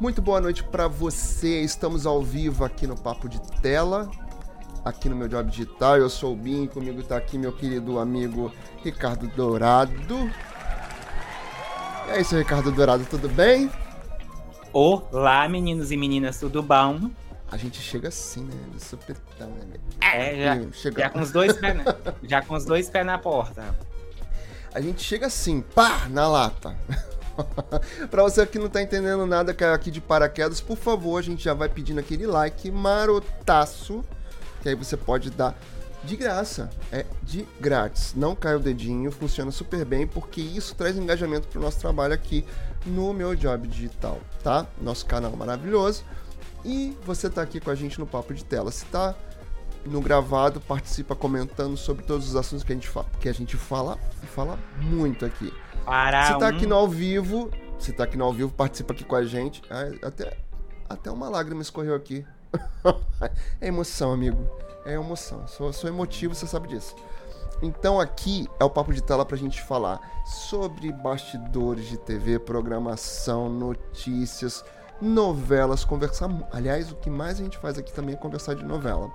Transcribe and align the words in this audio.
Muito 0.00 0.22
boa 0.22 0.40
noite 0.40 0.62
para 0.62 0.86
você. 0.86 1.60
Estamos 1.60 2.06
ao 2.06 2.22
vivo 2.22 2.64
aqui 2.64 2.86
no 2.86 2.96
Papo 2.96 3.28
de 3.28 3.40
Tela, 3.60 4.08
aqui 4.84 5.08
no 5.08 5.16
meu 5.16 5.26
Job 5.26 5.50
Digital. 5.50 5.96
Eu 5.96 6.08
sou 6.08 6.34
o 6.34 6.36
Bin, 6.36 6.68
comigo 6.68 7.00
está 7.00 7.16
aqui 7.16 7.36
meu 7.36 7.52
querido 7.52 7.98
amigo 7.98 8.52
Ricardo 8.84 9.26
Dourado. 9.26 10.30
E 12.06 12.10
aí, 12.12 12.24
seu 12.24 12.38
Ricardo 12.38 12.70
Dourado, 12.70 13.04
tudo 13.06 13.28
bem? 13.28 13.68
Olá, 14.72 15.48
meninos 15.48 15.90
e 15.90 15.96
meninas, 15.96 16.38
tudo 16.38 16.62
bom? 16.62 17.10
A 17.50 17.56
gente 17.56 17.80
chega 17.80 18.06
assim, 18.06 18.44
né? 18.44 18.54
De 18.72 18.80
supetão, 18.80 19.50
né? 19.50 19.78
É, 20.00 20.44
já, 20.44 20.72
chega... 20.74 21.02
já 21.02 21.10
com 21.10 21.20
os 21.20 21.32
dois 21.32 21.56
pés 21.56 21.76
já 22.22 22.40
com 22.40 22.54
os 22.54 22.64
dois 22.64 22.88
pés 22.88 23.04
na 23.04 23.18
porta. 23.18 23.76
A 24.72 24.80
gente 24.80 25.02
chega 25.02 25.26
assim, 25.26 25.60
pá, 25.60 26.06
na 26.08 26.28
lata. 26.28 26.76
para 28.10 28.22
você 28.22 28.46
que 28.46 28.58
não 28.58 28.68
tá 28.68 28.82
entendendo 28.82 29.26
nada 29.26 29.54
caiu 29.54 29.72
aqui 29.72 29.90
de 29.90 30.00
paraquedas, 30.00 30.60
por 30.60 30.76
favor, 30.76 31.18
a 31.18 31.22
gente 31.22 31.42
já 31.42 31.54
vai 31.54 31.68
pedindo 31.68 32.00
aquele 32.00 32.26
like 32.26 32.70
marotaço, 32.70 34.04
que 34.62 34.68
aí 34.68 34.74
você 34.74 34.96
pode 34.96 35.30
dar 35.30 35.58
de 36.04 36.16
graça, 36.16 36.70
é 36.92 37.04
de 37.22 37.46
grátis. 37.60 38.14
Não 38.14 38.34
cai 38.34 38.54
o 38.54 38.60
dedinho, 38.60 39.10
funciona 39.10 39.50
super 39.50 39.84
bem, 39.84 40.06
porque 40.06 40.40
isso 40.40 40.74
traz 40.74 40.96
engajamento 40.96 41.48
pro 41.48 41.60
nosso 41.60 41.78
trabalho 41.78 42.14
aqui 42.14 42.44
no 42.86 43.12
meu 43.12 43.34
job 43.34 43.66
digital, 43.66 44.20
tá? 44.42 44.66
Nosso 44.80 45.04
canal 45.06 45.34
maravilhoso. 45.36 46.04
E 46.64 46.96
você 47.04 47.28
tá 47.28 47.42
aqui 47.42 47.60
com 47.60 47.70
a 47.70 47.74
gente 47.74 47.98
no 47.98 48.06
Papo 48.06 48.34
de 48.34 48.44
Tela. 48.44 48.70
Se 48.70 48.84
tá 48.86 49.14
no 49.84 50.00
gravado, 50.00 50.60
participa 50.60 51.14
comentando 51.14 51.76
sobre 51.76 52.04
todos 52.04 52.28
os 52.28 52.36
assuntos 52.36 52.64
que 52.64 52.72
a 52.72 52.74
gente 52.74 52.90
que 53.20 53.28
a 53.28 53.34
gente 53.34 53.56
fala 53.56 53.98
e 54.22 54.26
fala 54.26 54.58
muito 54.80 55.24
aqui. 55.24 55.52
Para 55.88 56.26
se 56.26 56.38
tá 56.38 56.48
aqui 56.48 56.66
no 56.66 56.74
ao 56.74 56.86
vivo, 56.86 57.50
se 57.78 57.94
tá 57.94 58.04
aqui 58.04 58.18
no 58.18 58.24
ao 58.24 58.32
vivo, 58.32 58.52
participa 58.52 58.92
aqui 58.92 59.04
com 59.04 59.16
a 59.16 59.24
gente. 59.24 59.62
Até, 60.02 60.36
até 60.86 61.10
uma 61.10 61.30
lágrima 61.30 61.62
escorreu 61.62 61.94
aqui. 61.94 62.26
é 63.58 63.68
emoção, 63.68 64.12
amigo. 64.12 64.46
É 64.84 64.92
emoção. 64.92 65.46
Sou, 65.48 65.72
sou 65.72 65.88
emotivo, 65.88 66.34
você 66.34 66.46
sabe 66.46 66.68
disso. 66.68 66.94
Então 67.62 67.98
aqui 67.98 68.46
é 68.60 68.64
o 68.64 68.70
papo 68.70 68.92
de 68.92 69.02
tela 69.02 69.24
pra 69.24 69.36
gente 69.36 69.62
falar 69.62 69.98
sobre 70.26 70.92
bastidores 70.92 71.86
de 71.86 71.96
TV, 71.96 72.38
programação, 72.38 73.48
notícias, 73.48 74.62
novelas, 75.00 75.86
conversar. 75.86 76.28
Aliás, 76.52 76.92
o 76.92 76.96
que 76.96 77.08
mais 77.08 77.40
a 77.40 77.42
gente 77.42 77.56
faz 77.56 77.78
aqui 77.78 77.94
também 77.94 78.14
é 78.14 78.18
conversar 78.18 78.54
de 78.54 78.62
novela. 78.62 79.10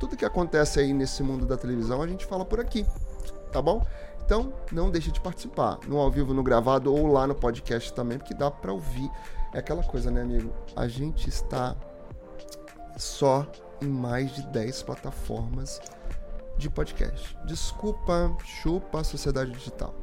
Tudo 0.00 0.16
que 0.16 0.24
acontece 0.24 0.80
aí 0.80 0.94
nesse 0.94 1.22
mundo 1.22 1.44
da 1.44 1.58
televisão 1.58 2.00
a 2.00 2.06
gente 2.06 2.24
fala 2.24 2.46
por 2.46 2.58
aqui, 2.60 2.86
tá 3.52 3.60
bom? 3.60 3.86
Então, 4.24 4.54
não 4.72 4.90
deixe 4.90 5.10
de 5.10 5.20
participar, 5.20 5.78
no 5.86 5.98
ao 5.98 6.10
vivo, 6.10 6.32
no 6.32 6.42
gravado 6.42 6.94
ou 6.94 7.06
lá 7.06 7.26
no 7.26 7.34
podcast 7.34 7.92
também, 7.92 8.18
porque 8.18 8.32
dá 8.32 8.50
para 8.50 8.72
ouvir. 8.72 9.10
É 9.52 9.58
aquela 9.58 9.82
coisa, 9.82 10.10
né, 10.10 10.22
amigo? 10.22 10.50
A 10.74 10.88
gente 10.88 11.28
está 11.28 11.76
só 12.96 13.46
em 13.82 13.86
mais 13.86 14.34
de 14.34 14.42
10 14.46 14.82
plataformas 14.82 15.80
de 16.56 16.70
podcast. 16.70 17.36
Desculpa, 17.44 18.34
chupa 18.44 19.00
a 19.00 19.04
sociedade 19.04 19.50
digital. 19.50 19.94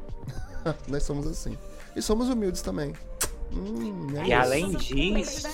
Nós 0.86 1.02
somos 1.02 1.26
assim. 1.26 1.58
E 1.96 2.00
somos 2.00 2.28
humildes 2.28 2.62
também. 2.62 2.92
Hum, 3.52 4.06
é 4.16 4.26
e 4.26 4.32
além 4.32 4.70
disso, 4.70 5.48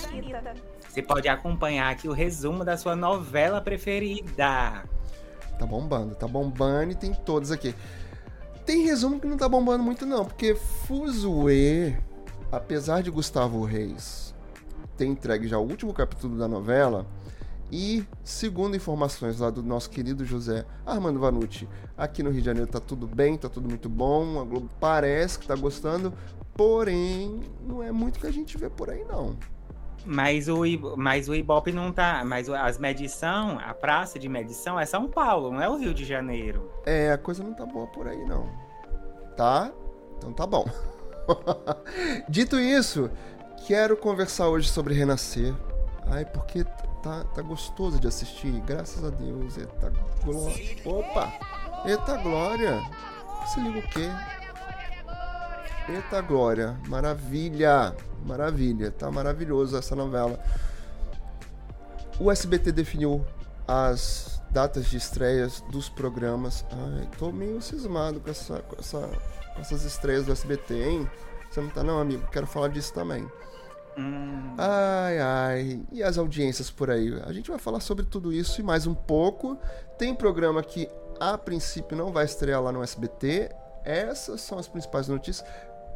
você 0.87 1.01
pode 1.01 1.27
acompanhar 1.27 1.91
aqui 1.91 2.07
o 2.07 2.13
resumo 2.13 2.63
da 2.63 2.77
sua 2.77 2.95
novela 2.95 3.59
preferida. 3.59 4.83
Tá 5.57 5.65
bombando, 5.65 6.15
tá 6.15 6.27
bombando 6.27 6.91
e 6.91 6.95
tem 6.95 7.13
todos 7.13 7.51
aqui. 7.51 7.75
Tem 8.69 8.83
resumo 8.83 9.19
que 9.19 9.25
não 9.25 9.35
tá 9.35 9.49
bombando 9.49 9.83
muito, 9.83 10.05
não, 10.05 10.23
porque 10.23 10.53
Fuzue, 10.53 11.97
apesar 12.51 13.01
de 13.01 13.09
Gustavo 13.09 13.65
Reis 13.65 14.31
ter 14.95 15.07
entregue 15.07 15.47
já 15.47 15.57
o 15.57 15.67
último 15.67 15.91
capítulo 15.91 16.37
da 16.37 16.47
novela, 16.47 17.07
e 17.71 18.05
segundo 18.23 18.77
informações 18.77 19.39
lá 19.39 19.49
do 19.49 19.63
nosso 19.63 19.89
querido 19.89 20.23
José 20.23 20.67
Armando 20.85 21.19
Vanucci, 21.19 21.67
aqui 21.97 22.21
no 22.21 22.29
Rio 22.29 22.41
de 22.41 22.45
Janeiro 22.45 22.69
tá 22.69 22.79
tudo 22.79 23.07
bem, 23.07 23.39
tá 23.39 23.49
tudo 23.49 23.67
muito 23.67 23.89
bom, 23.89 24.39
a 24.39 24.43
Globo 24.43 24.69
parece 24.79 25.39
que 25.39 25.47
tá 25.47 25.55
gostando, 25.55 26.13
porém 26.53 27.39
não 27.67 27.81
é 27.81 27.91
muito 27.91 28.19
que 28.19 28.27
a 28.27 28.31
gente 28.31 28.55
vê 28.55 28.69
por 28.69 28.91
aí 28.91 29.03
não. 29.03 29.35
Mas 30.05 30.47
o, 30.47 30.63
mas 30.95 31.27
o 31.27 31.35
Ibope 31.35 31.71
não 31.71 31.91
tá. 31.91 32.23
Mas 32.25 32.49
as 32.49 32.77
medição, 32.77 33.59
a 33.59 33.73
praça 33.73 34.17
de 34.17 34.29
medição 34.29 34.79
é 34.79 34.85
São 34.85 35.07
Paulo, 35.07 35.51
não 35.51 35.61
é 35.61 35.69
o 35.69 35.77
Rio 35.77 35.93
de 35.93 36.05
Janeiro. 36.05 36.71
É, 36.85 37.11
a 37.11 37.17
coisa 37.17 37.43
não 37.43 37.53
tá 37.53 37.65
boa 37.65 37.87
por 37.87 38.07
aí, 38.07 38.25
não. 38.25 38.49
Tá? 39.35 39.71
Então 40.17 40.33
tá 40.33 40.45
bom. 40.45 40.65
Dito 42.27 42.59
isso, 42.59 43.09
quero 43.67 43.95
conversar 43.95 44.47
hoje 44.47 44.69
sobre 44.69 44.93
renascer. 44.93 45.53
Ai, 46.07 46.25
porque 46.25 46.63
tá, 47.03 47.23
tá 47.35 47.41
gostoso 47.41 47.99
de 47.99 48.07
assistir, 48.07 48.51
graças 48.61 49.03
a 49.03 49.09
Deus. 49.09 49.57
Eita 49.57 49.93
glória. 50.23 50.75
Opa! 50.85 51.33
Eita 51.85 52.17
glória! 52.17 52.81
Se 53.53 53.59
liga 53.59 53.79
o 53.79 53.89
quê? 53.89 54.09
Eita 55.89 56.21
glória! 56.21 56.79
Maravilha! 56.87 57.95
Maravilha, 58.23 58.91
tá 58.91 59.09
maravilhoso 59.09 59.75
essa 59.75 59.95
novela. 59.95 60.39
O 62.19 62.31
SBT 62.31 62.71
definiu 62.71 63.25
as 63.67 64.39
datas 64.51 64.85
de 64.85 64.97
estreias 64.97 65.61
dos 65.71 65.89
programas. 65.89 66.63
Ai, 66.71 67.09
tô 67.17 67.31
meio 67.31 67.59
cismado 67.59 68.19
com, 68.19 68.29
essa, 68.29 68.59
com, 68.59 68.75
essa, 68.77 68.99
com 69.55 69.61
essas 69.61 69.83
estreias 69.83 70.25
do 70.25 70.31
SBT, 70.31 70.73
hein? 70.75 71.09
Você 71.49 71.59
não 71.59 71.69
tá 71.69 71.83
não, 71.83 71.99
amigo? 71.99 72.27
Quero 72.31 72.45
falar 72.45 72.67
disso 72.67 72.93
também. 72.93 73.27
Hum. 73.97 74.55
Ai, 74.59 75.19
ai. 75.19 75.81
E 75.91 76.03
as 76.03 76.19
audiências 76.19 76.69
por 76.69 76.91
aí? 76.91 77.19
A 77.25 77.33
gente 77.33 77.49
vai 77.49 77.59
falar 77.59 77.79
sobre 77.79 78.05
tudo 78.05 78.31
isso 78.31 78.61
e 78.61 78.63
mais 78.63 78.85
um 78.85 78.93
pouco. 78.93 79.57
Tem 79.97 80.13
programa 80.13 80.61
que 80.61 80.87
a 81.19 81.35
princípio 81.35 81.97
não 81.97 82.11
vai 82.11 82.25
estrear 82.25 82.61
lá 82.61 82.71
no 82.71 82.83
SBT. 82.83 83.49
Essas 83.83 84.41
são 84.41 84.59
as 84.59 84.67
principais 84.67 85.07
notícias. 85.07 85.47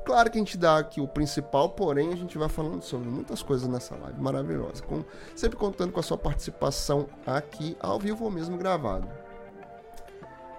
Claro 0.03 0.29
que 0.29 0.38
a 0.38 0.41
gente 0.41 0.57
dá 0.57 0.77
aqui 0.77 1.00
o 1.00 1.07
principal, 1.07 1.69
porém 1.69 2.11
a 2.11 2.15
gente 2.15 2.38
vai 2.38 2.50
falando 2.50 2.81
sobre 2.81 3.07
muitas 3.07 3.41
coisas 3.41 3.67
nessa 3.69 3.95
live 3.95 4.19
maravilhosa, 4.19 4.83
com, 4.83 5.03
sempre 5.35 5.57
contando 5.57 5.94
com 5.94 6.00
a 6.00 6.03
sua 6.03 6.17
participação 6.17 7.07
aqui 7.25 7.77
ao 7.79 8.00
vivo 8.00 8.25
ou 8.25 8.31
mesmo 8.31 8.57
gravado. 8.57 9.07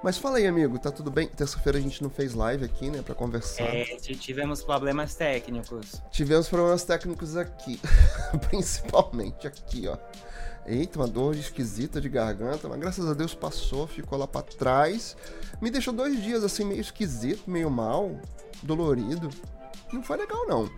Mas 0.02 0.18
fala 0.18 0.36
aí, 0.36 0.46
amigo, 0.46 0.78
tá 0.78 0.90
tudo 0.90 1.10
bem? 1.10 1.26
Terça-feira 1.28 1.78
a 1.78 1.80
gente 1.80 2.02
não 2.02 2.10
fez 2.10 2.34
live 2.34 2.64
aqui, 2.64 2.90
né, 2.90 3.00
para 3.00 3.14
conversar. 3.14 3.64
É, 3.64 3.84
tivemos 3.96 4.62
problemas 4.62 5.14
técnicos. 5.14 6.02
Tivemos 6.10 6.48
problemas 6.48 6.84
técnicos 6.84 7.36
aqui, 7.36 7.80
principalmente 8.48 9.46
aqui, 9.46 9.88
ó. 9.88 9.96
Eita, 10.66 10.98
uma 10.98 11.08
dor 11.08 11.34
esquisita 11.34 12.00
de 12.00 12.08
garganta, 12.08 12.68
mas 12.68 12.78
graças 12.78 13.06
a 13.06 13.14
Deus 13.14 13.34
passou, 13.34 13.86
ficou 13.86 14.18
lá 14.18 14.26
para 14.26 14.42
trás. 14.42 15.16
Me 15.60 15.70
deixou 15.70 15.92
dois 15.92 16.22
dias 16.22 16.42
assim 16.44 16.64
meio 16.64 16.80
esquisito, 16.80 17.50
meio 17.50 17.70
mal 17.70 18.18
dolorido. 18.64 19.28
Não 19.92 20.02
foi 20.02 20.16
legal, 20.16 20.46
não. 20.48 20.68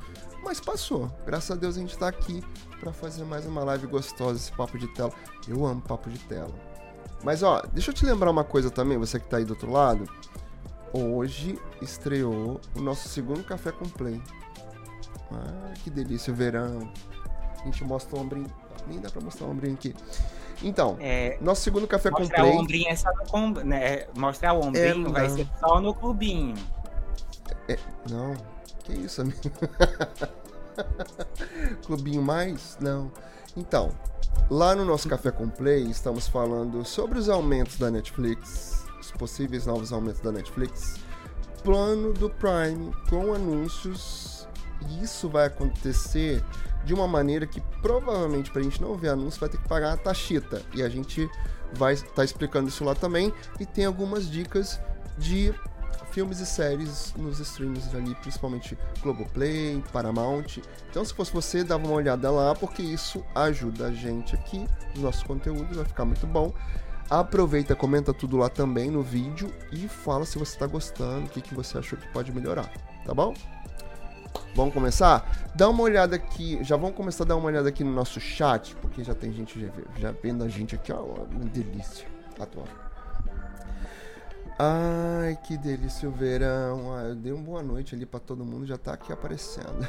Mas 0.42 0.60
passou. 0.60 1.10
Graças 1.24 1.50
a 1.50 1.54
Deus 1.54 1.76
a 1.76 1.80
gente 1.80 1.96
tá 1.96 2.08
aqui 2.08 2.42
para 2.78 2.92
fazer 2.92 3.24
mais 3.24 3.46
uma 3.46 3.64
live 3.64 3.86
gostosa, 3.86 4.38
esse 4.38 4.52
papo 4.52 4.78
de 4.78 4.86
tela. 4.88 5.12
Eu 5.48 5.64
amo 5.64 5.80
papo 5.80 6.10
de 6.10 6.18
tela. 6.20 6.54
Mas 7.24 7.42
ó, 7.42 7.62
deixa 7.72 7.90
eu 7.90 7.94
te 7.94 8.04
lembrar 8.04 8.30
uma 8.30 8.44
coisa 8.44 8.70
também, 8.70 8.98
você 8.98 9.18
que 9.18 9.26
tá 9.26 9.38
aí 9.38 9.44
do 9.44 9.54
outro 9.54 9.70
lado. 9.70 10.08
Hoje 10.92 11.58
estreou 11.82 12.60
o 12.76 12.80
nosso 12.80 13.08
segundo 13.08 13.42
café 13.42 13.72
com 13.72 13.86
play. 13.86 14.20
Ah, 15.32 15.72
que 15.82 15.90
delícia, 15.90 16.32
o 16.32 16.36
verão. 16.36 16.90
A 17.60 17.64
gente 17.64 17.82
mostra 17.84 18.16
o 18.16 18.20
ombrinho. 18.20 18.46
Nem 18.86 19.00
dá 19.00 19.10
pra 19.10 19.20
mostrar 19.20 19.46
o 19.46 19.50
ombrinho 19.50 19.74
aqui. 19.74 19.94
Então, 20.62 20.96
é, 21.00 21.36
nosso 21.40 21.62
segundo 21.62 21.86
café 21.86 22.10
com 22.10 22.26
play. 22.26 22.50
O 22.50 22.60
ombrinho 22.60 22.88
é 22.88 22.96
só 22.96 23.10
no, 23.32 23.64
né, 23.64 24.06
mostrar 24.16 24.52
o 24.52 24.64
ombrinho 24.64 25.08
é, 25.08 25.10
vai 25.10 25.28
ser 25.28 25.48
só 25.58 25.80
no 25.80 25.92
clubinho. 25.92 26.54
É, 27.68 27.78
não, 28.10 28.34
que 28.84 28.92
isso, 28.92 29.22
amigo? 29.22 29.40
Clubinho 31.86 32.22
mais? 32.22 32.76
Não. 32.80 33.10
Então, 33.56 33.90
lá 34.50 34.74
no 34.74 34.84
nosso 34.84 35.08
Café 35.08 35.30
com 35.30 35.48
Play, 35.48 35.90
estamos 35.90 36.28
falando 36.28 36.84
sobre 36.84 37.18
os 37.18 37.28
aumentos 37.28 37.78
da 37.78 37.90
Netflix, 37.90 38.84
os 39.00 39.10
possíveis 39.12 39.66
novos 39.66 39.92
aumentos 39.92 40.20
da 40.20 40.30
Netflix, 40.30 40.96
plano 41.62 42.12
do 42.12 42.30
Prime 42.30 42.92
com 43.08 43.34
anúncios. 43.34 44.46
E 44.88 45.02
isso 45.02 45.28
vai 45.28 45.46
acontecer 45.46 46.44
de 46.84 46.94
uma 46.94 47.08
maneira 47.08 47.46
que 47.46 47.60
provavelmente 47.82 48.50
para 48.50 48.60
a 48.60 48.64
gente 48.64 48.80
não 48.80 48.96
ver 48.96 49.08
anúncio 49.08 49.40
vai 49.40 49.48
ter 49.48 49.58
que 49.58 49.68
pagar 49.68 49.94
a 49.94 49.96
taxita. 49.96 50.62
E 50.74 50.82
a 50.82 50.88
gente 50.88 51.28
vai 51.72 51.94
estar 51.94 52.08
tá 52.14 52.24
explicando 52.24 52.68
isso 52.68 52.84
lá 52.84 52.94
também. 52.94 53.34
E 53.58 53.66
tem 53.66 53.84
algumas 53.84 54.30
dicas 54.30 54.80
de 55.18 55.52
filmes 56.10 56.40
e 56.40 56.46
séries 56.46 57.14
nos 57.16 57.38
streams 57.40 57.94
ali, 57.94 58.14
principalmente 58.16 58.76
Globoplay, 59.02 59.82
Paramount. 59.92 60.58
Então, 60.90 61.04
se 61.04 61.12
fosse 61.12 61.32
você, 61.32 61.62
dava 61.62 61.86
uma 61.86 61.94
olhada 61.94 62.30
lá, 62.30 62.54
porque 62.54 62.82
isso 62.82 63.24
ajuda 63.34 63.88
a 63.88 63.92
gente 63.92 64.34
aqui, 64.34 64.66
os 64.94 65.02
nossos 65.02 65.22
conteúdos, 65.22 65.76
vai 65.76 65.84
ficar 65.84 66.04
muito 66.04 66.26
bom. 66.26 66.52
Aproveita, 67.08 67.76
comenta 67.76 68.12
tudo 68.12 68.36
lá 68.36 68.48
também 68.48 68.90
no 68.90 69.02
vídeo 69.02 69.52
e 69.70 69.86
fala 69.86 70.24
se 70.24 70.38
você 70.38 70.54
está 70.54 70.66
gostando, 70.66 71.26
o 71.26 71.28
que, 71.28 71.40
que 71.40 71.54
você 71.54 71.78
achou 71.78 71.98
que 71.98 72.08
pode 72.08 72.32
melhorar, 72.32 72.68
tá 73.04 73.14
bom? 73.14 73.32
Vamos 74.56 74.74
começar? 74.74 75.52
Dá 75.54 75.68
uma 75.68 75.82
olhada 75.82 76.16
aqui, 76.16 76.58
já 76.64 76.76
vamos 76.76 76.96
começar 76.96 77.24
a 77.24 77.26
dar 77.26 77.36
uma 77.36 77.46
olhada 77.46 77.68
aqui 77.68 77.84
no 77.84 77.92
nosso 77.92 78.18
chat, 78.18 78.74
porque 78.76 79.04
já 79.04 79.14
tem 79.14 79.32
gente 79.32 79.70
já 79.98 80.12
vendo 80.22 80.42
a 80.42 80.48
gente 80.48 80.74
aqui, 80.74 80.92
ó, 80.92 81.02
uma 81.02 81.44
delícia. 81.44 82.06
Adoro. 82.40 82.85
Ai, 84.58 85.38
que 85.44 85.56
delícia 85.58 86.08
o 86.08 86.12
verão. 86.12 86.94
Ah, 86.94 87.08
eu 87.08 87.14
dei 87.14 87.30
uma 87.30 87.42
boa 87.42 87.62
noite 87.62 87.94
ali 87.94 88.06
para 88.06 88.20
todo 88.20 88.44
mundo, 88.44 88.64
já 88.64 88.78
tá 88.78 88.94
aqui 88.94 89.12
aparecendo. 89.12 89.86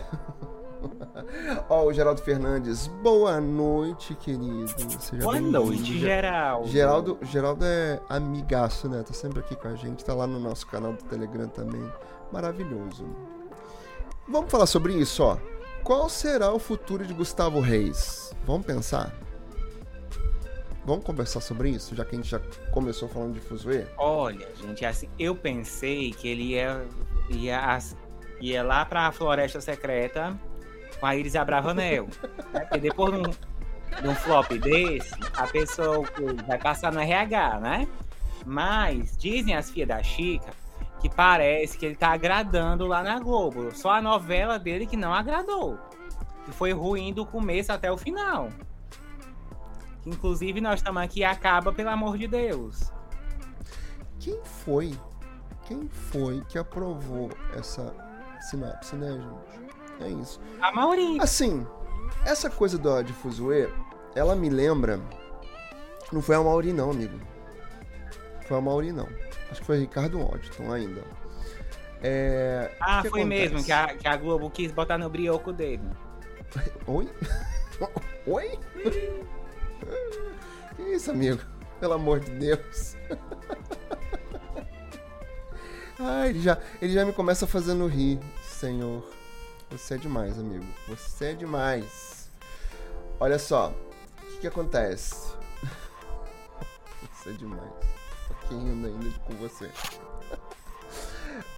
Ó, 1.69 1.85
o 1.85 1.93
Geraldo 1.93 2.21
Fernandes, 2.21 2.87
boa 3.01 3.39
noite, 3.39 4.13
querido. 4.15 4.67
Seja 4.99 5.23
boa 5.23 5.39
noite, 5.39 5.97
Geraldo. 5.97 6.67
Geraldo. 6.67 7.19
Geraldo 7.21 7.65
é 7.65 7.99
amigaço, 8.09 8.89
né? 8.89 9.03
Tá 9.03 9.13
sempre 9.13 9.39
aqui 9.39 9.55
com 9.55 9.69
a 9.69 9.75
gente, 9.75 10.03
tá 10.03 10.13
lá 10.13 10.27
no 10.27 10.39
nosso 10.39 10.67
canal 10.67 10.93
do 10.93 11.03
Telegram 11.05 11.47
também. 11.47 11.89
Maravilhoso. 12.31 13.05
Vamos 14.27 14.51
falar 14.51 14.65
sobre 14.65 14.93
isso, 14.93 15.23
ó. 15.23 15.37
Qual 15.81 16.09
será 16.09 16.51
o 16.51 16.59
futuro 16.59 17.05
de 17.05 17.13
Gustavo 17.13 17.61
Reis? 17.61 18.35
Vamos 18.45 18.65
pensar? 18.65 19.15
Vamos 20.87 21.03
conversar 21.03 21.41
sobre 21.41 21.71
isso, 21.71 21.93
já 21.93 22.05
que 22.05 22.15
a 22.15 22.17
gente 22.17 22.29
já 22.29 22.39
começou 22.71 23.09
falando 23.09 23.33
de 23.33 23.41
Fuzue? 23.41 23.85
Olha, 23.97 24.47
gente, 24.55 24.85
assim, 24.85 25.09
eu 25.19 25.35
pensei 25.35 26.11
que 26.11 26.29
ele 26.29 26.43
ia, 26.43 26.81
ia, 27.29 27.77
ia 28.39 28.63
lá 28.63 28.85
pra 28.85 29.11
Floresta 29.11 29.59
Secreta 29.59 30.39
com 30.97 31.05
a 31.05 31.13
Iris 31.13 31.35
Abravanel. 31.35 32.07
né? 32.53 32.61
Porque 32.61 32.79
depois 32.79 33.11
de 33.11 33.19
um, 33.19 34.01
de 34.01 34.07
um 34.07 34.15
flop 34.15 34.49
desse, 34.53 35.11
a 35.35 35.45
pessoa 35.47 36.07
vai 36.47 36.57
passar 36.57 36.93
no 36.93 37.01
RH, 37.01 37.59
né? 37.59 37.87
Mas 38.45 39.17
dizem 39.17 39.55
as 39.55 39.69
filhas 39.69 39.89
da 39.89 40.01
Chica 40.01 40.53
que 41.01 41.09
parece 41.09 41.77
que 41.77 41.85
ele 41.85 41.95
tá 41.95 42.13
agradando 42.13 42.87
lá 42.87 43.03
na 43.03 43.19
Globo. 43.19 43.75
Só 43.75 43.89
a 43.89 44.01
novela 44.01 44.57
dele 44.57 44.87
que 44.87 44.95
não 44.95 45.13
agradou. 45.13 45.77
Que 46.45 46.51
foi 46.53 46.71
ruim 46.71 47.11
do 47.11 47.25
começo 47.25 47.73
até 47.73 47.91
o 47.91 47.97
final. 47.97 48.49
Inclusive, 50.07 50.61
nós 50.61 50.79
estamos 50.79 51.01
aqui 51.01 51.23
acaba, 51.23 51.73
pelo 51.73 51.89
amor 51.89 52.17
de 52.17 52.27
Deus. 52.27 52.93
Quem 54.19 54.39
foi? 54.63 54.97
Quem 55.67 55.89
foi 55.89 56.41
que 56.47 56.57
aprovou 56.57 57.29
essa 57.53 57.93
sinapse, 58.39 58.95
né, 58.95 59.11
gente? 59.11 60.05
É 60.05 60.09
isso. 60.21 60.39
A 60.61 60.71
maioria. 60.71 61.21
Assim, 61.21 61.67
essa 62.25 62.49
coisa 62.49 62.77
do, 62.77 63.03
de 63.03 63.11
Fuzue, 63.11 63.67
ela 64.15 64.33
me 64.33 64.49
lembra. 64.49 65.01
Não 66.11 66.21
foi 66.21 66.35
a 66.37 66.41
Mauri, 66.41 66.71
não, 66.71 66.91
amigo. 66.91 67.19
Foi 68.47 68.57
a 68.57 68.61
Mauri, 68.61 68.93
não. 68.93 69.09
Acho 69.51 69.59
que 69.59 69.65
foi 69.65 69.79
Ricardo 69.79 70.19
Waddington 70.19 70.71
ainda. 70.71 71.03
É, 72.01 72.71
ah, 72.79 73.01
foi 73.01 73.21
acontece? 73.21 73.25
mesmo, 73.25 73.63
que 73.63 73.71
a, 73.73 73.87
que 73.87 74.07
a 74.07 74.15
Globo 74.15 74.49
quis 74.49 74.71
botar 74.71 74.97
no 74.97 75.09
brioco 75.09 75.51
dele. 75.51 75.83
Oi? 76.87 77.09
Oi? 78.25 78.59
que 80.75 80.81
isso, 80.81 81.11
amigo? 81.11 81.41
Pelo 81.79 81.93
amor 81.93 82.19
de 82.19 82.31
Deus. 82.31 82.95
ah, 85.99 86.27
ele 86.27 86.41
já, 86.41 86.57
ele 86.81 86.93
já 86.93 87.05
me 87.05 87.13
começa 87.13 87.45
fazendo 87.45 87.87
rir, 87.87 88.19
senhor. 88.43 89.03
Você 89.71 89.95
é 89.95 89.97
demais, 89.97 90.39
amigo. 90.39 90.65
Você 90.87 91.25
é 91.25 91.33
demais. 91.33 92.29
Olha 93.19 93.37
só, 93.37 93.69
o 93.69 94.25
que, 94.25 94.37
que 94.41 94.47
acontece? 94.47 95.35
Você 97.13 97.29
é 97.29 97.33
demais. 97.33 97.73
Tô 98.27 98.33
aqui 98.33 98.55
rindo 98.55 98.87
ainda 98.87 99.19
com 99.19 99.33
você. 99.35 99.69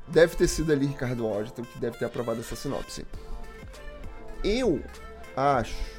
Deve 0.07 0.35
ter 0.35 0.47
sido 0.47 0.71
ali 0.71 0.87
Ricardo 0.87 1.27
Washington 1.27 1.63
que 1.63 1.77
deve 1.77 1.97
ter 1.97 2.05
aprovado 2.05 2.39
essa 2.39 2.55
sinopse. 2.55 3.05
Eu 4.43 4.81
acho. 5.35 5.98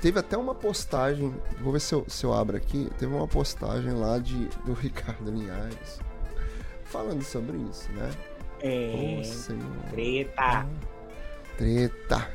Teve 0.00 0.18
até 0.20 0.36
uma 0.36 0.54
postagem. 0.54 1.34
Vou 1.60 1.72
ver 1.72 1.80
se 1.80 1.94
eu, 1.94 2.04
se 2.08 2.24
eu 2.24 2.32
abro 2.32 2.56
aqui. 2.56 2.90
Teve 2.98 3.14
uma 3.14 3.26
postagem 3.26 3.92
lá 3.92 4.18
de, 4.18 4.46
do 4.64 4.72
Ricardo 4.74 5.30
Linhares 5.30 5.98
falando 6.86 7.22
sobre 7.22 7.58
isso, 7.58 7.90
né? 7.92 8.10
É. 8.60 9.20
Oh, 9.20 9.90
treta. 9.90 10.66
Treta. 11.58 12.30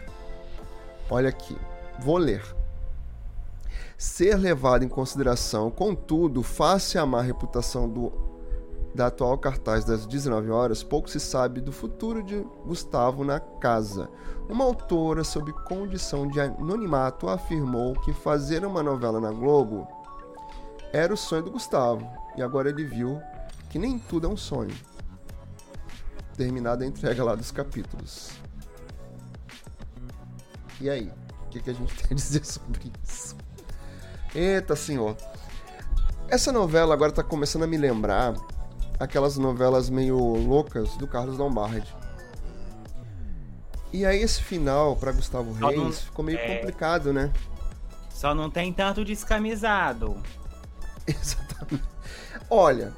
Olha 1.10 1.30
aqui. 1.30 1.58
Vou 2.00 2.18
ler. 2.18 2.44
Ser 3.98 4.36
levado 4.36 4.84
em 4.84 4.88
consideração, 4.88 5.70
contudo, 5.70 6.42
face 6.42 6.98
à 6.98 7.06
má 7.06 7.22
reputação 7.22 7.88
do, 7.88 8.10
da 8.94 9.08
atual 9.08 9.38
cartaz 9.38 9.86
das 9.86 10.06
19 10.06 10.50
horas, 10.50 10.84
pouco 10.84 11.10
se 11.10 11.20
sabe 11.20 11.62
do 11.62 11.72
futuro 11.72 12.22
de 12.22 12.40
Gustavo 12.66 13.24
na 13.24 13.40
casa. 13.40 14.10
Uma 14.50 14.66
autora, 14.66 15.24
sob 15.24 15.52
condição 15.66 16.28
de 16.28 16.40
anonimato, 16.40 17.30
afirmou 17.30 17.94
que 18.02 18.12
fazer 18.14 18.66
uma 18.66 18.84
novela 18.84 19.20
na 19.20 19.32
Globo 19.32 19.88
era 20.92 21.14
o 21.14 21.18
sonho 21.18 21.44
do 21.44 21.52
Gustavo, 21.52 22.06
e 22.36 22.42
agora 22.42 22.70
ele 22.70 22.84
viu 22.84 23.22
que 23.70 23.80
nem 23.80 23.98
tudo 23.98 24.28
é 24.28 24.30
um 24.30 24.36
sonho 24.36 24.76
terminada 26.36 26.84
a 26.84 26.88
entrega 26.88 27.24
lá 27.24 27.36
dos 27.36 27.52
capítulos. 27.52 28.32
E 30.80 30.90
aí? 30.90 31.12
O 31.46 31.50
que, 31.50 31.62
que 31.62 31.70
a 31.70 31.74
gente 31.74 31.94
tem 32.02 32.08
a 32.12 32.16
dizer 32.16 32.44
sobre 32.46 32.92
isso? 33.04 33.36
Eita, 34.34 34.76
senhor. 34.76 35.16
Essa 36.28 36.52
novela 36.52 36.94
agora 36.94 37.12
tá 37.12 37.24
começando 37.24 37.64
a 37.64 37.68
me 37.68 37.78
lembrar 37.78 38.34
aquelas 39.02 39.36
novelas 39.36 39.90
meio 39.90 40.18
loucas 40.18 40.96
do 40.96 41.08
Carlos 41.08 41.38
Lombardi. 41.38 41.94
E 43.92 44.06
aí 44.06 44.22
esse 44.22 44.42
final 44.42 44.96
para 44.96 45.12
Gustavo 45.12 45.52
Reis 45.54 45.78
não, 45.78 45.92
ficou 45.92 46.24
meio 46.24 46.38
é... 46.38 46.56
complicado, 46.56 47.12
né? 47.12 47.34
Só 48.10 48.36
não 48.36 48.50
tem 48.50 48.72
tanto 48.72 49.04
descamisado. 49.04 50.16
Exatamente. 51.08 51.90
Olha, 52.48 52.94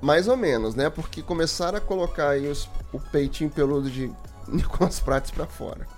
mais 0.00 0.28
ou 0.28 0.36
menos, 0.36 0.74
né? 0.76 0.88
Porque 0.88 1.22
começaram 1.22 1.78
a 1.78 1.80
colocar 1.80 2.30
aí 2.30 2.46
os, 2.46 2.68
o 2.92 3.00
peitinho 3.00 3.50
peludo 3.50 3.90
de 3.90 4.12
Nicolas 4.46 5.00
Prates 5.00 5.32
para 5.32 5.46
fora. 5.46 5.88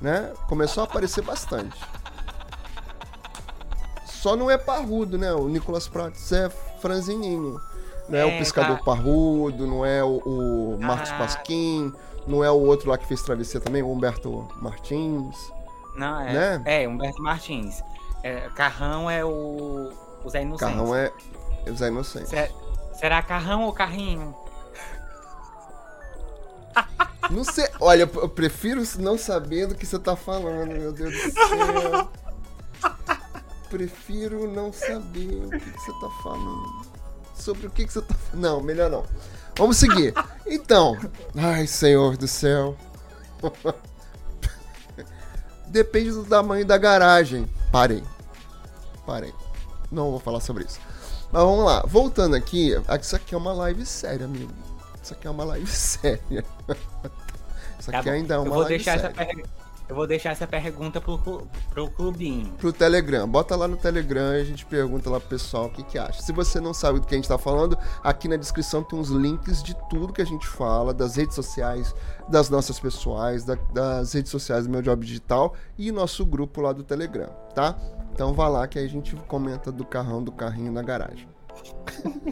Né? 0.00 0.32
Começou 0.48 0.82
a 0.82 0.84
aparecer 0.84 1.22
bastante. 1.22 1.78
Só 4.04 4.36
não 4.36 4.50
é 4.50 4.58
parrudo, 4.58 5.16
né? 5.16 5.32
O 5.32 5.48
Nicolas 5.48 5.86
Prates 5.86 6.32
é 6.32 6.50
franzininho. 6.50 7.60
Não 8.12 8.18
é, 8.18 8.22
é 8.22 8.26
o 8.26 8.38
pescador 8.38 8.76
tá. 8.76 8.84
parrudo, 8.84 9.66
não 9.66 9.86
é 9.86 10.04
o, 10.04 10.18
o 10.18 10.78
Marcos 10.78 11.10
ah. 11.12 11.16
Pasquim, 11.16 11.90
não 12.26 12.44
é 12.44 12.50
o 12.50 12.60
outro 12.60 12.90
lá 12.90 12.98
que 12.98 13.06
fez 13.06 13.22
travessia 13.22 13.58
também, 13.58 13.82
o 13.82 13.90
Humberto 13.90 14.46
Martins. 14.60 15.34
Não, 15.96 16.20
é. 16.20 16.32
Né? 16.32 16.62
É, 16.66 16.86
Humberto 16.86 17.22
Martins. 17.22 17.82
É, 18.22 18.50
Carrão 18.54 19.10
é 19.10 19.24
o, 19.24 19.90
o 20.22 20.28
Zé 20.28 20.42
Inocente. 20.42 20.70
Carrão 20.70 20.94
é 20.94 21.10
os 21.66 21.80
inocentes. 21.80 22.28
Será, 22.28 22.48
será 22.92 23.22
carrão 23.22 23.62
ou 23.62 23.72
carrinho? 23.72 24.36
Não 27.30 27.44
sei. 27.44 27.66
Olha, 27.80 28.02
eu 28.02 28.28
prefiro 28.28 28.82
não 28.98 29.16
saber 29.16 29.68
do 29.68 29.74
que 29.74 29.86
você 29.86 29.98
tá 29.98 30.14
falando, 30.14 30.68
meu 30.68 30.92
Deus 30.92 31.14
do 31.14 31.30
céu. 31.30 32.10
Prefiro 33.70 34.52
não 34.52 34.70
saber 34.70 35.46
o 35.46 35.48
que, 35.48 35.58
que 35.60 35.80
você 35.80 35.92
tá 35.92 36.10
falando. 36.22 36.91
Sobre 37.34 37.66
o 37.66 37.70
que, 37.70 37.86
que 37.86 37.92
você 37.92 38.02
tá. 38.02 38.14
Não, 38.34 38.62
melhor 38.62 38.90
não. 38.90 39.04
Vamos 39.56 39.76
seguir. 39.76 40.14
Então. 40.46 40.96
Ai, 41.36 41.66
Senhor 41.66 42.16
do 42.16 42.28
céu. 42.28 42.76
Depende 45.68 46.10
do 46.10 46.24
tamanho 46.24 46.64
da 46.66 46.76
garagem. 46.76 47.48
Parei. 47.70 48.02
Parei. 49.06 49.32
Não 49.90 50.10
vou 50.10 50.20
falar 50.20 50.40
sobre 50.40 50.64
isso. 50.64 50.78
Mas 51.32 51.42
vamos 51.42 51.64
lá, 51.64 51.82
voltando 51.86 52.36
aqui, 52.36 52.74
isso 53.00 53.16
aqui 53.16 53.34
é 53.34 53.38
uma 53.38 53.54
live 53.54 53.86
séria, 53.86 54.26
amigo. 54.26 54.52
Isso 55.02 55.14
aqui 55.14 55.26
é 55.26 55.30
uma 55.30 55.44
live 55.44 55.66
séria. 55.70 56.44
Isso 57.80 57.90
aqui 57.90 58.04
tá 58.04 58.12
ainda 58.12 58.34
é 58.34 58.38
uma 58.38 58.56
live 58.58 58.84
séria. 58.84 59.10
Per... 59.10 59.44
Eu 59.92 59.96
vou 59.96 60.06
deixar 60.06 60.30
essa 60.30 60.46
pergunta 60.46 61.02
pro, 61.02 61.18
pro 61.68 61.90
clubinho. 61.90 62.50
Pro 62.54 62.72
Telegram. 62.72 63.28
Bota 63.28 63.54
lá 63.54 63.68
no 63.68 63.76
Telegram 63.76 64.34
e 64.34 64.40
a 64.40 64.44
gente 64.44 64.64
pergunta 64.64 65.10
lá 65.10 65.20
pro 65.20 65.28
pessoal 65.28 65.66
o 65.66 65.68
que, 65.68 65.82
que 65.82 65.98
acha. 65.98 66.22
Se 66.22 66.32
você 66.32 66.58
não 66.58 66.72
sabe 66.72 66.98
do 66.98 67.06
que 67.06 67.14
a 67.14 67.18
gente 67.18 67.28
tá 67.28 67.36
falando, 67.36 67.76
aqui 68.02 68.26
na 68.26 68.36
descrição 68.36 68.82
tem 68.82 68.98
uns 68.98 69.10
links 69.10 69.62
de 69.62 69.76
tudo 69.90 70.10
que 70.10 70.22
a 70.22 70.24
gente 70.24 70.46
fala, 70.46 70.94
das 70.94 71.16
redes 71.16 71.34
sociais, 71.34 71.94
das 72.26 72.48
nossas 72.48 72.80
pessoais, 72.80 73.44
da, 73.44 73.54
das 73.74 74.14
redes 74.14 74.32
sociais 74.32 74.64
do 74.64 74.70
meu 74.70 74.80
job 74.80 75.04
digital 75.04 75.52
e 75.76 75.92
nosso 75.92 76.24
grupo 76.24 76.62
lá 76.62 76.72
do 76.72 76.82
Telegram, 76.82 77.28
tá? 77.54 77.76
Então 78.14 78.32
vá 78.32 78.48
lá 78.48 78.66
que 78.66 78.78
aí 78.78 78.86
a 78.86 78.88
gente 78.88 79.14
comenta 79.28 79.70
do 79.70 79.84
carrão, 79.84 80.24
do 80.24 80.32
carrinho 80.32 80.72
na 80.72 80.80
garagem. 80.80 81.28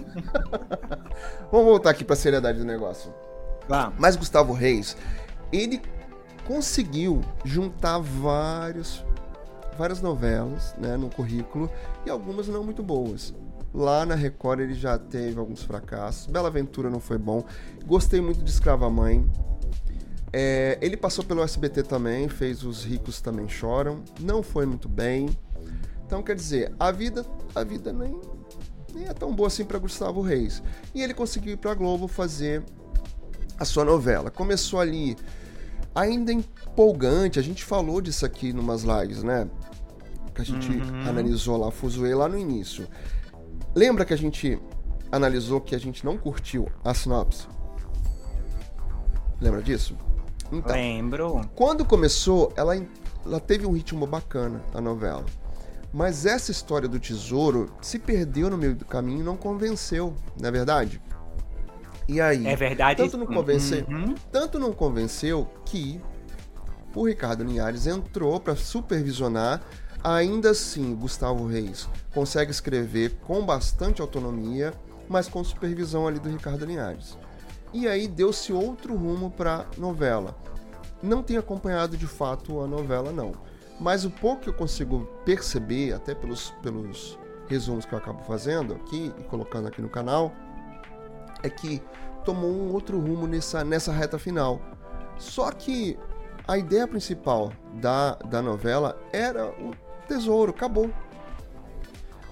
Vamos 1.52 1.66
voltar 1.66 1.90
aqui 1.90 2.04
para 2.04 2.14
a 2.14 2.16
seriedade 2.16 2.58
do 2.58 2.64
negócio. 2.64 3.12
Vamos. 3.68 3.96
Mas 3.98 4.16
Gustavo 4.16 4.54
Reis, 4.54 4.96
ele 5.52 5.82
conseguiu 6.50 7.20
juntar 7.44 8.00
vários, 8.00 9.04
várias 9.78 10.02
novelas 10.02 10.74
né, 10.76 10.96
no 10.96 11.08
currículo 11.08 11.70
e 12.04 12.10
algumas 12.10 12.48
não 12.48 12.64
muito 12.64 12.82
boas. 12.82 13.32
Lá 13.72 14.04
na 14.04 14.16
Record 14.16 14.58
ele 14.58 14.74
já 14.74 14.98
teve 14.98 15.38
alguns 15.38 15.62
fracassos. 15.62 16.26
Bela 16.26 16.48
Aventura 16.48 16.90
não 16.90 16.98
foi 16.98 17.18
bom. 17.18 17.44
Gostei 17.86 18.20
muito 18.20 18.42
de 18.42 18.50
Escrava 18.50 18.90
Mãe. 18.90 19.24
É, 20.32 20.76
ele 20.82 20.96
passou 20.96 21.24
pelo 21.24 21.40
SBT 21.40 21.84
também, 21.84 22.28
fez 22.28 22.64
Os 22.64 22.82
Ricos 22.82 23.20
Também 23.20 23.48
Choram, 23.48 24.02
não 24.18 24.42
foi 24.42 24.66
muito 24.66 24.88
bem. 24.88 25.30
Então, 26.04 26.20
quer 26.20 26.34
dizer, 26.34 26.74
a 26.80 26.90
vida, 26.90 27.24
a 27.54 27.62
vida 27.62 27.92
nem, 27.92 28.20
nem 28.92 29.06
é 29.06 29.14
tão 29.14 29.32
boa 29.32 29.46
assim 29.46 29.64
para 29.64 29.78
Gustavo 29.78 30.20
Reis. 30.20 30.60
E 30.92 31.00
ele 31.00 31.14
conseguiu 31.14 31.52
ir 31.52 31.58
para 31.58 31.74
Globo 31.74 32.08
fazer 32.08 32.64
a 33.56 33.64
sua 33.64 33.84
novela. 33.84 34.32
Começou 34.32 34.80
ali 34.80 35.16
ainda 35.94 36.32
empolgante, 36.32 37.38
a 37.38 37.42
gente 37.42 37.64
falou 37.64 38.00
disso 38.00 38.24
aqui 38.24 38.52
numas 38.52 38.82
lives, 38.82 39.22
né? 39.22 39.48
Que 40.34 40.42
a 40.42 40.44
gente 40.44 40.70
uhum. 40.70 41.08
analisou 41.08 41.56
lá 41.56 41.70
Fuzue 41.70 42.14
lá 42.14 42.28
no 42.28 42.38
início. 42.38 42.86
Lembra 43.74 44.04
que 44.04 44.14
a 44.14 44.18
gente 44.18 44.58
analisou 45.10 45.60
que 45.60 45.74
a 45.74 45.78
gente 45.78 46.04
não 46.04 46.16
curtiu 46.16 46.68
a 46.84 46.94
sinopse? 46.94 47.46
Lembra 49.40 49.62
disso? 49.62 49.96
Então, 50.52 50.74
Lembro. 50.74 51.40
Quando 51.54 51.84
começou, 51.84 52.52
ela, 52.56 52.76
ela 53.24 53.40
teve 53.40 53.66
um 53.66 53.72
ritmo 53.72 54.06
bacana, 54.06 54.62
a 54.74 54.80
novela. 54.80 55.24
Mas 55.92 56.26
essa 56.26 56.50
história 56.50 56.88
do 56.88 57.00
tesouro 57.00 57.72
se 57.80 57.98
perdeu 57.98 58.48
no 58.48 58.56
meio 58.56 58.74
do 58.74 58.84
caminho 58.84 59.20
e 59.20 59.24
não 59.24 59.36
convenceu, 59.36 60.14
não 60.38 60.48
é 60.48 60.52
verdade? 60.52 61.00
E 62.10 62.20
aí? 62.20 62.44
É 62.44 62.56
verdade. 62.56 63.00
Tanto 63.00 63.16
não 63.16 63.26
convenceu, 63.26 63.86
uhum. 63.88 64.14
tanto 64.32 64.58
não 64.58 64.72
convenceu 64.72 65.48
que 65.64 66.00
o 66.92 67.06
Ricardo 67.06 67.44
Linhares 67.44 67.86
entrou 67.86 68.40
para 68.40 68.56
supervisionar. 68.56 69.62
Ainda 70.02 70.50
assim, 70.50 70.92
Gustavo 70.96 71.46
Reis 71.46 71.88
consegue 72.12 72.50
escrever 72.50 73.16
com 73.24 73.46
bastante 73.46 74.00
autonomia, 74.00 74.74
mas 75.08 75.28
com 75.28 75.44
supervisão 75.44 76.08
ali 76.08 76.18
do 76.18 76.28
Ricardo 76.28 76.64
Linhares. 76.64 77.16
E 77.72 77.86
aí 77.86 78.08
deu-se 78.08 78.52
outro 78.52 78.96
rumo 78.96 79.30
para 79.30 79.66
novela. 79.78 80.36
Não 81.00 81.22
tenho 81.22 81.38
acompanhado 81.38 81.96
de 81.96 82.08
fato 82.08 82.60
a 82.60 82.66
novela 82.66 83.12
não, 83.12 83.32
mas 83.78 84.04
o 84.04 84.10
pouco 84.10 84.42
que 84.42 84.48
eu 84.48 84.54
consigo 84.54 85.08
perceber, 85.24 85.92
até 85.92 86.12
pelos, 86.12 86.50
pelos 86.60 87.16
resumos 87.46 87.84
que 87.84 87.92
eu 87.92 87.98
acabo 87.98 88.20
fazendo 88.24 88.74
aqui 88.74 89.12
e 89.16 89.22
colocando 89.24 89.68
aqui 89.68 89.80
no 89.80 89.88
canal, 89.88 90.34
é 91.42 91.50
que 91.50 91.82
tomou 92.24 92.50
um 92.50 92.72
outro 92.72 92.98
rumo 92.98 93.26
nessa, 93.26 93.64
nessa 93.64 93.92
reta 93.92 94.18
final. 94.18 94.60
Só 95.18 95.50
que 95.50 95.98
a 96.46 96.58
ideia 96.58 96.86
principal 96.86 97.52
da, 97.74 98.14
da 98.16 98.42
novela 98.42 98.98
era 99.12 99.46
o 99.46 99.72
tesouro, 100.08 100.50
acabou. 100.50 100.90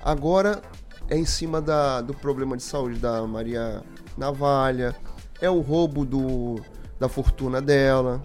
Agora 0.03 0.63
é 1.09 1.17
em 1.17 1.25
cima 1.25 1.61
da, 1.61 2.01
do 2.01 2.15
problema 2.15 2.57
de 2.57 2.63
saúde 2.63 2.99
da 2.99 3.27
Maria 3.27 3.83
Navalha, 4.17 4.95
é 5.41 5.49
o 5.49 5.61
roubo 5.61 6.05
do, 6.05 6.61
da 6.99 7.09
fortuna 7.09 7.61
dela, 7.61 8.23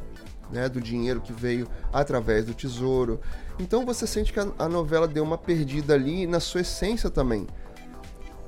né, 0.51 0.67
do 0.67 0.81
dinheiro 0.81 1.21
que 1.21 1.33
veio 1.33 1.67
através 1.91 2.45
do 2.45 2.53
tesouro. 2.53 3.19
Então 3.59 3.85
você 3.85 4.07
sente 4.07 4.33
que 4.33 4.39
a, 4.39 4.47
a 4.57 4.67
novela 4.67 5.07
deu 5.07 5.23
uma 5.23 5.37
perdida 5.37 5.93
ali 5.93 6.25
na 6.25 6.39
sua 6.39 6.61
essência 6.61 7.09
também. 7.09 7.47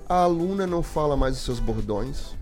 A 0.08 0.24
aluna 0.24 0.68
não 0.68 0.84
fala 0.84 1.18
mais 1.18 1.36
os 1.36 1.42
seus 1.44 1.60
bordões, 1.60 2.36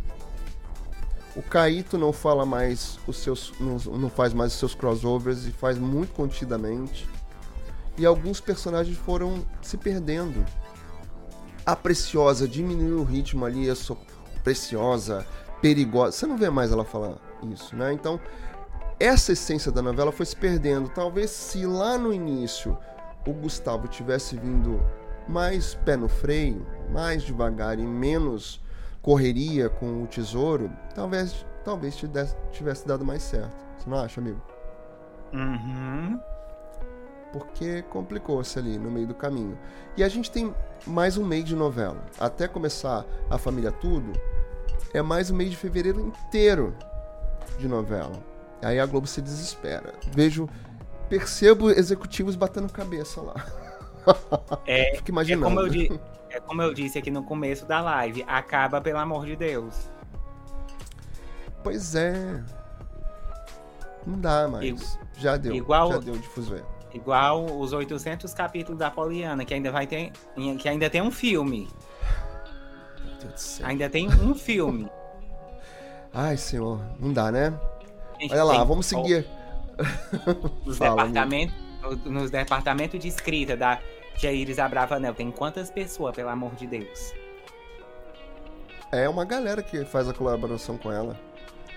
o 1.36 1.42
Kaito 1.42 1.98
não 1.98 2.14
fala 2.14 2.46
mais 2.46 3.00
os 3.08 3.18
seus. 3.18 3.54
Não, 3.60 3.78
não 3.98 4.10
faz 4.10 4.34
mais 4.34 4.54
os 4.54 4.60
seus 4.60 4.76
crossovers 4.76 5.46
e 5.46 5.52
faz 5.52 5.80
muito 5.80 6.14
contidamente. 6.14 7.10
E 7.98 8.06
alguns 8.06 8.40
personagens 8.40 8.98
foram 8.98 9.44
se 9.62 9.78
perdendo. 9.78 10.46
A 11.66 11.76
Preciosa 11.76 12.48
diminuiu 12.48 13.00
o 13.00 13.04
ritmo 13.04 13.46
ali, 13.46 13.66
eu 13.66 13.76
sou 13.76 13.98
preciosa, 14.44 15.26
perigosa. 15.62 16.12
Você 16.12 16.26
não 16.28 16.38
vê 16.38 16.50
mais 16.50 16.72
ela 16.72 16.84
falar 16.84 17.16
isso, 17.52 17.76
né? 17.76 17.94
Então, 17.94 18.20
essa 19.00 19.32
essência 19.32 19.72
da 19.72 19.82
novela 19.82 20.12
foi 20.12 20.26
se 20.26 20.36
perdendo. 20.36 20.90
Talvez 20.90 21.32
se 21.32 21.66
lá 21.66 21.98
no 21.98 22.14
início 22.14 22.78
o 23.26 23.34
Gustavo 23.34 23.88
tivesse 23.88 24.36
vindo 24.36 24.80
mais 25.28 25.74
pé 25.74 25.96
no 25.96 26.10
freio, 26.10 26.66
mais 26.94 27.24
devagar 27.24 27.80
e 27.80 27.82
menos 27.82 28.62
correria 29.02 29.68
com 29.68 30.04
o 30.04 30.08
tesouro, 30.08 30.72
talvez, 30.94 31.46
talvez 31.66 32.02
tivesse 32.52 32.88
dado 32.88 33.04
mais 33.04 33.24
certo. 33.24 33.56
Você 33.78 33.90
não 33.90 33.98
acha, 33.98 34.22
amigo? 34.22 34.42
Uhum. 35.34 36.20
Porque 37.34 37.82
complicou-se 37.90 38.58
ali 38.60 38.78
no 38.78 38.92
meio 38.92 39.08
do 39.08 39.16
caminho. 39.16 39.58
E 39.98 40.04
a 40.04 40.08
gente 40.08 40.30
tem 40.30 40.54
mais 40.86 41.18
um 41.18 41.26
mês 41.26 41.44
de 41.44 41.56
novela. 41.56 42.06
Até 42.20 42.48
começar 42.48 43.04
a 43.30 43.40
família 43.40 43.72
tudo, 43.72 44.14
é 44.94 45.02
mais 45.02 45.32
um 45.32 45.36
mês 45.36 45.50
de 45.50 45.58
fevereiro 45.58 46.00
inteiro 46.00 46.76
de 47.58 47.68
novela. 47.68 48.24
Aí 48.62 48.80
a 48.80 48.86
Globo 48.86 49.08
se 49.08 49.22
desespera. 49.22 49.96
Vejo, 50.12 50.48
percebo 51.10 51.72
executivos 51.72 52.36
batendo 52.36 52.72
cabeça 52.72 53.20
lá. 53.20 53.36
É, 54.66 54.96
Fico 54.98 55.10
imaginando. 55.10 55.48
É 55.48 55.50
como, 55.50 55.60
eu 55.60 55.70
é 56.34 56.40
como 56.40 56.62
eu 56.62 56.74
disse 56.74 56.98
aqui 56.98 57.12
no 57.12 57.24
começo 57.24 57.66
da 57.66 57.80
live, 57.80 58.26
acaba 58.28 58.82
pelo 58.82 58.98
amor 58.98 59.26
de 59.26 59.36
Deus. 59.36 59.90
Pois 61.64 61.94
é. 61.94 62.44
Não 64.06 64.20
dá 64.20 64.48
mais. 64.48 65.00
já 65.18 65.38
deu. 65.38 65.54
Igual, 65.54 65.94
já 65.94 66.00
deu 66.00 66.18
de 66.18 66.28
fuzuê. 66.28 66.62
Igual 66.94 67.46
os 67.46 67.72
800 67.72 68.34
capítulos 68.34 68.80
da 68.80 68.90
Poliana, 68.90 69.46
que 69.46 69.54
ainda 69.54 69.72
vai 69.72 69.88
ter, 69.88 70.12
que 70.60 70.68
ainda 70.68 70.90
tem 70.90 71.02
um 71.02 71.12
filme. 71.12 71.70
Meu 73.04 73.16
Deus 73.20 73.34
do 73.34 73.40
céu. 73.40 73.68
Ainda 73.68 73.90
tem 73.90 74.08
um 74.08 74.34
filme. 74.34 74.90
Ai, 76.14 76.36
senhor, 76.36 76.80
não 77.00 77.14
dá, 77.14 77.32
né? 77.32 77.54
Olha 78.30 78.44
lá, 78.44 78.64
vamos 78.64 78.86
seguir. 78.86 79.26
Nos 80.66 80.78
departamentos, 80.78 81.56
nos 82.06 82.30
departamentos 82.30 83.00
de 83.00 83.08
escrita 83.08 83.58
da 83.58 83.80
a 84.22 84.32
Iris 84.32 84.60
Abravanel 84.60 85.14
tem 85.14 85.32
quantas 85.32 85.70
pessoas, 85.70 86.16
pelo 86.16 86.30
amor 86.30 86.56
de 86.56 86.68
Deus? 86.68 87.14
É 88.92 89.10
uma 89.10 89.26
galera 89.26 89.64
que 89.64 89.84
faz 89.86 90.08
a 90.08 90.14
colaboração 90.14 90.78
com 90.78 90.92
ela. 90.92 91.20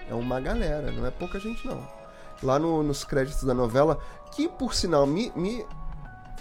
É 0.09 0.15
uma 0.15 0.41
galera, 0.41 0.93
não 0.93 1.07
é 1.07 1.11
pouca 1.11 1.41
gente 1.41 1.67
não. 1.67 1.87
Lá 2.43 2.59
no, 2.59 2.83
nos 2.83 3.05
créditos 3.05 3.43
da 3.45 3.55
novela, 3.55 3.99
que 4.33 4.49
por 4.49 4.75
sinal 4.75 5.07
me, 5.07 5.33
me, 5.35 5.65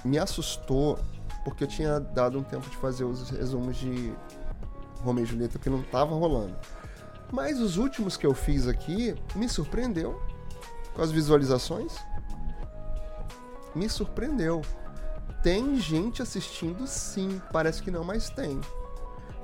me 0.04 0.20
assustou, 0.20 1.00
porque 1.44 1.64
eu 1.64 1.68
tinha 1.68 2.00
dado 2.00 2.38
um 2.38 2.44
tempo 2.44 2.70
de 2.70 2.75
fazer 2.78 3.06
os 3.06 3.30
resumos 3.30 3.78
de 3.78 4.14
Romeo 5.02 5.24
e 5.24 5.28
Julieta 5.28 5.58
que 5.58 5.70
não 5.70 5.82
tava 5.82 6.14
rolando. 6.14 6.56
Mas 7.32 7.60
os 7.60 7.78
últimos 7.78 8.18
que 8.18 8.25
eu 8.25 8.34
fiz 8.34 8.68
aqui 8.68 9.16
me 9.36 9.48
surpreendeu 9.48 10.22
com 10.94 11.02
as 11.02 11.12
visualizações. 11.12 11.96
Me 13.74 13.90
surpreendeu. 13.90 14.62
Tem 15.46 15.80
gente 15.80 16.24
assistindo 16.24 16.88
sim, 16.88 17.40
parece 17.54 17.84
que 17.84 17.92
não, 17.92 18.04
mas 18.04 18.32
tem. 18.32 18.60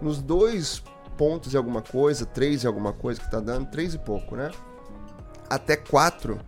Nos 0.01 0.19
dois 0.19 0.81
pontos 1.15 1.53
e 1.53 1.57
alguma 1.57 1.83
coisa, 1.83 2.25
três 2.25 2.63
e 2.63 2.67
alguma 2.67 2.91
coisa 2.91 3.21
que 3.21 3.29
tá 3.29 3.39
dando, 3.39 3.69
três 3.69 3.93
e 3.93 3.99
pouco, 3.99 4.35
né? 4.35 4.49
Até 5.47 5.77
quatro. 5.77 6.39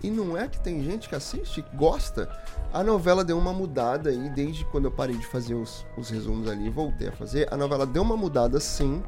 E 0.00 0.08
não 0.08 0.38
é 0.38 0.46
que 0.46 0.60
tem 0.60 0.80
gente 0.80 1.08
que 1.08 1.14
assiste, 1.16 1.64
gosta. 1.74 2.30
A 2.72 2.84
novela 2.84 3.24
deu 3.24 3.36
uma 3.36 3.52
mudada 3.52 4.10
aí, 4.10 4.30
desde 4.30 4.64
quando 4.66 4.84
eu 4.84 4.92
parei 4.92 5.16
de 5.16 5.26
fazer 5.26 5.54
os, 5.54 5.84
os 5.96 6.08
resumos 6.08 6.48
ali 6.48 6.68
e 6.68 6.70
voltei 6.70 7.08
a 7.08 7.12
fazer. 7.12 7.52
A 7.52 7.56
novela 7.56 7.84
deu 7.84 8.02
uma 8.02 8.16
mudada 8.16 8.60
sim, 8.60 9.02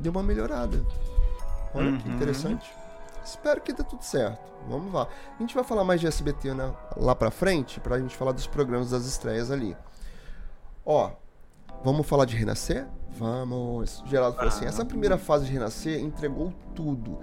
deu 0.00 0.12
uma 0.12 0.22
melhorada. 0.22 0.82
Olha 1.74 1.90
uhum. 1.90 1.98
que 1.98 2.08
interessante. 2.08 2.77
Espero 3.28 3.60
que 3.60 3.72
dê 3.72 3.84
tudo 3.84 4.02
certo. 4.02 4.50
Vamos 4.68 4.92
lá. 4.92 5.06
A 5.38 5.42
gente 5.42 5.54
vai 5.54 5.62
falar 5.62 5.84
mais 5.84 6.00
de 6.00 6.06
SBT 6.06 6.54
né, 6.54 6.74
lá 6.96 7.14
pra 7.14 7.30
frente, 7.30 7.78
pra 7.78 7.98
gente 7.98 8.16
falar 8.16 8.32
dos 8.32 8.46
programas 8.46 8.90
das 8.90 9.04
estreias 9.04 9.50
ali. 9.50 9.76
Ó, 10.84 11.10
vamos 11.84 12.06
falar 12.06 12.24
de 12.24 12.34
Renascer? 12.34 12.86
Vamos. 13.10 14.02
Geraldo 14.06 14.36
falou 14.36 14.48
assim: 14.48 14.64
essa 14.64 14.84
primeira 14.84 15.18
fase 15.18 15.44
de 15.44 15.52
Renascer 15.52 16.00
entregou 16.00 16.52
tudo. 16.74 17.18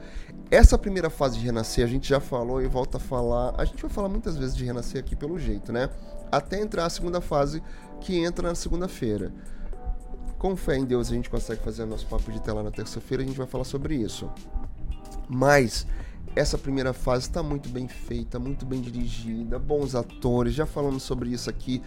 Essa 0.51 0.77
primeira 0.77 1.09
fase 1.09 1.39
de 1.39 1.45
Renascer 1.45 1.83
a 1.83 1.89
gente 1.89 2.07
já 2.07 2.19
falou 2.19 2.61
e 2.61 2.67
volta 2.67 2.97
a 2.97 2.99
falar. 2.99 3.55
A 3.57 3.65
gente 3.65 3.81
vai 3.81 3.89
falar 3.89 4.09
muitas 4.09 4.37
vezes 4.37 4.55
de 4.55 4.63
Renascer 4.63 4.99
aqui 4.99 5.15
pelo 5.15 5.39
jeito, 5.39 5.73
né? 5.73 5.89
Até 6.31 6.61
entrar 6.61 6.85
a 6.85 6.89
segunda 6.89 7.19
fase, 7.19 7.63
que 7.99 8.17
entra 8.23 8.47
na 8.49 8.55
segunda-feira. 8.55 9.33
Com 10.37 10.55
fé 10.55 10.77
em 10.77 10.85
Deus 10.85 11.09
a 11.09 11.15
gente 11.15 11.29
consegue 11.29 11.61
fazer 11.61 11.85
nosso 11.85 12.05
papo 12.05 12.31
de 12.31 12.39
tela 12.41 12.61
na 12.61 12.69
terça-feira, 12.69 13.23
a 13.23 13.25
gente 13.25 13.37
vai 13.37 13.47
falar 13.47 13.63
sobre 13.63 13.95
isso. 13.95 14.29
Mas 15.29 15.85
essa 16.35 16.57
primeira 16.57 16.93
fase 16.93 17.27
está 17.27 17.41
muito 17.41 17.69
bem 17.69 17.87
feita, 17.87 18.37
muito 18.37 18.65
bem 18.65 18.81
dirigida, 18.81 19.57
bons 19.57 19.95
atores, 19.95 20.53
já 20.53 20.65
falamos 20.65 21.03
sobre 21.03 21.29
isso 21.29 21.49
aqui. 21.49 21.81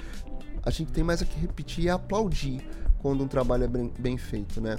A 0.62 0.70
gente 0.70 0.92
tem 0.92 1.05
mais 1.05 1.22
a 1.22 1.24
que 1.24 1.38
repetir 1.38 1.85
e 1.85 1.90
aplaudir 1.90 2.66
quando 3.01 3.22
um 3.22 3.29
trabalho 3.29 3.64
é 3.64 3.68
bem, 3.68 3.92
bem 3.98 4.18
feito, 4.18 4.61
né? 4.61 4.77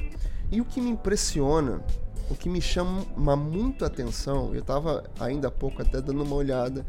E 0.51 0.59
o 0.59 0.65
que 0.65 0.81
me 0.81 0.89
impressiona, 0.89 1.81
o 2.29 2.35
que 2.35 2.49
me 2.49 2.61
chama 2.61 3.35
muito 3.35 3.85
atenção, 3.85 4.53
eu 4.53 4.61
estava 4.61 5.03
ainda 5.19 5.47
há 5.47 5.51
pouco 5.51 5.81
até 5.81 6.01
dando 6.01 6.23
uma 6.23 6.35
olhada, 6.35 6.85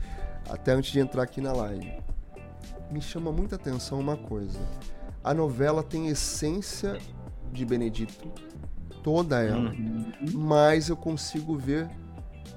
até 0.48 0.72
antes 0.72 0.90
de 0.92 1.00
entrar 1.00 1.22
aqui 1.22 1.40
na 1.40 1.52
live. 1.52 1.92
Me 2.90 3.00
chama 3.00 3.30
muita 3.30 3.56
atenção 3.56 4.00
uma 4.00 4.16
coisa. 4.16 4.59
A 5.22 5.35
novela 5.35 5.83
tem 5.83 6.09
essência 6.09 6.98
de 7.52 7.64
Benedito, 7.64 8.33
toda 9.03 9.43
ela, 9.43 9.71
uhum. 9.71 10.13
mas 10.33 10.89
eu 10.89 10.97
consigo 10.97 11.57
ver 11.57 11.89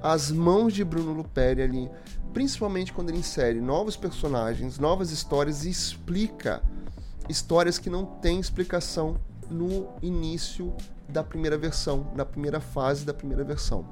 as 0.01 0.31
mãos 0.31 0.73
de 0.73 0.83
Bruno 0.83 1.13
Luperi 1.13 1.61
ali, 1.61 1.89
principalmente 2.33 2.91
quando 2.91 3.09
ele 3.09 3.19
insere 3.19 3.61
novos 3.61 3.95
personagens, 3.95 4.77
novas 4.79 5.11
histórias 5.11 5.65
e 5.65 5.69
explica 5.69 6.61
histórias 7.29 7.79
que 7.79 7.89
não 7.89 8.05
têm 8.05 8.39
explicação 8.39 9.17
no 9.49 9.87
início 10.01 10.73
da 11.07 11.23
primeira 11.23 11.57
versão, 11.57 12.11
na 12.15 12.25
primeira 12.25 12.59
fase 12.59 13.05
da 13.05 13.13
primeira 13.13 13.43
versão. 13.43 13.85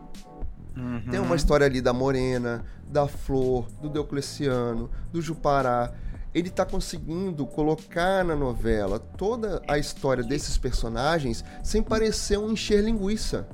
Uhum. 0.75 1.01
Tem 1.09 1.19
uma 1.19 1.35
história 1.35 1.65
ali 1.65 1.81
da 1.81 1.93
Morena, 1.93 2.63
da 2.87 3.07
Flor, 3.07 3.67
do 3.81 3.89
Diocleciano, 3.89 4.89
do 5.11 5.21
Jupará. 5.21 5.93
Ele 6.33 6.47
está 6.47 6.65
conseguindo 6.65 7.45
colocar 7.45 8.23
na 8.23 8.35
novela 8.35 8.99
toda 8.99 9.61
a 9.67 9.77
história 9.77 10.23
desses 10.23 10.57
personagens 10.57 11.43
sem 11.63 11.83
parecer 11.83 12.37
um 12.37 12.51
encher 12.51 12.83
linguiça. 12.83 13.47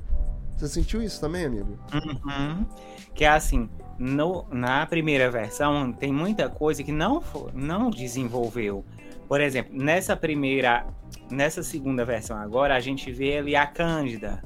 Você 0.56 0.68
sentiu 0.68 1.02
isso 1.02 1.20
também, 1.20 1.44
amigo? 1.44 1.78
Uhum. 1.92 2.66
Que 3.14 3.24
é 3.24 3.28
assim, 3.28 3.68
no, 3.98 4.46
na 4.50 4.86
primeira 4.86 5.30
versão 5.30 5.92
tem 5.92 6.12
muita 6.12 6.48
coisa 6.48 6.82
que 6.82 6.92
não, 6.92 7.22
não 7.52 7.90
desenvolveu. 7.90 8.84
Por 9.28 9.40
exemplo, 9.40 9.76
nessa 9.76 10.16
primeira, 10.16 10.86
nessa 11.30 11.62
segunda 11.62 12.04
versão 12.04 12.36
agora, 12.36 12.74
a 12.74 12.80
gente 12.80 13.12
vê 13.12 13.38
ali 13.38 13.54
a 13.54 13.66
Cândida, 13.66 14.42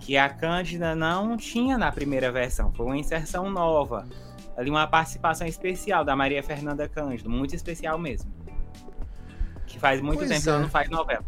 que 0.00 0.16
a 0.16 0.28
Cândida 0.28 0.94
não 0.94 1.36
tinha 1.36 1.76
na 1.76 1.92
primeira 1.92 2.32
versão, 2.32 2.72
foi 2.72 2.86
uma 2.86 2.96
inserção 2.96 3.50
nova. 3.50 4.06
Ali 4.56 4.70
uma 4.70 4.86
participação 4.86 5.46
especial 5.46 6.04
da 6.04 6.14
Maria 6.14 6.42
Fernanda 6.42 6.88
Cândido, 6.88 7.30
muito 7.30 7.54
especial 7.54 7.98
mesmo. 7.98 8.32
Que 9.66 9.78
faz 9.78 10.00
muito 10.00 10.18
pois 10.18 10.28
tempo 10.28 10.40
é. 10.40 10.44
que 10.44 10.48
ela 10.48 10.58
não 10.60 10.68
faz 10.68 10.90
novela. 10.90 11.24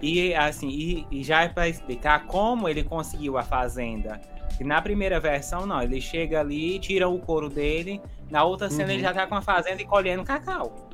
E 0.00 0.34
assim, 0.34 0.68
e, 0.68 1.06
e 1.10 1.24
já 1.24 1.42
é 1.42 1.48
para 1.48 1.68
explicar 1.68 2.26
como 2.26 2.68
ele 2.68 2.82
conseguiu 2.82 3.38
a 3.38 3.42
fazenda. 3.42 4.20
Que 4.56 4.64
na 4.64 4.80
primeira 4.80 5.18
versão, 5.18 5.66
não, 5.66 5.82
ele 5.82 6.00
chega 6.00 6.40
ali, 6.40 6.78
tira 6.78 7.08
o 7.08 7.18
couro 7.18 7.48
dele, 7.48 8.00
na 8.30 8.44
outra 8.44 8.70
cena 8.70 8.84
uhum. 8.84 8.90
ele 8.90 9.02
já 9.02 9.12
tá 9.12 9.26
com 9.26 9.34
a 9.34 9.42
fazenda 9.42 9.82
e 9.82 9.84
colhendo 9.84 10.22
cacau. 10.22 10.90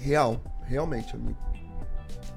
Real, 0.00 0.40
realmente, 0.64 1.14
amigo. 1.14 1.38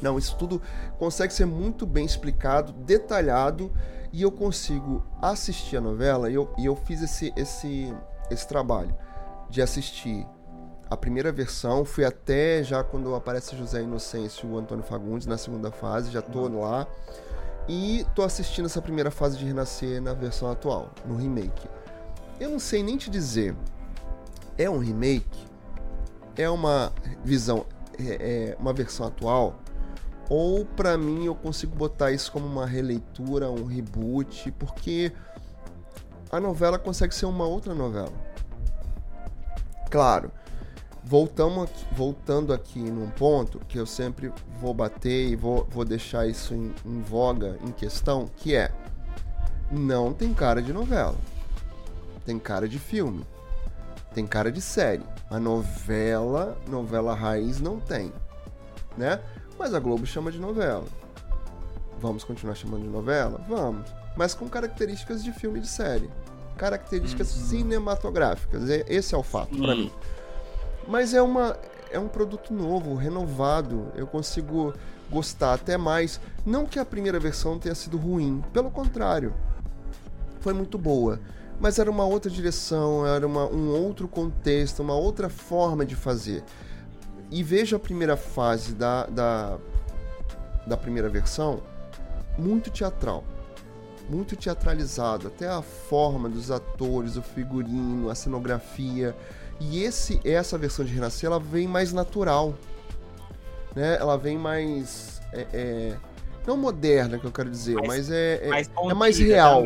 Não, 0.01 0.17
isso 0.17 0.35
tudo 0.37 0.61
consegue 0.99 1.33
ser 1.33 1.45
muito 1.45 1.85
bem 1.85 2.05
explicado, 2.05 2.73
detalhado, 2.73 3.71
e 4.15 4.21
eu 4.21 4.31
consigo 4.31 5.03
assistir 5.21 5.75
a 5.75 5.81
novela, 5.81 6.31
e 6.31 6.35
eu, 6.35 6.49
e 6.57 6.65
eu 6.65 6.73
fiz 6.73 7.01
esse, 7.01 7.33
esse, 7.35 7.93
esse 8.31 8.47
trabalho 8.47 8.95
de 9.49 9.61
assistir 9.61 10.25
a 10.89 10.95
primeira 10.95 11.33
versão, 11.33 11.83
fui 11.83 12.05
até 12.05 12.63
já 12.63 12.81
quando 12.81 13.13
aparece 13.13 13.57
José 13.57 13.81
Inocêncio 13.81 14.47
e 14.47 14.53
o 14.53 14.57
Antônio 14.57 14.85
Fagundes 14.85 15.27
na 15.27 15.37
segunda 15.37 15.69
fase, 15.69 16.11
já 16.11 16.21
tô 16.21 16.47
lá. 16.47 16.87
E 17.67 18.05
tô 18.15 18.21
assistindo 18.21 18.67
essa 18.67 18.81
primeira 18.81 19.11
fase 19.11 19.37
de 19.37 19.43
Renascer 19.43 20.01
na 20.01 20.13
versão 20.13 20.49
atual, 20.49 20.91
no 21.05 21.17
remake. 21.17 21.67
Eu 22.39 22.51
não 22.51 22.59
sei 22.59 22.83
nem 22.83 22.95
te 22.95 23.09
dizer, 23.09 23.53
é 24.57 24.69
um 24.69 24.77
remake? 24.77 25.45
É 26.37 26.49
uma 26.49 26.93
visão, 27.21 27.65
é, 27.99 28.53
é 28.53 28.57
uma 28.57 28.71
versão 28.71 29.07
atual? 29.07 29.59
Ou 30.29 30.65
para 30.65 30.97
mim 30.97 31.25
eu 31.25 31.35
consigo 31.35 31.75
botar 31.75 32.11
isso 32.11 32.31
como 32.31 32.45
uma 32.45 32.65
releitura, 32.65 33.49
um 33.49 33.65
reboot, 33.65 34.51
porque 34.53 35.11
a 36.31 36.39
novela 36.39 36.79
consegue 36.79 37.13
ser 37.13 37.25
uma 37.25 37.45
outra 37.45 37.75
novela. 37.75 38.13
Claro, 39.89 40.31
voltamos 41.03 41.69
voltando 41.91 42.51
aqui 42.51 42.79
num 42.79 43.09
ponto 43.11 43.59
que 43.67 43.77
eu 43.77 43.85
sempre 43.85 44.33
vou 44.59 44.73
bater 44.73 45.29
e 45.29 45.35
vou, 45.35 45.67
vou 45.69 45.85
deixar 45.85 46.27
isso 46.27 46.53
em, 46.53 46.73
em 46.83 47.01
voga, 47.01 47.57
em 47.63 47.71
questão, 47.71 48.27
que 48.35 48.55
é 48.55 48.71
não 49.71 50.13
tem 50.13 50.33
cara 50.33 50.61
de 50.61 50.73
novela. 50.73 51.15
Tem 52.25 52.39
cara 52.39 52.67
de 52.67 52.79
filme. 52.79 53.25
Tem 54.13 54.25
cara 54.25 54.51
de 54.51 54.61
série. 54.61 55.03
A 55.29 55.39
novela, 55.39 56.57
novela 56.67 57.13
raiz 57.13 57.59
não 57.59 57.79
tem, 57.79 58.11
né? 58.97 59.19
Mas 59.57 59.73
a 59.73 59.79
Globo 59.79 60.05
chama 60.05 60.31
de 60.31 60.39
novela. 60.39 60.85
Vamos 61.99 62.23
continuar 62.23 62.55
chamando 62.55 62.83
de 62.83 62.89
novela? 62.89 63.41
Vamos. 63.47 63.89
Mas 64.15 64.33
com 64.33 64.47
características 64.47 65.23
de 65.23 65.31
filme 65.31 65.59
e 65.59 65.61
de 65.61 65.67
série. 65.67 66.09
Características 66.57 67.35
uhum. 67.35 67.45
cinematográficas. 67.45 68.63
Esse 68.87 69.15
é 69.15 69.17
o 69.17 69.23
fato 69.23 69.57
para 69.57 69.75
mim. 69.75 69.91
Mas 70.87 71.13
é 71.13 71.21
uma 71.21 71.57
é 71.91 71.99
um 71.99 72.07
produto 72.07 72.53
novo, 72.53 72.95
renovado. 72.95 73.91
Eu 73.95 74.05
consigo 74.05 74.73
gostar 75.09 75.53
até 75.53 75.77
mais. 75.77 76.19
Não 76.45 76.65
que 76.65 76.79
a 76.79 76.85
primeira 76.85 77.19
versão 77.19 77.57
tenha 77.57 77.75
sido 77.75 77.97
ruim, 77.97 78.43
pelo 78.53 78.69
contrário. 78.69 79.33
Foi 80.41 80.53
muito 80.53 80.77
boa. 80.77 81.19
Mas 81.59 81.79
era 81.79 81.89
uma 81.89 82.05
outra 82.05 82.29
direção, 82.29 83.07
era 83.07 83.25
uma, 83.25 83.45
um 83.45 83.69
outro 83.69 84.07
contexto, 84.07 84.81
uma 84.81 84.93
outra 84.93 85.29
forma 85.29 85.85
de 85.85 85.95
fazer. 85.95 86.43
E 87.31 87.43
vejo 87.43 87.75
a 87.75 87.79
primeira 87.79 88.15
fase 88.15 88.73
da, 88.73 89.05
da, 89.07 89.57
da 90.65 90.77
primeira 90.77 91.09
versão 91.09 91.61
muito 92.37 92.69
teatral 92.69 93.23
muito 94.09 94.35
teatralizado, 94.35 95.27
até 95.27 95.47
a 95.47 95.61
forma 95.61 96.29
dos 96.29 96.51
atores, 96.51 97.17
o 97.17 97.21
figurino, 97.21 98.09
a 98.09 98.15
cenografia. 98.15 99.15
E 99.59 99.83
esse, 99.83 100.19
essa 100.23 100.57
versão 100.57 100.85
de 100.85 100.93
Renascer, 100.93 101.27
ela 101.27 101.39
vem 101.39 101.67
mais 101.67 101.91
natural. 101.91 102.53
Né? 103.75 103.97
Ela 103.99 104.17
vem 104.17 104.37
mais. 104.37 105.21
É, 105.33 105.47
é, 105.53 105.95
não 106.45 106.55
moderna, 106.55 107.17
que 107.17 107.25
eu 107.25 107.31
quero 107.31 107.49
dizer, 107.49 107.75
mais, 107.75 107.87
mas 107.87 108.11
é, 108.11 108.39
é 108.43 108.49
mais, 108.49 108.69
é 108.89 108.93
mais 108.93 109.19
real. 109.19 109.63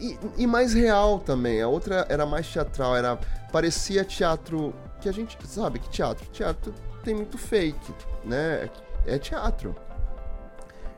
E, 0.00 0.18
e, 0.36 0.46
mais 0.46 0.74
real 0.74 1.20
também. 1.20 1.62
A 1.62 1.68
outra 1.68 2.04
era 2.08 2.26
mais 2.26 2.46
teatral, 2.46 2.96
era 2.96 3.18
parecia 3.50 4.04
teatro 4.04 4.74
que 5.06 5.08
a 5.08 5.12
gente 5.12 5.38
sabe 5.46 5.78
que 5.78 5.88
teatro, 5.88 6.26
teatro 6.32 6.74
tem 7.04 7.14
muito 7.14 7.38
fake, 7.38 7.94
né? 8.24 8.68
É 9.06 9.18
teatro. 9.18 9.74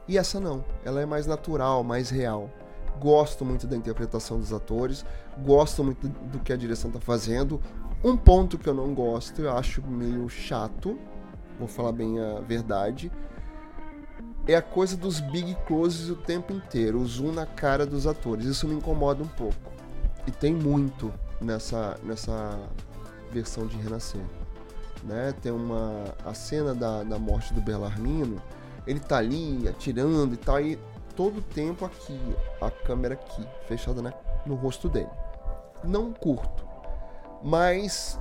E 0.06 0.16
essa 0.16 0.40
não, 0.40 0.64
ela 0.82 1.02
é 1.02 1.06
mais 1.06 1.26
natural, 1.26 1.84
mais 1.84 2.08
real. 2.08 2.50
Gosto 2.98 3.44
muito 3.44 3.66
da 3.66 3.76
interpretação 3.76 4.38
dos 4.38 4.50
atores, 4.50 5.04
gosto 5.44 5.84
muito 5.84 6.08
do 6.08 6.38
que 6.38 6.52
a 6.52 6.56
direção 6.56 6.90
tá 6.90 6.98
fazendo. 6.98 7.60
Um 8.02 8.16
ponto 8.16 8.56
que 8.56 8.66
eu 8.66 8.72
não 8.72 8.94
gosto, 8.94 9.42
eu 9.42 9.54
acho 9.54 9.82
meio 9.82 10.26
chato, 10.30 10.98
vou 11.58 11.68
falar 11.68 11.92
bem 11.92 12.18
a 12.18 12.40
verdade, 12.40 13.12
é 14.46 14.54
a 14.54 14.62
coisa 14.62 14.96
dos 14.96 15.20
big 15.20 15.54
closes 15.66 16.08
o 16.08 16.16
tempo 16.16 16.52
inteiro, 16.52 16.98
o 16.98 17.06
zoom 17.06 17.32
na 17.32 17.44
cara 17.44 17.84
dos 17.84 18.06
atores. 18.06 18.46
Isso 18.46 18.66
me 18.66 18.74
incomoda 18.74 19.22
um 19.22 19.28
pouco. 19.28 19.70
E 20.26 20.30
tem 20.30 20.54
muito 20.54 21.12
nessa, 21.40 21.98
nessa 22.02 22.58
versão 23.32 23.66
de 23.66 23.76
Renascer. 23.76 24.24
Né? 25.04 25.34
Tem 25.40 25.52
uma 25.52 26.04
a 26.24 26.34
cena 26.34 26.74
da, 26.74 27.02
da 27.04 27.18
morte 27.18 27.54
do 27.54 27.60
Belarmino, 27.60 28.42
ele 28.86 29.00
tá 29.00 29.18
ali 29.18 29.68
atirando 29.68 30.34
e 30.34 30.36
tal, 30.36 30.60
e 30.60 30.78
todo 31.14 31.38
o 31.38 31.42
tempo 31.42 31.84
aqui, 31.84 32.18
a 32.60 32.70
câmera 32.70 33.14
aqui, 33.14 33.46
fechada 33.66 34.00
né, 34.00 34.12
no 34.46 34.54
rosto 34.54 34.88
dele. 34.88 35.10
Não 35.84 36.12
curto. 36.12 36.66
Mas 37.42 38.18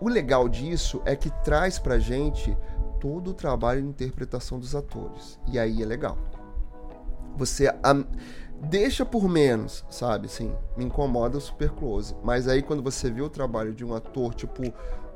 o 0.00 0.08
legal 0.08 0.48
disso 0.48 1.00
é 1.04 1.16
que 1.16 1.30
traz 1.42 1.78
pra 1.78 1.98
gente 1.98 2.56
todo 3.00 3.30
o 3.30 3.34
trabalho 3.34 3.82
de 3.82 3.88
interpretação 3.88 4.58
dos 4.58 4.74
atores. 4.74 5.38
E 5.48 5.58
aí 5.58 5.82
é 5.82 5.86
legal. 5.86 6.16
Você 7.36 7.68
a, 7.68 8.04
deixa 8.62 9.04
por 9.04 9.28
menos, 9.28 9.84
sabe? 9.90 10.26
Assim, 10.26 10.54
me 10.76 10.84
incomoda 10.84 11.38
o 11.38 11.40
super 11.40 11.70
close. 11.70 12.14
Mas 12.22 12.48
aí 12.48 12.62
quando 12.62 12.82
você 12.82 13.10
vê 13.10 13.22
o 13.22 13.28
trabalho 13.28 13.74
de 13.74 13.84
um 13.84 13.94
ator 13.94 14.34
tipo 14.34 14.62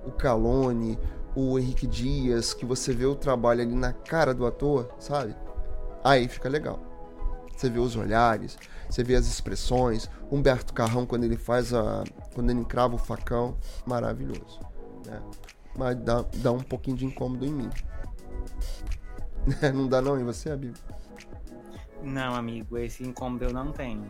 o 0.04 0.10
Calone, 0.12 0.98
o 1.34 1.58
Henrique 1.58 1.86
Dias, 1.86 2.52
que 2.54 2.64
você 2.64 2.92
vê 2.92 3.06
o 3.06 3.14
trabalho 3.14 3.62
ali 3.62 3.74
na 3.74 3.92
cara 3.92 4.34
do 4.34 4.46
ator, 4.46 4.88
sabe? 4.98 5.34
Aí 6.02 6.28
fica 6.28 6.48
legal. 6.48 6.80
Você 7.56 7.68
vê 7.68 7.78
os 7.78 7.94
olhares, 7.94 8.56
você 8.88 9.04
vê 9.04 9.14
as 9.14 9.26
expressões. 9.26 10.08
Humberto 10.32 10.72
Carrão, 10.72 11.04
quando 11.04 11.24
ele 11.24 11.36
faz 11.36 11.74
a. 11.74 12.04
Quando 12.34 12.50
ele 12.50 12.60
encrava 12.60 12.94
o 12.94 12.98
facão, 12.98 13.56
maravilhoso. 13.86 14.60
Né? 15.06 15.20
Mas 15.76 15.96
dá, 15.96 16.24
dá 16.36 16.52
um 16.52 16.60
pouquinho 16.60 16.96
de 16.96 17.04
incômodo 17.04 17.44
em 17.44 17.52
mim. 17.52 17.70
não 19.74 19.86
dá 19.86 20.00
não 20.00 20.18
em 20.18 20.24
você, 20.24 20.50
amigo? 20.50 20.74
Não, 22.02 22.34
amigo, 22.34 22.78
esse 22.78 23.02
incômodo 23.04 23.44
eu 23.44 23.52
não 23.52 23.72
tenho. 23.72 24.06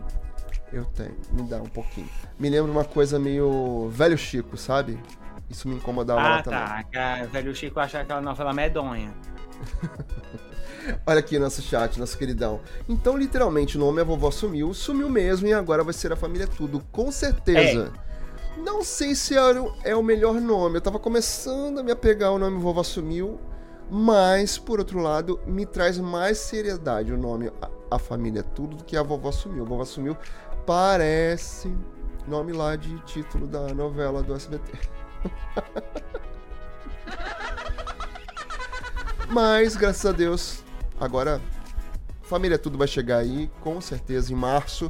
Eu 0.71 0.85
tenho, 0.85 1.17
me 1.31 1.43
dá 1.43 1.57
um 1.57 1.67
pouquinho. 1.67 2.09
Me 2.39 2.49
lembra 2.49 2.71
uma 2.71 2.85
coisa 2.85 3.19
meio 3.19 3.89
velho 3.89 4.17
Chico, 4.17 4.55
sabe? 4.55 4.97
Isso 5.49 5.67
me 5.67 5.75
incomodava 5.75 6.21
ah, 6.21 6.29
lá 6.29 6.37
tá. 6.37 6.43
também. 6.43 6.59
Ah, 6.59 7.19
tá. 7.19 7.25
Velho 7.25 7.53
Chico 7.53 7.79
achava 7.79 8.03
aquela 8.03 8.21
novela 8.21 8.53
medonha. 8.53 9.13
Olha 11.05 11.19
aqui 11.19 11.37
nosso 11.37 11.61
chat, 11.61 11.99
nosso 11.99 12.17
queridão. 12.17 12.61
Então, 12.87 13.17
literalmente, 13.17 13.77
o 13.77 13.79
nome 13.79 14.01
a 14.01 14.03
vovó 14.03 14.31
sumiu, 14.31 14.73
sumiu 14.73 15.09
mesmo 15.09 15.47
e 15.47 15.53
agora 15.53 15.83
vai 15.83 15.93
ser 15.93 16.11
a 16.11 16.15
família 16.15 16.47
tudo, 16.47 16.81
com 16.91 17.11
certeza. 17.11 17.91
É. 18.07 18.11
Não 18.59 18.83
sei 18.83 19.13
se 19.13 19.35
é 19.83 19.95
o 19.95 20.03
melhor 20.03 20.35
nome. 20.35 20.77
Eu 20.77 20.81
tava 20.81 20.99
começando 20.99 21.79
a 21.79 21.83
me 21.83 21.91
apegar 21.91 22.29
ao 22.29 22.39
nome 22.39 22.59
vovó 22.59 22.83
sumiu, 22.83 23.39
Mas, 23.93 24.57
por 24.57 24.79
outro 24.79 24.99
lado, 24.99 25.37
me 25.45 25.65
traz 25.65 25.97
mais 25.97 26.37
seriedade 26.37 27.11
o 27.11 27.17
nome 27.17 27.51
A, 27.89 27.99
Família 27.99 28.41
Tudo 28.41 28.77
do 28.77 28.85
que 28.85 28.95
a 28.95 29.03
Vovó 29.03 29.33
Sumiu. 29.33 29.65
A 29.65 29.67
Vovó 29.67 29.83
Sumiu 29.83 30.15
parece 30.65 31.75
nome 32.25 32.53
lá 32.53 32.77
de 32.77 32.97
título 32.99 33.45
da 33.45 33.73
novela 33.73 34.23
do 34.23 34.33
SBT. 34.33 34.71
Mas, 39.29 39.75
graças 39.75 40.05
a 40.05 40.13
Deus, 40.13 40.63
agora 40.97 41.41
Família 42.21 42.57
Tudo 42.57 42.77
vai 42.77 42.87
chegar 42.87 43.17
aí, 43.17 43.51
com 43.59 43.81
certeza, 43.81 44.31
em 44.31 44.37
março. 44.37 44.89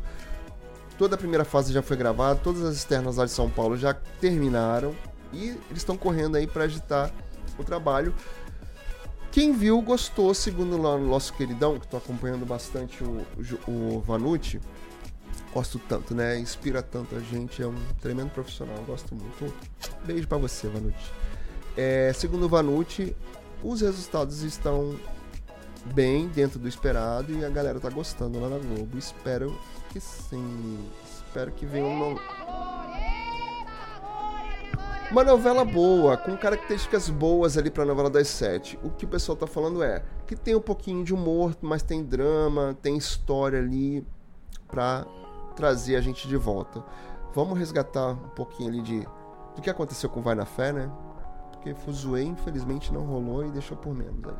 Toda 0.96 1.16
a 1.16 1.18
primeira 1.18 1.44
fase 1.44 1.74
já 1.74 1.82
foi 1.82 1.98
gravada, 1.98 2.40
todas 2.40 2.62
as 2.62 2.76
externas 2.76 3.18
lá 3.18 3.26
de 3.26 3.32
São 3.32 3.50
Paulo 3.50 3.76
já 3.76 3.96
terminaram 3.96 4.96
e 5.34 5.50
eles 5.50 5.78
estão 5.78 5.98
correndo 5.98 6.36
aí 6.36 6.46
para 6.46 6.66
agitar 6.66 7.12
o 7.58 7.64
trabalho. 7.64 8.14
Quem 9.32 9.54
viu 9.54 9.82
gostou, 9.82 10.34
segundo 10.34 10.76
o 10.76 10.98
nosso 11.00 11.34
queridão, 11.34 11.80
que 11.80 11.86
estou 11.86 11.98
acompanhando 11.98 12.46
bastante 12.46 13.02
o, 13.02 13.26
o, 13.66 14.02
Vanucci. 14.02 14.60
Gosto 15.54 15.80
tanto, 15.80 16.14
né? 16.14 16.38
Inspira 16.38 16.82
tanto 16.84 17.16
a 17.16 17.20
gente, 17.20 17.62
é 17.62 17.68
um 17.68 17.76
tremendo 18.02 18.30
profissional, 18.32 18.78
gosto 18.86 19.16
muito. 19.16 19.54
Beijo 20.06 20.28
para 20.28 20.38
você, 20.38 20.68
Vanucci. 20.68 21.12
É, 21.78 22.12
segundo 22.14 22.46
o 22.46 22.50
Vanucci, 22.50 23.16
os 23.64 23.80
resultados 23.80 24.44
estão 24.44 25.00
bem 25.94 26.28
dentro 26.28 26.60
do 26.60 26.68
esperado 26.68 27.32
e 27.32 27.46
a 27.46 27.50
galera 27.50 27.80
tá 27.80 27.90
gostando 27.90 28.38
lá 28.38 28.50
na 28.50 28.58
Globo. 28.58 28.98
Espero 28.98 29.58
que 29.92 30.00
sim. 30.02 30.90
Espero 31.06 31.52
que 31.54 31.66
venha 31.66 31.86
uma, 31.86 32.81
uma 35.12 35.24
novela 35.24 35.64
boa, 35.66 36.18
com 36.18 36.36
características 36.38 37.10
boas 37.10 37.58
ali 37.58 37.70
pra 37.70 37.86
novela 37.86 38.10
das 38.10 38.28
sete. 38.28 38.80
O 38.84 38.90
que 38.90 39.06
o 39.06 39.08
pessoal 39.08 39.38
tá 39.38 39.46
falando 39.46 39.84
é 39.84 40.04
que 40.26 40.36
tem 40.36 40.56
um 40.56 40.62
pouquinho 40.62 41.04
de 41.04 41.14
humor, 41.14 41.56
mas 41.62 41.84
tem 41.84 42.04
drama, 42.04 42.76
tem 42.82 42.98
história 42.98 43.60
ali 43.60 44.06
pra 44.68 45.06
trazer 45.56 45.98
a 45.98 46.02
gente 46.02 46.28
de 46.28 46.38
volta. 46.38 46.84
Vamos 47.34 47.60
resgatar 47.60 48.12
um 48.12 48.30
pouquinho 48.30 48.70
ali 48.70 48.82
de 48.82 49.08
do 49.56 49.62
que 49.62 49.70
aconteceu 49.70 50.10
com 50.10 50.22
Vai 50.22 50.34
na 50.34 50.46
Fé, 50.46 50.72
né? 50.72 50.90
porque 51.62 51.76
Fuzue 51.76 52.24
infelizmente 52.24 52.92
não 52.92 53.02
rolou 53.02 53.46
e 53.46 53.52
deixou 53.52 53.78
por 53.78 53.94
menos 53.94 54.26
aí. 54.26 54.34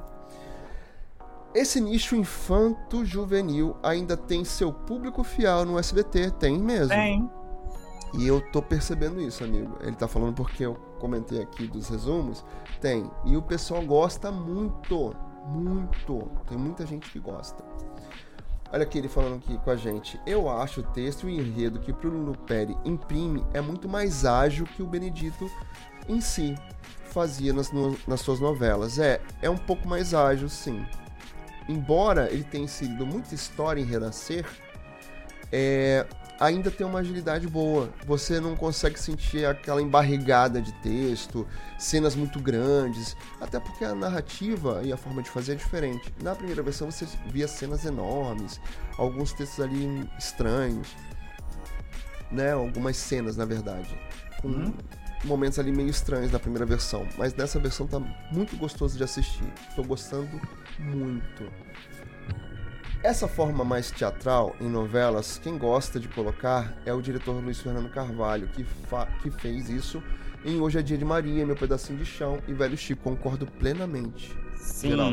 Esse 1.54 1.80
nicho 1.80 2.16
infanto-juvenil 2.16 3.76
ainda 3.84 4.18
tem 4.18 4.44
seu 4.44 4.74
público 4.74 5.24
fiel 5.24 5.66
no 5.66 5.78
SBT? 5.78 6.32
Tem 6.32 6.58
mesmo. 6.58 6.90
Tem. 6.90 7.30
E 8.14 8.28
eu 8.28 8.42
tô 8.52 8.62
percebendo 8.62 9.22
isso, 9.22 9.44
amigo. 9.44 9.78
Ele 9.82 9.96
tá 9.96 10.08
falando 10.08 10.34
porque 10.34 10.66
eu 10.66 10.76
comentei 11.00 11.42
aqui 11.42 11.68
dos 11.68 11.88
resumos. 11.90 12.44
Tem. 12.80 13.10
E 13.26 13.38
o 13.38 13.42
pessoal 13.42 13.82
gosta 13.84 14.32
muito. 14.32 15.16
Muito. 15.48 16.30
Tem 16.48 16.58
muita 16.58 16.86
gente 16.86 17.10
que 17.10 17.20
gosta. 17.20 17.64
Olha 18.74 18.84
aqui 18.84 18.98
ele 18.98 19.10
falando 19.10 19.36
aqui 19.36 19.58
com 19.58 19.70
a 19.70 19.76
gente. 19.76 20.20
Eu 20.26 20.50
acho 20.50 20.82
o 20.82 20.84
texto 20.84 21.30
e 21.30 21.36
o 21.36 21.42
enredo 21.42 21.80
que 21.80 21.92
Bruno 21.92 22.38
Peri 22.38 22.78
imprime 22.86 23.46
é 23.54 23.60
muito 23.60 23.90
mais 23.90 24.26
ágil 24.26 24.66
que 24.66 24.82
o 24.82 24.88
Benedito 24.88 25.50
em 26.08 26.22
si 26.22 26.56
fazia 27.06 27.52
nas, 27.52 27.72
no, 27.72 27.98
nas 28.08 28.22
suas 28.22 28.40
novelas. 28.40 28.98
É, 28.98 29.22
é 29.42 29.50
um 29.50 29.58
pouco 29.58 29.88
mais 29.88 30.14
ágil, 30.14 30.48
sim. 30.48 30.86
Embora 31.68 32.32
ele 32.32 32.44
tenha 32.44 32.64
inserido 32.64 33.06
muita 33.06 33.36
história 33.36 33.82
em 33.82 33.86
Renascer, 33.86 34.46
é, 35.52 36.08
ainda 36.42 36.72
tem 36.72 36.86
uma 36.86 37.00
agilidade 37.00 37.48
boa. 37.48 37.94
Você 38.08 38.40
não 38.40 38.56
consegue 38.56 39.00
sentir 39.00 39.46
aquela 39.46 39.80
embarrigada 39.80 40.60
de 40.60 40.74
texto, 40.82 41.48
cenas 41.78 42.16
muito 42.16 42.40
grandes, 42.40 43.16
até 43.40 43.60
porque 43.60 43.86
a 43.86 43.94
narrativa 43.94 44.82
e 44.84 44.92
a 44.92 44.98
forma 44.98 45.22
de 45.22 45.30
fazer 45.30 45.52
é 45.52 45.56
diferente. 45.56 46.12
Na 46.20 46.34
primeira 46.34 46.64
versão 46.64 46.90
você 46.90 47.08
via 47.28 47.48
cenas 47.48 47.86
enormes, 47.86 48.60
alguns 48.98 49.32
textos 49.34 49.64
ali 49.64 50.10
estranhos, 50.18 50.88
né? 52.32 52.54
Algumas 52.54 52.98
cenas, 52.98 53.38
na 53.38 53.46
verdade, 53.46 53.96
com 54.42 54.48
uhum 54.48 54.74
momentos 55.24 55.60
ali 55.60 55.72
meio 55.72 55.90
estranhos 55.90 56.32
na 56.32 56.40
primeira 56.40 56.66
versão, 56.66 57.08
mas 57.16 57.32
nessa 57.36 57.60
versão 57.60 57.86
tá 57.86 58.00
muito 58.32 58.58
gostoso 58.58 58.98
de 58.98 59.04
assistir. 59.04 59.46
Tô 59.76 59.84
gostando 59.84 60.42
muito. 60.80 61.71
Essa 63.04 63.28
forma 63.28 63.64
mais 63.64 63.90
teatral 63.90 64.56
em 64.62 64.70
novelas, 64.70 65.40
quem 65.42 65.58
gosta 65.58 66.00
de 66.00 66.08
colocar 66.08 66.72
é 66.86 66.94
o 66.94 67.02
diretor 67.02 67.34
Luiz 67.34 67.60
Fernando 67.60 67.90
Carvalho, 67.90 68.48
que, 68.50 68.64
que 69.24 69.32
fez 69.32 69.70
isso 69.70 70.04
em 70.46 70.62
Hoje 70.62 70.78
é 70.78 70.82
Dia 70.84 71.00
de 71.00 71.06
Maria, 71.06 71.44
Meu 71.44 71.56
Pedacinho 71.56 71.98
de 71.98 72.06
Chão 72.06 72.40
e 72.48 72.54
Velho 72.54 72.78
Chico. 72.78 73.02
Concordo 73.02 73.48
plenamente. 73.48 74.36
Sim. 74.56 74.90
Geral. 74.90 75.12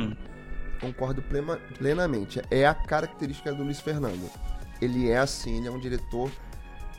Concordo 0.78 1.22
plena, 1.22 1.56
plenamente. 1.78 2.42
É 2.50 2.66
a 2.66 2.74
característica 2.74 3.54
do 3.54 3.62
Luiz 3.62 3.80
Fernando. 3.80 4.30
Ele 4.82 5.08
é 5.10 5.18
assim, 5.18 5.56
ele 5.56 5.68
é 5.68 5.70
um 5.70 5.80
diretor 5.80 6.30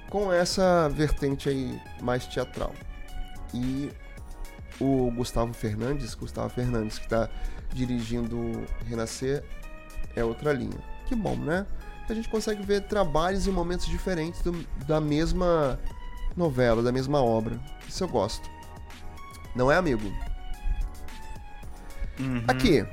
com 0.10 0.34
essa 0.34 0.89
vertente 0.89 1.49
aí 1.49 1.80
mais 2.02 2.25
teatral 2.25 2.73
e 3.54 3.91
o 4.80 5.12
Gustavo 5.12 5.54
Fernandes, 5.54 6.15
Gustavo 6.15 6.49
Fernandes 6.49 6.97
que 6.97 7.06
está 7.06 7.30
dirigindo 7.73 8.65
Renascer 8.88 9.43
é 10.15 10.24
outra 10.24 10.54
linha. 10.54 10.78
Que 11.06 11.15
bom, 11.15 11.36
né? 11.36 11.65
A 12.10 12.13
gente 12.13 12.28
consegue 12.30 12.63
ver 12.63 12.82
trabalhos 12.88 13.48
em 13.48 13.52
momentos 13.52 13.86
diferentes 13.86 14.41
do, 14.41 14.52
da 14.88 15.00
mesma 15.00 15.80
novela, 16.36 16.82
da 16.82 16.91
mesma 16.91 17.22
obra. 17.22 17.60
Isso 17.88 18.04
eu 18.04 18.08
gosto. 18.08 18.50
Não 19.56 19.72
é, 19.72 19.78
amigo? 19.78 20.08
Uhum. 22.19 22.43
Aqui. 22.48 22.86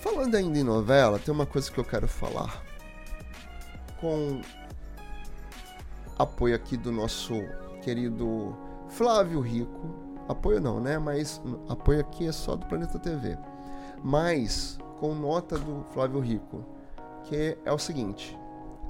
Falando 0.00 0.34
ainda 0.34 0.58
em 0.58 0.62
novela, 0.62 1.18
tem 1.18 1.32
uma 1.32 1.46
coisa 1.46 1.70
que 1.70 1.78
eu 1.78 1.84
quero 1.84 2.06
falar. 2.06 2.62
Com 3.98 4.40
apoio 6.18 6.54
aqui 6.54 6.76
do 6.76 6.92
nosso 6.92 7.34
querido 7.82 8.56
Flávio 8.88 9.40
Rico, 9.40 9.94
apoio 10.28 10.60
não, 10.60 10.80
né? 10.80 10.98
Mas 10.98 11.40
apoio 11.68 12.00
aqui 12.00 12.26
é 12.26 12.32
só 12.32 12.56
do 12.56 12.66
Planeta 12.66 12.98
TV. 12.98 13.38
Mas 14.02 14.78
com 15.00 15.14
nota 15.14 15.58
do 15.58 15.82
Flávio 15.94 16.20
Rico, 16.20 16.62
que 17.24 17.56
é 17.64 17.72
o 17.72 17.78
seguinte: 17.78 18.38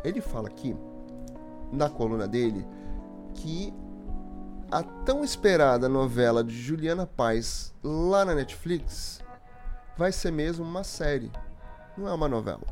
ele 0.02 0.20
fala 0.20 0.48
aqui 0.48 0.76
na 1.72 1.88
coluna 1.88 2.26
dele 2.26 2.66
que 3.32 3.72
a 4.70 4.82
tão 4.82 5.22
esperada 5.22 5.88
novela 5.88 6.42
de 6.42 6.60
Juliana 6.60 7.06
Paz 7.06 7.72
lá 7.82 8.24
na 8.24 8.34
Netflix 8.34 9.20
vai 9.96 10.10
ser 10.10 10.32
mesmo 10.32 10.64
uma 10.64 10.82
série, 10.82 11.30
não 11.96 12.08
é 12.08 12.12
uma 12.12 12.28
novela. 12.28 12.62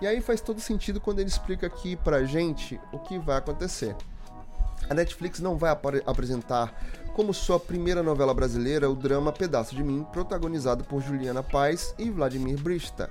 E 0.00 0.06
aí 0.06 0.20
faz 0.20 0.40
todo 0.40 0.60
sentido 0.60 1.00
quando 1.00 1.18
ele 1.20 1.28
explica 1.28 1.66
aqui 1.66 1.96
pra 1.96 2.24
gente 2.24 2.80
o 2.92 2.98
que 2.98 3.18
vai 3.18 3.36
acontecer. 3.36 3.96
A 4.88 4.94
Netflix 4.94 5.40
não 5.40 5.56
vai 5.56 5.70
ap 5.70 5.84
apresentar 6.06 6.74
como 7.20 7.34
sua 7.34 7.60
primeira 7.60 8.02
novela 8.02 8.32
brasileira 8.32 8.88
o 8.88 8.96
drama 8.96 9.30
Pedaço 9.30 9.76
de 9.76 9.84
Mim, 9.84 10.06
protagonizado 10.10 10.84
por 10.84 11.02
Juliana 11.02 11.42
Paz 11.42 11.94
e 11.98 12.08
Vladimir 12.08 12.58
Brista. 12.58 13.10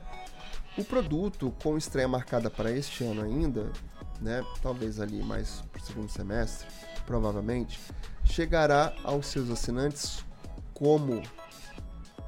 O 0.76 0.84
produto, 0.84 1.54
com 1.62 1.78
estreia 1.78 2.08
marcada 2.08 2.50
para 2.50 2.72
este 2.72 3.04
ano 3.04 3.22
ainda, 3.22 3.72
né, 4.19 4.43
talvez 4.63 5.00
ali 5.00 5.22
mais 5.22 5.62
para 5.72 5.80
o 5.80 5.86
segundo 5.86 6.10
semestre, 6.10 6.67
provavelmente, 7.06 7.80
chegará 8.26 8.95
aos 9.04 9.28
seus 9.28 9.48
assinantes 9.52 10.26
como, 10.74 11.22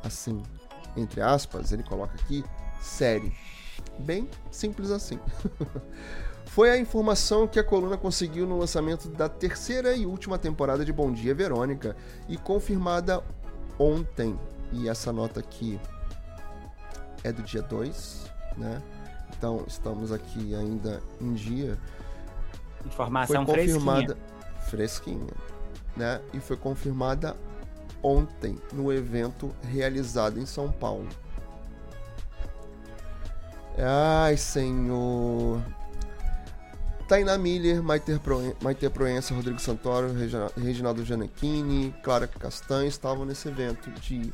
assim, 0.04 0.44
entre 0.96 1.20
aspas, 1.20 1.72
ele 1.72 1.82
coloca 1.82 2.14
aqui, 2.14 2.46
série. 2.80 3.36
Bem 3.98 4.30
simples 4.52 4.92
assim. 4.92 5.20
foi 6.52 6.70
a 6.70 6.78
informação 6.78 7.48
que 7.48 7.58
a 7.58 7.64
coluna 7.64 7.98
conseguiu 7.98 8.46
no 8.46 8.58
lançamento 8.58 9.08
da 9.08 9.30
terceira 9.30 9.96
e 9.96 10.06
última 10.06 10.38
temporada 10.38 10.84
de 10.84 10.92
Bom 10.92 11.10
Dia 11.10 11.34
Verônica 11.34 11.96
e 12.28 12.36
confirmada 12.36 13.24
ontem. 13.80 14.38
E 14.74 14.90
essa 14.90 15.14
nota 15.14 15.40
aqui 15.40 15.80
é 17.24 17.32
do 17.32 17.42
dia 17.42 17.62
2, 17.62 18.26
né? 18.58 18.82
Então 19.30 19.64
estamos 19.66 20.12
aqui 20.12 20.54
ainda 20.54 21.02
em 21.22 21.34
dia. 21.34 21.78
Informação 22.86 23.46
foi 23.46 23.56
confirmada 23.56 24.18
fresquinha. 24.68 25.28
fresquinha, 25.30 25.34
né? 25.96 26.22
E 26.34 26.42
foi 26.42 26.58
confirmada 26.58 27.34
ontem 28.04 28.60
no 28.74 28.92
evento 28.92 29.56
realizado 29.64 30.38
em 30.38 30.46
São 30.46 30.70
Paulo. 30.70 31.08
Ai, 33.78 34.36
senhor. 34.36 35.62
Tainá 37.12 37.38
Miller, 37.38 37.84
Maite 37.84 38.18
Proença, 38.90 39.34
Rodrigo 39.34 39.60
Santoro, 39.60 40.14
Reginaldo 40.56 41.04
Gianecchini, 41.04 41.94
Clara 42.02 42.26
Castanho 42.26 42.88
estavam 42.88 43.26
nesse 43.26 43.50
evento 43.50 43.92
de 44.00 44.32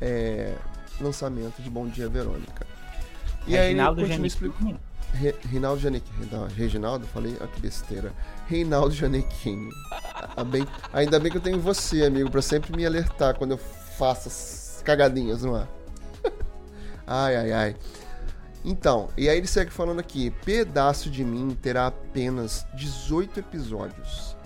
é, 0.00 0.54
lançamento 1.00 1.60
de 1.60 1.68
Bom 1.68 1.88
Dia 1.88 2.08
Verônica. 2.08 2.64
E 3.48 3.56
Reginaldo 3.56 4.02
aí 4.02 4.06
Gianecchini. 4.06 4.78
Re, 5.12 5.34
Reinaldo. 5.50 5.82
Não, 6.30 6.46
Reginaldo? 6.46 7.04
Falei, 7.08 7.36
ah, 7.40 7.48
que 7.48 7.60
besteira. 7.60 8.12
Reinaldo 8.46 8.94
Gianecchini. 8.94 9.70
Ainda 10.92 11.18
bem 11.18 11.32
que 11.32 11.38
eu 11.38 11.42
tenho 11.42 11.58
você, 11.58 12.04
amigo, 12.04 12.30
para 12.30 12.42
sempre 12.42 12.76
me 12.76 12.86
alertar 12.86 13.36
quando 13.36 13.50
eu 13.50 13.58
faço 13.58 14.84
cagadinhas 14.84 15.42
no 15.42 15.56
ar. 15.56 15.68
ai, 17.08 17.34
ai, 17.34 17.52
ai. 17.52 17.76
Então, 18.64 19.10
e 19.16 19.28
aí 19.28 19.36
ele 19.36 19.46
segue 19.46 19.70
falando 19.70 20.00
aqui: 20.00 20.30
Pedaço 20.44 21.10
de 21.10 21.22
mim 21.22 21.56
terá 21.60 21.88
apenas 21.88 22.66
18 22.74 23.40
episódios. 23.40 24.36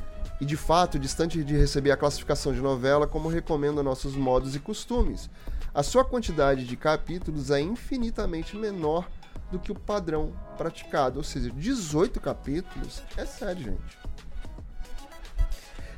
E 0.40 0.44
de 0.44 0.56
fato, 0.56 0.98
distante 0.98 1.42
de 1.42 1.56
receber 1.56 1.90
a 1.90 1.96
classificação 1.96 2.52
de 2.52 2.60
novela, 2.60 3.06
como 3.06 3.28
recomenda 3.28 3.82
nossos 3.82 4.14
modos 4.14 4.54
e 4.54 4.60
costumes, 4.60 5.28
a 5.74 5.82
sua 5.82 6.04
quantidade 6.04 6.64
de 6.64 6.76
capítulos 6.76 7.50
é 7.50 7.60
infinitamente 7.60 8.56
menor 8.56 9.08
do 9.50 9.58
que 9.58 9.72
o 9.72 9.74
padrão 9.74 10.32
praticado. 10.56 11.18
Ou 11.18 11.24
seja, 11.24 11.50
18 11.50 12.20
capítulos 12.20 13.02
é 13.16 13.24
sério, 13.24 13.64
gente. 13.64 13.98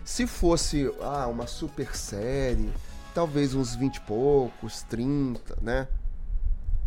Se 0.04 0.26
fosse 0.26 0.92
ah, 1.00 1.26
uma 1.26 1.46
super 1.46 1.94
série, 1.94 2.72
talvez 3.14 3.54
uns 3.54 3.74
20 3.76 3.96
e 3.96 4.00
poucos, 4.00 4.82
30, 4.82 5.58
né? 5.62 5.86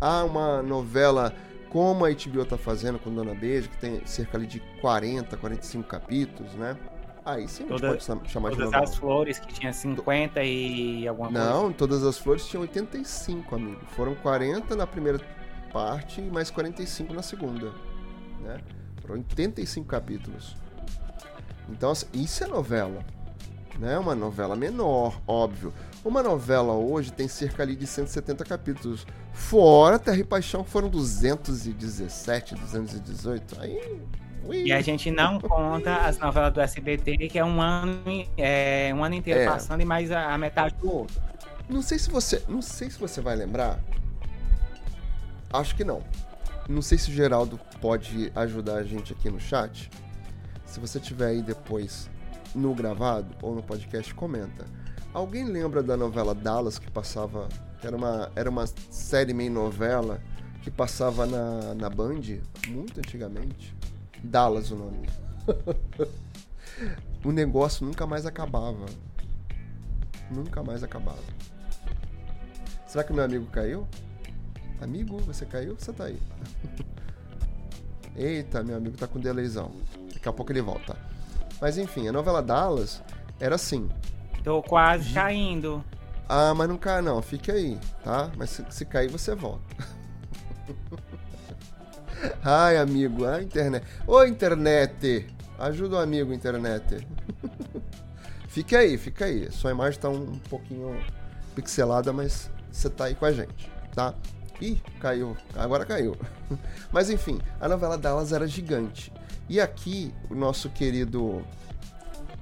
Ah, 0.06 0.22
uma 0.22 0.62
novela 0.62 1.32
como 1.70 2.04
a 2.04 2.10
HBO 2.10 2.44
tá 2.44 2.58
fazendo 2.58 2.98
com 2.98 3.10
Dona 3.12 3.34
Beijo, 3.34 3.70
que 3.70 3.78
tem 3.78 4.04
cerca 4.04 4.36
ali 4.36 4.46
de 4.46 4.60
40, 4.82 5.34
45 5.34 5.88
capítulos, 5.88 6.52
né? 6.56 6.76
Aí 7.24 7.48
sim 7.48 7.64
Toda, 7.64 7.88
a 7.88 7.92
gente 7.94 8.06
pode 8.06 8.30
chamar 8.30 8.50
de 8.50 8.56
Todas 8.56 8.70
novela. 8.70 8.84
as 8.84 8.96
flores 8.96 9.38
que 9.38 9.46
tinha 9.54 9.72
50 9.72 10.42
e 10.44 11.08
alguma 11.08 11.30
Não, 11.30 11.60
coisa. 11.62 11.74
todas 11.78 12.04
as 12.04 12.18
flores 12.18 12.46
tinham 12.46 12.60
85, 12.60 13.54
amigo. 13.54 13.80
Foram 13.96 14.14
40 14.16 14.76
na 14.76 14.86
primeira 14.86 15.18
parte 15.72 16.20
e 16.20 16.24
mais 16.30 16.50
45 16.50 17.14
na 17.14 17.22
segunda, 17.22 17.72
né? 18.42 18.58
Foram 19.00 19.14
85 19.14 19.86
capítulos. 19.86 20.54
Então, 21.70 21.92
assim, 21.92 22.06
isso 22.12 22.44
é 22.44 22.46
novela, 22.46 23.02
né? 23.78 23.98
Uma 23.98 24.14
novela 24.14 24.54
menor, 24.56 25.20
óbvio. 25.26 25.72
Uma 26.04 26.22
novela 26.22 26.74
hoje 26.74 27.12
tem 27.12 27.26
cerca 27.26 27.62
ali 27.62 27.74
de 27.74 27.86
170 27.86 28.44
capítulos. 28.44 29.06
Fora 29.32 29.98
Terra 29.98 30.18
e 30.18 30.24
Paixão 30.24 30.62
que 30.62 30.70
foram 30.70 30.88
217, 30.88 32.54
218. 32.54 33.60
Aí. 33.60 34.00
E 34.52 34.72
a 34.72 34.80
gente 34.82 35.10
não 35.10 35.40
conta 35.40 35.96
as 35.96 36.18
novelas 36.18 36.52
do 36.52 36.60
SBT, 36.60 37.16
que 37.28 37.38
é 37.38 37.44
um 37.44 37.60
ano, 37.62 38.02
é, 38.36 38.92
um 38.94 39.02
ano 39.02 39.14
inteiro 39.14 39.40
É. 39.40 39.46
passando 39.46 39.80
e 39.80 39.84
mais 39.84 40.10
a, 40.12 40.34
a 40.34 40.38
metade 40.38 40.74
do 40.74 40.92
outro. 40.92 41.20
Não 41.68 41.80
sei 41.80 41.98
se 41.98 42.10
você, 42.10 42.42
não 42.46 42.60
sei 42.60 42.90
se 42.90 42.98
você 42.98 43.22
vai 43.22 43.34
lembrar. 43.34 43.80
Acho 45.50 45.74
que 45.74 45.84
não. 45.84 46.02
Não 46.68 46.82
sei 46.82 46.98
se 46.98 47.10
o 47.10 47.14
Geraldo 47.14 47.58
pode 47.80 48.30
ajudar 48.34 48.74
a 48.74 48.82
gente 48.84 49.12
aqui 49.12 49.30
no 49.30 49.40
chat. 49.40 49.90
Se 50.66 50.78
você 50.80 51.00
tiver 51.00 51.28
aí 51.28 51.42
depois 51.42 52.10
no 52.54 52.74
gravado 52.74 53.34
ou 53.42 53.54
no 53.54 53.62
podcast, 53.62 54.14
comenta. 54.14 54.64
Alguém 55.12 55.44
lembra 55.44 55.82
da 55.82 55.96
novela 55.96 56.34
Dallas 56.34 56.78
que 56.78 56.90
passava, 56.90 57.48
que 57.80 57.86
era 57.86 57.96
uma 57.96 58.30
era 58.34 58.50
uma 58.50 58.66
série 58.66 59.32
meio 59.32 59.52
novela 59.52 60.20
que 60.62 60.70
passava 60.70 61.26
na, 61.26 61.74
na 61.74 61.90
Band 61.90 62.22
muito 62.68 62.98
antigamente? 62.98 63.76
Dallas 64.22 64.70
o 64.70 64.76
nome. 64.76 65.08
o 67.24 67.30
negócio 67.30 67.84
nunca 67.84 68.06
mais 68.06 68.26
acabava. 68.26 68.86
Nunca 70.30 70.62
mais 70.62 70.82
acabava. 70.82 71.22
Será 72.86 73.04
que 73.04 73.12
meu 73.12 73.24
amigo 73.24 73.46
caiu? 73.46 73.86
Amigo, 74.80 75.18
você 75.18 75.44
caiu? 75.44 75.76
Você 75.78 75.92
tá 75.92 76.04
aí. 76.04 76.18
Eita, 78.16 78.62
meu 78.62 78.76
amigo 78.76 78.96
tá 78.96 79.06
com 79.06 79.20
delayzão. 79.20 79.72
Daqui 80.12 80.28
a 80.28 80.32
pouco 80.32 80.50
ele 80.52 80.62
volta. 80.62 80.96
Mas 81.64 81.78
enfim, 81.78 82.06
a 82.06 82.12
novela 82.12 82.42
Dallas 82.42 83.02
era 83.40 83.54
assim. 83.54 83.88
Tô 84.44 84.62
quase 84.62 85.14
caindo. 85.14 85.82
Ah, 86.28 86.52
mas 86.52 86.68
não 86.68 86.76
cai 86.76 87.00
não, 87.00 87.22
fique 87.22 87.50
aí, 87.50 87.78
tá? 88.02 88.30
Mas 88.36 88.50
se, 88.50 88.66
se 88.68 88.84
cair, 88.84 89.10
você 89.10 89.34
volta. 89.34 89.64
Ai, 92.44 92.76
amigo, 92.76 93.24
a 93.24 93.42
internet. 93.42 93.86
Ô, 94.06 94.22
internet! 94.24 95.26
Ajuda 95.58 95.96
o 95.96 95.98
amigo, 96.00 96.34
internet. 96.34 97.08
fique 98.46 98.76
aí, 98.76 98.98
fica 98.98 99.24
aí. 99.24 99.50
Sua 99.50 99.70
imagem 99.70 99.98
tá 99.98 100.10
um, 100.10 100.32
um 100.32 100.38
pouquinho 100.40 101.02
pixelada, 101.54 102.12
mas 102.12 102.50
você 102.70 102.90
tá 102.90 103.06
aí 103.06 103.14
com 103.14 103.24
a 103.24 103.32
gente, 103.32 103.72
tá? 103.94 104.12
Ih, 104.60 104.82
caiu. 105.00 105.34
Agora 105.56 105.86
caiu. 105.86 106.14
Mas 106.92 107.08
enfim, 107.08 107.40
a 107.58 107.66
novela 107.68 107.96
Dallas 107.96 108.32
era 108.32 108.46
gigante. 108.46 109.10
E 109.48 109.60
aqui, 109.60 110.12
o 110.30 110.34
nosso 110.34 110.70
querido 110.70 111.44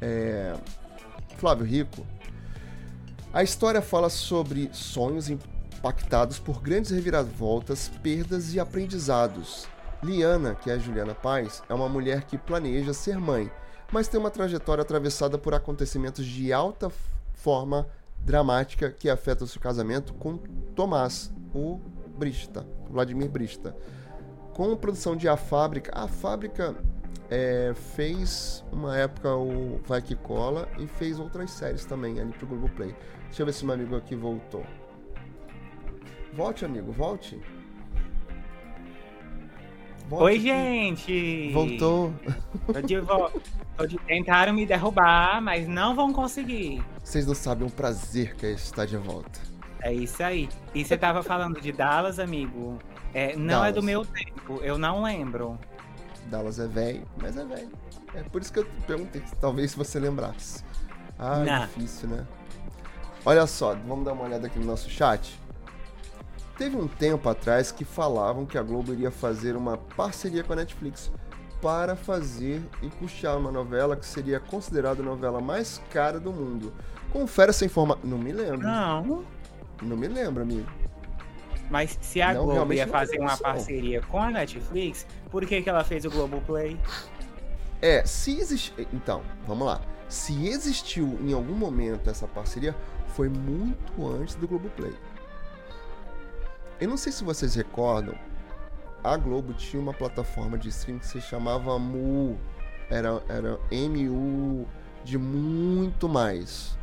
é, 0.00 0.54
Flávio 1.36 1.66
Rico, 1.66 2.06
a 3.32 3.42
história 3.42 3.82
fala 3.82 4.08
sobre 4.08 4.70
sonhos 4.72 5.28
impactados 5.28 6.38
por 6.38 6.60
grandes 6.60 6.90
reviravoltas, 6.90 7.88
perdas 8.02 8.54
e 8.54 8.60
aprendizados. 8.60 9.66
Liana, 10.02 10.54
que 10.54 10.70
é 10.70 10.74
a 10.74 10.78
Juliana 10.78 11.14
Paz, 11.14 11.62
é 11.68 11.74
uma 11.74 11.88
mulher 11.88 12.24
que 12.24 12.36
planeja 12.36 12.92
ser 12.92 13.18
mãe, 13.18 13.50
mas 13.90 14.08
tem 14.08 14.18
uma 14.18 14.30
trajetória 14.30 14.82
atravessada 14.82 15.38
por 15.38 15.54
acontecimentos 15.54 16.26
de 16.26 16.52
alta 16.52 16.90
forma 17.34 17.86
dramática 18.24 18.90
que 18.90 19.10
afetam 19.10 19.46
seu 19.46 19.60
casamento 19.60 20.14
com 20.14 20.36
Tomás, 20.74 21.32
o 21.54 21.80
Brista, 22.16 22.66
Vladimir 22.88 23.28
Brista. 23.28 23.76
Com 24.54 24.76
produção 24.76 25.16
de 25.16 25.28
A 25.28 25.36
Fábrica, 25.36 25.90
a 25.94 26.06
Fábrica 26.06 26.76
é, 27.30 27.72
fez 27.94 28.64
uma 28.70 28.96
época 28.96 29.34
o 29.34 29.80
Vai 29.86 30.02
Que 30.02 30.14
Cola 30.14 30.68
e 30.78 30.86
fez 30.86 31.18
outras 31.18 31.50
séries 31.50 31.84
também 31.84 32.20
ali 32.20 32.32
pro 32.32 32.46
Globoplay. 32.46 32.94
Deixa 33.26 33.42
eu 33.42 33.46
ver 33.46 33.52
se 33.52 33.64
meu 33.64 33.74
amigo 33.74 33.96
aqui 33.96 34.14
voltou. 34.14 34.64
Volte, 36.34 36.64
amigo, 36.64 36.92
volte. 36.92 37.40
Volte 40.08 40.24
Oi, 40.24 40.34
aqui. 40.34 40.42
gente! 40.42 41.50
Voltou. 41.52 42.14
Tô 42.66 42.80
de 42.82 43.00
volta. 43.00 43.40
Tentaram 44.06 44.52
me 44.52 44.66
derrubar, 44.66 45.40
mas 45.40 45.66
não 45.66 45.94
vão 45.94 46.12
conseguir. 46.12 46.82
Vocês 47.02 47.26
não 47.26 47.34
sabem 47.34 47.66
o 47.66 47.70
prazer 47.70 48.34
que 48.36 48.44
é 48.46 48.52
estar 48.52 48.84
de 48.84 48.96
volta. 48.96 49.40
É 49.80 49.92
isso 49.92 50.22
aí. 50.22 50.48
E 50.74 50.84
você 50.84 50.96
tava 50.98 51.22
falando 51.22 51.60
de 51.60 51.72
Dallas, 51.72 52.18
amigo? 52.18 52.78
É, 53.14 53.34
não 53.36 53.64
é 53.64 53.72
do 53.72 53.80
Dallas. 53.80 53.84
meu 53.84 54.04
tempo, 54.04 54.60
eu 54.62 54.76
não 54.76 55.02
lembro. 55.02 55.58
Dallas 56.26 56.58
é 56.58 56.66
velho, 56.66 57.06
mas 57.20 57.36
é 57.36 57.44
velho. 57.44 57.70
É 58.14 58.22
por 58.22 58.42
isso 58.42 58.52
que 58.52 58.58
eu 58.58 58.66
perguntei, 58.86 59.22
se 59.26 59.34
talvez 59.36 59.74
você 59.74 59.98
lembrasse. 59.98 60.64
Ah, 61.18 61.66
difícil, 61.66 62.08
né? 62.08 62.26
Olha 63.24 63.46
só, 63.46 63.74
vamos 63.74 64.04
dar 64.04 64.12
uma 64.12 64.24
olhada 64.24 64.46
aqui 64.46 64.58
no 64.58 64.66
nosso 64.66 64.90
chat. 64.90 65.40
Teve 66.58 66.76
um 66.76 66.86
tempo 66.86 67.28
atrás 67.28 67.72
que 67.72 67.84
falavam 67.84 68.44
que 68.44 68.58
a 68.58 68.62
Globo 68.62 68.92
iria 68.92 69.10
fazer 69.10 69.56
uma 69.56 69.76
parceria 69.76 70.42
com 70.44 70.52
a 70.52 70.56
Netflix 70.56 71.10
para 71.60 71.94
fazer 71.94 72.60
e 72.82 72.88
custear 72.90 73.38
uma 73.38 73.52
novela 73.52 73.96
que 73.96 74.04
seria 74.04 74.40
considerada 74.40 75.00
a 75.00 75.04
novela 75.04 75.40
mais 75.40 75.80
cara 75.90 76.18
do 76.18 76.32
mundo. 76.32 76.72
Confere 77.12 77.50
essa 77.50 77.64
informação. 77.64 78.02
Não 78.04 78.18
me 78.18 78.32
lembro. 78.32 78.62
Não. 78.62 79.24
Não 79.80 79.96
me 79.96 80.08
lembro, 80.08 80.42
amigo. 80.42 80.68
Mas 81.72 81.98
se 82.02 82.20
a 82.20 82.34
Não, 82.34 82.44
Globo 82.44 82.74
ia 82.74 82.86
fazer 82.86 83.18
uma 83.18 83.34
parceria 83.34 84.02
com 84.02 84.20
a 84.20 84.30
Netflix, 84.30 85.06
por 85.30 85.46
que, 85.46 85.62
que 85.62 85.70
ela 85.70 85.82
fez 85.82 86.04
o 86.04 86.10
Globoplay? 86.10 86.78
É, 87.80 88.04
se 88.04 88.38
existe. 88.38 88.74
Então, 88.92 89.22
vamos 89.46 89.66
lá. 89.66 89.80
Se 90.06 90.48
existiu 90.48 91.18
em 91.22 91.32
algum 91.32 91.54
momento 91.54 92.10
essa 92.10 92.28
parceria, 92.28 92.76
foi 93.08 93.30
muito 93.30 94.06
antes 94.06 94.34
do 94.34 94.46
Globoplay. 94.46 94.92
Eu 96.78 96.88
não 96.88 96.98
sei 96.98 97.10
se 97.10 97.24
vocês 97.24 97.54
recordam, 97.54 98.14
a 99.02 99.16
Globo 99.16 99.54
tinha 99.54 99.80
uma 99.82 99.94
plataforma 99.94 100.58
de 100.58 100.68
streaming 100.68 100.98
que 100.98 101.06
se 101.06 101.22
chamava 101.22 101.78
MU. 101.78 102.38
Era, 102.90 103.22
era 103.30 103.58
MU 103.88 104.68
de 105.04 105.16
muito 105.16 106.06
mais. 106.06 106.76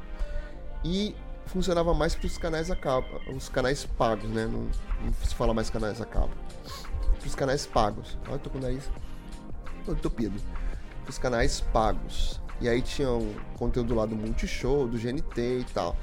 E 0.83 1.15
funcionava 1.49 1.93
mais 1.93 2.15
para 2.15 2.27
os 2.27 2.37
canais 2.37 2.71
a 2.71 2.75
cabo, 2.75 3.07
os 3.35 3.49
canais 3.49 3.85
pagos, 3.85 4.29
né? 4.29 4.45
Não, 4.45 4.69
não 5.03 5.13
se 5.23 5.35
fala 5.35 5.53
mais 5.53 5.69
canais 5.69 5.99
a 5.99 6.05
cabo. 6.05 6.31
Para 7.19 7.27
os 7.27 7.35
canais 7.35 7.65
pagos. 7.65 8.17
Olha, 8.27 8.35
eu 8.35 8.39
tô 8.39 8.49
com 8.49 8.57
o 8.57 8.61
nariz 8.61 8.89
entupido 9.87 10.39
os 11.09 11.17
canais 11.17 11.59
pagos. 11.59 12.39
E 12.61 12.69
aí 12.69 12.81
tinha 12.81 13.09
um 13.09 13.33
conteúdo 13.57 13.95
lá 13.95 14.05
do 14.05 14.15
Multishow, 14.15 14.87
do 14.87 14.97
GNT 14.97 15.59
e 15.59 15.65
tal. 15.73 15.95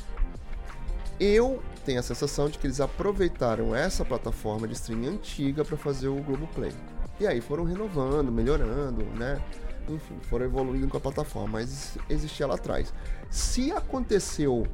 Eu 1.21 1.63
tenho 1.85 2.01
a 2.01 2.03
sensação 2.03 2.49
de 2.49 2.59
que 2.59 2.67
eles 2.67 2.81
aproveitaram 2.81 3.75
essa 3.75 4.05
plataforma 4.05 4.67
de 4.67 4.75
streaming 4.75 5.09
antiga 5.09 5.65
para 5.65 5.77
fazer 5.77 6.09
o 6.09 6.17
Globoplay. 6.23 6.73
E 7.21 7.27
aí 7.27 7.41
foram 7.41 7.65
renovando, 7.65 8.31
melhorando, 8.33 9.05
né? 9.17 9.41
Enfim, 9.89 10.19
foram 10.23 10.45
evoluindo 10.45 10.89
com 10.89 10.97
a 10.97 11.01
plataforma, 11.01 11.61
mas 11.61 11.97
existia 12.11 12.47
lá 12.47 12.57
atrás. 12.57 12.93
Se 13.31 13.71
aconteceu 13.71 14.67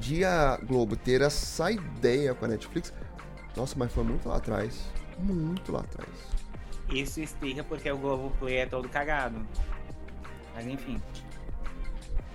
de 0.00 0.24
a 0.24 0.56
Globo 0.56 0.96
ter 0.96 1.20
essa 1.20 1.70
ideia 1.70 2.34
com 2.34 2.46
a 2.46 2.48
Netflix, 2.48 2.92
nossa, 3.56 3.78
mas 3.78 3.92
foi 3.92 4.02
muito 4.02 4.28
lá 4.28 4.38
atrás. 4.38 4.90
Muito 5.18 5.70
lá 5.70 5.80
atrás. 5.80 6.08
Isso 6.88 7.20
explica 7.20 7.62
porque 7.62 7.90
o 7.90 7.98
Globoplay 7.98 8.56
é 8.56 8.66
todo 8.66 8.88
cagado. 8.88 9.46
Mas 10.54 10.66
enfim. 10.66 11.00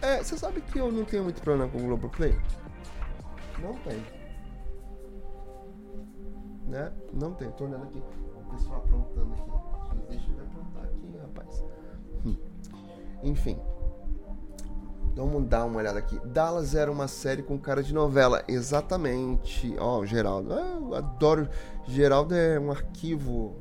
É, 0.01 0.23
você 0.23 0.37
sabe 0.37 0.61
que 0.61 0.79
eu 0.79 0.91
não 0.91 1.03
tenho 1.03 1.23
muito 1.23 1.41
problema 1.41 1.69
com 1.69 1.79
o 1.79 1.81
Globoplay? 1.81 2.39
Não 3.59 3.73
tem. 3.79 4.05
Né? 6.67 6.93
Não 7.11 7.33
tem. 7.33 7.51
Tô 7.51 7.65
olhando 7.65 7.83
aqui. 7.85 8.01
O 8.35 8.51
pessoal 8.51 8.77
aprontando 8.77 9.33
aqui. 9.33 9.97
Deixa 10.09 10.29
eu 10.29 10.43
aprontar 10.43 10.83
aqui, 10.83 11.17
rapaz. 11.17 11.63
Hum. 12.25 12.37
Enfim. 13.23 13.59
Vamos 15.15 15.47
dar 15.47 15.63
uma 15.63 15.77
olhada 15.77 15.97
aqui. 15.97 16.19
Dallas 16.25 16.75
era 16.75 16.91
uma 16.91 17.07
série 17.07 17.41
com 17.41 17.57
cara 17.57 17.81
de 17.81 17.93
novela. 17.93 18.43
Exatamente. 18.49 19.73
Ó, 19.79 19.99
oh, 19.99 20.05
Geraldo. 20.05 20.53
Ah, 20.53 20.77
eu 20.81 20.93
adoro. 20.93 21.47
Geraldo 21.85 22.35
é 22.35 22.59
um 22.59 22.69
arquivo 22.69 23.55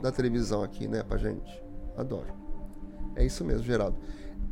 da 0.00 0.12
televisão 0.12 0.62
aqui, 0.62 0.86
né, 0.86 1.02
pra 1.02 1.18
gente. 1.18 1.62
Adoro. 1.96 2.32
É 3.16 3.24
isso 3.24 3.44
mesmo, 3.44 3.64
Geraldo. 3.64 3.98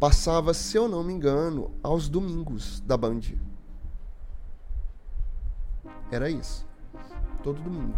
Passava, 0.00 0.52
se 0.52 0.76
eu 0.76 0.88
não 0.88 1.04
me 1.04 1.12
engano, 1.12 1.70
aos 1.80 2.08
domingos 2.08 2.80
da 2.80 2.96
Band. 2.96 3.20
Era 6.10 6.28
isso. 6.28 6.66
Todo 7.42 7.62
domingo. 7.62 7.94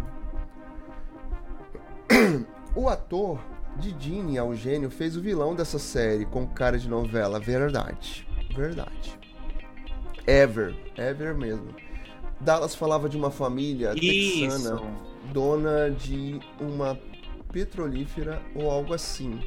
O 2.73 2.87
ator 2.87 3.37
Didini 3.77 4.37
Eugênio 4.37 4.89
fez 4.89 5.17
o 5.17 5.21
vilão 5.21 5.53
dessa 5.53 5.77
série 5.77 6.25
com 6.25 6.47
cara 6.47 6.79
de 6.79 6.87
novela. 6.87 7.37
Verdade. 7.37 8.25
Verdade. 8.55 9.17
Ever. 10.27 10.75
Ever 10.97 11.35
mesmo. 11.35 11.73
Dallas 12.39 12.75
falava 12.75 13.07
de 13.07 13.17
uma 13.17 13.29
família 13.29 13.93
Isso. 13.95 14.39
texana, 14.39 14.81
dona 15.31 15.91
de 15.91 16.39
uma 16.59 16.99
petrolífera 17.51 18.41
ou 18.55 18.69
algo 18.69 18.93
assim. 18.93 19.39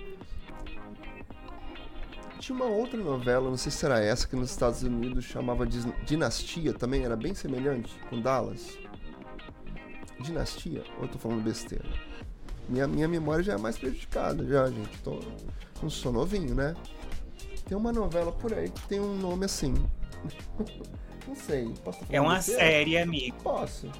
Tinha 2.39 2.57
uma 2.57 2.67
outra 2.67 2.99
novela, 2.99 3.49
não 3.49 3.57
sei 3.57 3.73
se 3.73 3.85
era 3.87 3.99
essa, 3.99 4.29
que 4.29 4.37
nos 4.37 4.51
Estados 4.51 4.83
Unidos 4.83 5.25
chamava 5.25 5.67
Dinastia, 5.67 6.75
também 6.75 7.05
era 7.05 7.17
bem 7.17 7.35
semelhante 7.35 7.95
com 8.11 8.21
Dallas. 8.21 8.79
Dinastia? 10.21 10.85
Ou 10.99 11.05
eu 11.05 11.09
tô 11.09 11.19
falando 11.19 11.43
besteira? 11.43 11.89
Minha, 12.69 12.87
minha 12.87 13.09
memória 13.09 13.43
já 13.43 13.55
é 13.55 13.59
mais 13.59 13.77
prejudicada, 13.79 14.47
já, 14.47 14.69
gente. 14.69 14.99
Tô, 15.03 15.21
não 15.83 15.91
sou 15.91 16.13
novinho, 16.13 16.55
né? 16.55 16.75
Tem 17.67 17.77
uma 17.77 17.93
novela 17.93 18.31
por 18.33 18.53
aí 18.53 18.69
que 18.69 18.83
tem 18.89 19.01
um 19.01 19.17
nome 19.17 19.45
assim. 19.47 19.75
não 21.27 21.35
sei. 21.35 21.73
Posso 21.85 22.01
é 22.11 22.21
uma 22.21 22.41
série, 22.43 22.99
amigo. 22.99 23.37
Posso. 23.43 23.91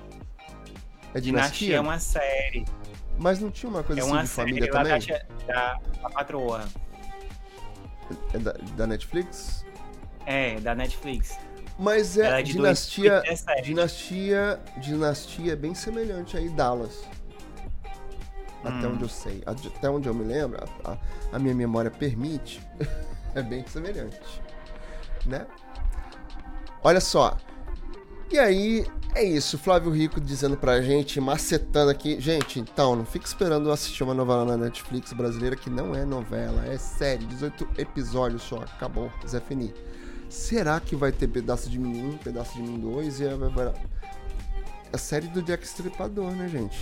É 1.15 1.21
Dinastia? 1.21 1.21
Dinastia 1.21 1.77
é 1.77 1.81
uma 1.81 1.99
série. 1.99 2.65
Mas 3.19 3.39
não 3.39 3.51
tinha 3.51 3.71
uma 3.71 3.83
coisa 3.83 4.01
é 4.01 4.05
assim 4.05 4.13
uma 4.13 4.23
de 4.23 4.29
série 4.29 4.49
família 4.51 4.71
também? 4.71 5.01
Da, 5.47 5.79
da 6.03 6.11
patroa. 6.11 6.65
É 8.33 8.39
da, 8.39 8.53
da 8.77 8.87
Netflix? 8.87 9.65
É, 10.27 10.59
da 10.61 10.75
Netflix. 10.75 11.39
Mas 11.79 12.19
é, 12.19 12.41
é 12.41 12.43
dinastia, 12.43 13.21
2017. 13.23 13.63
dinastia, 13.63 14.61
dinastia 14.79 15.53
é 15.53 15.57
bem 15.57 15.75
semelhante 15.75 16.37
aí 16.37 16.49
Dallas. 16.49 17.05
Até 18.63 18.87
Hum. 18.87 18.93
onde 18.95 19.03
eu 19.03 19.09
sei, 19.09 19.43
até 19.45 19.91
onde 19.91 20.09
eu 20.09 20.15
me 20.15 20.25
lembro, 20.25 20.59
a- 20.85 20.97
a 21.33 21.39
minha 21.39 21.55
memória 21.55 21.91
permite, 21.91 22.61
é 23.35 23.43
bem 23.43 23.65
semelhante, 23.67 24.19
né? 25.27 25.47
Olha 26.83 27.01
só. 27.01 27.37
E 28.31 28.39
aí, 28.39 28.87
é 29.15 29.23
isso, 29.23 29.57
Flávio 29.59 29.91
Rico 29.93 30.21
dizendo 30.21 30.57
pra 30.57 30.81
gente, 30.83 31.21
macetando 31.21 31.91
aqui. 31.91 32.21
Gente, 32.21 32.59
então, 32.59 32.97
não 32.97 33.05
fique 33.05 33.27
esperando 33.27 33.71
assistir 33.71 34.03
uma 34.03 34.15
novela 34.15 34.45
na 34.45 34.57
Netflix 34.57 35.13
brasileira 35.13 35.55
que 35.57 35.71
não 35.71 35.95
é 35.95 36.05
novela, 36.05 36.65
é 36.67 36.77
série, 36.77 37.25
18 37.25 37.69
episódios 37.79 38.43
só, 38.43 38.57
acabou, 38.59 39.11
Zé 39.27 39.41
Fini. 39.41 39.73
Será 40.29 40.81
que 40.81 40.97
vai 40.97 41.13
ter 41.13 41.29
pedaço 41.29 41.71
de 41.71 41.79
mim 41.79 42.15
1, 42.15 42.19
pedaço 42.19 42.55
de 42.55 42.63
mim 42.63 42.79
2 42.81 43.21
e 43.21 43.29
vai- 43.35 43.73
a 44.93 44.99
série 44.99 45.29
do 45.29 45.43
Jack 45.43 45.65
Stripador, 45.65 46.33
né, 46.33 46.49
gente? 46.49 46.79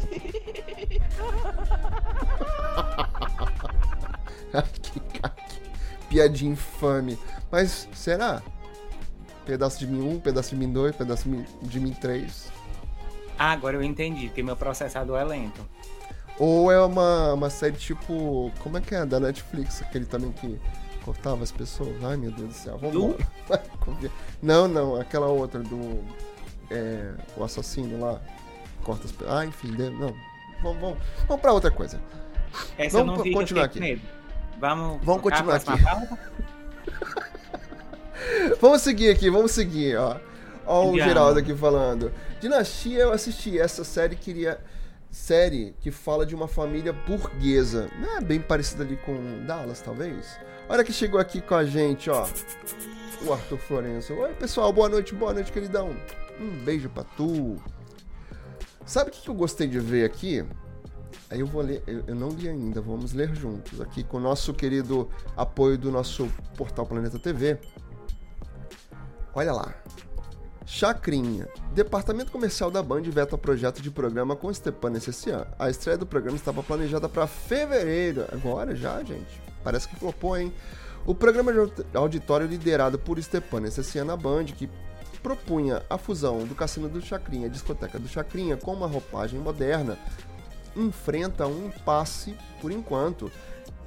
que, 4.82 5.00
que 5.00 5.20
piadinha 6.08 6.52
infame. 6.52 7.18
Mas 7.50 7.88
será? 7.94 8.42
Pedaço 9.44 9.78
de 9.78 9.86
mim 9.86 10.02
1, 10.16 10.20
pedaço 10.20 10.50
de 10.50 10.56
mim 10.56 10.72
2, 10.72 10.96
pedaço 10.96 11.24
de 11.24 11.28
mim- 11.30 11.46
de 11.62 11.80
mim 11.80 11.92
3. 11.92 12.50
Ah, 13.38 13.52
agora 13.52 13.76
eu 13.76 13.82
entendi, 13.82 14.26
porque 14.26 14.42
meu 14.42 14.56
processador 14.56 15.18
é 15.18 15.24
lento. 15.24 15.60
Ou 16.38 16.70
é 16.72 16.82
uma, 16.84 17.32
uma 17.34 17.50
série 17.50 17.76
tipo. 17.76 18.50
Como 18.60 18.76
é 18.76 18.80
que 18.80 18.94
é? 18.94 19.06
Da 19.06 19.18
Netflix, 19.20 19.80
aquele 19.82 20.04
também 20.04 20.32
que 20.32 20.58
cortava 21.04 21.42
as 21.42 21.52
pessoas. 21.52 22.02
Ai 22.04 22.16
meu 22.16 22.30
Deus 22.30 22.48
do 22.48 22.54
céu. 22.54 22.78
Vamos 22.78 22.96
embora. 23.48 23.62
Não, 24.42 24.68
não, 24.68 24.96
aquela 25.00 25.26
outra 25.28 25.60
do. 25.60 26.02
É, 26.70 27.12
o 27.36 27.44
assassino 27.44 28.00
lá. 28.00 28.20
Corta 28.82 29.04
as 29.06 29.12
pessoas. 29.12 29.30
Ah, 29.38 29.46
enfim, 29.46 29.68
não. 29.68 30.14
Vamos, 30.62 30.80
vamos, 30.80 30.98
vamos 31.26 31.40
pra 31.40 31.52
outra 31.52 31.70
coisa. 31.70 32.00
Essa 32.76 32.98
Vamos 32.98 33.12
eu 33.12 33.16
não 33.18 33.22
vi, 33.24 33.32
continuar 33.32 33.68
com 33.68 33.78
medo. 33.78 34.02
Vamos, 34.58 35.04
Vamos 35.04 35.22
continuar 35.22 35.56
aqui. 35.56 35.66
Vamos 38.60 38.82
seguir 38.82 39.10
aqui, 39.10 39.30
vamos 39.30 39.52
seguir, 39.52 39.96
ó. 39.96 40.16
Ó 40.64 40.90
o. 40.90 40.98
Geraldo 40.98 41.38
aqui 41.38 41.54
falando. 41.54 42.12
Dinastia, 42.40 43.00
eu 43.00 43.12
assisti 43.12 43.58
essa 43.58 43.84
série, 43.84 44.16
queria. 44.16 44.58
Série 45.10 45.74
que 45.80 45.90
fala 45.90 46.26
de 46.26 46.34
uma 46.34 46.48
família 46.48 46.92
burguesa. 46.92 47.88
É 48.16 48.20
bem 48.20 48.40
parecida 48.40 48.84
ali 48.84 48.96
com 48.98 49.44
Dallas, 49.46 49.80
talvez? 49.80 50.38
Olha 50.68 50.84
que 50.84 50.92
chegou 50.92 51.18
aqui 51.18 51.40
com 51.40 51.54
a 51.54 51.64
gente, 51.64 52.10
ó. 52.10 52.26
O 53.22 53.32
Arthur 53.32 53.58
Florencio. 53.58 54.18
Oi, 54.18 54.34
pessoal, 54.34 54.72
boa 54.72 54.88
noite, 54.88 55.14
boa 55.14 55.32
noite, 55.32 55.52
queridão. 55.52 55.96
Um 56.38 56.50
beijo 56.64 56.90
pra 56.90 57.04
tu. 57.04 57.56
Sabe 58.84 59.10
o 59.10 59.12
que 59.12 59.28
eu 59.28 59.34
gostei 59.34 59.66
de 59.66 59.80
ver 59.80 60.04
aqui? 60.04 60.44
Aí 61.30 61.40
eu 61.40 61.46
vou 61.46 61.62
ler, 61.62 61.82
eu, 61.86 62.14
não 62.14 62.28
li 62.28 62.48
ainda, 62.48 62.80
vamos 62.80 63.12
ler 63.12 63.34
juntos 63.34 63.80
aqui 63.80 64.04
com 64.04 64.16
o 64.18 64.20
nosso 64.20 64.54
querido 64.54 65.08
apoio 65.36 65.76
do 65.76 65.90
nosso 65.90 66.28
portal 66.56 66.86
Planeta 66.86 67.18
TV. 67.18 67.58
Olha 69.34 69.52
lá. 69.52 69.74
Chacrinha. 70.64 71.46
Departamento 71.74 72.32
comercial 72.32 72.70
da 72.70 72.82
Band 72.82 73.02
veta 73.02 73.38
projeto 73.38 73.80
de 73.80 73.90
programa 73.90 74.34
com 74.34 74.52
Stepan 74.52 74.92
Essessian. 74.92 75.46
A 75.58 75.70
estreia 75.70 75.96
do 75.96 76.06
programa 76.06 76.36
estava 76.36 76.62
planejada 76.62 77.08
para 77.08 77.26
fevereiro. 77.26 78.24
Agora 78.32 78.74
já, 78.74 79.02
gente. 79.04 79.40
Parece 79.62 79.88
que 79.88 79.96
flopou, 79.96 80.36
hein? 80.36 80.52
O 81.04 81.14
programa 81.14 81.52
de 81.52 81.58
aud- 81.60 81.86
auditório 81.94 82.46
liderado 82.48 82.98
por 82.98 83.22
Stepan 83.22 83.62
Essessian 83.62 84.04
na 84.04 84.16
Band, 84.16 84.46
que 84.46 84.68
propunha 85.22 85.82
a 85.88 85.96
fusão 85.98 86.44
do 86.44 86.54
Cassino 86.54 86.88
do 86.88 87.00
Chacrinha 87.00 87.46
e 87.46 87.50
Discoteca 87.50 87.98
do 87.98 88.08
Chacrinha 88.08 88.56
com 88.56 88.72
uma 88.72 88.86
roupagem 88.88 89.38
moderna, 89.38 89.96
enfrenta 90.76 91.46
um 91.46 91.66
impasse 91.66 92.36
por 92.60 92.70
enquanto. 92.70 93.30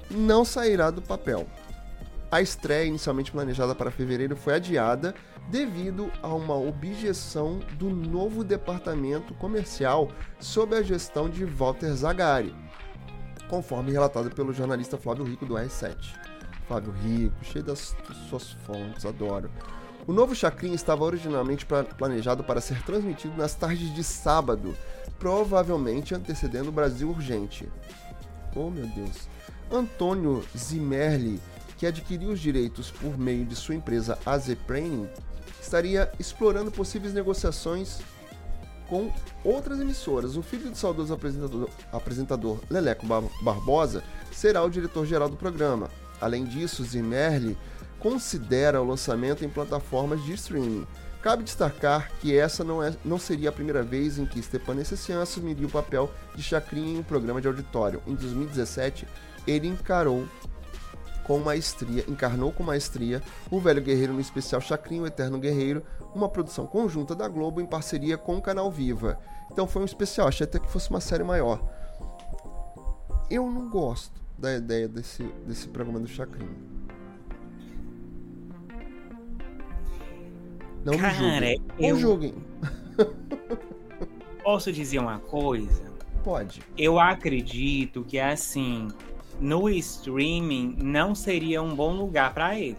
Não 0.10 0.44
sairá 0.44 0.90
do 0.90 1.02
papel. 1.02 1.48
A 2.32 2.42
estreia, 2.42 2.86
inicialmente 2.86 3.32
planejada 3.32 3.74
para 3.74 3.92
fevereiro, 3.92 4.36
foi 4.36 4.56
adiada 4.56 5.16
devido 5.50 6.12
a 6.22 6.28
uma 6.28 6.56
objeção 6.56 7.60
do 7.74 7.90
novo 7.90 8.44
departamento 8.44 9.34
comercial 9.34 10.12
sob 10.40 10.76
a 10.76 10.84
gestão 10.84 11.28
de 11.28 11.44
Walter 11.44 11.92
Zagari, 11.94 12.56
conforme 13.50 13.92
relatado 13.92 14.30
pelo 14.30 14.54
jornalista 14.54 14.98
Flávio 14.98 15.26
Rico 15.26 15.46
do 15.46 15.56
R7. 15.56 15.96
Flávio 16.68 16.94
Rico, 17.02 17.44
cheio 17.44 17.66
das 17.66 17.96
suas 18.30 18.52
fontes, 18.52 19.08
adoro. 19.08 19.50
O 20.06 20.14
novo 20.14 20.36
Chacrinha 20.36 20.76
estava 20.76 21.04
originalmente 21.04 21.66
planejado 21.98 22.44
para 22.44 22.62
ser 22.62 22.82
transmitido 22.84 23.36
nas 23.36 23.56
tardes 23.56 23.94
de 23.94 24.04
sábado, 24.04 24.76
provavelmente 25.20 26.16
antecedendo 26.16 26.70
o 26.70 26.72
Brasil 26.72 27.10
Urgente. 27.10 27.70
Oh 28.56 28.70
meu 28.70 28.88
Deus. 28.88 29.28
Antônio 29.72 30.44
Zimmerli, 30.58 31.40
que 31.78 31.86
adquiriu 31.86 32.30
os 32.30 32.40
direitos 32.40 32.90
por 32.90 33.18
meio 33.18 33.46
de 33.46 33.56
sua 33.56 33.76
empresa 33.76 34.18
AZ 34.26 34.56
Training, 34.66 35.08
estaria 35.62 36.12
explorando 36.20 36.72
possíveis 36.72 37.14
negociações 37.14 38.00
com 38.88 39.12
outras 39.44 39.80
emissoras. 39.80 40.36
O 40.36 40.42
filho 40.42 40.72
do 40.72 40.76
saudoso 40.76 41.14
apresentador, 41.14 41.70
apresentador 41.92 42.60
Leleco 42.70 43.06
Bar- 43.06 43.30
Barbosa 43.44 44.04
será 44.32 44.64
o 44.64 44.70
diretor-geral 44.70 45.30
do 45.30 45.38
programa. 45.38 45.90
Além 46.20 46.44
disso, 46.46 46.84
Zimmerli 46.84 47.56
considera 48.00 48.82
o 48.82 48.88
lançamento 48.88 49.46
em 49.46 49.50
plataformas 49.50 50.24
de 50.24 50.34
streaming. 50.34 50.88
Cabe 51.22 51.44
destacar 51.44 52.10
que 52.22 52.38
essa 52.38 52.64
não, 52.64 52.82
é, 52.82 52.96
não 53.04 53.20
seria 53.20 53.50
a 53.50 53.52
primeira 53.52 53.84
vez 53.84 54.18
em 54.18 54.26
que 54.26 54.42
Stepan 54.42 54.78
Essessian 54.78 55.22
assumiria 55.22 55.68
o 55.68 55.70
papel 55.70 56.10
de 56.34 56.42
Chacrinha 56.42 56.94
em 56.94 57.00
um 57.00 57.04
programa 57.04 57.42
de 57.42 57.48
auditório. 57.48 58.02
Em 58.08 58.16
2017, 58.16 59.06
ele 59.46 59.68
encarou 59.68 60.26
com 61.26 61.38
maestria, 61.40 62.06
encarnou 62.08 62.52
com 62.54 62.64
maestria 62.64 63.22
o 63.52 63.60
Velho 63.60 63.82
Guerreiro 63.82 64.14
no 64.14 64.22
especial 64.22 64.62
Chacrinha, 64.62 65.04
o 65.04 65.08
Eterno 65.08 65.38
Guerreiro, 65.38 65.84
uma 66.16 66.30
produção 66.30 66.66
conjunta 66.66 67.14
da 67.14 67.28
Globo 67.28 67.60
em 67.60 67.66
parceria 67.66 68.18
com 68.18 68.38
o 68.38 68.42
Canal 68.42 68.72
Viva. 68.72 69.20
Então 69.52 69.68
foi 69.68 69.82
um 69.82 69.86
especial, 69.86 70.28
achei 70.28 70.46
até 70.46 70.58
que 70.58 70.72
fosse 70.72 70.90
uma 70.90 71.02
série 71.02 71.24
maior. 71.24 71.62
Eu 73.30 73.50
não 73.52 73.70
gosto 73.70 74.20
da 74.38 74.56
ideia 74.56 74.88
desse, 74.88 75.24
desse 75.46 75.68
programa 75.68 76.00
do 76.00 76.08
Chacrinha. 76.08 76.79
Não 80.86 80.94
me 80.94 81.00
Cara, 81.00 81.14
julguem. 81.14 81.62
eu- 81.80 81.94
Não 81.94 82.00
julguem. 82.00 82.36
Posso 84.44 84.72
dizer 84.72 85.00
uma 85.00 85.20
coisa? 85.20 85.84
Pode. 86.24 86.62
Eu 86.78 87.00
acredito 87.00 88.04
que 88.04 88.20
assim, 88.20 88.88
no 89.40 89.70
streaming 89.70 90.76
não 90.82 91.14
seria 91.16 91.62
um 91.62 91.76
bom 91.76 91.94
lugar 91.94 92.34
pra 92.34 92.58
ele. 92.60 92.78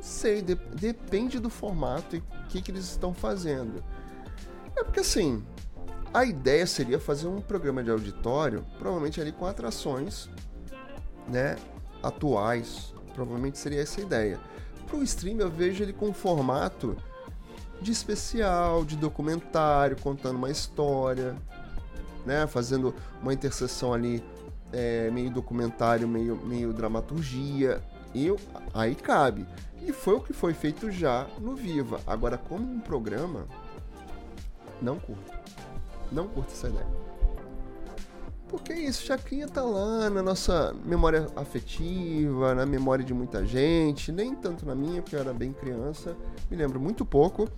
Sei, 0.00 0.40
de- 0.42 0.54
depende 0.54 1.38
do 1.38 1.50
formato 1.50 2.16
e 2.16 2.18
o 2.18 2.22
que, 2.48 2.62
que 2.62 2.70
eles 2.70 2.84
estão 2.84 3.12
fazendo. 3.12 3.82
É 4.76 4.82
porque 4.84 5.00
assim, 5.00 5.44
a 6.12 6.24
ideia 6.24 6.66
seria 6.66 6.98
fazer 6.98 7.28
um 7.28 7.40
programa 7.40 7.82
de 7.82 7.90
auditório, 7.90 8.64
provavelmente 8.78 9.20
ali 9.20 9.32
com 9.32 9.46
atrações, 9.46 10.28
né, 11.28 11.56
atuais. 12.02 12.94
Provavelmente 13.16 13.56
seria 13.58 13.80
essa 13.80 13.98
a 14.00 14.04
ideia. 14.04 14.38
Pro 14.86 15.02
stream 15.02 15.38
eu 15.40 15.50
vejo 15.50 15.82
ele 15.82 15.92
com 15.94 16.08
um 16.08 16.12
formato 16.12 16.94
de 17.80 17.90
especial, 17.90 18.84
de 18.84 18.94
documentário, 18.94 19.96
contando 20.00 20.36
uma 20.36 20.50
história, 20.50 21.34
né, 22.26 22.46
fazendo 22.46 22.94
uma 23.22 23.32
interseção 23.32 23.92
ali 23.94 24.22
é, 24.72 25.10
meio 25.10 25.30
documentário, 25.30 26.06
meio, 26.06 26.36
meio 26.36 26.72
dramaturgia. 26.72 27.82
Eu- 28.14 28.38
aí 28.74 28.94
cabe. 28.94 29.46
E 29.82 29.92
foi 29.92 30.14
o 30.16 30.20
que 30.20 30.32
foi 30.32 30.52
feito 30.52 30.90
já 30.90 31.26
no 31.38 31.54
Viva. 31.54 32.00
Agora, 32.06 32.36
como 32.36 32.70
um 32.70 32.80
programa, 32.80 33.46
não 34.82 34.98
curto. 34.98 35.32
Não 36.12 36.26
curto 36.28 36.52
essa 36.52 36.68
ideia. 36.68 37.05
Porque 38.48 38.72
é 38.72 38.78
isso, 38.78 39.04
Chacrinha 39.04 39.48
tá 39.48 39.62
lá 39.62 40.08
na 40.08 40.22
nossa 40.22 40.74
memória 40.84 41.26
afetiva, 41.34 42.54
na 42.54 42.64
memória 42.64 43.04
de 43.04 43.12
muita 43.12 43.44
gente, 43.44 44.12
nem 44.12 44.34
tanto 44.34 44.64
na 44.64 44.74
minha, 44.74 45.02
porque 45.02 45.16
eu 45.16 45.20
era 45.20 45.34
bem 45.34 45.52
criança, 45.52 46.16
me 46.48 46.56
lembro 46.56 46.78
muito 46.80 47.04
pouco, 47.04 47.48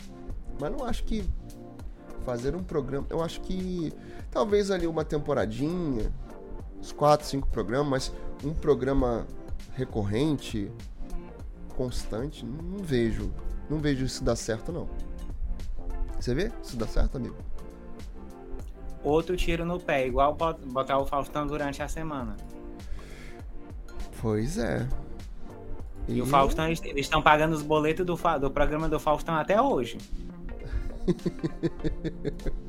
mas 0.59 0.73
não 0.73 0.85
acho 0.85 1.05
que 1.05 1.29
fazer 2.25 2.57
um 2.57 2.63
programa, 2.63 3.07
eu 3.11 3.23
acho 3.23 3.41
que 3.43 3.93
talvez 4.31 4.71
ali 4.71 4.87
uma 4.87 5.05
temporadinha, 5.05 6.11
uns 6.81 6.91
4, 6.91 7.27
5 7.27 7.49
programas, 7.49 7.89
mas 7.89 8.13
um 8.45 8.55
programa 8.55 9.27
recorrente, 9.73 10.73
constante, 11.77 12.45
não 12.45 12.83
vejo. 12.83 13.33
Não 13.71 13.79
vejo 13.79 14.05
isso 14.05 14.25
dar 14.25 14.37
certo, 14.37 14.73
não. 14.73 14.89
Você 16.19 16.35
vê? 16.35 16.51
Isso 16.63 16.77
dá 16.77 16.87
certo, 16.87 17.17
amigo? 17.17 17.37
Outro 19.09 19.37
tiro 19.37 19.65
no 19.65 19.79
pé, 19.81 20.07
igual 20.07 20.35
bot- 20.35 20.61
botar 20.67 20.99
o 20.99 21.07
Faustão 21.07 21.47
durante 21.47 21.83
a 21.83 21.89
semana. 21.89 22.37
Pois 24.21 24.59
é. 24.59 24.87
E 26.09 26.21
o 26.23 26.27
Faustão, 26.27 26.67
eles 26.67 26.81
estão 26.97 27.21
pagando 27.23 27.55
os 27.55 27.63
boletos 27.63 28.05
do, 28.05 28.17
do 28.41 28.51
programa 28.51 28.89
do 28.89 28.99
Faustão 28.99 29.35
até 29.35 29.61
hoje. 29.61 29.99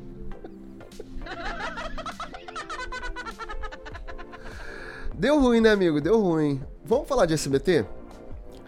Deu 5.14 5.38
ruim, 5.40 5.60
né, 5.60 5.70
amigo? 5.70 6.00
Deu 6.00 6.20
ruim. 6.20 6.62
Vamos 6.84 7.08
falar 7.08 7.26
de 7.26 7.34
SBT? 7.34 7.84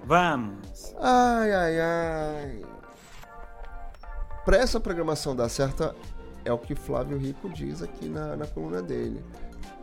Vamos. 0.05 0.95
Ai, 0.99 1.53
ai, 1.53 1.81
ai. 1.81 2.63
Pra 4.45 4.57
essa 4.57 4.81
programação 4.81 5.37
dar 5.37 5.49
certo, 5.49 5.95
é 6.45 6.53
o 6.53 6.59
que 6.59 6.75
Flávio 6.75 7.19
Rico 7.19 7.49
diz 7.49 7.83
aqui 7.83 8.09
na, 8.09 8.37
na 8.37 8.47
coluna 8.47 8.83
dele. 8.83 9.23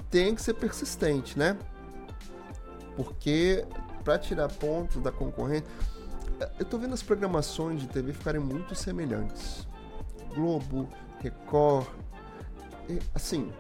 Tem 0.10 0.34
que 0.34 0.42
ser 0.42 0.54
persistente, 0.56 1.38
né? 1.38 1.58
Porque 2.96 3.66
pra 4.04 4.18
tirar 4.18 4.50
pontos 4.50 5.02
da 5.02 5.12
concorrente. 5.12 5.68
Eu 6.58 6.66
tô 6.66 6.78
vendo 6.78 6.94
as 6.94 7.04
programações 7.04 7.82
de 7.82 7.88
TV 7.88 8.14
ficarem 8.14 8.42
muito 8.42 8.74
semelhantes. 8.74 9.68
Globo, 10.34 10.88
Record. 11.20 11.88
Assim, 13.14 13.52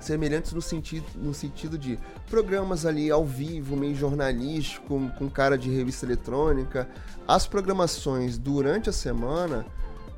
semelhantes 0.00 0.52
no 0.52 0.62
sentido, 0.62 1.06
no 1.16 1.34
sentido 1.34 1.76
de 1.76 1.98
programas 2.30 2.86
ali 2.86 3.10
ao 3.10 3.24
vivo, 3.24 3.76
meio 3.76 3.94
jornalístico, 3.94 4.98
com 5.18 5.28
cara 5.28 5.58
de 5.58 5.68
revista 5.68 6.06
eletrônica. 6.06 6.88
As 7.26 7.46
programações 7.46 8.38
durante 8.38 8.88
a 8.88 8.92
semana, 8.92 9.66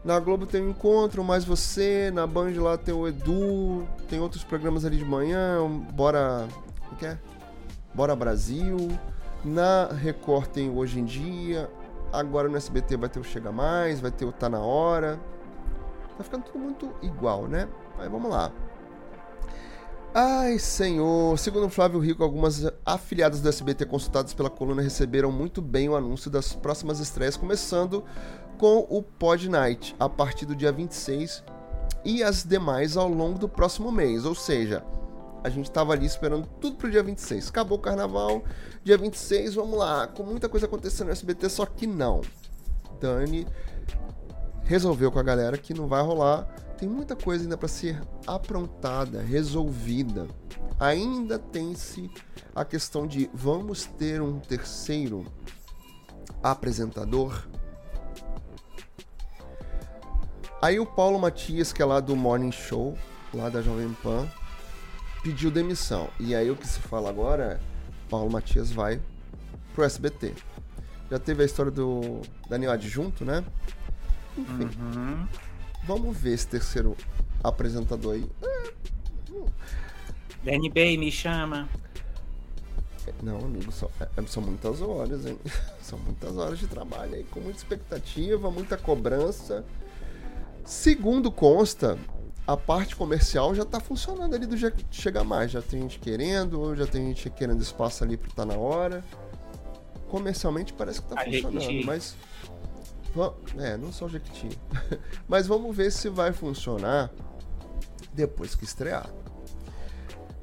na 0.05 0.18
Globo 0.20 0.46
tem 0.46 0.62
o 0.62 0.70
Encontro, 0.70 1.24
Mais 1.24 1.44
Você, 1.44 2.11
na 2.12 2.26
Band 2.26 2.53
lá 2.57 2.78
tem 2.78 2.94
o 2.94 3.07
Edu, 3.07 3.86
tem 4.09 4.20
outros 4.20 4.44
programas 4.44 4.84
ali 4.84 4.96
de 4.96 5.05
manhã, 5.05 5.68
Bora... 5.92 6.49
O 6.90 6.96
que 6.96 7.07
é? 7.07 7.18
Bora 7.94 8.14
Brasil. 8.16 8.76
Na 9.44 9.86
Record 9.86 10.49
tem 10.49 10.70
Hoje 10.70 11.01
em 11.01 11.05
Dia. 11.05 11.70
Agora 12.12 12.49
no 12.49 12.57
SBT 12.57 12.96
vai 12.96 13.09
ter 13.09 13.20
o 13.20 13.24
Chega 13.24 13.53
Mais, 13.53 14.01
vai 14.01 14.11
ter 14.11 14.24
o 14.24 14.32
Tá 14.32 14.49
Na 14.49 14.61
Hora. 14.61 15.20
Tá 16.16 16.24
ficando 16.24 16.44
tudo 16.44 16.59
muito 16.59 16.92
igual, 17.03 17.46
né? 17.46 17.68
Mas 17.96 18.11
vamos 18.11 18.30
lá. 18.30 18.51
Ai, 20.14 20.59
senhor. 20.59 21.38
Segundo 21.38 21.68
Flávio 21.68 22.01
Rico, 22.01 22.24
algumas 22.24 22.64
afiliadas 22.84 23.40
do 23.40 23.49
SBT 23.49 23.84
consultadas 23.86 24.32
pela 24.32 24.49
coluna 24.49 24.80
receberam 24.80 25.30
muito 25.30 25.61
bem 25.61 25.88
o 25.88 25.94
anúncio 25.94 26.30
das 26.30 26.55
próximas 26.55 26.99
estreias, 26.99 27.36
começando 27.36 28.03
com 28.59 28.86
o 28.90 29.02
Pod 29.02 29.48
Night, 29.48 29.94
a 29.98 30.09
partir 30.09 30.44
do 30.44 30.54
dia 30.54 30.72
26, 30.72 31.44
e 32.04 32.22
as 32.22 32.42
demais 32.42 32.96
ao 32.96 33.09
longo 33.09 33.38
do 33.38 33.48
próximo 33.48 33.90
mês. 33.92 34.24
Ou 34.24 34.34
seja, 34.34 34.84
a 35.42 35.48
gente 35.48 35.70
tava 35.70 35.92
ali 35.92 36.04
esperando 36.04 36.46
tudo 36.61 36.76
pro 36.76 36.90
dia 36.90 37.02
26. 37.02 37.48
Acabou 37.48 37.78
o 37.78 37.80
carnaval, 37.80 38.42
dia 38.82 38.98
26, 38.98 39.54
vamos 39.54 39.78
lá. 39.78 40.09
Com 40.09 40.24
muita 40.24 40.48
coisa 40.48 40.66
acontecendo 40.66 41.06
no 41.06 41.12
SBT, 41.12 41.48
só 41.48 41.64
que 41.64 41.86
não. 41.86 42.20
Dani 43.00 43.46
resolveu 44.64 45.11
com 45.12 45.18
a 45.18 45.22
galera 45.22 45.56
que 45.56 45.72
não 45.72 45.86
vai 45.86 46.02
rolar. 46.02 46.42
Tem 46.76 46.88
muita 46.88 47.16
coisa 47.16 47.44
ainda 47.44 47.56
para 47.56 47.68
ser 47.68 48.00
aprontada, 48.26 49.22
resolvida. 49.22 50.26
Ainda 50.78 51.38
tem-se 51.38 52.11
a 52.54 52.64
questão 52.64 53.06
de 53.06 53.30
vamos 53.32 53.84
ter 53.84 54.20
um 54.20 54.38
terceiro 54.38 55.24
apresentador. 56.42 57.48
Aí 60.61 60.80
o 60.80 60.86
Paulo 60.86 61.18
Matias, 61.18 61.72
que 61.72 61.80
é 61.80 61.84
lá 61.84 62.00
do 62.00 62.16
Morning 62.16 62.50
Show, 62.50 62.98
lá 63.32 63.48
da 63.48 63.62
Jovem 63.62 63.92
Pan, 64.02 64.28
pediu 65.22 65.50
demissão. 65.50 66.09
E 66.18 66.34
aí 66.34 66.50
o 66.50 66.56
que 66.56 66.66
se 66.66 66.80
fala 66.80 67.09
agora 67.09 67.61
é 67.62 68.09
Paulo 68.11 68.30
Matias 68.30 68.70
vai 68.72 69.00
pro 69.74 69.84
SBT. 69.84 70.34
Já 71.11 71.18
teve 71.18 71.42
a 71.42 71.46
história 71.46 71.70
do 71.70 72.22
Daniel 72.48 72.72
Adjunto, 72.72 73.24
né? 73.24 73.44
Enfim, 74.36 74.68
Uhum. 74.80 75.26
vamos 75.84 76.16
ver 76.16 76.34
esse 76.34 76.46
terceiro 76.46 76.96
apresentador 77.42 78.14
aí. 78.14 78.28
DNB, 80.42 80.96
me 80.96 81.11
chama. 81.11 81.68
Não, 83.22 83.38
amigo, 83.38 83.72
são, 83.72 83.90
é- 84.00 84.22
são 84.26 84.42
muitas 84.42 84.82
horas, 84.82 85.24
hein? 85.24 85.38
São 85.80 85.98
muitas 86.00 86.36
horas 86.36 86.59
de 86.59 86.66
trabalho 86.66 87.14
aí, 87.14 87.24
com 87.24 87.40
muita 87.40 87.56
expectativa, 87.59 88.50
muita 88.50 88.76
cobrança. 88.76 89.64
Segundo 90.69 91.33
consta, 91.33 91.99
a 92.47 92.55
parte 92.55 92.95
comercial 92.95 93.55
já 93.55 93.64
tá 93.64 93.81
funcionando 93.81 94.35
ali 94.35 94.45
do 94.45 94.55
Je- 94.55 94.71
Chega 94.91 95.25
Mais. 95.25 95.51
Já 95.51 95.62
tem 95.62 95.81
gente 95.81 95.99
querendo, 95.99 96.77
já 96.77 96.87
tem 96.87 97.07
gente 97.07 97.31
querendo 97.31 97.62
espaço 97.62 98.05
ali 98.05 98.19
pro 98.19 98.31
tá 98.35 98.45
na 98.45 98.53
hora. 98.55 99.03
Comercialmente 100.11 100.75
parece 100.75 101.01
que 101.01 101.09
tá 101.09 101.23
A 101.23 101.25
funcionando, 101.25 101.61
Jequiti. 101.61 101.87
mas. 101.87 102.14
É, 103.57 103.79
não 103.79 103.91
só 103.91 104.05
o 104.05 104.09
Jequiti. 104.11 104.51
mas 105.27 105.47
vamos 105.47 105.75
ver 105.75 105.91
se 105.91 106.11
vai 106.11 106.35
funcionar 106.35 107.11
depois 108.12 108.55
que 108.55 108.64
estrear. 108.64 109.09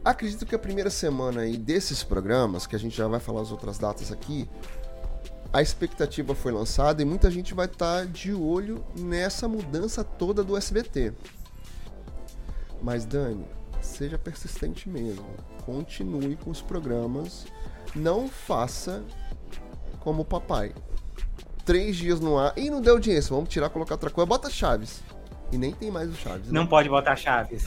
Acredito 0.03 0.43
que 0.43 0.55
a 0.55 0.59
primeira 0.59 0.89
semana 0.89 1.41
aí 1.41 1.55
desses 1.55 2.03
programas, 2.03 2.65
que 2.65 2.75
a 2.75 2.79
gente 2.79 2.97
já 2.97 3.07
vai 3.07 3.19
falar 3.19 3.41
as 3.41 3.51
outras 3.51 3.77
datas 3.77 4.11
aqui, 4.11 4.49
a 5.55 5.61
expectativa 5.61 6.35
foi 6.35 6.51
lançada 6.51 7.01
e 7.01 7.05
muita 7.05 7.31
gente 7.31 7.53
vai 7.53 7.65
estar 7.65 8.05
de 8.07 8.33
olho 8.33 8.83
nessa 8.99 9.47
mudança 9.47 10.03
toda 10.03 10.43
do 10.43 10.57
SBT. 10.57 11.13
Mas 12.81 13.05
Dani, 13.05 13.45
seja 13.79 14.17
persistente 14.17 14.89
mesmo. 14.89 15.25
Continue 15.65 16.35
com 16.35 16.49
os 16.51 16.61
programas. 16.61 17.45
Não 17.95 18.27
faça 18.27 19.01
como 20.01 20.23
o 20.23 20.25
papai. 20.25 20.75
Três 21.63 21.95
dias 21.95 22.19
no 22.19 22.37
ar. 22.37 22.51
Ih, 22.57 22.69
não 22.69 22.81
deu 22.81 22.95
audiência. 22.95 23.33
Vamos 23.33 23.47
tirar, 23.49 23.69
colocar 23.69 23.93
outra 23.93 24.09
coisa. 24.09 24.25
Bota 24.25 24.49
Chaves. 24.49 25.01
E 25.53 25.57
nem 25.57 25.71
tem 25.71 25.89
mais 25.89 26.09
o 26.09 26.15
Chaves. 26.15 26.47
né? 26.47 26.51
Não 26.51 26.67
pode 26.67 26.89
botar 26.89 27.15
chaves. 27.15 27.65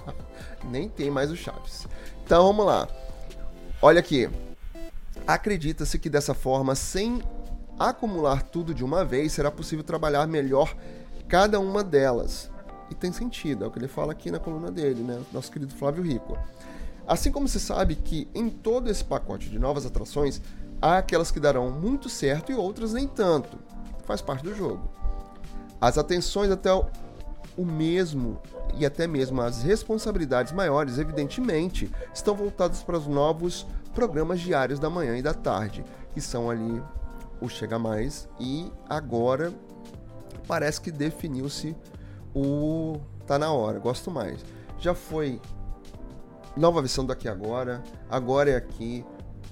nem 0.64 0.88
tem 0.88 1.10
mais 1.10 1.30
o 1.30 1.36
Chaves. 1.36 1.86
Então 2.24 2.46
vamos 2.46 2.64
lá. 2.64 2.88
Olha 3.82 4.00
aqui. 4.00 4.30
Acredita-se 5.26 5.98
que 5.98 6.10
dessa 6.10 6.34
forma, 6.34 6.74
sem 6.74 7.22
acumular 7.78 8.42
tudo 8.42 8.74
de 8.74 8.84
uma 8.84 9.04
vez, 9.04 9.32
será 9.32 9.50
possível 9.50 9.84
trabalhar 9.84 10.26
melhor 10.26 10.74
cada 11.28 11.58
uma 11.58 11.82
delas. 11.82 12.50
E 12.90 12.94
tem 12.94 13.12
sentido, 13.12 13.64
é 13.64 13.68
o 13.68 13.70
que 13.70 13.78
ele 13.78 13.88
fala 13.88 14.12
aqui 14.12 14.30
na 14.30 14.38
coluna 14.38 14.70
dele, 14.70 15.02
né? 15.02 15.20
Nosso 15.32 15.50
querido 15.50 15.74
Flávio 15.74 16.02
Rico. 16.02 16.36
Assim 17.06 17.32
como 17.32 17.48
se 17.48 17.58
sabe 17.58 17.96
que 17.96 18.28
em 18.34 18.48
todo 18.48 18.90
esse 18.90 19.02
pacote 19.02 19.48
de 19.48 19.58
novas 19.58 19.86
atrações, 19.86 20.40
Há 20.82 20.98
aquelas 20.98 21.30
que 21.30 21.38
darão 21.38 21.70
muito 21.70 22.08
certo 22.08 22.50
e 22.50 22.56
outras 22.56 22.92
nem 22.92 23.06
tanto. 23.06 23.56
Faz 24.04 24.20
parte 24.20 24.42
do 24.42 24.52
jogo. 24.52 24.90
As 25.80 25.96
atenções 25.96 26.50
até 26.50 26.72
o, 26.72 26.86
o 27.56 27.64
mesmo 27.64 28.42
e 28.76 28.84
até 28.84 29.06
mesmo 29.06 29.40
as 29.40 29.62
responsabilidades 29.62 30.52
maiores, 30.52 30.98
evidentemente, 30.98 31.88
estão 32.12 32.34
voltadas 32.34 32.82
para 32.82 32.98
os 32.98 33.06
novos 33.06 33.64
programas 33.94 34.40
diários 34.40 34.78
da 34.78 34.90
manhã 34.90 35.16
e 35.16 35.22
da 35.22 35.34
tarde, 35.34 35.84
que 36.12 36.20
são 36.20 36.50
ali 36.50 36.82
o 37.40 37.48
Chega 37.48 37.78
Mais 37.78 38.28
e 38.38 38.70
agora 38.88 39.52
parece 40.46 40.80
que 40.80 40.90
definiu-se 40.90 41.76
o 42.34 43.00
Tá 43.26 43.38
na 43.38 43.52
hora, 43.52 43.78
gosto 43.78 44.10
mais. 44.10 44.44
Já 44.78 44.94
foi 44.94 45.40
nova 46.56 46.80
versão 46.80 47.04
daqui 47.06 47.28
agora, 47.28 47.82
agora 48.10 48.50
é 48.50 48.56
aqui, 48.56 49.04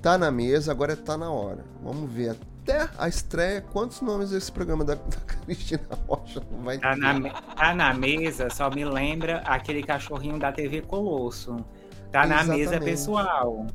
tá 0.02 0.18
na 0.18 0.30
mesa, 0.30 0.72
agora 0.72 0.92
é 0.92 0.96
tá 0.96 1.16
na 1.16 1.30
hora. 1.30 1.64
Vamos 1.82 2.10
ver 2.10 2.36
até 2.62 2.88
a 2.98 3.08
estreia 3.08 3.60
quantos 3.72 4.00
nomes 4.00 4.32
esse 4.32 4.50
programa 4.50 4.84
da, 4.84 4.94
da 4.96 5.16
Cristina 5.44 5.82
Rocha 6.08 6.42
vai 6.62 6.78
tá 6.78 6.94
ter. 6.94 7.00
Na, 7.00 7.30
tá 7.30 7.74
na 7.74 7.94
mesa, 7.94 8.50
só 8.50 8.68
me 8.70 8.84
lembra 8.84 9.38
aquele 9.46 9.82
cachorrinho 9.82 10.38
da 10.38 10.52
TV 10.52 10.82
Colosso. 10.82 11.64
Tá 12.10 12.26
na 12.26 12.40
Exatamente. 12.40 12.58
mesa 12.58 12.80
pessoal. 12.80 13.66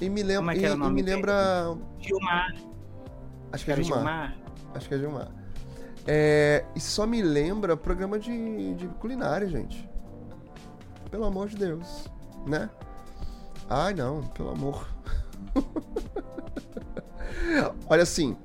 E 0.00 0.08
me 0.08 0.22
Como 0.34 0.34
lembra, 0.34 0.52
é 0.52 0.56
que 0.56 0.62
e, 0.62 0.64
era 0.64 0.74
o 0.74 0.82
e 0.82 0.88
nome 0.88 0.92
me 0.92 1.02
dele? 1.02 1.02
lembra, 1.02 1.76
Gilmar. 1.98 2.54
acho 3.52 3.64
que 3.64 3.70
é 3.70 3.74
Era 3.74 3.76
Gilmar. 3.76 3.98
Gilmar? 3.98 4.36
Acho 4.74 4.88
que 4.88 4.94
é 4.94 4.98
Gilmar. 4.98 5.28
É, 6.06 6.64
e 6.74 6.80
só 6.80 7.06
me 7.06 7.22
lembra 7.22 7.76
programa 7.76 8.18
de, 8.18 8.74
de 8.74 8.86
culinária, 9.00 9.48
gente. 9.48 9.88
Pelo 11.10 11.24
amor 11.24 11.48
de 11.48 11.56
Deus, 11.56 12.06
né? 12.46 12.68
Ai, 13.68 13.94
não, 13.94 14.22
pelo 14.28 14.50
amor. 14.50 14.86
olha 17.88 18.02
assim. 18.02 18.36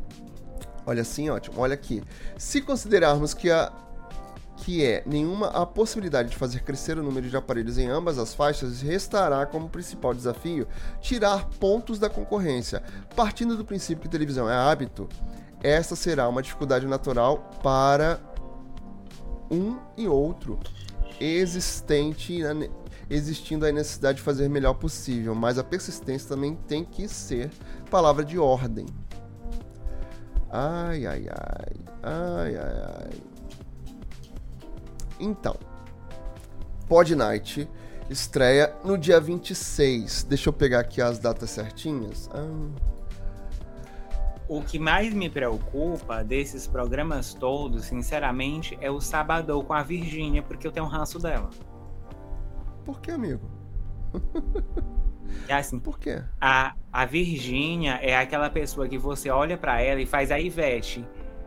Olha 0.86 1.02
assim, 1.02 1.30
ótimo. 1.30 1.60
Olha 1.60 1.74
aqui. 1.74 2.04
Se 2.38 2.62
considerarmos 2.62 3.34
que 3.34 3.52
a 3.52 3.72
que 4.70 4.86
é 4.86 5.02
nenhuma 5.04 5.48
a 5.48 5.66
possibilidade 5.66 6.30
de 6.30 6.36
fazer 6.36 6.60
crescer 6.60 7.00
o 7.00 7.02
número 7.02 7.28
de 7.28 7.36
aparelhos 7.36 7.80
em 7.80 7.88
ambas 7.88 8.20
as 8.20 8.36
faixas, 8.36 8.84
restará 8.84 9.44
como 9.48 9.68
principal 9.68 10.14
desafio 10.14 10.68
tirar 11.02 11.50
pontos 11.60 11.98
da 11.98 12.08
concorrência. 12.08 12.84
Partindo 13.16 13.58
do 13.58 13.66
princípio 13.66 14.04
que 14.04 14.08
televisão 14.08 14.48
é 14.48 14.54
hábito, 14.54 15.10
esta 15.64 15.96
será 15.96 16.30
uma 16.30 16.44
dificuldade 16.44 16.86
natural 16.86 17.50
para 17.64 18.20
um 19.50 19.80
e 19.98 20.08
outro, 20.08 20.60
existente 21.20 22.44
existindo 23.10 23.66
a 23.66 23.72
necessidade 23.72 24.20
de 24.20 24.24
fazer 24.24 24.46
o 24.46 24.52
melhor 24.52 24.76
possível, 24.76 25.34
mas 25.34 25.58
a 25.58 25.64
persistência 25.64 26.30
também 26.30 26.56
tem 26.68 26.86
que 26.86 27.08
ser 27.08 27.50
palavra 27.90 28.24
de 28.24 28.38
ordem. 28.38 28.86
Ai, 30.52 31.08
ai, 31.08 31.26
ai, 31.28 31.76
ai, 32.04 32.56
ai, 32.56 32.84
ai. 32.86 33.39
Então, 35.20 35.56
Pod 36.88 37.16
Night 37.16 37.70
estreia 38.10 38.74
no 38.84 38.98
dia 38.98 39.20
26. 39.20 40.24
Deixa 40.24 40.50
eu 40.50 40.54
pegar 40.54 40.80
aqui 40.80 41.02
as 41.02 41.20
datas 41.20 41.50
certinhas. 41.52 42.30
Ah, 42.34 42.70
O 44.48 44.62
que 44.64 44.80
mais 44.80 45.14
me 45.14 45.30
preocupa 45.30 46.24
desses 46.24 46.66
programas 46.66 47.34
todos, 47.36 47.86
sinceramente, 47.86 48.78
é 48.82 48.90
o 48.90 49.00
Sabadão 49.00 49.64
com 49.64 49.74
a 49.74 49.84
Virgínia, 49.84 50.42
porque 50.42 50.66
eu 50.66 50.72
tenho 50.72 50.86
um 50.88 50.90
ranço 50.90 51.20
dela. 51.20 51.50
por 52.84 53.00
que, 53.00 53.12
amigo? 53.12 53.48
É 55.48 55.54
assim, 55.54 55.78
Por 55.80 56.00
quê? 56.00 56.24
a, 56.42 56.74
a 56.92 57.06
Virgínia 57.06 58.00
é 58.02 58.18
aquela 58.18 58.50
pessoa 58.50 58.88
que 58.88 58.98
você 58.98 59.30
olha 59.30 59.56
pra 59.56 59.80
ela 59.80 60.02
e 60.02 60.06
faz 60.08 60.32
a 60.32 60.40
Ivete. 60.40 61.06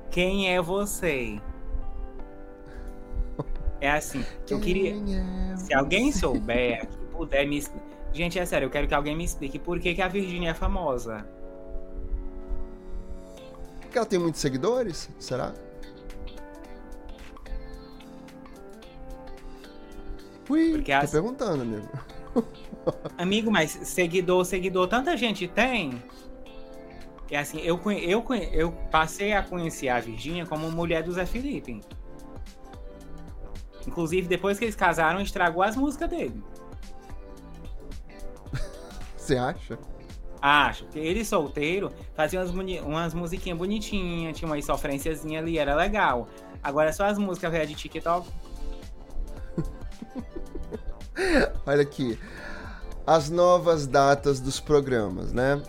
Quem 0.09 0.49
é 0.55 0.63
você? 0.63 1.41
É 3.83 3.91
assim, 3.91 4.25
eu 4.49 4.61
queria. 4.61 4.95
Se 5.57 5.75
alguém 5.75 6.13
souber, 6.13 6.87
que 6.87 6.97
puder 7.07 7.45
me. 7.49 7.61
Gente, 8.13 8.39
é 8.39 8.47
sério, 8.47 8.67
eu 8.67 8.71
quero 8.71 8.87
que 8.87 8.95
alguém 8.95 9.17
me 9.17 9.25
explique 9.25 9.59
por 9.59 9.81
que, 9.81 9.93
que 9.93 10.01
a 10.01 10.07
Virgínia 10.07 10.51
é 10.51 10.55
famosa. 10.55 11.27
Porque 13.81 13.99
ela 13.99 14.07
tem 14.07 14.21
muitos 14.21 14.41
seguidores? 14.41 15.11
Será? 15.19 15.53
Ui, 20.49 20.71
Porque 20.73 20.93
tô 20.93 20.99
as- 20.99 21.11
perguntando, 21.11 21.63
amigo. 21.63 21.89
Amigo, 23.19 23.51
mas 23.51 23.71
seguidor, 23.83 24.45
seguidor, 24.45 24.87
tanta 24.89 25.17
gente 25.17 25.47
tem. 25.49 26.03
É 27.31 27.39
assim, 27.39 27.61
eu, 27.61 27.81
eu, 27.93 28.25
eu 28.53 28.73
passei 28.91 29.33
a 29.33 29.43
conhecer 29.43 29.89
a 29.89 29.99
Virgínia 30.01 30.45
como 30.47 30.71
mulher 30.71 31.03
do 31.03 31.13
Zé 31.13 31.25
Felipe. 31.27 31.81
Inclusive, 33.87 34.29
depois 34.29 34.59
que 34.59 34.65
eles 34.65 34.77
casaram, 34.77 35.21
estragou 35.21 35.63
as 35.63 35.77
músicas 35.77 36.09
dele. 36.09 36.43
Você 39.17 39.37
acha? 39.37 39.79
Acho, 40.41 40.85
porque 40.85 40.99
ele 40.99 41.25
solteiro 41.25 41.93
fazia 42.17 42.41
umas, 42.41 42.83
umas 42.83 43.15
musiquinhas 43.15 43.57
bonitinhas, 43.57 44.37
tinha 44.37 44.51
uma 44.51 44.61
sofrênciazinha 44.61 45.39
ali, 45.39 45.57
era 45.57 45.77
legal. 45.77 46.27
Agora 46.61 46.93
só 46.93 47.07
as 47.07 47.17
músicas 47.17 47.53
velhas 47.53 47.69
de 47.69 47.77
TikTok. 47.77 48.29
Olha 51.65 51.83
aqui. 51.83 52.19
As 53.07 53.31
novas 53.31 53.87
datas 53.87 54.41
dos 54.41 54.59
programas, 54.59 55.33
né? 55.33 55.63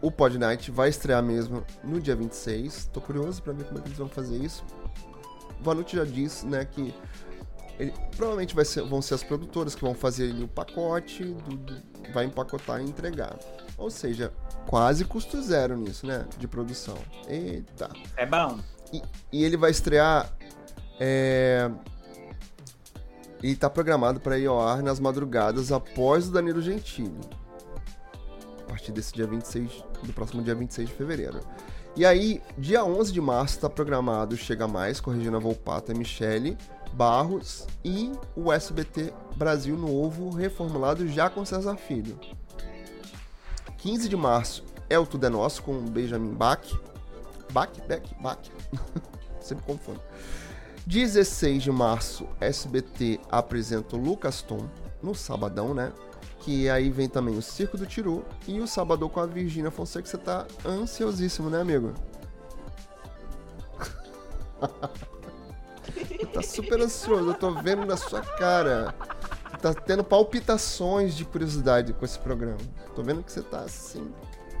O 0.00 0.10
Pod 0.10 0.38
Night 0.38 0.70
vai 0.70 0.88
estrear 0.88 1.22
mesmo 1.22 1.64
no 1.82 2.00
dia 2.00 2.14
26. 2.14 2.90
Tô 2.92 3.00
curioso 3.00 3.42
pra 3.42 3.52
ver 3.52 3.64
como 3.64 3.78
é 3.78 3.82
que 3.82 3.88
eles 3.88 3.98
vão 3.98 4.08
fazer 4.08 4.36
isso. 4.36 4.64
Vanucci 5.60 5.96
já 5.96 6.04
disse, 6.04 6.46
né, 6.46 6.64
que 6.64 6.94
ele- 7.78 7.92
provavelmente 8.16 8.54
vai 8.54 8.64
ser- 8.64 8.82
vão 8.82 9.00
ser 9.02 9.14
as 9.14 9.22
produtoras 9.22 9.74
que 9.74 9.82
vão 9.82 9.94
fazer 9.94 10.30
ali 10.30 10.44
o 10.44 10.48
pacote, 10.48 11.24
do- 11.24 11.56
do- 11.56 11.82
vai 12.12 12.24
empacotar 12.24 12.80
e 12.80 12.84
entregar. 12.84 13.36
Ou 13.76 13.90
seja, 13.90 14.32
quase 14.66 15.04
custo 15.04 15.40
zero 15.42 15.76
nisso, 15.76 16.06
né, 16.06 16.24
de 16.38 16.46
produção. 16.48 16.96
Eita. 17.28 17.90
É 18.16 18.24
bom. 18.24 18.58
E, 18.92 19.02
e 19.32 19.44
ele 19.44 19.56
vai 19.56 19.70
estrear. 19.70 20.32
É... 20.98 21.70
E 23.42 23.54
tá 23.54 23.68
programado 23.68 24.18
para 24.18 24.38
ir 24.38 24.46
ao 24.46 24.58
ar 24.66 24.82
nas 24.82 24.98
madrugadas 24.98 25.70
após 25.70 26.28
o 26.28 26.32
Danilo 26.32 26.62
Gentili. 26.62 27.20
A 28.62 28.68
partir 28.68 28.92
desse 28.92 29.12
dia 29.12 29.26
26, 29.26 29.70
do 30.02 30.12
próximo 30.12 30.42
dia 30.42 30.54
26 30.54 30.88
de 30.88 30.94
fevereiro. 30.94 31.40
E 31.96 32.04
aí, 32.04 32.42
dia 32.58 32.84
11 32.84 33.10
de 33.10 33.22
março 33.22 33.58
tá 33.58 33.70
programado 33.70 34.36
Chega 34.36 34.68
Mais, 34.68 35.00
com 35.00 35.10
Regina 35.10 35.38
Volpato 35.40 35.92
e 35.92 35.94
Michele 35.94 36.58
Barros. 36.92 37.66
E 37.82 38.12
o 38.36 38.52
SBT 38.52 39.14
Brasil 39.34 39.78
Novo, 39.78 40.28
reformulado 40.28 41.08
já 41.08 41.30
com 41.30 41.42
César 41.42 41.76
Filho. 41.76 42.20
15 43.78 44.10
de 44.10 44.16
março 44.16 44.62
é 44.90 44.98
o 44.98 45.06
Tudo 45.06 45.24
é 45.24 45.30
Nosso, 45.30 45.62
com 45.62 45.80
Benjamin 45.86 46.34
Bach. 46.34 46.70
Bach? 47.50 47.70
Beck? 47.88 48.14
Bach? 48.20 48.40
Sempre 49.40 49.64
confundo. 49.64 50.02
16 50.86 51.62
de 51.62 51.72
março, 51.72 52.28
SBT 52.38 53.20
apresenta 53.30 53.96
o 53.96 53.98
Lucas 53.98 54.42
Tom, 54.42 54.68
no 55.02 55.14
sabadão, 55.14 55.72
né? 55.72 55.90
Que 56.46 56.70
aí 56.70 56.90
vem 56.90 57.08
também 57.08 57.36
o 57.36 57.42
Circo 57.42 57.76
do 57.76 57.84
Tiru 57.84 58.24
e 58.46 58.60
o 58.60 58.68
Sabadão 58.68 59.08
com 59.08 59.18
a 59.18 59.26
Virgínia 59.26 59.68
Fonseca. 59.68 60.06
Você 60.06 60.16
tá 60.16 60.46
ansiosíssimo, 60.64 61.50
né, 61.50 61.60
amigo? 61.60 61.92
tá 66.32 66.40
super 66.42 66.80
ansioso, 66.80 67.30
eu 67.30 67.34
tô 67.34 67.50
vendo 67.50 67.84
na 67.84 67.96
sua 67.96 68.20
cara. 68.20 68.94
Tá 69.60 69.74
tendo 69.74 70.04
palpitações 70.04 71.16
de 71.16 71.24
curiosidade 71.24 71.92
com 71.92 72.04
esse 72.04 72.20
programa. 72.20 72.58
Tô 72.94 73.02
vendo 73.02 73.24
que 73.24 73.32
você 73.32 73.42
tá 73.42 73.62
assim. 73.62 74.08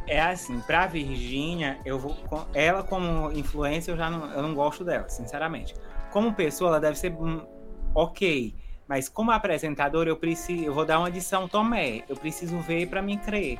É 0.08 0.20
assim, 0.20 0.58
pra 0.62 0.88
Virgínia, 0.88 1.78
eu 1.84 2.00
vou. 2.00 2.16
Ela, 2.52 2.82
como 2.82 3.30
influência, 3.30 3.92
eu 3.92 3.96
já 3.96 4.10
não, 4.10 4.28
eu 4.32 4.42
não 4.42 4.56
gosto 4.56 4.84
dela, 4.84 5.08
sinceramente. 5.08 5.72
Como 6.10 6.34
pessoa, 6.34 6.70
ela 6.70 6.80
deve 6.80 6.98
ser 6.98 7.12
hum, 7.12 7.46
ok. 7.94 8.65
Mas 8.88 9.08
como 9.08 9.30
apresentadora, 9.30 10.08
eu 10.08 10.16
preciso. 10.16 10.64
Eu 10.64 10.74
vou 10.74 10.84
dar 10.84 10.98
uma 10.98 11.08
edição 11.08 11.48
Tomé. 11.48 12.04
Eu 12.08 12.16
preciso 12.16 12.58
ver 12.60 12.88
pra 12.88 13.02
mim 13.02 13.18
crer. 13.18 13.58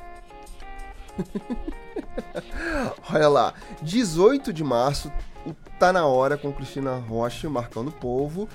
Olha 3.12 3.28
lá, 3.28 3.54
18 3.82 4.52
de 4.52 4.62
março, 4.62 5.10
Tá 5.78 5.92
Na 5.92 6.06
Hora 6.06 6.36
com 6.36 6.52
Cristina 6.52 6.96
Rocha, 6.96 7.48
marcando 7.48 7.88
o 7.88 7.92
povo. 7.92 8.48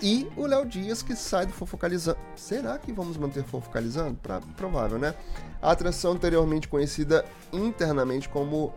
E 0.00 0.28
o 0.36 0.46
Léo 0.46 0.64
Dias 0.64 1.02
que 1.02 1.16
sai 1.16 1.46
do 1.46 1.52
Fofocalizando. 1.52 2.18
Será 2.36 2.78
que 2.78 2.92
vamos 2.92 3.16
manter 3.16 3.42
Fofocalizando? 3.42 4.16
Pra, 4.22 4.40
provável, 4.56 4.98
né? 4.98 5.14
A 5.60 5.72
atração 5.72 6.12
anteriormente 6.12 6.68
conhecida 6.68 7.24
internamente 7.52 8.28
como 8.28 8.72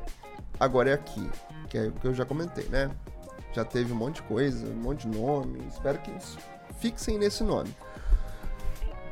Agora 0.59 0.89
é 0.89 0.93
Aqui, 0.93 1.29
que 1.69 1.77
é 1.77 1.87
o 1.87 1.91
que 1.91 2.07
eu 2.07 2.13
já 2.13 2.25
comentei, 2.25 2.65
né? 2.69 2.89
Já 3.53 3.63
teve 3.63 3.93
um 3.93 3.95
monte 3.95 4.15
de 4.15 4.23
coisa, 4.23 4.65
um 4.65 4.75
monte 4.81 5.07
de 5.07 5.15
nome. 5.15 5.59
Espero 5.67 5.99
que 5.99 6.09
eles 6.09 6.37
fixem 6.82 7.17
nesse 7.17 7.43
nome. 7.43 7.73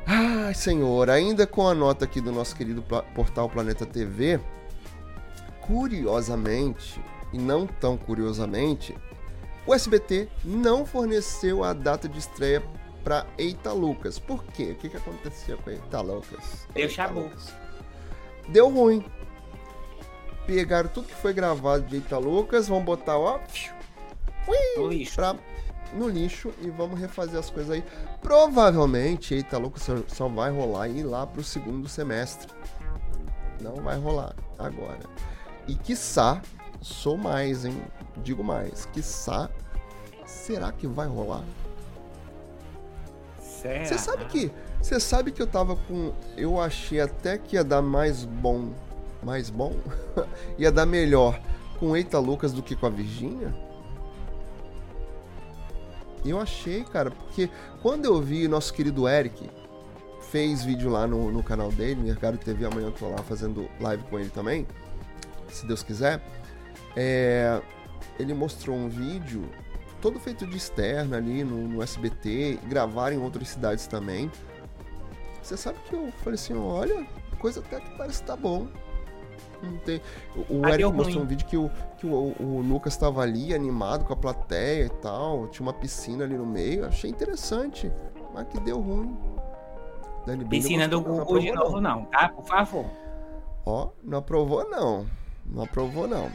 Ai, 0.06 0.52
senhor, 0.54 1.08
ainda 1.08 1.46
com 1.46 1.68
a 1.68 1.74
nota 1.74 2.04
aqui 2.04 2.20
do 2.20 2.32
nosso 2.32 2.56
querido 2.56 2.82
portal 3.14 3.48
Planeta 3.48 3.86
TV, 3.86 4.40
curiosamente, 5.60 7.00
e 7.32 7.38
não 7.38 7.66
tão 7.66 7.96
curiosamente, 7.96 8.94
o 9.64 9.72
SBT 9.72 10.28
não 10.44 10.84
forneceu 10.84 11.62
a 11.62 11.72
data 11.72 12.08
de 12.08 12.18
estreia 12.18 12.60
para 13.04 13.24
Eita 13.38 13.72
Lucas. 13.72 14.18
Por 14.18 14.42
quê? 14.44 14.72
O 14.72 14.74
que, 14.74 14.88
que 14.88 14.96
aconteceu 14.96 15.56
com 15.58 15.70
Eita 15.70 16.00
Lucas? 16.00 16.66
Deu 16.74 16.88
chabu. 16.88 17.30
Deu 18.48 18.68
ruim. 18.68 19.04
Pegaram 20.44 20.88
tudo 20.88 21.06
que 21.06 21.14
foi 21.14 21.32
gravado 21.32 21.86
de 21.86 21.96
Eita 21.96 22.18
Lucas, 22.18 22.66
vão 22.66 22.82
botar, 22.82 23.16
ó, 23.16 23.38
pra, 25.14 25.36
no 25.92 26.08
lixo 26.08 26.52
e 26.60 26.70
vamos 26.70 26.98
refazer 26.98 27.38
as 27.38 27.50
coisas 27.50 27.70
aí. 27.70 27.84
Provavelmente 28.20 29.34
Eita 29.34 29.58
Lucas 29.58 29.86
só, 30.08 30.28
vai 30.28 30.50
rolar 30.50 30.88
ir 30.88 31.02
lá 31.02 31.26
pro 31.26 31.42
segundo 31.42 31.88
semestre. 31.88 32.48
Não 33.60 33.76
vai 33.76 33.98
rolar 33.98 34.34
agora. 34.58 35.00
E 35.66 35.74
quiçá, 35.74 36.40
sou 36.80 37.16
mais, 37.16 37.64
hein? 37.64 37.82
Digo 38.18 38.42
mais, 38.42 38.86
quiçá, 38.86 39.50
será 40.24 40.72
que 40.72 40.86
vai 40.86 41.06
rolar? 41.06 41.44
Você 43.84 43.98
sabe 43.98 44.24
que. 44.26 44.50
Você 44.80 44.98
sabe 44.98 45.30
que 45.30 45.42
eu 45.42 45.46
tava 45.46 45.76
com. 45.76 46.12
Eu 46.36 46.58
achei 46.58 47.00
até 47.00 47.36
que 47.36 47.56
ia 47.56 47.64
dar 47.64 47.82
mais 47.82 48.24
bom. 48.24 48.72
Mais 49.22 49.50
bom? 49.50 49.74
ia 50.58 50.72
dar 50.72 50.86
melhor 50.86 51.38
com 51.78 51.94
Eita 51.94 52.18
Lucas 52.18 52.52
do 52.52 52.62
que 52.62 52.74
com 52.74 52.86
a 52.86 52.90
Virgínia? 52.90 53.54
Eu 56.24 56.40
achei, 56.40 56.84
cara, 56.84 57.10
porque 57.10 57.48
quando 57.82 58.04
eu 58.04 58.20
vi 58.20 58.46
nosso 58.46 58.72
querido 58.74 59.08
Eric 59.08 59.48
fez 60.30 60.62
vídeo 60.62 60.90
lá 60.90 61.06
no, 61.06 61.32
no 61.32 61.42
canal 61.42 61.72
dele, 61.72 62.00
Mercado 62.02 62.38
TV, 62.38 62.66
amanhã 62.66 62.86
eu 62.86 62.92
tô 62.92 63.08
lá 63.08 63.18
fazendo 63.18 63.68
live 63.80 64.02
com 64.04 64.18
ele 64.18 64.30
também, 64.30 64.66
se 65.48 65.66
Deus 65.66 65.82
quiser. 65.82 66.22
É, 66.94 67.60
ele 68.18 68.34
mostrou 68.34 68.76
um 68.76 68.88
vídeo 68.88 69.48
todo 70.00 70.18
feito 70.18 70.46
de 70.46 70.56
externa 70.56 71.16
ali 71.16 71.42
no, 71.44 71.68
no 71.68 71.82
SBT, 71.82 72.58
gravaram 72.68 73.16
em 73.16 73.18
outras 73.18 73.48
cidades 73.48 73.86
também. 73.86 74.30
Você 75.42 75.56
sabe 75.56 75.78
que 75.88 75.94
eu 75.94 76.12
falei 76.22 76.34
assim, 76.34 76.54
olha, 76.54 77.06
coisa 77.38 77.60
até 77.60 77.80
que 77.80 77.90
parece 77.96 78.20
que 78.20 78.26
tá 78.26 78.36
bom. 78.36 78.68
Não 79.62 79.76
tem... 79.78 80.00
O, 80.48 80.58
o 80.58 80.64
Ah, 80.64 80.70
Eric 80.70 80.90
mostrou 80.92 81.16
ruim. 81.16 81.24
um 81.24 81.26
vídeo 81.28 81.46
que, 81.46 81.56
o, 81.56 81.70
que 81.98 82.06
o, 82.06 82.34
o 82.40 82.62
Lucas 82.66 82.96
tava 82.96 83.20
ali 83.22 83.52
animado 83.54 84.04
com 84.04 84.12
a 84.12 84.16
plateia 84.16 84.84
e 84.86 84.88
tal, 84.88 85.48
tinha 85.48 85.66
uma 85.66 85.72
piscina 85.72 86.24
ali 86.24 86.34
no 86.36 86.46
meio, 86.46 86.86
achei 86.86 87.10
interessante, 87.10 87.90
mas 88.34 88.46
que 88.48 88.58
deu 88.60 88.80
ruim. 88.80 89.16
Dani 90.26 90.44
Piscina 90.44 90.86
do 90.88 91.00
Google 91.00 91.38
de 91.38 91.52
novo, 91.52 91.80
não, 91.80 92.04
tá? 92.06 92.28
Por 92.28 92.44
favor. 92.44 92.84
Ó, 93.64 93.88
não 94.02 94.18
aprovou 94.18 94.68
não. 94.68 95.06
Não 95.46 95.64
aprovou 95.64 96.06
não. 96.06 96.30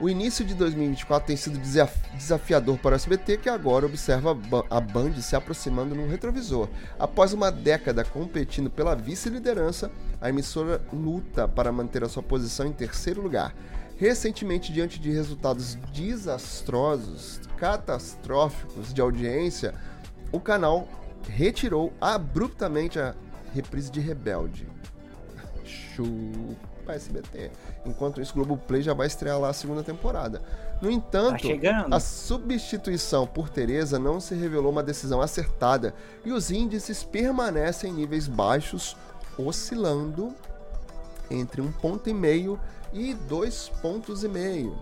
O 0.00 0.08
início 0.08 0.44
de 0.46 0.54
2024 0.54 1.26
tem 1.26 1.36
sido 1.36 1.58
desaf- 1.58 1.94
desafiador 2.16 2.78
para 2.78 2.92
o 2.92 2.96
SBT, 2.96 3.36
que 3.36 3.50
agora 3.50 3.84
observa 3.84 4.30
a 4.70 4.80
Band 4.80 5.20
se 5.20 5.36
aproximando 5.36 5.94
num 5.94 6.08
retrovisor. 6.08 6.68
Após 6.98 7.34
uma 7.34 7.52
década 7.52 8.02
competindo 8.02 8.70
pela 8.70 8.94
vice-liderança, 8.96 9.90
a 10.18 10.30
emissora 10.30 10.80
luta 10.90 11.46
para 11.46 11.70
manter 11.70 12.02
a 12.02 12.08
sua 12.08 12.22
posição 12.22 12.66
em 12.66 12.72
terceiro 12.72 13.20
lugar. 13.20 13.54
Recentemente, 13.98 14.72
diante 14.72 14.98
de 14.98 15.10
resultados 15.10 15.74
desastrosos, 15.92 17.38
catastróficos 17.58 18.94
de 18.94 19.02
audiência, 19.02 19.74
o 20.32 20.40
canal 20.40 20.88
retirou 21.28 21.92
abruptamente 22.00 22.98
a 22.98 23.14
reprise 23.52 23.90
de 23.90 24.00
Rebelde. 24.00 24.66
Chupa 25.62 26.69
SBT. 26.94 27.50
Enquanto 27.86 28.20
isso, 28.20 28.34
Globoplay 28.34 28.82
já 28.82 28.94
vai 28.94 29.06
estrear 29.06 29.38
lá 29.38 29.48
a 29.50 29.52
segunda 29.52 29.82
temporada. 29.82 30.40
No 30.80 30.88
Tá 30.88 30.94
entanto, 30.94 31.46
chegando. 31.46 31.94
a 31.94 32.00
substituição 32.00 33.26
por 33.26 33.48
Teresa 33.48 33.98
não 33.98 34.20
se 34.20 34.34
revelou 34.34 34.72
uma 34.72 34.82
decisão 34.82 35.20
acertada 35.20 35.94
e 36.24 36.32
os 36.32 36.50
índices 36.50 37.02
permanecem 37.02 37.90
em 37.90 37.94
níveis 37.94 38.26
baixos, 38.26 38.96
oscilando 39.38 40.34
entre 41.30 41.60
um 41.60 41.70
ponto 41.70 42.08
e 42.08 42.14
meio 42.14 42.58
e 42.92 43.14
dois 43.14 43.70
pontos 43.80 44.24
e 44.24 44.28
meio. 44.28 44.76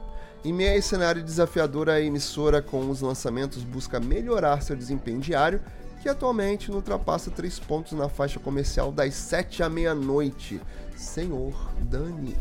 Em 0.45 0.53
meio 0.53 0.71
a 0.73 0.77
esse 0.77 0.89
cenário 0.89 1.23
desafiador, 1.23 1.91
a 1.91 2.01
emissora 2.01 2.63
com 2.63 2.89
os 2.89 3.01
lançamentos 3.01 3.63
busca 3.65 3.99
melhorar 3.99 4.63
seu 4.63 4.77
desempenho 4.77 5.19
diário, 5.19 5.61
que 6.01 6.09
atualmente 6.09 6.71
não 6.71 6.77
ultrapassa 6.79 7.31
três 7.31 7.59
pontos 7.59 7.93
na 7.93 8.09
faixa 8.09 8.39
comercial 8.41 8.91
das 8.93 9.15
7 9.15 9.63
à 9.63 9.69
meia-noite. 9.69 10.61
Senhor, 10.97 11.55
Dani. 11.83 12.37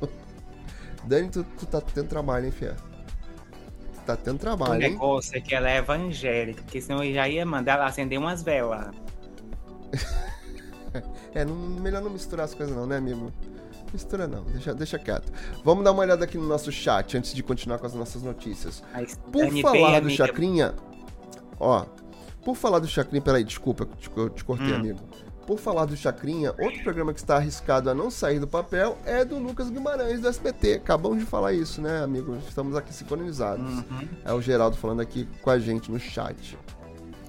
Dani, 1.04 1.28
tu, 1.28 1.44
tu 1.58 1.66
tá 1.66 1.80
tendo 1.80 2.08
trabalho, 2.08 2.46
hein, 2.46 2.50
Fia? 2.52 2.76
Tu 3.94 4.00
tá 4.06 4.16
tendo 4.16 4.36
O 4.36 4.38
trabalho, 4.38 4.82
hein? 4.82 4.90
negócio 4.92 5.36
é 5.36 5.40
que 5.40 5.54
ela 5.54 5.70
é 5.70 5.76
evangélica, 5.78 6.62
porque 6.62 6.80
senão 6.80 7.02
eu 7.04 7.12
já 7.14 7.28
ia 7.28 7.44
mandar 7.46 7.74
ela 7.74 7.86
acender 7.86 8.18
umas 8.18 8.42
velas. 8.42 8.94
É, 11.34 11.44
não- 11.44 11.56
melhor 11.56 12.00
não 12.00 12.10
misturar 12.10 12.44
as 12.44 12.54
coisas 12.54 12.74
não, 12.74 12.86
né, 12.86 12.96
amigo? 12.98 13.32
Mistura 13.92 14.28
não, 14.28 14.44
deixa, 14.44 14.72
deixa 14.72 14.96
quieto. 15.00 15.32
Vamos 15.64 15.82
dar 15.82 15.90
uma 15.90 16.02
olhada 16.02 16.24
aqui 16.24 16.38
no 16.38 16.46
nosso 16.46 16.70
chat 16.70 17.16
antes 17.16 17.34
de 17.34 17.42
continuar 17.42 17.78
com 17.78 17.86
as 17.86 17.94
nossas 17.94 18.22
notícias. 18.22 18.82
Mas 18.92 19.16
Por 19.32 19.44
Dani 19.44 19.60
falar 19.60 19.98
do 20.00 20.06
amiga, 20.06 20.10
Chacrinha, 20.26 20.74
ó, 21.58 21.86
por 22.44 22.54
falar 22.56 22.78
do 22.78 22.86
Chacrinha, 22.86 23.22
peraí, 23.22 23.42
desculpa, 23.44 23.88
eu 24.16 24.28
te, 24.30 24.44
cortei, 24.44 24.72
Hum. 24.72 24.76
amigo. 24.76 25.00
Por 25.46 25.58
falar 25.58 25.84
do 25.84 25.94
Chacrinha, 25.96 26.54
outro 26.58 26.82
programa 26.82 27.12
que 27.12 27.20
está 27.20 27.36
arriscado 27.36 27.90
a 27.90 27.94
não 27.94 28.10
sair 28.10 28.38
do 28.38 28.46
papel 28.46 28.96
é 29.04 29.24
do 29.26 29.38
Lucas 29.38 29.68
Guimarães, 29.68 30.20
do 30.20 30.28
SBT. 30.28 30.74
Acabamos 30.74 31.18
de 31.18 31.26
falar 31.26 31.52
isso, 31.52 31.82
né, 31.82 32.02
amigo? 32.02 32.36
Estamos 32.48 32.74
aqui 32.74 32.94
sincronizados. 32.94 33.62
Uhum. 33.78 34.08
É 34.24 34.32
o 34.32 34.40
Geraldo 34.40 34.76
falando 34.76 35.00
aqui 35.00 35.28
com 35.42 35.50
a 35.50 35.58
gente 35.58 35.92
no 35.92 36.00
chat. 36.00 36.56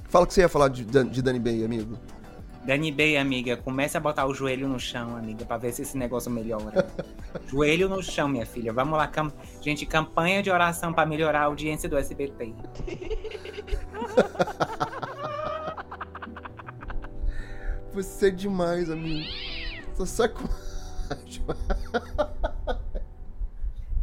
Fala 0.08 0.24
o 0.24 0.28
que 0.28 0.34
você 0.34 0.42
ia 0.42 0.48
falar 0.50 0.70
de, 0.70 0.86
de 0.86 1.22
Dani 1.22 1.40
Bey, 1.40 1.66
amigo. 1.66 1.98
Dani 2.66 2.92
Bey, 2.92 3.16
amiga, 3.16 3.56
começa 3.56 4.00
a 4.00 4.02
botar 4.02 4.26
o 4.26 4.34
joelho 4.34 4.68
no 4.68 4.80
chão, 4.80 5.16
amiga, 5.16 5.46
pra 5.46 5.56
ver 5.56 5.72
se 5.72 5.84
esse 5.84 5.96
negócio 5.96 6.32
melhora. 6.32 6.90
joelho 7.46 7.88
no 7.88 8.02
chão, 8.02 8.28
minha 8.28 8.46
filha. 8.46 8.74
Vamos 8.74 8.98
lá, 8.98 9.08
cam... 9.08 9.32
gente, 9.62 9.86
campanha 9.86 10.42
de 10.42 10.50
oração 10.50 10.92
pra 10.92 11.06
melhorar 11.06 11.42
a 11.42 11.46
audiência 11.46 11.88
do 11.88 11.96
SBT. 11.96 12.56
Você 17.94 18.30
é 18.30 18.32
demais, 18.32 18.90
amigo. 18.90 19.30
Tô 19.96 20.04
sacanagem. 20.06 20.56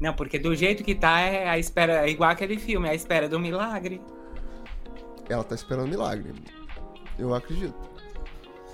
Não, 0.01 0.15
porque 0.15 0.39
do 0.39 0.55
jeito 0.55 0.85
que 0.85 0.95
tá, 0.95 1.19
é 1.21 1.49
a 1.49 1.59
espera, 1.59 2.07
é 2.07 2.11
igual 2.11 2.31
aquele 2.31 2.59
filme, 2.59 2.89
a 2.89 2.95
espera 2.95 3.29
do 3.29 3.41
milagre. 3.41 4.01
Ela 5.29 5.43
tá 5.43 5.55
esperando 5.57 5.89
milagre. 5.89 6.33
Eu 7.19 7.35
acredito. 7.35 7.92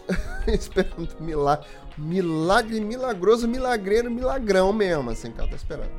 esperando 0.46 1.09
milagre. 1.20 1.66
Milagre 1.96 2.80
milagroso, 2.80 3.48
milagreiro, 3.48 4.11
milagrão 4.11 4.72
mesmo, 4.72 5.11
assim 5.11 5.32
que 5.32 5.40
ela 5.40 5.50
tá 5.50 5.56
esperando. 5.56 5.90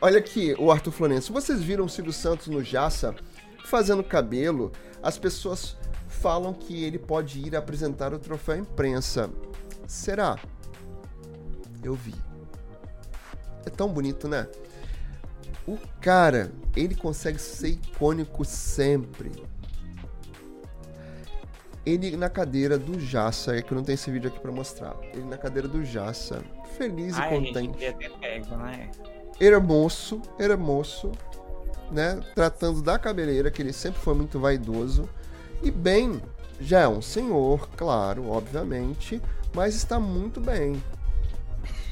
Olha 0.00 0.18
aqui, 0.18 0.54
o 0.58 0.72
Arthur 0.72 0.92
Florencio. 0.92 1.32
Vocês 1.34 1.62
viram 1.62 1.84
o 1.84 1.88
Silvio 1.88 2.12
Santos 2.12 2.46
no 2.46 2.64
Jaça 2.64 3.14
fazendo 3.66 4.02
cabelo? 4.02 4.72
As 5.02 5.18
pessoas 5.18 5.76
falam 6.08 6.54
que 6.54 6.84
ele 6.84 6.98
pode 6.98 7.46
ir 7.46 7.54
apresentar 7.54 8.14
o 8.14 8.18
troféu 8.18 8.56
imprensa. 8.56 9.30
Será? 9.86 10.38
Eu 11.82 11.94
vi. 11.94 12.14
É 13.66 13.70
tão 13.70 13.88
bonito, 13.88 14.26
né? 14.26 14.48
O 15.66 15.78
cara, 16.00 16.50
ele 16.74 16.94
consegue 16.94 17.38
ser 17.38 17.68
icônico 17.68 18.44
sempre. 18.44 19.30
Ele 21.84 22.16
na 22.16 22.28
cadeira 22.28 22.78
do 22.78 23.00
Jaça, 23.00 23.56
é 23.56 23.62
que 23.62 23.72
eu 23.72 23.76
não 23.76 23.84
tenho 23.84 23.94
esse 23.94 24.10
vídeo 24.10 24.28
aqui 24.28 24.38
pra 24.38 24.52
mostrar. 24.52 24.94
Ele 25.14 25.24
na 25.24 25.38
cadeira 25.38 25.66
do 25.66 25.84
Jaça, 25.84 26.42
feliz 26.76 27.16
e 27.16 27.20
Ai, 27.20 27.28
a 27.28 27.38
gente 27.38 27.46
contente. 27.48 27.72
devia 27.72 27.92
ter 27.94 28.10
pego, 28.18 28.56
né? 28.56 28.90
Era 29.40 29.58
moço, 29.58 30.20
era 30.38 30.56
moço, 30.56 31.10
né? 31.90 32.20
Tratando 32.34 32.82
da 32.82 32.98
cabeleira, 32.98 33.50
que 33.50 33.62
ele 33.62 33.72
sempre 33.72 34.00
foi 34.00 34.14
muito 34.14 34.38
vaidoso. 34.38 35.08
E 35.62 35.70
bem, 35.70 36.20
já 36.60 36.80
é 36.80 36.88
um 36.88 37.00
senhor, 37.00 37.68
claro, 37.76 38.28
obviamente, 38.28 39.20
mas 39.54 39.74
está 39.74 39.98
muito 39.98 40.40
bem. 40.40 40.82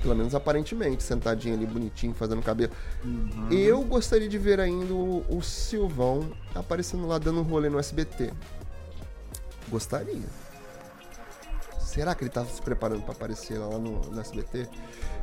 Pelo 0.03 0.14
menos 0.14 0.34
aparentemente, 0.34 1.03
sentadinho 1.03 1.55
ali, 1.55 1.66
bonitinho, 1.66 2.14
fazendo 2.14 2.43
cabelo. 2.43 2.72
Uhum. 3.05 3.49
Eu 3.51 3.82
gostaria 3.82 4.28
de 4.28 4.39
ver 4.39 4.61
ainda 4.61 4.93
o, 4.93 5.24
o 5.28 5.43
Silvão 5.43 6.30
aparecendo 6.55 7.07
lá 7.07 7.18
dando 7.18 7.41
um 7.41 7.43
rolê 7.43 7.68
no 7.68 7.78
SBT. 7.78 8.32
Gostaria. 9.71 10.27
Será 11.81 12.14
que 12.14 12.23
ele 12.23 12.31
tá 12.31 12.45
se 12.45 12.61
preparando 12.61 13.03
para 13.03 13.12
aparecer 13.12 13.59
lá 13.59 13.79
no, 13.79 14.01
no 14.01 14.21
SBT? 14.21 14.69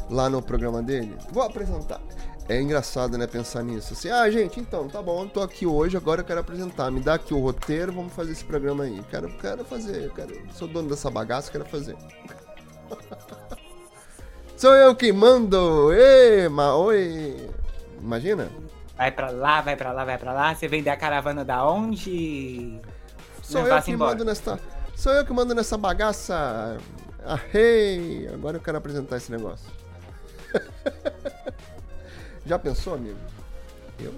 Lá 0.10 0.30
no 0.30 0.41
programa 0.41 0.82
dele? 0.82 1.16
Vou 1.32 1.43
apresentar. 1.43 2.02
É 2.48 2.62
engraçado, 2.62 3.18
né, 3.18 3.26
pensar 3.26 3.64
nisso. 3.64 3.93
Assim, 3.93 4.10
ah, 4.10 4.30
gente, 4.30 4.60
então, 4.60 4.88
tá 4.88 5.02
bom, 5.02 5.24
eu 5.24 5.30
tô 5.30 5.41
aqui 5.41 5.66
hoje, 5.66 5.98
agora 5.98 6.22
eu 6.22 6.26
quero 6.26 6.39
apresentar. 6.39 6.91
Me 6.91 7.00
dá 7.00 7.16
aqui 7.16 7.34
o 7.34 7.39
roteiro, 7.39 7.91
vamos 7.91 8.14
fazer 8.14 8.34
esse 8.34 8.46
programa 8.46 8.84
aí. 8.84 9.02
Quero, 9.10 9.30
quero 9.38 9.66
fazer, 9.66 10.12
quero, 10.14 10.39
sou 10.54 10.68
dono 10.68 10.89
dessa 10.89 11.10
bagaça, 11.10 11.52
quero 11.52 11.66
fazer. 11.66 11.96
Sou 14.58 14.74
eu 14.74 14.96
que 14.96 15.12
mando! 15.12 15.91
Ê, 15.91 16.48
oi! 16.48 17.50
Imagina? 18.02 18.50
Vai 18.96 19.12
pra 19.12 19.30
lá, 19.30 19.60
vai 19.60 19.76
pra 19.76 19.91
lá, 19.91 20.06
vai 20.06 20.18
pra 20.18 20.32
lá. 20.32 20.56
Você 20.56 20.66
vem 20.66 20.82
da 20.82 20.96
caravana 20.96 21.43
da 21.43 21.70
onde? 21.70 22.80
Sou 23.46 23.68
eu 23.68 23.82
que 23.82 23.91
embora. 23.91 24.12
mando 24.12 24.26
nessa. 24.26 24.60
Sou 24.96 25.12
eu 25.14 25.26
que 25.26 25.34
mando 25.34 25.54
nessa 25.54 25.78
bagaça. 25.78 26.78
Ah, 27.24 27.39
hey! 27.54 28.28
Agora 28.34 28.58
eu 28.58 28.62
quero 28.62 28.78
apresentar 28.78 29.18
esse 29.18 29.32
negócio. 29.32 29.68
Já 32.46 32.60
pensou, 32.60 32.93
amigo? 32.96 33.18
Eu 34.00 34.14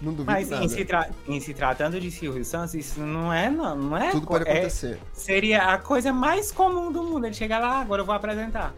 não 0.00 0.12
duvido 0.12 0.30
Mas 0.32 0.48
nada. 0.50 0.64
em 0.64 0.68
se, 0.68 0.86
em 1.26 1.40
se 1.40 1.54
tratando 1.54 2.00
de 2.00 2.10
Silvio 2.10 2.44
Santos, 2.44 2.74
isso 2.74 3.00
não 3.00 3.32
é, 3.32 3.48
não, 3.50 3.76
não 3.76 3.96
é. 3.96 4.10
Tudo 4.10 4.26
pode 4.26 4.48
é- 4.48 4.52
acontecer. 4.52 4.98
seria 5.12 5.62
a 5.72 5.78
coisa 5.78 6.12
mais 6.12 6.50
comum 6.50 6.90
do 6.90 7.02
mundo. 7.02 7.26
Ele 7.26 7.34
chegar 7.34 7.58
lá, 7.58 7.80
agora 7.80 8.02
eu 8.02 8.06
vou 8.06 8.14
apresentar. 8.14 8.74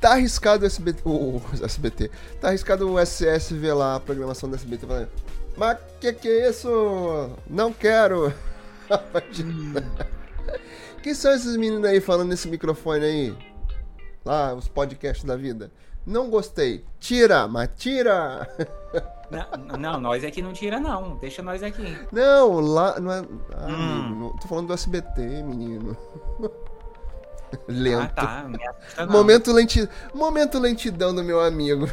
Tá 0.00 0.12
arriscado 0.12 0.64
o 0.64 0.66
SBT. 0.66 1.00
O 1.04 1.36
o 1.38 1.42
SBT. 1.64 2.10
Tá 2.40 2.48
arriscado 2.48 2.88
o 2.90 2.98
SSV 2.98 3.72
lá, 3.72 3.96
a 3.96 4.00
programação 4.00 4.48
do 4.48 4.54
SBT. 4.54 4.86
Falando, 4.86 5.08
Mas 5.56 5.78
que 6.00 6.12
que 6.12 6.28
é 6.28 6.50
isso? 6.50 7.30
Não 7.48 7.72
quero. 7.72 8.32
Imagina. 9.10 9.84
Quem 11.02 11.14
são 11.14 11.32
esses 11.32 11.56
meninos 11.56 11.84
aí 11.84 12.00
falando 12.00 12.28
nesse 12.30 12.48
microfone 12.48 13.04
aí? 13.04 13.36
Lá, 14.24 14.54
os 14.54 14.68
podcasts 14.68 15.24
da 15.24 15.36
vida. 15.36 15.70
Não 16.06 16.30
gostei. 16.30 16.84
Tira, 16.98 17.46
mas 17.48 17.70
tira. 17.76 18.48
Não, 19.30 19.78
não, 19.78 20.00
nós 20.00 20.22
aqui 20.22 20.40
não 20.42 20.52
tira, 20.52 20.78
não. 20.78 21.16
Deixa 21.16 21.42
nós 21.42 21.62
aqui. 21.62 21.98
Não, 22.12 22.60
lá. 22.60 23.00
Não 23.00 23.10
é... 23.10 23.24
Ah, 23.54 23.66
Hum. 23.68 24.06
amigo, 24.06 24.38
tô 24.40 24.48
falando 24.48 24.66
do 24.68 24.72
SBT, 24.74 25.20
menino. 25.42 25.96
Lento. 27.68 28.12
Ah, 28.16 28.46
tá. 28.96 29.06
Momento, 29.06 29.50
lenti... 29.52 29.88
Momento 30.14 30.58
lentidão 30.58 31.14
do 31.14 31.22
meu 31.24 31.40
amigo. 31.40 31.86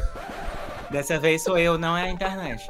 Dessa 0.90 1.18
vez 1.18 1.42
sou 1.42 1.56
eu, 1.58 1.78
não 1.78 1.96
é 1.96 2.04
a 2.04 2.10
internet. 2.10 2.66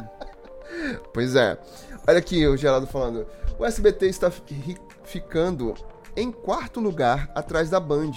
Pois 1.13 1.35
é. 1.37 1.59
Olha 2.07 2.19
aqui 2.19 2.47
o 2.47 2.57
Geraldo 2.57 2.87
falando. 2.87 3.27
O 3.59 3.65
SBT 3.65 4.07
está 4.07 4.31
fi- 4.31 4.77
ficando 5.05 5.75
em 6.17 6.31
quarto 6.33 6.81
lugar 6.81 7.31
atrás 7.35 7.71
da 7.71 7.79
Band. 7.81 8.13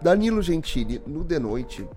Danilo 0.00 0.40
Gentili, 0.40 1.02
no 1.06 1.24
de 1.24 1.38
noite, 1.38 1.88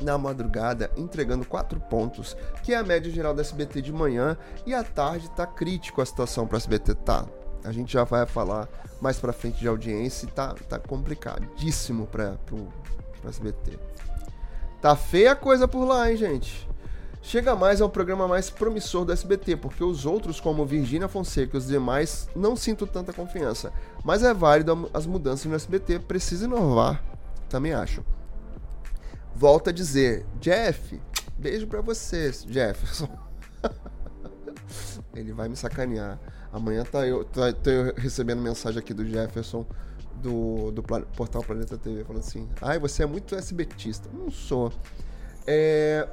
na 0.00 0.16
madrugada, 0.16 0.90
entregando 0.96 1.44
quatro 1.44 1.80
pontos, 1.80 2.36
que 2.62 2.72
é 2.72 2.76
a 2.76 2.82
média 2.84 3.10
geral 3.10 3.34
do 3.34 3.40
SBT 3.40 3.82
de 3.82 3.92
manhã, 3.92 4.36
e 4.64 4.72
à 4.72 4.84
tarde 4.84 5.28
tá 5.32 5.46
crítico 5.46 6.00
a 6.00 6.06
situação 6.06 6.46
para 6.46 6.58
SBT, 6.58 6.94
tá? 6.94 7.26
A 7.64 7.72
gente 7.72 7.92
já 7.92 8.04
vai 8.04 8.24
falar 8.26 8.68
mais 9.00 9.18
pra 9.18 9.32
frente 9.32 9.58
de 9.58 9.66
audiência 9.66 10.26
e 10.26 10.30
tá, 10.30 10.54
tá 10.68 10.78
complicadíssimo 10.78 12.06
para 12.06 12.32
pro 12.46 12.68
SBT. 13.28 13.78
Tá 14.80 14.94
feia 14.94 15.32
a 15.32 15.36
coisa 15.36 15.66
por 15.66 15.84
lá, 15.84 16.10
hein, 16.10 16.16
gente? 16.16 16.68
Chega 17.24 17.56
Mais 17.56 17.80
é 17.80 17.88
programa 17.88 18.28
mais 18.28 18.50
promissor 18.50 19.06
do 19.06 19.10
SBT, 19.10 19.56
porque 19.56 19.82
os 19.82 20.04
outros, 20.04 20.40
como 20.40 20.66
Virgínia 20.66 21.08
Fonseca 21.08 21.56
e 21.56 21.58
os 21.58 21.66
demais, 21.66 22.28
não 22.36 22.54
sinto 22.54 22.86
tanta 22.86 23.14
confiança. 23.14 23.72
Mas 24.04 24.22
é 24.22 24.34
válido 24.34 24.90
as 24.92 25.06
mudanças 25.06 25.46
no 25.46 25.54
SBT, 25.54 26.00
precisa 26.00 26.44
inovar, 26.44 27.02
também 27.48 27.72
acho. 27.72 28.04
Volto 29.34 29.70
a 29.70 29.72
dizer, 29.72 30.26
Jeff, 30.38 31.00
beijo 31.38 31.66
pra 31.66 31.80
você, 31.80 32.30
Jefferson. 32.46 33.08
Ele 35.16 35.32
vai 35.32 35.48
me 35.48 35.56
sacanear. 35.56 36.20
Amanhã 36.52 36.84
tá 36.84 37.06
eu, 37.06 37.24
tá, 37.24 37.50
tô 37.54 37.70
eu 37.70 37.94
recebendo 37.94 38.42
mensagem 38.42 38.78
aqui 38.78 38.92
do 38.92 39.04
Jefferson 39.04 39.64
do, 40.16 40.70
do 40.72 40.82
portal 40.82 41.42
Planeta 41.42 41.78
TV 41.78 42.04
falando 42.04 42.20
assim: 42.20 42.46
Ai, 42.60 42.78
você 42.78 43.02
é 43.02 43.06
muito 43.06 43.34
SBTista. 43.34 44.10
Não 44.12 44.30
sou. 44.30 44.70
É. 45.46 46.06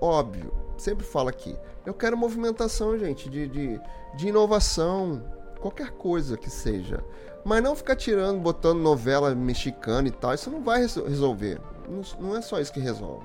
Óbvio, 0.00 0.52
sempre 0.76 1.04
falo 1.04 1.28
aqui. 1.28 1.56
Eu 1.84 1.94
quero 1.94 2.16
movimentação, 2.16 2.98
gente, 2.98 3.28
de, 3.28 3.46
de, 3.46 3.80
de 4.16 4.28
inovação, 4.28 5.22
qualquer 5.60 5.90
coisa 5.90 6.36
que 6.36 6.50
seja. 6.50 7.02
Mas 7.44 7.62
não 7.62 7.76
ficar 7.76 7.96
tirando, 7.96 8.40
botando 8.40 8.80
novela 8.80 9.34
mexicana 9.34 10.08
e 10.08 10.10
tal, 10.10 10.32
isso 10.32 10.50
não 10.50 10.62
vai 10.62 10.80
resol- 10.80 11.06
resolver. 11.06 11.60
Não, 11.88 12.02
não 12.18 12.36
é 12.36 12.40
só 12.40 12.58
isso 12.58 12.72
que 12.72 12.80
resolve. 12.80 13.24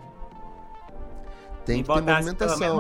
Tem 1.66 1.78
Me 1.78 1.84
que 1.84 1.94
ter 1.94 2.02
movimentação. 2.02 2.78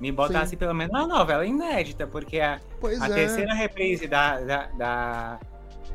Me 0.00 0.12
botasse 0.12 0.56
pelo 0.56 0.74
menos 0.74 0.96
uma 0.96 1.08
novela 1.08 1.44
inédita, 1.44 2.06
porque 2.06 2.38
a, 2.38 2.60
a 3.00 3.08
é. 3.08 3.14
terceira 3.14 3.52
reprise 3.52 4.06
da, 4.06 4.38
da, 4.40 4.66
da, 4.66 5.40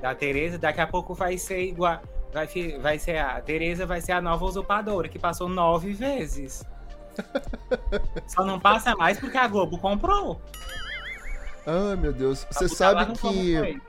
da 0.01 0.16
Tereza 0.16 0.57
daqui 0.57 0.82
a 0.82 0.88
pouco 0.88 1.14
vai 1.14 1.38
ser 1.38 1.61
igual. 1.61 2.01
Vai, 2.34 2.47
vai 2.81 2.97
ser 2.97 3.17
a 3.17 3.39
Tereza 3.39 3.86
vai 3.86 4.01
ser 4.01 4.13
a 4.13 4.21
nova 4.21 4.43
usurpadora, 4.43 5.07
que 5.07 5.19
passou 5.19 5.47
nove 5.47 5.93
vezes. 5.93 6.65
Só 8.27 8.43
não 8.43 8.59
passa 8.59 8.95
mais 8.95 9.19
porque 9.19 9.38
a 9.38 9.47
Globo 9.47 9.77
comprou. 9.77 10.41
Ai, 11.65 11.95
meu 11.95 12.11
Deus. 12.11 12.45
Você 12.51 12.67
sabe 12.67 13.13
que 13.13 13.79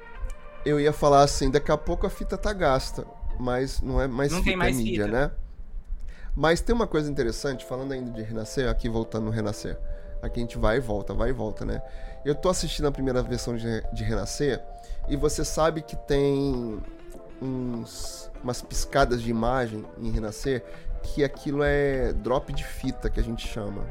eu 0.65 0.79
ia 0.79 0.93
falar 0.93 1.23
assim, 1.23 1.51
daqui 1.51 1.73
a 1.73 1.77
pouco 1.79 2.07
a 2.07 2.11
fita 2.11 2.37
tá 2.37 2.53
gasta, 2.53 3.07
mas 3.39 3.81
não 3.81 4.01
é 4.01 4.07
mais 4.07 4.31
Não 4.31 4.39
fita, 4.39 4.51
tem 4.51 4.57
mais 4.57 4.77
é 4.77 4.83
mídia, 4.83 5.05
fita. 5.07 5.17
né? 5.17 5.31
Mas 6.37 6.61
tem 6.61 6.75
uma 6.75 6.87
coisa 6.87 7.11
interessante, 7.11 7.65
falando 7.65 7.93
ainda 7.93 8.11
de 8.11 8.23
Renascer, 8.23 8.69
aqui 8.69 8.89
voltando 8.89 9.25
no 9.27 9.31
Renascer. 9.31 9.79
Aqui 10.21 10.41
a 10.41 10.43
gente 10.43 10.59
vai 10.59 10.79
e 10.79 10.81
volta, 10.81 11.15
vai 11.15 11.31
e 11.31 11.33
volta, 11.33 11.65
né? 11.65 11.83
Eu 12.25 12.35
tô 12.35 12.49
assistindo 12.49 12.89
a 12.89 12.93
primeira 12.93 13.23
versão 13.23 13.57
de, 13.57 13.83
de 13.93 14.05
Renascer 14.05 14.63
e 15.09 15.17
você 15.17 15.45
sabe 15.45 15.83
que 15.83 15.95
tem 15.95 16.83
uns, 17.41 18.31
umas 18.43 18.63
piscadas 18.63 19.23
de 19.23 19.31
imagem 19.31 19.85
em 19.99 20.11
Renascer 20.11 20.65
que 21.03 21.23
aquilo 21.23 21.63
é 21.63 22.13
drop 22.13 22.53
de 22.53 22.65
fita 22.65 23.11
que 23.11 23.21
a 23.21 23.23
gente 23.23 23.47
chama. 23.47 23.87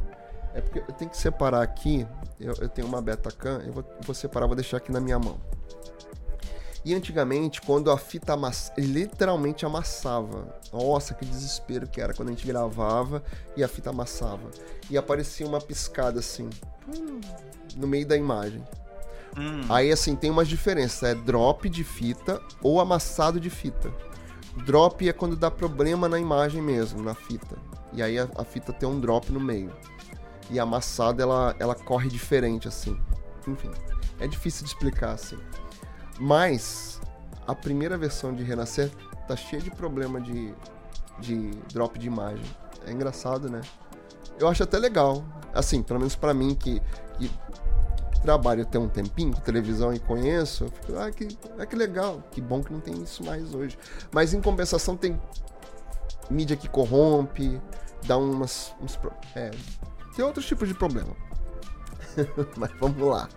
É 0.53 0.61
porque 0.61 0.79
eu 0.79 0.93
tenho 0.93 1.09
que 1.09 1.17
separar 1.17 1.61
aqui. 1.61 2.07
Eu, 2.39 2.53
eu 2.59 2.69
tenho 2.69 2.87
uma 2.87 3.01
Betacam, 3.01 3.61
eu 3.61 3.73
vou, 3.73 3.83
vou 4.01 4.15
separar, 4.15 4.47
vou 4.47 4.55
deixar 4.55 4.77
aqui 4.77 4.91
na 4.91 4.99
minha 4.99 5.19
mão. 5.19 5.37
E 6.85 6.93
antigamente, 6.93 7.61
quando 7.61 7.89
a 7.89 7.97
fita 7.97 8.33
amassava, 8.33 8.79
literalmente 8.79 9.65
amassava. 9.65 10.59
Nossa, 10.71 11.13
que 11.13 11.25
desespero 11.25 11.87
que 11.87 12.01
era 12.01 12.13
quando 12.13 12.29
a 12.29 12.31
gente 12.31 12.45
gravava 12.45 13.23
e 13.55 13.63
a 13.63 13.67
fita 13.67 13.91
amassava. 13.91 14.49
E 14.89 14.97
aparecia 14.97 15.47
uma 15.47 15.61
piscada 15.61 16.19
assim, 16.19 16.49
hum, 16.87 17.21
no 17.77 17.87
meio 17.87 18.05
da 18.05 18.17
imagem. 18.17 18.61
Hum, 19.37 19.61
Aí 19.69 19.91
assim, 19.91 20.15
tem 20.15 20.29
umas 20.29 20.47
diferenças, 20.47 21.03
é 21.03 21.15
drop 21.15 21.67
de 21.69 21.83
fita 21.83 22.41
ou 22.61 22.79
amassado 22.79 23.39
de 23.39 23.49
fita. 23.49 23.91
Drop 24.65 25.07
é 25.07 25.13
quando 25.13 25.35
dá 25.35 25.49
problema 25.49 26.07
na 26.07 26.19
imagem 26.19 26.61
mesmo, 26.61 27.01
na 27.01 27.15
fita. 27.15 27.57
E 27.91 28.01
aí 28.01 28.19
a, 28.19 28.27
a 28.35 28.43
fita 28.43 28.71
tem 28.71 28.87
um 28.87 28.99
drop 28.99 29.31
no 29.31 29.39
meio. 29.39 29.71
E 30.49 30.59
a 30.59 30.63
amassada 30.63 31.23
ela, 31.23 31.55
ela 31.59 31.73
corre 31.75 32.09
diferente 32.09 32.67
assim. 32.67 32.99
Enfim, 33.47 33.71
é 34.19 34.27
difícil 34.27 34.63
de 34.63 34.69
explicar 34.69 35.13
assim. 35.13 35.37
Mas 36.19 37.01
a 37.47 37.55
primeira 37.55 37.97
versão 37.97 38.33
de 38.33 38.43
Renascer 38.43 38.91
tá 39.27 39.35
cheia 39.35 39.61
de 39.61 39.71
problema 39.71 40.21
de, 40.21 40.53
de 41.19 41.51
drop 41.73 41.97
de 41.97 42.07
imagem. 42.07 42.45
É 42.85 42.91
engraçado, 42.91 43.49
né? 43.49 43.61
Eu 44.39 44.47
acho 44.47 44.63
até 44.63 44.77
legal. 44.77 45.23
Assim, 45.53 45.81
pelo 45.83 45.99
menos 45.99 46.15
pra 46.15 46.33
mim 46.33 46.55
que, 46.55 46.81
que 47.17 47.31
trabalho 48.23 48.65
tem 48.65 48.79
um 48.79 48.87
tempinho 48.87 49.35
televisão 49.41 49.93
e 49.93 49.99
conheço, 49.99 50.67
fico, 50.81 50.97
ah, 50.97 51.11
que, 51.11 51.27
ah, 51.59 51.65
que 51.65 51.75
legal, 51.75 52.23
que 52.31 52.41
bom 52.41 52.63
que 52.63 52.71
não 52.71 52.79
tem 52.79 53.03
isso 53.03 53.23
mais 53.23 53.53
hoje. 53.53 53.77
Mas 54.11 54.33
em 54.33 54.41
compensação 54.41 54.95
tem 54.95 55.21
mídia 56.29 56.55
que 56.55 56.67
corrompe, 56.67 57.61
dá 58.05 58.17
umas. 58.17 58.73
Uns, 58.81 58.97
é, 59.35 59.51
tem 60.15 60.23
outros 60.23 60.45
tipos 60.45 60.67
de 60.67 60.73
problema. 60.73 61.15
Mas 62.57 62.71
vamos 62.79 63.05
lá. 63.05 63.27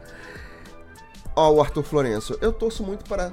Ó, 1.34 1.52
o 1.52 1.60
Arthur 1.60 1.82
Florenço, 1.82 2.38
eu 2.40 2.52
torço 2.52 2.82
muito 2.82 3.04
para 3.04 3.32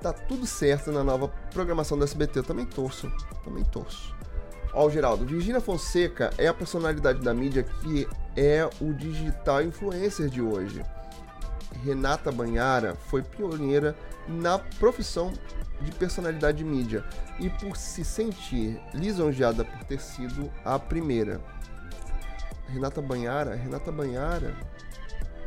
tá 0.00 0.12
tudo 0.12 0.46
certo 0.46 0.90
na 0.90 1.02
nova 1.02 1.28
programação 1.52 1.96
do 1.96 2.04
SBT. 2.04 2.40
Eu 2.40 2.44
também 2.44 2.66
torço, 2.66 3.10
também 3.44 3.64
torço. 3.64 4.11
Ó, 4.74 4.88
Geraldo, 4.88 5.24
Virgínia 5.26 5.60
Fonseca 5.60 6.30
é 6.38 6.46
a 6.48 6.54
personalidade 6.54 7.20
da 7.20 7.34
mídia 7.34 7.62
que 7.62 8.08
é 8.36 8.68
o 8.80 8.92
digital 8.94 9.62
influencer 9.62 10.28
de 10.28 10.40
hoje. 10.40 10.82
Renata 11.84 12.30
Banhara 12.32 12.94
foi 13.08 13.22
pioneira 13.22 13.94
na 14.26 14.58
profissão 14.58 15.32
de 15.80 15.90
personalidade 15.92 16.58
de 16.58 16.64
mídia 16.64 17.04
e 17.38 17.50
por 17.50 17.76
se 17.76 18.04
sentir 18.04 18.80
lisonjeada 18.94 19.64
por 19.64 19.82
ter 19.84 20.00
sido 20.00 20.50
a 20.64 20.78
primeira. 20.78 21.40
Renata 22.68 23.02
Banhara, 23.02 23.54
Renata 23.54 23.90
Banhara, 23.92 24.54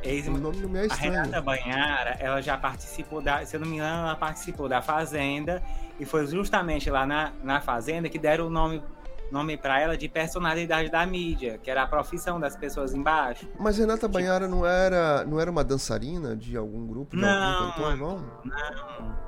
ex- 0.03 0.27
o 0.27 0.31
nome 0.31 0.57
não 0.57 0.69
me 0.69 0.77
é 0.77 0.81
A 0.81 0.85
estranho. 0.85 1.13
Renata 1.13 1.41
Banhara, 1.41 2.09
ela 2.19 2.41
já 2.41 2.57
participou 2.57 3.21
da, 3.21 3.43
se 3.45 3.55
eu 3.55 3.59
não 3.59 3.67
me 3.67 3.75
engano, 3.77 4.03
ela 4.07 4.15
participou 4.15 4.67
da 4.69 4.81
Fazenda 4.81 5.63
e 5.99 6.05
foi 6.05 6.27
justamente 6.27 6.89
lá 6.89 7.05
na, 7.07 7.31
na 7.41 7.61
Fazenda 7.61 8.09
que 8.09 8.19
deram 8.19 8.47
o 8.47 8.49
nome, 8.49 8.83
nome 9.31 9.57
para 9.57 9.79
ela 9.79 9.97
de 9.97 10.07
personalidade 10.07 10.89
da 10.89 11.05
mídia, 11.05 11.57
que 11.57 11.69
era 11.69 11.83
a 11.83 11.87
profissão 11.87 12.39
das 12.39 12.55
pessoas 12.55 12.93
embaixo. 12.93 13.47
Mas 13.59 13.77
Renata 13.77 14.07
Banhara 14.07 14.47
não 14.47 14.65
era, 14.65 15.23
não 15.25 15.39
era 15.39 15.49
uma 15.49 15.63
dançarina 15.63 16.35
de 16.35 16.55
algum 16.55 16.85
grupo, 16.85 17.15
de 17.15 17.21
Não. 17.21 17.29
algum 17.29 17.71
cantor, 17.71 17.97
não? 17.97 18.17
Não. 18.43 19.25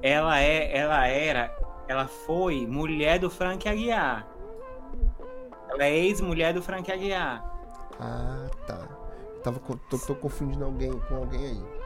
Ela 0.00 0.40
é, 0.40 0.76
ela 0.76 1.06
era 1.06 1.50
ela 1.88 2.06
foi 2.06 2.66
mulher 2.66 3.18
do 3.18 3.30
Frank 3.30 3.66
Aguiar. 3.66 4.28
Ela 5.70 5.84
é 5.84 5.96
ex-mulher 5.96 6.52
do 6.52 6.62
Frank 6.62 6.92
Aguiar. 6.92 7.42
Ah, 7.98 8.46
tá. 8.66 8.86
Tava, 9.42 9.58
tô, 9.88 9.98
tô 9.98 10.14
confundindo 10.14 10.64
alguém 10.64 10.92
com 10.92 11.16
alguém 11.16 11.46
aí. 11.46 11.77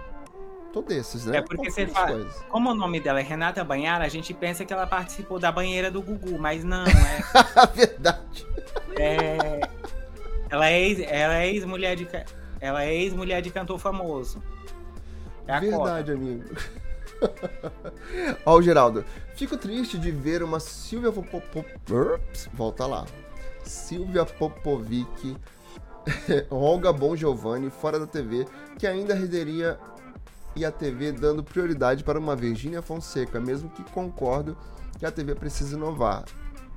Tô 0.72 0.80
desses, 0.80 1.26
né? 1.26 1.38
É 1.38 1.42
porque 1.42 1.70
você 1.70 1.86
fala. 1.86 2.26
Como 2.48 2.70
o 2.70 2.74
nome 2.74 2.98
dela 2.98 3.20
é 3.20 3.22
Renata 3.22 3.62
Banhara, 3.62 4.04
a 4.04 4.08
gente 4.08 4.32
pensa 4.32 4.64
que 4.64 4.72
ela 4.72 4.86
participou 4.86 5.38
da 5.38 5.52
banheira 5.52 5.90
do 5.90 6.00
Gugu, 6.00 6.38
mas 6.38 6.64
não, 6.64 6.84
é. 6.88 7.66
Verdade. 7.74 8.46
É. 8.98 9.60
Ela 10.48 10.70
é 10.70 10.80
ex, 10.80 11.00
ela 11.00 11.38
é 11.38 11.48
ex-mulher 11.48 11.96
de. 11.96 12.08
Ela 12.60 12.84
é 12.84 12.94
ex-mulher 12.94 13.42
de 13.42 13.50
cantor 13.50 13.78
famoso. 13.78 14.42
É 15.46 15.60
Verdade, 15.60 15.78
cota. 15.78 16.12
amigo. 16.12 16.44
Ó, 18.46 18.56
o 18.56 18.62
Geraldo. 18.62 19.04
Fico 19.34 19.56
triste 19.56 19.98
de 19.98 20.10
ver 20.10 20.42
uma 20.42 20.60
Silvia 20.60 21.12
Popovic. 21.12 21.68
Volta 22.54 22.86
lá. 22.86 23.06
Silvia 23.64 24.24
Popovic, 24.24 25.36
Olga 26.50 26.92
Bon 26.92 27.14
Giovanni 27.14 27.70
fora 27.70 27.98
da 27.98 28.06
TV, 28.06 28.46
que 28.78 28.86
ainda 28.86 29.14
renderia 29.14 29.78
e 30.55 30.64
a 30.64 30.70
TV 30.70 31.12
dando 31.12 31.42
prioridade 31.42 32.05
para 32.05 32.18
uma 32.18 32.36
Virgínia 32.36 32.82
Fonseca, 32.82 33.40
mesmo 33.40 33.70
que 33.70 33.82
concordo 33.90 34.57
que 34.98 35.07
a 35.07 35.11
TV 35.11 35.34
precisa 35.34 35.76
inovar. 35.76 36.24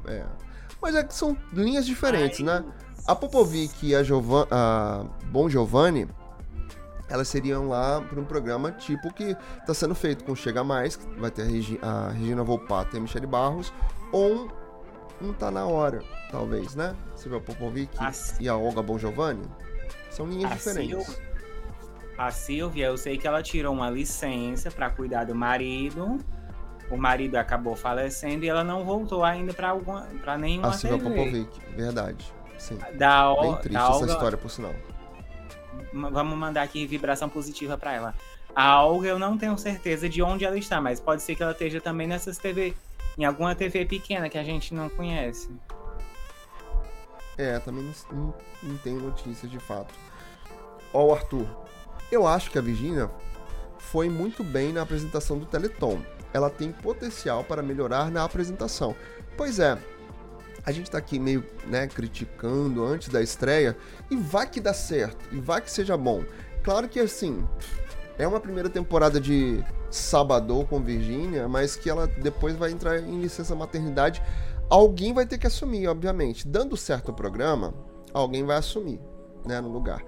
É. 0.06 0.24
Mas 0.82 0.96
é 0.96 1.04
que 1.04 1.14
são 1.14 1.38
linhas 1.52 1.86
diferentes, 1.86 2.40
Ai. 2.40 2.46
né? 2.46 2.66
A 3.08 3.16
Popovic 3.16 3.86
e 3.86 3.96
a, 3.96 4.04
Giovan 4.04 4.48
a 4.50 5.06
Bon 5.26 5.48
Giovanni, 5.48 6.08
elas 7.08 7.28
seriam 7.28 7.70
lá 7.70 8.02
para 8.02 8.20
um 8.20 8.26
programa 8.26 8.72
tipo 8.72 9.14
que 9.14 9.38
está 9.60 9.74
sendo 9.74 9.94
feito 9.94 10.24
com 10.24 10.36
Chega 10.36 10.64
Mais, 10.64 10.96
que 10.96 11.06
vai 11.20 11.30
ter 11.30 11.44
a, 11.44 11.46
Regi 11.46 11.80
a 11.82 12.10
Regina 12.10 12.44
Volpato 12.44 12.96
e 12.96 12.98
a 12.98 13.02
Michelle 13.02 13.28
Barros, 13.28 13.72
ou 14.12 14.50
um 15.22 15.34
Tá 15.34 15.52
Na 15.52 15.66
Hora, 15.66 16.04
talvez, 16.32 16.76
né? 16.76 16.96
Silvia 17.16 17.40
Popovic 17.40 17.92
a... 18.00 18.12
e 18.40 18.50
a 18.50 18.56
Olga 18.56 18.82
Bon 18.82 18.98
Giovanni. 18.98 19.46
São 20.10 20.26
linhas 20.26 20.52
a 20.52 20.56
diferentes. 20.56 21.06
Sil... 21.06 21.35
A 22.18 22.32
Silvia, 22.32 22.88
eu 22.88 22.98
sei 22.98 23.18
que 23.18 23.28
ela 23.28 23.44
tirou 23.44 23.74
uma 23.74 23.90
licença 23.90 24.72
para 24.72 24.90
cuidar 24.90 25.26
do 25.26 25.36
marido. 25.36 26.18
O 26.90 26.96
marido 26.96 27.36
acabou 27.36 27.76
falecendo 27.76 28.46
e 28.46 28.48
ela 28.48 28.64
não 28.64 28.86
voltou 28.86 29.24
ainda 29.24 29.54
para 29.54 30.38
nenhuma 30.38 30.70
A 30.70 30.74
Silvia 30.74 31.00
TV. 31.00 31.16
Popovic, 31.16 31.76
verdade. 31.76 32.34
Sim. 32.58 32.78
Da, 32.94 33.34
Bem 33.34 33.56
triste 33.56 33.74
da 33.74 33.90
Olga... 33.90 34.06
essa 34.06 34.14
história, 34.14 34.38
por 34.38 34.50
sinal. 34.50 34.74
Vamos 35.92 36.38
mandar 36.38 36.62
aqui 36.62 36.86
vibração 36.86 37.28
positiva 37.28 37.78
para 37.78 37.94
ela. 37.94 38.16
A 38.56 38.82
Olga 38.86 39.10
eu 39.10 39.20
não 39.20 39.38
tenho 39.38 39.58
certeza 39.58 40.08
de 40.08 40.22
onde 40.22 40.46
ela 40.46 40.58
está, 40.58 40.80
mas 40.80 41.00
pode 41.00 41.22
ser 41.22 41.36
que 41.36 41.44
ela 41.44 41.52
esteja 41.52 41.82
também 41.82 42.08
nessas 42.08 42.38
TV, 42.38 42.74
em 43.18 43.26
alguma 43.26 43.54
TV 43.54 43.86
pequena 43.86 44.30
que 44.30 44.38
a 44.38 44.44
gente 44.44 44.74
não 44.74 44.88
conhece. 44.90 45.50
É, 47.38 47.60
também 47.60 47.84
não, 47.84 48.18
não, 48.18 48.34
não 48.64 48.78
tenho 48.78 49.02
notícias 49.02 49.52
de 49.52 49.60
fato. 49.60 49.94
Ó, 50.94 51.08
o 51.08 51.14
Arthur, 51.14 51.46
eu 52.12 52.28
acho 52.28 52.52
que 52.52 52.58
a 52.58 52.62
Virginia 52.62 53.10
foi 53.78 54.10
muito 54.10 54.44
bem 54.44 54.74
na 54.74 54.82
apresentação 54.82 55.38
do 55.38 55.46
Teleton. 55.46 56.00
Ela 56.34 56.50
tem 56.50 56.72
potencial 56.72 57.44
para 57.44 57.62
melhorar 57.62 58.12
na 58.12 58.24
apresentação. 58.24 58.96
Pois 59.38 59.60
é, 59.60 59.78
a 60.66 60.72
gente 60.72 60.90
tá 60.90 60.98
aqui 60.98 61.20
meio, 61.20 61.46
né, 61.68 61.88
criticando 61.88 62.84
antes 62.84 63.10
da 63.10 63.22
estreia 63.22 63.78
e 64.10 64.16
vai 64.16 64.50
que 64.50 64.60
dá 64.60 64.74
certo, 64.74 65.24
e 65.32 65.40
vai 65.40 65.62
que 65.62 65.72
seja 65.72 65.96
bom. 65.96 66.24
Claro 66.64 66.90
que 66.90 67.00
assim, 67.00 67.48
é 68.18 68.28
uma 68.28 68.40
primeira 68.40 68.70
temporada 68.70 69.20
de 69.20 69.64
Sabadão 69.92 70.66
com 70.66 70.82
Virgínia, 70.82 71.48
mas 71.48 71.76
que 71.76 71.90
ela 71.90 72.08
depois 72.08 72.56
vai 72.56 72.72
entrar 72.72 73.00
em 73.00 73.22
licença 73.22 73.56
maternidade. 73.56 74.22
Alguém 74.70 75.14
vai 75.14 75.26
ter 75.26 75.38
que 75.38 75.48
assumir, 75.48 75.88
obviamente. 75.88 76.48
Dando 76.48 76.76
certo 76.76 77.10
o 77.10 77.14
programa, 77.14 77.74
alguém 78.12 78.44
vai 78.44 78.58
assumir, 78.58 79.00
né, 79.46 79.62
no 79.62 79.72
lugar. 79.72 80.04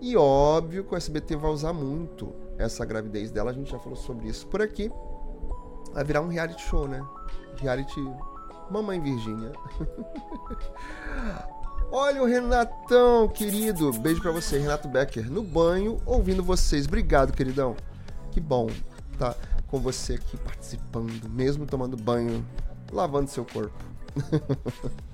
E 0.00 0.16
óbvio 0.16 0.84
que 0.84 0.94
o 0.94 0.96
SBT 0.96 1.36
vai 1.36 1.50
usar 1.50 1.72
muito 1.72 2.32
essa 2.58 2.84
gravidez 2.84 3.30
dela, 3.30 3.50
a 3.50 3.54
gente 3.54 3.70
já 3.70 3.78
falou 3.78 3.96
sobre 3.96 4.28
isso 4.28 4.46
por 4.46 4.62
aqui. 4.62 4.90
Vai 5.92 6.04
virar 6.04 6.22
um 6.22 6.28
reality 6.28 6.62
show, 6.62 6.88
né? 6.88 7.04
Reality 7.58 8.00
Mamãe 8.70 9.00
Virgínia. 9.00 9.52
Olha 11.92 12.22
o 12.22 12.26
Renatão, 12.26 13.28
querido. 13.28 13.92
Beijo 13.94 14.22
para 14.22 14.30
você, 14.30 14.58
Renato 14.58 14.88
Becker, 14.88 15.30
no 15.30 15.42
banho, 15.42 16.00
ouvindo 16.06 16.42
vocês. 16.42 16.86
Obrigado, 16.86 17.32
queridão. 17.32 17.76
Que 18.30 18.40
bom 18.40 18.68
tá 19.18 19.34
com 19.66 19.80
você 19.80 20.14
aqui 20.14 20.36
participando, 20.36 21.28
mesmo 21.28 21.66
tomando 21.66 21.96
banho, 21.96 22.46
lavando 22.92 23.28
seu 23.28 23.44
corpo. 23.44 23.74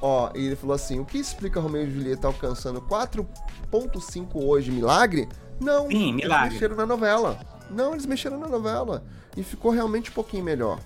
Ó, 0.00 0.30
e 0.34 0.46
ele 0.46 0.56
falou 0.56 0.74
assim: 0.74 0.98
o 1.00 1.04
que 1.04 1.18
explica 1.18 1.60
Romeu 1.60 1.82
e 1.82 1.90
Julieta 1.90 2.26
alcançando 2.26 2.80
4,5 2.82 4.28
hoje? 4.34 4.70
Milagre? 4.70 5.28
Não, 5.60 5.88
Sim, 5.88 6.14
milagre. 6.14 6.46
eles 6.46 6.52
mexeram 6.54 6.76
na 6.76 6.86
novela. 6.86 7.38
Não, 7.70 7.92
eles 7.92 8.06
mexeram 8.06 8.38
na 8.38 8.48
novela. 8.48 9.04
E 9.36 9.42
ficou 9.42 9.70
realmente 9.70 10.10
um 10.10 10.14
pouquinho 10.14 10.42
melhor. 10.44 10.78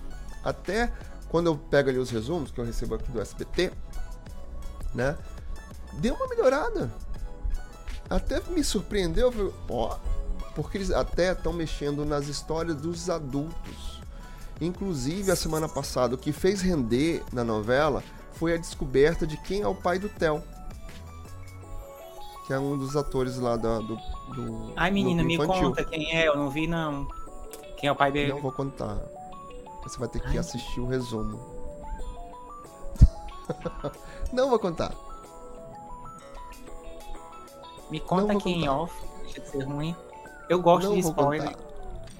Até 0.43 0.91
quando 1.29 1.47
eu 1.47 1.57
pego 1.57 1.89
ali 1.89 1.97
os 1.97 2.09
resumos 2.09 2.51
que 2.51 2.59
eu 2.59 2.65
recebo 2.65 2.95
aqui 2.95 3.11
do 3.11 3.19
SBT, 3.19 3.71
né? 4.93 5.17
Deu 5.93 6.13
uma 6.13 6.27
melhorada. 6.27 6.91
Até 8.09 8.39
me 8.51 8.63
surpreendeu, 8.63 9.53
ó, 9.67 9.97
porque 10.53 10.77
eles 10.77 10.91
até 10.91 11.31
estão 11.31 11.51
mexendo 11.51 12.05
nas 12.05 12.27
histórias 12.27 12.75
dos 12.75 13.09
adultos. 13.09 14.01
Inclusive, 14.61 15.31
a 15.31 15.35
semana 15.35 15.67
passada, 15.67 16.15
o 16.15 16.17
que 16.17 16.31
fez 16.31 16.61
render 16.61 17.23
na 17.33 17.43
novela 17.43 18.03
foi 18.35 18.53
a 18.53 18.57
descoberta 18.57 19.25
de 19.25 19.37
quem 19.37 19.61
é 19.61 19.67
o 19.67 19.75
pai 19.75 19.99
do 19.99 20.09
Theo. 20.09 20.43
Que 22.45 22.53
é 22.53 22.59
um 22.59 22.77
dos 22.77 22.95
atores 22.95 23.37
lá 23.37 23.55
do. 23.55 23.81
do, 23.81 23.95
do 24.35 24.73
Ai, 24.75 24.91
menina, 24.91 25.23
me 25.23 25.37
conta 25.37 25.83
quem 25.83 26.15
é, 26.15 26.27
eu 26.27 26.35
não 26.35 26.49
vi 26.49 26.67
não. 26.67 27.07
Quem 27.77 27.89
é 27.89 27.91
o 27.91 27.95
pai 27.95 28.11
dele? 28.11 28.33
Não 28.33 28.41
vou 28.41 28.51
contar. 28.51 28.97
Você 29.83 29.97
vai 29.97 30.07
ter 30.07 30.19
que 30.19 30.29
Ai. 30.29 30.37
assistir 30.37 30.79
o 30.79 30.87
resumo. 30.87 31.39
não 34.31 34.49
vou 34.49 34.59
contar. 34.59 34.93
Me 37.89 37.99
conta 37.99 38.35
quem 38.37 38.61
contar. 38.61 38.73
off, 38.73 38.93
deixa 39.23 39.41
de 39.41 39.49
ser 39.49 39.63
ruim. 39.63 39.95
Eu 40.49 40.61
gosto 40.61 40.87
não 40.87 40.93
de 40.93 40.99
spoiler. 40.99 41.49
Contar. 41.49 41.74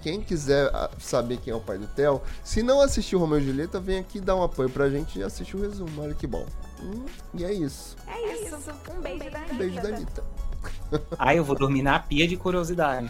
Quem 0.06 0.22
quiser 0.22 0.70
ah, 0.72 0.92
saber 1.00 1.38
quem 1.38 1.52
é 1.52 1.56
o 1.56 1.60
pai 1.60 1.80
do 1.80 1.88
Theo, 1.88 2.22
se 2.44 2.62
não 2.62 2.80
assistiu 2.80 3.18
Romeu 3.18 3.40
e 3.40 3.44
Julieta, 3.44 3.80
vem 3.80 3.98
aqui 3.98 4.20
dar 4.20 4.36
um 4.36 4.44
apoio 4.44 4.70
pra 4.70 4.88
gente 4.88 5.18
e 5.18 5.24
assiste 5.24 5.58
o 5.58 5.60
resumo. 5.60 6.00
Olha 6.00 6.14
que 6.14 6.28
bom. 6.28 6.46
Hum, 6.80 7.06
e 7.34 7.44
é 7.44 7.52
isso. 7.52 7.98
É 8.06 8.36
isso. 8.36 8.56
Um 8.96 9.02
beijo 9.02 9.32
da 9.32 9.40
Anitta. 9.40 9.54
Um 9.54 9.58
beijo 9.58 9.82
da 9.82 9.88
Anitta. 9.88 10.24
Ai, 11.18 11.40
eu 11.40 11.44
vou 11.44 11.56
dormir 11.56 11.82
na 11.82 11.98
pia 11.98 12.28
de 12.28 12.38
curiosidade. 12.38 13.10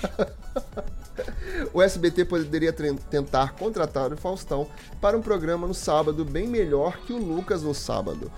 o 1.74 1.82
SBT 1.82 2.24
poderia 2.24 2.72
tentar 2.72 3.56
contratar 3.56 4.14
o 4.14 4.16
Faustão 4.16 4.66
para 5.02 5.18
um 5.18 5.22
programa 5.22 5.68
no 5.68 5.74
sábado 5.74 6.24
bem 6.24 6.48
melhor 6.48 6.98
que 7.00 7.12
o 7.12 7.18
Lucas 7.18 7.62
no 7.62 7.74
sábado. 7.74 8.32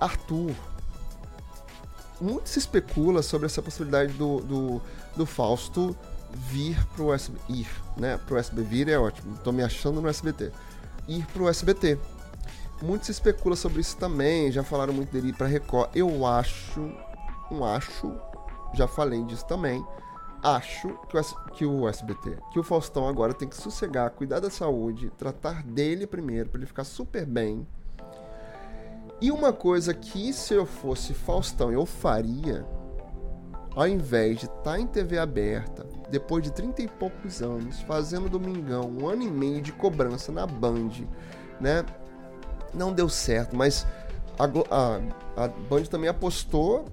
Arthur. 0.00 0.50
Muito 2.20 2.48
se 2.48 2.58
especula 2.58 3.22
sobre 3.22 3.46
essa 3.46 3.62
possibilidade 3.62 4.12
do, 4.14 4.40
do, 4.40 4.82
do 5.14 5.24
Fausto 5.24 5.96
vir 6.32 6.76
pro 6.94 7.12
SBT. 7.12 7.52
Ir, 7.52 7.68
né? 7.96 8.18
Pro 8.26 8.36
SBT. 8.36 8.68
Vir 8.68 8.88
é 8.88 8.98
ótimo. 8.98 9.36
Tô 9.38 9.52
me 9.52 9.62
achando 9.62 10.00
no 10.00 10.08
SBT. 10.08 10.52
Ir 11.08 11.24
pro 11.26 11.48
SBT. 11.48 11.98
Muito 12.82 13.06
se 13.06 13.12
especula 13.12 13.56
sobre 13.56 13.80
isso 13.80 13.96
também. 13.96 14.52
Já 14.52 14.62
falaram 14.62 14.92
muito 14.92 15.10
dele 15.10 15.28
ir 15.28 15.34
pra 15.34 15.46
Record. 15.46 15.90
Eu 15.94 16.26
acho. 16.26 16.80
Um 17.50 17.64
acho. 17.64 18.12
Já 18.74 18.86
falei 18.86 19.22
disso 19.24 19.46
também 19.46 19.84
acho 20.42 20.88
que 21.08 21.16
o, 21.16 21.24
que 21.52 21.66
o 21.66 21.88
SBT, 21.88 22.38
que 22.52 22.58
o 22.58 22.62
Faustão 22.62 23.08
agora 23.08 23.34
tem 23.34 23.48
que 23.48 23.56
sossegar, 23.56 24.10
cuidar 24.10 24.38
da 24.38 24.50
saúde, 24.50 25.10
tratar 25.18 25.62
dele 25.64 26.06
primeiro, 26.06 26.48
para 26.48 26.60
ele 26.60 26.66
ficar 26.66 26.84
super 26.84 27.26
bem. 27.26 27.66
E 29.20 29.30
uma 29.32 29.52
coisa 29.52 29.94
que 29.94 30.32
se 30.32 30.54
eu 30.54 30.66
fosse 30.66 31.14
Faustão 31.14 31.72
eu 31.72 31.86
faria, 31.86 32.64
ao 33.76 33.86
invés 33.86 34.38
de 34.38 34.46
estar 34.46 34.62
tá 34.62 34.80
em 34.80 34.86
TV 34.86 35.18
aberta, 35.18 35.86
depois 36.10 36.42
de 36.42 36.50
30 36.50 36.82
e 36.82 36.88
poucos 36.88 37.42
anos, 37.42 37.82
fazendo 37.82 38.26
Domingão, 38.26 38.90
um 38.90 39.06
ano 39.06 39.22
e 39.22 39.30
meio 39.30 39.60
de 39.60 39.70
cobrança 39.70 40.32
na 40.32 40.46
Band, 40.46 40.90
né? 41.60 41.84
Não 42.72 42.90
deu 42.90 43.08
certo, 43.08 43.54
mas 43.54 43.86
a, 44.38 44.44
a, 44.74 45.44
a 45.44 45.48
Band 45.48 45.82
também 45.84 46.08
apostou 46.08 46.86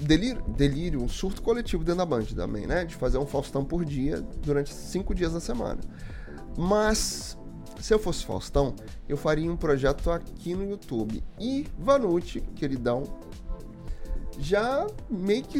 delírio, 0.00 0.42
delírio, 0.48 1.02
um 1.02 1.08
surto 1.08 1.42
coletivo 1.42 1.84
dentro 1.84 1.98
da 1.98 2.06
Band 2.06 2.24
também, 2.34 2.66
né? 2.66 2.86
De 2.86 2.94
fazer 2.94 3.18
um 3.18 3.26
Faustão 3.26 3.62
por 3.62 3.84
dia 3.84 4.22
durante 4.42 4.72
cinco 4.72 5.14
dias 5.14 5.34
da 5.34 5.40
semana. 5.40 5.80
Mas 6.56 7.36
se 7.78 7.92
eu 7.92 7.98
fosse 7.98 8.24
Faustão, 8.24 8.74
eu 9.06 9.18
faria 9.18 9.50
um 9.50 9.56
projeto 9.56 10.10
aqui 10.10 10.54
no 10.54 10.64
YouTube. 10.64 11.22
E 11.38 11.66
Vanucci, 11.78 12.40
queridão, 12.54 13.02
já 14.38 14.86
meio 15.10 15.42
que 15.42 15.58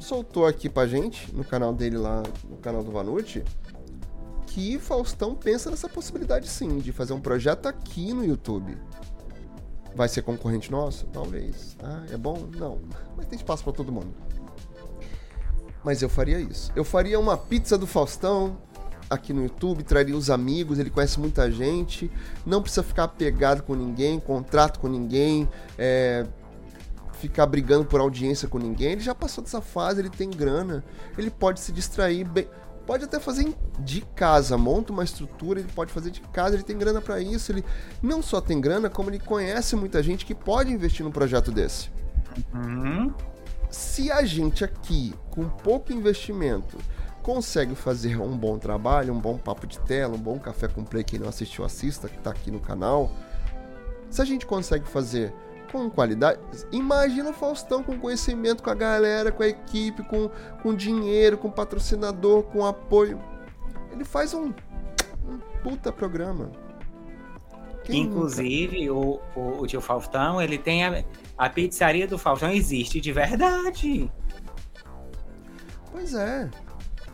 soltou 0.00 0.46
aqui 0.46 0.68
pra 0.68 0.86
gente, 0.86 1.34
no 1.34 1.44
canal 1.44 1.72
dele 1.72 1.96
lá, 1.96 2.22
no 2.48 2.56
canal 2.56 2.82
do 2.82 2.90
Vanucci, 2.90 3.44
que 4.46 4.78
Faustão 4.78 5.34
pensa 5.34 5.70
nessa 5.70 5.88
possibilidade 5.88 6.48
sim, 6.48 6.78
de 6.78 6.92
fazer 6.92 7.12
um 7.12 7.20
projeto 7.20 7.66
aqui 7.66 8.12
no 8.12 8.24
YouTube. 8.24 8.76
Vai 9.94 10.08
ser 10.08 10.22
concorrente 10.22 10.70
nosso? 10.70 11.06
Talvez. 11.06 11.76
Ah, 11.82 12.04
é 12.10 12.16
bom? 12.16 12.48
Não. 12.56 12.80
Mas 13.16 13.26
tem 13.26 13.36
espaço 13.36 13.62
para 13.62 13.72
todo 13.72 13.92
mundo. 13.92 14.14
Mas 15.84 16.02
eu 16.02 16.08
faria 16.08 16.40
isso. 16.40 16.72
Eu 16.74 16.84
faria 16.84 17.18
uma 17.18 17.36
pizza 17.36 17.78
do 17.78 17.86
Faustão 17.86 18.58
aqui 19.08 19.32
no 19.32 19.42
YouTube, 19.42 19.82
traria 19.82 20.16
os 20.16 20.30
amigos, 20.30 20.78
ele 20.78 20.88
conhece 20.88 21.18
muita 21.18 21.50
gente, 21.50 22.10
não 22.46 22.62
precisa 22.62 22.82
ficar 22.84 23.04
apegado 23.04 23.62
com 23.62 23.74
ninguém, 23.74 24.20
contrato 24.20 24.78
com 24.78 24.86
ninguém, 24.86 25.48
é, 25.76 26.24
ficar 27.20 27.46
brigando 27.46 27.84
por 27.84 28.00
audiência 28.00 28.48
com 28.48 28.58
ninguém. 28.58 28.92
Ele 28.92 29.00
já 29.00 29.14
passou 29.14 29.44
dessa 29.44 29.60
fase, 29.60 30.00
ele 30.00 30.10
tem 30.10 30.30
grana, 30.30 30.82
ele 31.16 31.30
pode 31.30 31.60
se 31.60 31.70
distrair 31.70 32.24
bem. 32.24 32.48
Pode 32.86 33.04
até 33.04 33.20
fazer 33.20 33.54
de 33.78 34.00
casa, 34.16 34.58
monta 34.58 34.92
uma 34.92 35.04
estrutura, 35.04 35.60
ele 35.60 35.70
pode 35.72 35.92
fazer 35.92 36.10
de 36.10 36.20
casa, 36.20 36.56
ele 36.56 36.64
tem 36.64 36.76
grana 36.76 37.00
para 37.00 37.20
isso. 37.20 37.52
Ele 37.52 37.64
não 38.02 38.20
só 38.20 38.40
tem 38.40 38.60
grana, 38.60 38.90
como 38.90 39.10
ele 39.10 39.20
conhece 39.20 39.76
muita 39.76 40.02
gente 40.02 40.26
que 40.26 40.34
pode 40.34 40.72
investir 40.72 41.04
num 41.04 41.12
projeto 41.12 41.52
desse. 41.52 41.90
Uhum. 42.52 43.12
Se 43.70 44.10
a 44.10 44.24
gente 44.24 44.64
aqui, 44.64 45.14
com 45.30 45.48
pouco 45.48 45.92
investimento, 45.92 46.78
consegue 47.22 47.76
fazer 47.76 48.20
um 48.20 48.36
bom 48.36 48.58
trabalho, 48.58 49.14
um 49.14 49.20
bom 49.20 49.38
papo 49.38 49.66
de 49.66 49.78
tela, 49.80 50.16
um 50.16 50.20
bom 50.20 50.38
café 50.38 50.66
com 50.66 50.82
play, 50.82 51.04
quem 51.04 51.20
não 51.20 51.28
assistiu, 51.28 51.64
assista, 51.64 52.08
que 52.08 52.18
tá 52.18 52.30
aqui 52.30 52.50
no 52.50 52.58
canal. 52.58 53.12
Se 54.10 54.20
a 54.20 54.24
gente 54.24 54.46
consegue 54.46 54.88
fazer 54.88 55.32
com 55.70 55.88
qualidade, 55.90 56.40
imagina 56.72 57.30
o 57.30 57.32
Faustão 57.32 57.82
com 57.82 57.98
conhecimento, 57.98 58.62
com 58.62 58.70
a 58.70 58.74
galera, 58.74 59.30
com 59.30 59.42
a 59.42 59.48
equipe, 59.48 60.02
com, 60.02 60.30
com 60.62 60.74
dinheiro, 60.74 61.38
com 61.38 61.50
patrocinador, 61.50 62.42
com 62.44 62.64
apoio. 62.64 63.20
Ele 63.92 64.04
faz 64.04 64.34
um, 64.34 64.52
um 65.26 65.38
puta 65.62 65.92
programa. 65.92 66.50
Quem 67.84 68.02
Inclusive, 68.02 68.90
o, 68.90 69.20
o, 69.34 69.62
o, 69.62 69.66
tio 69.66 69.80
Faustão, 69.80 70.40
ele 70.40 70.58
tem 70.58 70.84
a, 70.84 71.04
a 71.36 71.48
pizzaria 71.48 72.06
do 72.06 72.18
Faustão 72.18 72.50
existe 72.50 73.00
de 73.00 73.12
verdade. 73.12 74.10
Pois 75.90 76.14
é. 76.14 76.48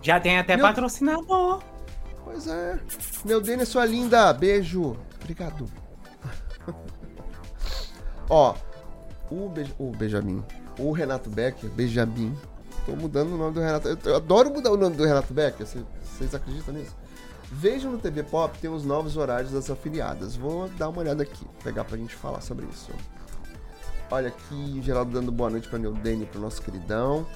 Já 0.02 0.20
tem 0.20 0.38
até 0.38 0.56
Meu... 0.56 0.66
patrocinador. 0.66 1.62
Pois 2.24 2.46
é. 2.46 2.78
Meu 3.24 3.40
Denis, 3.40 3.68
sua 3.68 3.86
linda. 3.86 4.32
Beijo. 4.32 4.96
Obrigado. 5.20 5.85
Ó, 8.28 8.54
o, 9.30 9.48
Be 9.48 9.74
o 9.78 9.90
Benjamin, 9.90 10.42
o 10.78 10.92
Renato 10.92 11.30
Becker, 11.30 11.70
Benjamin. 11.70 12.36
Tô 12.84 12.92
mudando 12.92 13.34
o 13.34 13.36
nome 13.36 13.54
do 13.54 13.60
Renato. 13.60 13.88
Eu, 13.88 13.98
eu 14.04 14.16
adoro 14.16 14.50
mudar 14.50 14.70
o 14.70 14.76
nome 14.76 14.96
do 14.96 15.04
Renato 15.04 15.32
Becker. 15.32 15.66
Vocês 15.66 16.34
acreditam 16.34 16.74
nisso? 16.74 16.94
Vejam 17.50 17.92
no 17.92 17.98
TV 17.98 18.22
Pop, 18.24 18.56
tem 18.58 18.70
os 18.70 18.84
novos 18.84 19.16
horários 19.16 19.52
das 19.52 19.70
afiliadas. 19.70 20.36
Vou 20.36 20.68
dar 20.70 20.88
uma 20.88 21.00
olhada 21.00 21.22
aqui, 21.22 21.46
pegar 21.62 21.84
pra 21.84 21.96
gente 21.96 22.14
falar 22.14 22.40
sobre 22.40 22.66
isso. 22.66 22.90
Olha 24.10 24.28
aqui, 24.28 24.76
o 24.78 24.82
Geraldo 24.82 25.12
dando 25.12 25.32
boa 25.32 25.50
noite 25.50 25.68
pra 25.68 25.78
Neudene, 25.78 26.26
pro 26.26 26.40
nosso 26.40 26.62
queridão. 26.62 27.26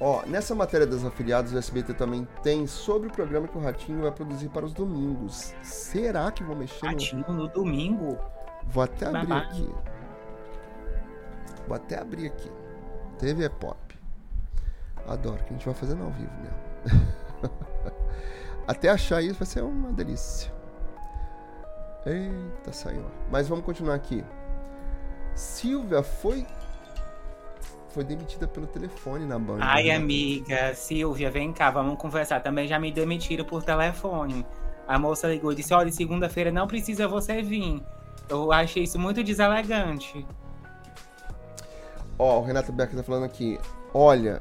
Ó, 0.00 0.22
nessa 0.26 0.54
matéria 0.54 0.86
das 0.86 1.04
afiliadas, 1.04 1.52
o 1.52 1.58
SBT 1.58 1.94
também 1.94 2.26
tem 2.42 2.66
sobre 2.66 3.08
o 3.08 3.12
programa 3.12 3.46
que 3.46 3.56
o 3.56 3.60
Ratinho 3.60 4.02
vai 4.02 4.10
produzir 4.10 4.48
para 4.48 4.66
os 4.66 4.72
domingos. 4.72 5.54
Será 5.62 6.30
que 6.30 6.42
vão 6.42 6.56
mexer 6.56 6.84
Ratinho 6.84 7.24
no, 7.28 7.34
no 7.34 7.48
domingo? 7.48 8.18
Vou 8.66 8.82
até 8.82 9.06
abrir 9.06 9.32
aqui. 9.32 9.68
Vou 11.66 11.76
até 11.76 11.98
abrir 11.98 12.26
aqui. 12.26 12.50
TV 13.18 13.48
Pop. 13.48 13.76
Adoro, 15.06 15.38
que 15.44 15.50
a 15.50 15.52
gente 15.52 15.64
vai 15.64 15.74
fazendo 15.74 16.04
ao 16.04 16.10
vivo 16.10 16.32
mesmo. 16.40 17.52
até 18.66 18.88
achar 18.88 19.22
isso 19.22 19.38
vai 19.38 19.46
ser 19.46 19.62
uma 19.62 19.92
delícia. 19.92 20.52
Eita, 22.06 22.72
saiu. 22.72 23.04
Mas 23.30 23.48
vamos 23.48 23.64
continuar 23.64 23.94
aqui. 23.94 24.24
Silvia 25.34 26.02
foi 26.02 26.46
foi 27.88 28.04
demitida 28.04 28.48
pelo 28.48 28.66
telefone 28.66 29.26
na 29.26 29.38
banda. 29.38 29.64
Ai, 29.64 29.84
né? 29.84 29.96
amiga, 29.96 30.74
Silvia, 30.74 31.30
vem 31.30 31.52
cá, 31.52 31.70
vamos 31.70 31.98
conversar. 31.98 32.40
Também 32.40 32.66
já 32.66 32.78
me 32.78 32.90
demitiram 32.90 33.44
por 33.44 33.62
telefone. 33.62 34.46
A 34.88 34.98
moça 34.98 35.28
ligou 35.28 35.52
e 35.52 35.56
disse: 35.56 35.74
Olha, 35.74 35.92
segunda-feira 35.92 36.50
não 36.50 36.66
precisa 36.66 37.06
você 37.06 37.42
vir. 37.42 37.82
Eu 38.28 38.50
achei 38.50 38.84
isso 38.84 38.98
muito 38.98 39.22
deselegante. 39.22 40.26
Ó, 42.22 42.38
o 42.38 42.44
Renato 42.44 42.70
Becker 42.70 42.96
tá 42.96 43.02
falando 43.02 43.24
aqui. 43.24 43.58
Olha, 43.92 44.40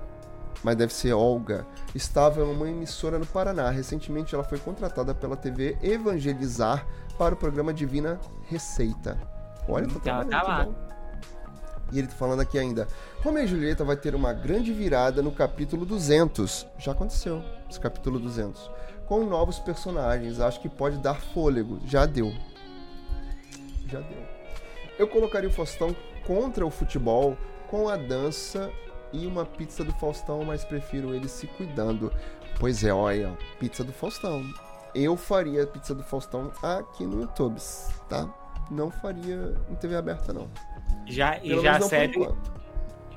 mas 0.63 0.75
deve 0.75 0.93
ser 0.93 1.13
Olga. 1.13 1.65
Estava 1.95 2.39
em 2.39 2.43
uma 2.43 2.69
emissora 2.69 3.17
no 3.17 3.25
Paraná. 3.25 3.71
Recentemente 3.71 4.35
ela 4.35 4.43
foi 4.43 4.59
contratada 4.59 5.15
pela 5.15 5.35
TV 5.35 5.75
Evangelizar 5.81 6.85
para 7.17 7.33
o 7.33 7.37
programa 7.37 7.73
Divina 7.73 8.19
Receita. 8.43 9.17
Olha, 9.67 9.87
tô 9.87 9.95
então, 9.95 10.23
tá 10.29 10.43
lá. 10.43 10.67
E 11.91 11.97
ele 11.97 12.07
tá 12.07 12.13
falando 12.13 12.41
aqui 12.41 12.59
ainda. 12.59 12.87
Romeu 13.23 13.45
e 13.45 13.47
Julieta 13.47 13.83
vai 13.83 13.97
ter 13.97 14.13
uma 14.13 14.31
grande 14.31 14.71
virada 14.71 15.23
no 15.23 15.31
capítulo 15.31 15.83
200. 15.83 16.67
Já 16.77 16.91
aconteceu, 16.91 17.43
esse 17.67 17.79
capítulo 17.79 18.19
200. 18.19 18.69
Com 19.07 19.25
novos 19.25 19.57
personagens. 19.57 20.39
Acho 20.39 20.61
que 20.61 20.69
pode 20.69 20.99
dar 20.99 21.15
fôlego. 21.15 21.79
Já 21.87 22.05
deu. 22.05 22.31
Já 23.87 23.99
deu. 24.01 24.23
Eu 24.99 25.07
colocaria 25.07 25.49
o 25.49 25.51
Faustão 25.51 25.95
contra 26.27 26.63
o 26.63 26.69
futebol 26.69 27.35
com 27.71 27.87
a 27.87 27.95
dança 27.95 28.69
e 29.13 29.25
uma 29.25 29.45
pizza 29.45 29.81
do 29.81 29.93
Faustão, 29.93 30.43
mas 30.43 30.65
prefiro 30.65 31.15
ele 31.15 31.29
se 31.29 31.47
cuidando. 31.47 32.11
Pois 32.59 32.83
é, 32.83 32.93
olha, 32.93 33.35
pizza 33.57 33.81
do 33.81 33.93
Faustão. 33.93 34.43
Eu 34.93 35.15
faria 35.15 35.65
pizza 35.65 35.95
do 35.95 36.03
Faustão 36.03 36.51
aqui 36.61 37.05
no 37.05 37.21
YouTube, 37.21 37.59
tá? 38.09 38.29
Não 38.69 38.91
faria 38.91 39.55
em 39.69 39.75
TV 39.75 39.95
aberta, 39.95 40.33
não. 40.33 40.49
Já, 41.07 41.39
e 41.41 41.59
já 41.61 41.79
serve. 41.79 42.27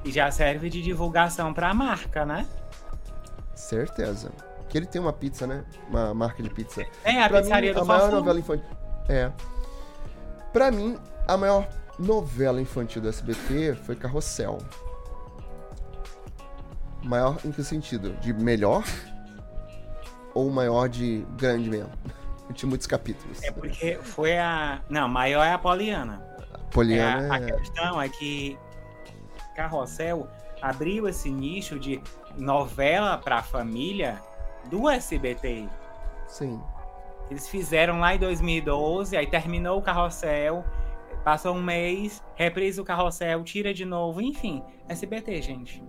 E 0.04 0.12
já 0.12 0.30
serve 0.30 0.70
de 0.70 0.80
divulgação 0.80 1.52
para 1.52 1.70
a 1.70 1.74
marca, 1.74 2.24
né? 2.24 2.46
Certeza. 3.54 4.30
Que 4.68 4.78
ele 4.78 4.86
tem 4.86 5.00
uma 5.00 5.12
pizza, 5.12 5.46
né? 5.46 5.64
Uma 5.88 6.14
marca 6.14 6.42
de 6.42 6.50
pizza. 6.50 6.86
É, 7.02 7.22
a 7.22 7.28
pra 7.28 7.40
pizzaria 7.40 7.70
mim, 7.70 7.74
do 7.74 7.82
a 7.82 7.84
maior 7.84 8.10
novela 8.10 8.38
infantil. 8.38 8.66
É. 9.08 9.32
Pra 10.52 10.70
mim, 10.70 10.96
a 11.26 11.36
maior 11.36 11.68
novela 11.98 12.60
infantil 12.60 13.02
do 13.02 13.08
SBT 13.08 13.74
foi 13.74 13.96
Carrossel. 13.96 14.58
Maior 17.02 17.38
em 17.44 17.52
que 17.52 17.62
sentido? 17.62 18.12
De 18.20 18.32
melhor? 18.32 18.84
Ou 20.32 20.50
maior 20.50 20.88
de 20.88 21.24
grande 21.36 21.68
mesmo? 21.70 21.92
Tinha 22.52 22.68
muitos 22.68 22.86
capítulos. 22.86 23.42
É 23.42 23.50
porque 23.50 23.98
foi 24.02 24.36
a. 24.38 24.80
Não, 24.88 25.08
maior 25.08 25.44
é 25.44 25.52
a 25.52 25.58
Poliana. 25.58 26.22
Poliana. 26.70 27.26
É, 27.26 27.30
a, 27.30 27.34
a 27.34 27.40
questão 27.40 28.00
é 28.00 28.08
que 28.08 28.58
Carrossel 29.56 30.28
abriu 30.60 31.08
esse 31.08 31.30
nicho 31.30 31.78
de 31.78 32.02
novela 32.36 33.16
para 33.18 33.42
família 33.42 34.20
do 34.70 34.88
SBT. 34.88 35.68
Sim. 36.26 36.60
Eles 37.30 37.48
fizeram 37.48 38.00
lá 38.00 38.14
em 38.14 38.18
2012, 38.18 39.16
aí 39.16 39.26
terminou 39.26 39.78
o 39.78 39.82
Carrossel, 39.82 40.64
passou 41.24 41.54
um 41.54 41.62
mês, 41.62 42.22
reprisa 42.34 42.82
o 42.82 42.84
Carrossel, 42.84 43.42
tira 43.42 43.72
de 43.72 43.84
novo, 43.84 44.20
enfim, 44.20 44.62
SBT, 44.88 45.40
gente. 45.42 45.82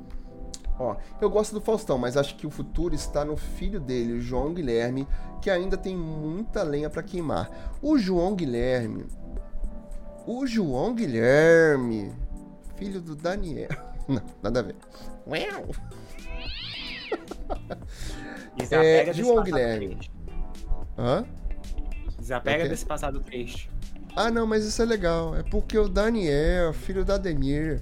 Ó, 0.79 0.95
eu 1.21 1.29
gosto 1.29 1.53
do 1.53 1.61
Faustão, 1.61 1.97
mas 1.97 2.17
acho 2.17 2.35
que 2.35 2.47
o 2.47 2.49
futuro 2.49 2.95
está 2.95 3.23
no 3.23 3.37
filho 3.37 3.79
dele, 3.79 4.13
o 4.13 4.21
João 4.21 4.53
Guilherme, 4.53 5.07
que 5.41 5.49
ainda 5.49 5.77
tem 5.77 5.95
muita 5.95 6.63
lenha 6.63 6.89
para 6.89 7.03
queimar. 7.03 7.49
O 7.81 7.97
João 7.97 8.35
Guilherme, 8.35 9.05
o 10.25 10.45
João 10.45 10.93
Guilherme, 10.93 12.13
filho 12.75 13.01
do 13.01 13.15
Daniel. 13.15 13.69
Não, 14.07 14.21
nada 14.41 14.59
a 14.59 14.63
ver. 14.63 14.75
Uau! 15.27 15.65
Desapega 18.57 19.11
é, 19.11 19.13
João 19.13 19.43
Guilherme. 19.43 19.87
Triste. 19.87 20.11
Hã? 20.97 21.25
Desapega 22.17 22.69
desse 22.69 22.85
passado 22.85 23.19
triste. 23.19 23.69
Ah, 24.15 24.31
não, 24.31 24.47
mas 24.47 24.63
isso 24.63 24.81
é 24.81 24.85
legal. 24.85 25.35
É 25.35 25.43
porque 25.43 25.77
o 25.77 25.89
Daniel, 25.89 26.73
filho 26.73 27.03
da 27.03 27.17
Demir. 27.17 27.81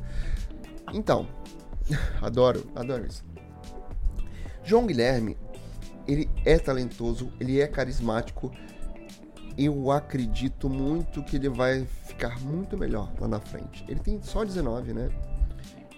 Então, 0.92 1.28
adoro, 2.22 2.66
adoro 2.76 3.06
isso. 3.06 3.24
João 4.64 4.88
Guilherme, 4.88 5.38
ele 6.08 6.30
é 6.44 6.58
talentoso, 6.58 7.32
ele 7.40 7.60
é 7.62 7.68
carismático. 7.68 8.52
Eu 9.56 9.92
acredito 9.92 10.68
muito 10.68 11.22
que 11.24 11.36
ele 11.36 11.50
vai 11.50 11.86
ficar 12.06 12.40
muito 12.40 12.76
melhor 12.76 13.14
lá 13.20 13.28
na 13.28 13.40
frente. 13.40 13.86
Ele 13.88 14.00
tem 14.00 14.20
só 14.24 14.44
19, 14.44 14.94
né? 14.94 15.10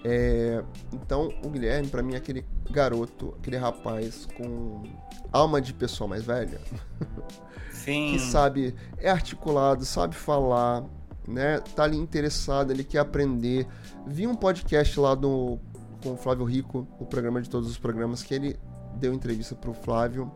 É, 0.03 0.61
então, 0.93 1.29
o 1.43 1.49
Guilherme, 1.49 1.87
para 1.87 2.03
mim, 2.03 2.13
é 2.13 2.17
aquele 2.17 2.45
garoto, 2.69 3.33
aquele 3.39 3.57
rapaz 3.57 4.27
com 4.37 4.83
alma 5.31 5.61
de 5.61 5.73
pessoa 5.73 6.07
mais 6.07 6.23
velha. 6.25 6.59
Sim. 7.85 8.11
que 8.11 8.19
sabe, 8.19 8.75
é 8.97 9.09
articulado, 9.09 9.85
sabe 9.85 10.15
falar, 10.15 10.83
né? 11.27 11.59
Tá 11.75 11.83
ali 11.83 11.97
interessado, 11.97 12.71
ele 12.71 12.83
quer 12.83 12.99
aprender. 12.99 13.67
Vi 14.05 14.27
um 14.27 14.35
podcast 14.35 14.99
lá 14.99 15.15
do, 15.15 15.59
com 16.03 16.13
o 16.13 16.17
Flávio 16.17 16.45
Rico, 16.45 16.87
o 16.99 17.05
programa 17.05 17.41
de 17.41 17.49
todos 17.49 17.69
os 17.69 17.77
programas, 17.77 18.23
que 18.23 18.33
ele 18.33 18.59
deu 18.97 19.13
entrevista 19.13 19.55
pro 19.55 19.73
Flávio 19.73 20.31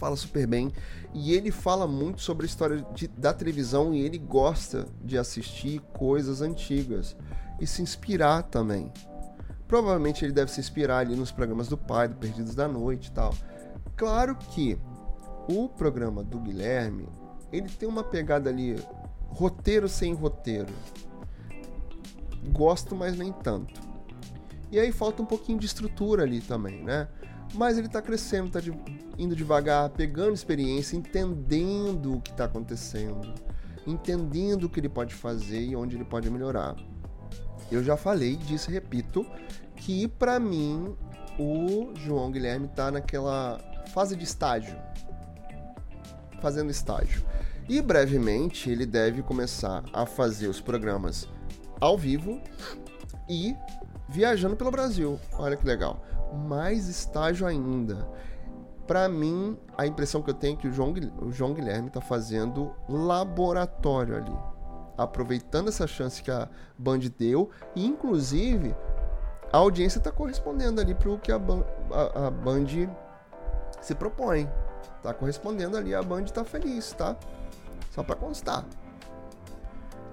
fala 0.00 0.16
super 0.16 0.46
bem. 0.46 0.72
E 1.12 1.34
ele 1.34 1.50
fala 1.50 1.86
muito 1.86 2.22
sobre 2.22 2.46
a 2.46 2.48
história 2.48 2.84
de, 2.94 3.06
da 3.06 3.34
televisão 3.34 3.94
e 3.94 4.00
ele 4.00 4.16
gosta 4.16 4.86
de 5.04 5.18
assistir 5.18 5.80
coisas 5.92 6.40
antigas 6.40 7.14
e 7.60 7.66
se 7.66 7.82
inspirar 7.82 8.44
também. 8.44 8.90
Provavelmente 9.68 10.24
ele 10.24 10.32
deve 10.32 10.50
se 10.50 10.58
inspirar 10.58 10.98
ali 10.98 11.14
nos 11.14 11.30
programas 11.30 11.68
do 11.68 11.76
pai, 11.76 12.08
do 12.08 12.16
Perdidos 12.16 12.54
da 12.54 12.66
Noite 12.66 13.08
e 13.08 13.12
tal. 13.12 13.34
Claro 13.94 14.34
que 14.34 14.78
o 15.48 15.68
programa 15.68 16.22
do 16.22 16.38
Guilherme, 16.38 17.08
ele 17.52 17.68
tem 17.68 17.88
uma 17.88 18.04
pegada 18.04 18.50
ali, 18.50 18.76
roteiro 19.28 19.88
sem 19.88 20.14
roteiro. 20.14 20.72
Gosto, 22.52 22.94
mas 22.94 23.16
nem 23.16 23.32
tanto. 23.32 23.80
E 24.70 24.78
aí 24.78 24.92
falta 24.92 25.22
um 25.22 25.26
pouquinho 25.26 25.58
de 25.58 25.66
estrutura 25.66 26.22
ali 26.22 26.40
também, 26.40 26.82
né? 26.82 27.08
Mas 27.54 27.76
ele 27.76 27.88
tá 27.88 28.00
crescendo, 28.00 28.50
tá 28.50 28.60
de, 28.60 28.72
indo 29.18 29.34
devagar, 29.34 29.90
pegando 29.90 30.34
experiência, 30.34 30.96
entendendo 30.96 32.14
o 32.14 32.20
que 32.20 32.32
tá 32.32 32.44
acontecendo, 32.44 33.34
entendendo 33.86 34.64
o 34.64 34.68
que 34.68 34.78
ele 34.78 34.88
pode 34.88 35.14
fazer 35.14 35.60
e 35.60 35.74
onde 35.74 35.96
ele 35.96 36.04
pode 36.04 36.30
melhorar. 36.30 36.76
Eu 37.70 37.82
já 37.82 37.96
falei, 37.96 38.36
disse, 38.36 38.70
repito, 38.70 39.26
que 39.76 40.06
para 40.06 40.38
mim 40.38 40.96
o 41.38 41.92
João 41.96 42.30
Guilherme 42.30 42.68
tá 42.68 42.90
naquela 42.90 43.60
fase 43.92 44.14
de 44.14 44.24
estágio, 44.24 44.76
fazendo 46.40 46.70
estágio. 46.70 47.22
E 47.68 47.80
brevemente 47.80 48.68
ele 48.68 48.84
deve 48.84 49.22
começar 49.22 49.84
a 49.92 50.04
fazer 50.04 50.48
os 50.48 50.60
programas 50.60 51.28
ao 51.80 51.96
vivo 51.96 52.40
e 53.28 53.54
viajando 54.08 54.56
pelo 54.56 54.70
Brasil. 54.70 55.18
Olha 55.38 55.56
que 55.56 55.64
legal. 55.64 56.02
Mais 56.48 56.88
estágio 56.88 57.46
ainda. 57.46 58.08
Para 58.86 59.08
mim, 59.08 59.56
a 59.78 59.86
impressão 59.86 60.20
que 60.20 60.30
eu 60.30 60.34
tenho 60.34 60.58
é 60.58 60.60
que 60.60 60.68
o 60.68 60.72
João, 60.72 60.92
o 61.22 61.30
João 61.30 61.54
Guilherme 61.54 61.88
está 61.88 62.00
fazendo 62.00 62.74
laboratório 62.88 64.16
ali. 64.16 64.36
Aproveitando 64.98 65.68
essa 65.68 65.86
chance 65.86 66.22
que 66.22 66.30
a 66.30 66.48
Band 66.76 66.98
deu. 67.16 67.50
E, 67.76 67.86
inclusive, 67.86 68.74
a 69.52 69.58
audiência 69.58 69.98
está 69.98 70.10
correspondendo 70.10 70.80
ali 70.80 70.94
para 70.94 71.08
o 71.08 71.18
que 71.18 71.30
a, 71.30 71.36
a, 71.36 72.26
a 72.26 72.30
Band 72.30 72.66
se 73.80 73.94
propõe. 73.94 74.50
Tá 75.02 75.14
correspondendo 75.14 75.76
ali, 75.76 75.94
a 75.94 76.02
Band 76.02 76.24
tá 76.24 76.44
feliz, 76.44 76.92
tá? 76.92 77.16
Só 77.90 78.02
para 78.02 78.16
constar. 78.16 78.66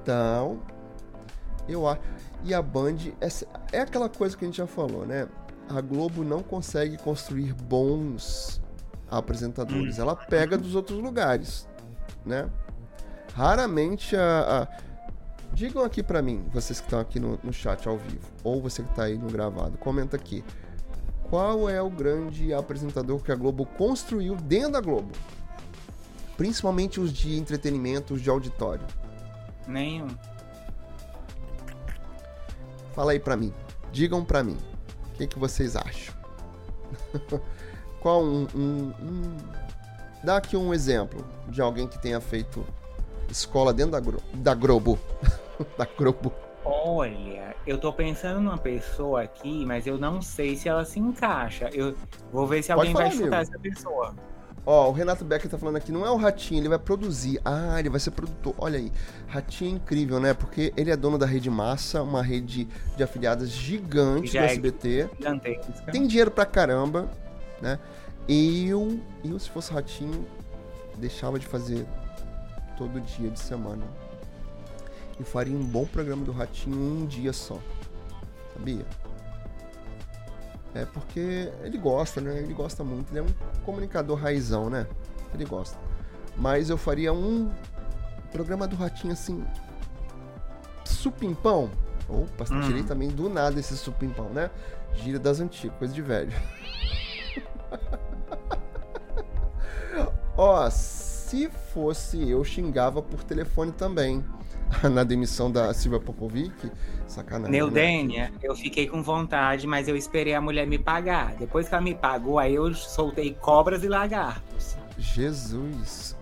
Então, 0.02 0.62
eu 1.68 1.88
acho. 1.88 2.02
E 2.44 2.54
a 2.54 2.62
Band 2.62 2.96
é, 3.20 3.78
é 3.78 3.82
aquela 3.82 4.08
coisa 4.08 4.38
que 4.38 4.46
a 4.46 4.48
gente 4.48 4.58
já 4.58 4.68
falou, 4.68 5.06
né? 5.06 5.28
A 5.70 5.82
Globo 5.82 6.24
não 6.24 6.42
consegue 6.42 6.98
construir 6.98 7.54
bons 7.54 8.62
apresentadores. 9.12 10.00
Hum. 10.00 10.04
Ela 10.04 10.16
pega 10.16 10.58
dos 10.58 10.76
outros 10.76 11.00
lugares, 11.00 11.68
né? 12.26 12.50
Raramente 13.34 14.16
a, 14.16 14.64
a... 14.64 14.68
digam 15.54 15.84
aqui 15.84 16.02
para 16.02 16.22
mim, 16.22 16.46
vocês 16.54 16.80
que 16.80 16.88
estão 16.88 17.00
aqui 17.00 17.20
no, 17.20 17.38
no 17.44 17.52
chat 17.52 17.88
ao 17.88 17.98
vivo, 17.98 18.26
ou 18.44 18.62
você 18.62 18.82
que 18.82 18.94
tá 18.96 19.04
aí 19.04 19.18
no 19.18 19.28
gravado, 19.28 19.78
comenta 19.78 20.16
aqui. 20.16 20.44
Qual 21.30 21.70
é 21.70 21.82
o 21.82 21.90
grande 21.90 22.54
apresentador 22.54 23.22
que 23.22 23.32
a 23.32 23.36
Globo 23.36 23.66
construiu 23.66 24.36
dentro 24.36 24.72
da 24.74 24.82
Globo? 24.82 25.12
Principalmente 26.38 27.00
os 27.00 27.12
de 27.12 27.38
entretenimento, 27.38 28.14
os 28.14 28.22
de 28.22 28.30
auditório. 28.30 28.86
Nenhum. 29.68 30.08
Fala 32.94 33.12
aí 33.12 33.20
pra 33.20 33.36
mim. 33.36 33.54
Digam 33.92 34.24
pra 34.24 34.42
mim. 34.42 34.58
O 35.14 35.18
que, 35.18 35.28
que 35.28 35.38
vocês 35.38 35.76
acham? 35.76 36.16
Qual 38.00 38.24
um, 38.24 38.48
um, 38.56 38.94
um, 39.02 39.38
Dá 40.24 40.38
aqui 40.38 40.56
um 40.56 40.74
exemplo 40.74 41.26
de 41.50 41.62
alguém 41.62 41.88
que 41.88 42.00
tenha 42.00 42.22
feito 42.22 42.66
escola 43.30 43.74
dentro 43.74 43.92
da, 43.92 44.00
Gro... 44.00 44.22
da 44.34 44.54
Globo. 44.54 44.98
da 45.78 45.86
Globo. 45.86 46.32
Olha, 46.70 47.56
eu 47.66 47.78
tô 47.78 47.94
pensando 47.94 48.42
numa 48.42 48.58
pessoa 48.58 49.22
aqui, 49.22 49.66
mas 49.66 49.88
eu 49.88 49.98
não 49.98 50.22
sei 50.22 50.58
se 50.58 50.68
ela 50.68 50.84
se 50.84 51.00
encaixa. 51.00 51.70
Eu 51.72 51.96
vou 52.32 52.46
ver 52.46 52.62
se 52.62 52.74
alguém 52.74 52.94
vai 52.94 53.10
chutar 53.10 53.42
essa 53.42 53.58
pessoa. 53.58 54.14
Ó, 54.66 54.90
o 54.90 54.92
Renato 54.92 55.24
Becker 55.24 55.50
tá 55.50 55.58
falando 55.58 55.78
aqui, 55.78 55.94
não 55.94 56.06
é 56.06 56.12
o 56.12 56.18
Ratinho, 56.18 56.60
ele 56.60 56.68
vai 56.68 56.78
produzir. 56.78 57.40
Ah, 57.46 57.80
ele 57.80 57.90
vai 57.90 58.02
ser 58.02 58.12
produtor. 58.12 58.54
Olha 58.58 58.78
aí. 58.78 58.92
Ratinho 59.28 59.72
é 59.72 59.74
incrível, 59.76 60.20
né? 60.20 60.34
Porque 60.34 60.74
ele 60.76 60.92
é 60.92 60.98
dono 60.98 61.18
da 61.18 61.26
Rede 61.26 61.50
Massa, 61.50 62.04
uma 62.04 62.22
rede 62.22 62.68
de 62.98 63.02
afiliadas 63.02 63.50
gigante 63.50 64.34
do 64.34 64.44
SBT. 64.44 65.10
É 65.24 65.92
Tem 65.92 66.06
dinheiro 66.06 66.30
pra 66.30 66.46
caramba, 66.46 67.10
né? 67.62 67.80
Eu, 68.28 69.00
eu, 69.24 69.40
se 69.40 69.50
fosse 69.50 69.72
Ratinho, 69.72 70.28
deixava 70.98 71.40
de 71.40 71.46
fazer 71.46 71.86
todo 72.78 73.00
dia 73.00 73.30
de 73.30 73.40
semana 73.40 73.86
e 75.20 75.24
faria 75.24 75.56
um 75.56 75.64
bom 75.64 75.86
programa 75.86 76.24
do 76.24 76.32
Ratinho 76.32 76.76
em 76.76 77.04
um 77.04 77.06
dia 77.06 77.34
só. 77.34 77.60
Sabia? 78.54 78.86
É 80.74 80.86
porque 80.86 81.52
ele 81.64 81.78
gosta, 81.78 82.22
né? 82.22 82.38
Ele 82.40 82.54
gosta 82.54 82.84
muito. 82.84 83.12
Ele 83.12 83.20
é 83.20 83.24
um 83.24 83.64
comunicador 83.64 84.18
raizão, 84.18 84.70
né? 84.70 84.86
Ele 85.34 85.46
gosta. 85.46 85.78
Mas 86.36 86.70
eu 86.70 86.78
faria 86.78 87.12
um 87.12 87.52
programa 88.32 88.68
do 88.68 88.76
Ratinho 88.76 89.14
assim. 89.14 89.44
Supimpão. 90.86 91.72
Opa, 92.08 92.46
hum. 92.52 92.62
tirei 92.62 92.84
também 92.84 93.10
do 93.10 93.28
nada 93.28 93.60
esse 93.60 93.76
supimpão, 93.76 94.30
né? 94.30 94.50
Gira 94.94 95.20
das 95.20 95.40
antigas, 95.40 95.78
coisa 95.78 95.94
de 95.94 96.02
velho. 96.02 96.32
Ó, 100.38 100.70
se 100.70 101.50
fosse 101.50 102.30
eu, 102.30 102.44
xingava 102.44 103.02
por 103.02 103.24
telefone 103.24 103.72
também. 103.72 104.24
na 104.92 105.04
demissão 105.04 105.52
da 105.52 105.74
Silvia 105.74 106.00
Popovic. 106.00 106.72
Sacanagem. 107.08 107.52
Né? 107.52 107.58
Neudênia, 107.58 108.34
eu 108.42 108.56
fiquei 108.56 108.88
com 108.88 109.02
vontade, 109.02 109.66
mas 109.66 109.88
eu 109.88 109.96
esperei 109.96 110.34
a 110.34 110.42
mulher 110.42 110.68
me 110.68 110.78
pagar. 110.78 111.36
Depois 111.36 111.68
que 111.68 111.74
ela 111.74 111.84
me 111.84 111.96
pagou, 111.96 112.38
aí 112.38 112.56
eu 112.56 112.74
soltei 112.74 113.34
cobras 113.34 113.84
e 113.84 113.88
lagartos. 113.88 114.78
Jesus. 114.98 116.16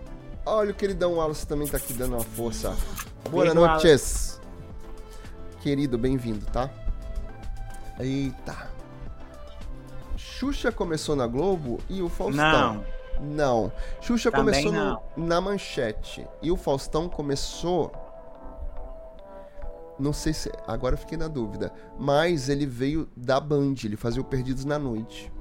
Olha 0.44 0.70
o 0.70 0.74
queridão 0.74 1.14
Wallace 1.14 1.46
também 1.46 1.66
tá 1.66 1.76
aqui 1.76 1.92
dando 1.92 2.14
uma 2.14 2.24
força. 2.24 2.76
Boa 3.30 3.52
noite. 3.52 3.88
Querido, 5.60 5.98
bem-vindo, 5.98 6.46
tá? 6.46 6.70
Eita. 7.98 8.68
Xuxa 10.16 10.70
começou 10.70 11.16
na 11.16 11.26
Globo 11.26 11.80
e 11.88 12.00
o 12.00 12.08
Faustão. 12.08 12.74
Não. 12.74 12.96
Não. 13.20 13.72
Xuxa 14.00 14.30
Também 14.30 14.64
começou. 14.64 15.02
No, 15.16 15.26
na 15.26 15.40
manchete. 15.40 16.26
E 16.42 16.52
o 16.52 16.56
Faustão 16.56 17.08
começou 17.08 17.90
não 19.98 20.12
sei 20.12 20.32
se. 20.32 20.52
Agora 20.66 20.94
eu 20.94 20.98
fiquei 20.98 21.16
na 21.16 21.28
dúvida. 21.28 21.72
Mas 21.98 22.48
ele 22.48 22.66
veio 22.66 23.08
da 23.16 23.40
Band, 23.40 23.74
ele 23.84 23.96
fazia 23.96 24.20
o 24.20 24.24
Perdidos 24.24 24.64
na 24.64 24.78
Noite. 24.78 25.32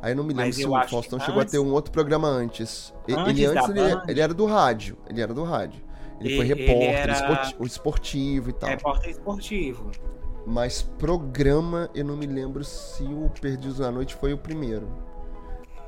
Aí 0.00 0.12
eu 0.12 0.16
não 0.16 0.24
me 0.24 0.32
lembro 0.32 0.46
mas 0.46 0.56
se 0.56 0.66
o 0.66 0.88
Faustão 0.88 1.18
chegou 1.18 1.40
antes... 1.40 1.54
a 1.54 1.58
ter 1.58 1.64
um 1.64 1.72
outro 1.72 1.90
programa 1.90 2.28
antes. 2.28 2.94
antes 3.08 3.28
ele 3.28 3.46
antes 3.46 3.68
ele, 3.68 3.80
ele, 4.08 4.20
era 4.20 4.32
do 4.32 4.46
rádio. 4.46 4.96
Ele 5.08 5.20
era 5.20 5.34
do 5.34 5.42
rádio. 5.42 5.82
Ele 6.20 6.32
e, 6.32 6.36
foi 6.36 6.46
repórter, 6.46 6.90
era... 6.90 7.12
esportivo, 7.12 7.66
esportivo 7.66 8.50
e 8.50 8.52
tal. 8.52 8.70
Repórter 8.70 9.10
esportivo. 9.10 9.90
Mas 10.46 10.82
programa, 10.82 11.90
eu 11.94 12.04
não 12.04 12.16
me 12.16 12.26
lembro 12.26 12.62
se 12.64 13.02
o 13.02 13.30
Perdidos 13.40 13.80
na 13.80 13.90
Noite 13.90 14.14
foi 14.14 14.32
o 14.32 14.38
primeiro. 14.38 14.88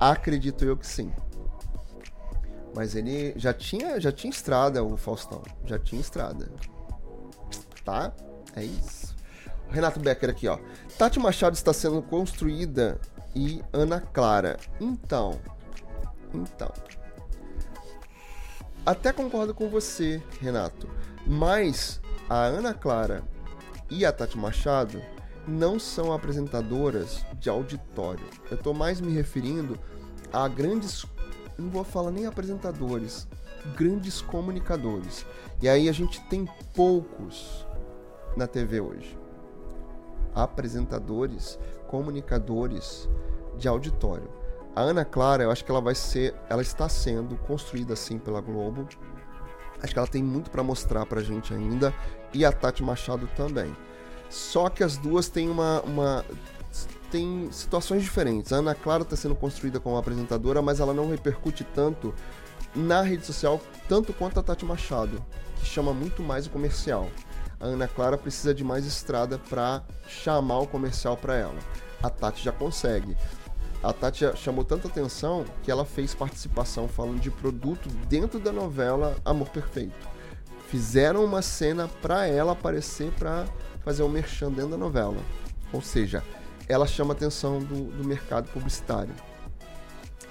Acredito 0.01 0.65
eu 0.65 0.77
que 0.77 0.87
sim. 0.87 1.13
Mas 2.75 2.95
ele 2.95 3.33
já 3.37 3.55
tinha, 3.55 4.01
já 4.01 4.13
tinha 4.13 4.31
estrada, 4.31 4.83
o 4.83 4.97
Faustão. 4.97 5.43
Já 5.65 5.79
tinha 5.79 6.01
estrada 6.01 6.51
tá? 7.89 8.13
É 8.55 8.63
isso. 8.63 9.17
Renato 9.71 9.99
Becker 9.99 10.29
aqui, 10.29 10.47
ó. 10.47 10.59
Tati 10.99 11.19
Machado 11.19 11.55
está 11.55 11.73
sendo 11.73 12.03
construída 12.03 13.01
e 13.35 13.63
Ana 13.73 13.99
Clara. 13.99 14.59
Então, 14.79 15.41
então. 16.35 16.71
Até 18.85 19.11
concordo 19.11 19.55
com 19.55 19.71
você, 19.71 20.23
Renato. 20.39 20.87
Mas 21.27 21.99
a 22.29 22.45
Ana 22.45 22.75
Clara 22.75 23.23
e 23.91 24.05
a 24.05 24.13
Tati 24.13 24.37
Machado 24.37 25.01
não 25.47 25.79
são 25.79 26.13
apresentadoras 26.13 27.25
de 27.41 27.49
auditório. 27.49 28.27
Eu 28.51 28.57
estou 28.59 28.75
mais 28.75 29.01
me 29.01 29.13
referindo 29.15 29.79
a 30.31 30.47
grandes, 30.47 31.07
não 31.57 31.71
vou 31.71 31.85
falar 31.85 32.11
nem 32.11 32.27
apresentadores, 32.27 33.27
grandes 33.75 34.21
comunicadores. 34.21 35.25
E 35.63 35.69
aí 35.69 35.89
a 35.89 35.93
gente 35.93 36.21
tem 36.29 36.47
poucos 36.75 37.67
na 38.39 38.47
TV 38.47 38.81
hoje. 38.81 39.19
Apresentadores, 40.35 41.59
comunicadores 41.89 43.09
de 43.57 43.69
auditório. 43.69 44.31
A 44.75 44.81
Ana 44.81 45.05
Clara, 45.05 45.43
eu 45.43 45.51
acho 45.51 45.65
que 45.65 45.71
ela 45.71 45.81
vai 45.81 45.95
ser, 45.95 46.35
ela 46.49 46.63
está 46.63 46.89
sendo 46.89 47.37
construída 47.37 47.95
assim 47.95 48.19
pela 48.19 48.41
Globo. 48.41 48.87
Acho 49.83 49.93
que 49.93 49.99
ela 49.99 50.09
tem 50.09 50.23
muito 50.23 50.51
para 50.51 50.63
mostrar 50.63 51.05
pra 51.05 51.21
gente 51.21 51.53
ainda 51.53 51.93
e 52.33 52.45
a 52.45 52.53
Tati 52.53 52.83
Machado 52.83 53.29
também. 53.37 53.77
Só 54.31 54.69
que 54.69 54.85
as 54.85 54.97
duas 54.97 55.29
têm 55.29 55.49
uma, 55.49 55.81
uma 55.83 56.25
tem 57.11 57.51
situações 57.51 58.03
diferentes. 58.03 58.53
A 58.53 58.57
Ana 58.57 58.75
Clara 58.75 59.03
está 59.03 59.17
sendo 59.17 59.35
construída 59.35 59.81
como 59.81 59.97
apresentadora, 59.97 60.61
mas 60.63 60.81
ela 60.81 60.93
não 60.93 61.09
repercute 61.09 61.65
tanto 61.65 62.15
na 62.75 63.03
rede 63.03 63.25
social, 63.25 63.61
tanto 63.89 64.13
quanto 64.13 64.39
a 64.39 64.43
Tati 64.43 64.65
Machado, 64.65 65.25
que 65.57 65.67
chama 65.67 65.93
muito 65.93 66.23
mais 66.23 66.47
o 66.47 66.51
comercial. 66.51 67.09
A 67.61 67.67
Ana 67.67 67.89
Clara 67.89 68.17
precisa 68.17 68.55
de 68.55 68.63
mais 68.63 68.87
estrada 68.87 69.39
para 69.39 69.83
chamar 70.07 70.61
o 70.61 70.67
comercial 70.67 71.17
para 71.17 71.37
ela. 71.37 71.59
A 72.03 72.09
Tati 72.09 72.45
já 72.45 72.53
consegue. 72.53 73.17
A 73.83 73.93
Tati 73.93 74.25
chamou 74.37 74.65
tanta 74.65 74.87
atenção 74.87 75.45
que 75.63 75.71
ela 75.71 75.85
fez 75.85 76.15
participação 76.15 76.87
falando 76.87 77.21
de 77.21 77.31
produto 77.31 77.89
dentro 78.09 78.39
da 78.39 78.53
novela 78.53 79.17
Amor 79.25 79.49
Perfeito. 79.49 80.09
Fizeram 80.69 81.25
uma 81.25 81.43
cena 81.43 81.89
para 82.01 82.27
ela 82.27 82.53
aparecer 82.53 83.11
para 83.13 83.47
fazer 83.85 84.03
um 84.03 84.09
merchan 84.09 84.51
dentro 84.51 84.71
da 84.71 84.77
novela. 84.77 85.19
Ou 85.73 85.83
seja, 85.83 86.23
ela 86.69 86.87
chama 86.87 87.15
a 87.15 87.17
atenção 87.17 87.59
do, 87.59 87.85
do 87.85 88.05
mercado 88.05 88.49
publicitário. 88.51 89.15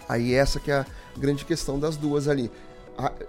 Aí 0.08 0.34
essa 0.34 0.60
que 0.60 0.72
é 0.72 0.76
a 0.80 0.86
grande 1.18 1.44
questão 1.44 1.80
das 1.80 1.98
duas 1.98 2.28
ali. 2.28 2.50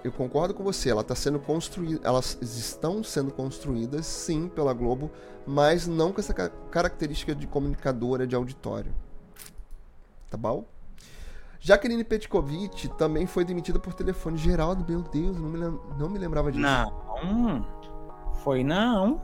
Eu 0.03 0.11
concordo 0.11 0.55
com 0.55 0.65
você, 0.65 0.91
ela 0.91 1.03
está 1.03 1.15
sendo 1.15 1.39
construída, 1.39 2.01
elas 2.07 2.39
estão 2.41 3.05
sendo 3.05 3.31
construídas 3.31 4.07
sim 4.07 4.49
pela 4.49 4.73
Globo, 4.73 5.11
mas 5.47 5.87
não 5.87 6.13
com 6.13 6.21
essa 6.21 6.33
característica 6.33 7.35
de 7.35 7.47
comunicadora 7.47 8.27
de 8.27 8.35
auditório. 8.35 8.95
Tá 10.31 10.37
bom? 10.37 10.65
Jaqueline 11.61 12.05
Petkovic 12.05 12.89
também 12.97 13.27
foi 13.27 13.45
demitida 13.45 13.79
por 13.79 13.93
telefone. 13.93 14.39
Geraldo, 14.39 14.85
meu 14.89 15.03
Deus, 15.03 15.37
não 15.39 15.49
me, 15.49 15.59
não 15.99 16.09
me 16.09 16.19
lembrava 16.19 16.51
disso. 16.53 16.63
Não, 16.63 17.67
foi 18.43 18.63
não. 18.63 19.21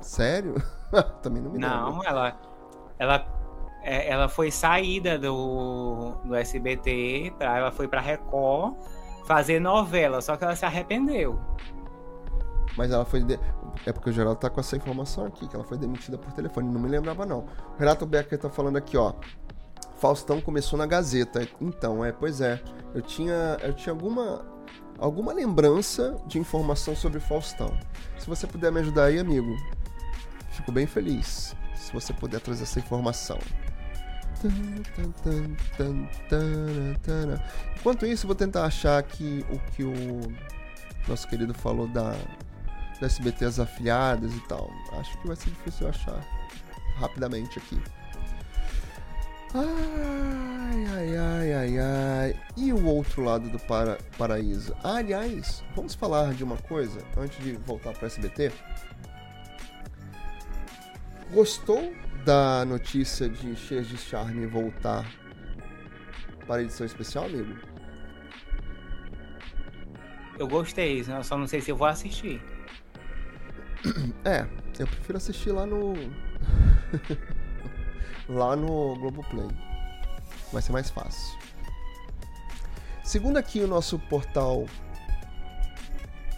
Sério? 0.00 0.54
também 1.22 1.42
não 1.42 1.50
me 1.50 1.58
lembro. 1.58 1.76
Não, 1.76 2.04
ela, 2.04 2.40
ela, 2.98 3.41
é, 3.82 4.08
ela 4.08 4.28
foi 4.28 4.50
saída 4.50 5.18
do, 5.18 6.14
do 6.24 6.34
SBT, 6.34 7.34
pra, 7.38 7.58
ela 7.58 7.72
foi 7.72 7.88
pra 7.88 8.00
Record 8.00 8.74
fazer 9.24 9.60
novela, 9.60 10.20
só 10.20 10.36
que 10.36 10.44
ela 10.44 10.56
se 10.56 10.64
arrependeu. 10.64 11.38
Mas 12.76 12.90
ela 12.90 13.04
foi. 13.04 13.22
De... 13.22 13.38
É 13.86 13.92
porque 13.92 14.10
o 14.10 14.12
Geraldo 14.12 14.38
tá 14.40 14.50
com 14.50 14.60
essa 14.60 14.76
informação 14.76 15.26
aqui, 15.26 15.46
que 15.46 15.54
ela 15.54 15.64
foi 15.64 15.76
demitida 15.76 16.16
por 16.18 16.32
telefone. 16.32 16.70
Não 16.70 16.80
me 16.80 16.88
lembrava, 16.88 17.26
não. 17.26 17.40
O 17.40 17.78
Renato 17.78 18.06
Becker 18.06 18.38
tá 18.38 18.48
falando 18.48 18.76
aqui, 18.76 18.96
ó. 18.96 19.14
Faustão 19.96 20.40
começou 20.40 20.78
na 20.78 20.86
Gazeta. 20.86 21.46
Então, 21.60 22.04
é, 22.04 22.12
pois 22.12 22.40
é. 22.40 22.60
Eu 22.94 23.02
tinha, 23.02 23.56
eu 23.62 23.72
tinha 23.72 23.92
alguma, 23.92 24.44
alguma 24.98 25.32
lembrança 25.32 26.16
de 26.26 26.38
informação 26.38 26.96
sobre 26.96 27.20
Faustão. 27.20 27.78
Se 28.18 28.26
você 28.26 28.46
puder 28.46 28.72
me 28.72 28.80
ajudar 28.80 29.04
aí, 29.04 29.18
amigo, 29.18 29.56
fico 30.50 30.72
bem 30.72 30.86
feliz. 30.86 31.54
Se 31.74 31.92
você 31.92 32.12
puder 32.12 32.40
trazer 32.40 32.64
essa 32.64 32.78
informação. 32.78 33.38
Enquanto 37.76 38.06
isso, 38.06 38.26
vou 38.26 38.36
tentar 38.36 38.64
achar 38.64 38.98
aqui 38.98 39.44
o 39.50 39.58
que 39.72 39.84
o 39.84 40.20
nosso 41.08 41.28
querido 41.28 41.54
falou 41.54 41.86
da 41.88 42.14
do 43.02 43.06
SBT 43.06 43.44
as 43.44 43.58
afiliadas 43.58 44.32
e 44.32 44.40
tal. 44.48 44.70
Acho 44.92 45.18
que 45.18 45.26
vai 45.26 45.36
ser 45.36 45.50
difícil 45.50 45.88
achar 45.88 46.24
rapidamente 46.96 47.58
aqui. 47.58 47.80
Ai, 49.54 50.86
ai, 50.94 51.16
ai, 51.16 51.52
ai, 51.52 51.78
ai. 51.78 52.40
E 52.56 52.72
o 52.72 52.86
outro 52.86 53.22
lado 53.22 53.50
do 53.50 53.58
para 53.58 53.98
paraíso? 54.16 54.74
Ah, 54.82 54.96
aliás, 54.96 55.62
vamos 55.74 55.94
falar 55.94 56.32
de 56.32 56.44
uma 56.44 56.56
coisa 56.56 57.00
antes 57.18 57.42
de 57.44 57.52
voltar 57.52 57.92
para 57.92 58.06
SBT. 58.06 58.52
Gostou 61.32 61.92
da 62.24 62.64
notícia 62.64 63.28
de 63.28 63.56
Cheias 63.56 63.88
de 63.88 63.96
Charme 63.96 64.46
voltar 64.46 65.04
para 66.46 66.56
a 66.56 66.62
edição 66.62 66.86
especial, 66.86 67.24
amigo? 67.24 67.56
Eu 70.38 70.46
gostei, 70.46 71.04
só 71.22 71.36
não 71.36 71.46
sei 71.46 71.60
se 71.60 71.70
eu 71.70 71.76
vou 71.76 71.86
assistir. 71.86 72.40
É, 74.24 74.46
eu 74.78 74.86
prefiro 74.86 75.18
assistir 75.18 75.50
lá 75.50 75.66
no. 75.66 75.94
lá 78.28 78.54
no 78.54 78.94
Globoplay. 78.94 79.48
Vai 80.52 80.62
ser 80.62 80.70
mais 80.70 80.88
fácil. 80.88 81.36
Segundo 83.02 83.36
aqui 83.36 83.60
o 83.60 83.66
nosso 83.66 83.98
portal 83.98 84.66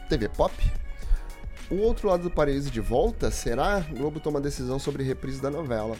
TV 0.09 0.31
Pop, 0.31 0.55
o 1.71 1.77
outro 1.77 2.09
lado 2.09 2.25
do 2.25 2.31
paraíso 2.31 2.71
de 2.71 2.81
volta 2.81 3.31
será 3.31 3.81
Globo 3.81 4.21
toma 4.21 4.41
decisão 4.41 4.79
sobre 4.79 5.03
reprise 5.03 5.41
da 5.41 5.51
novela. 5.51 5.97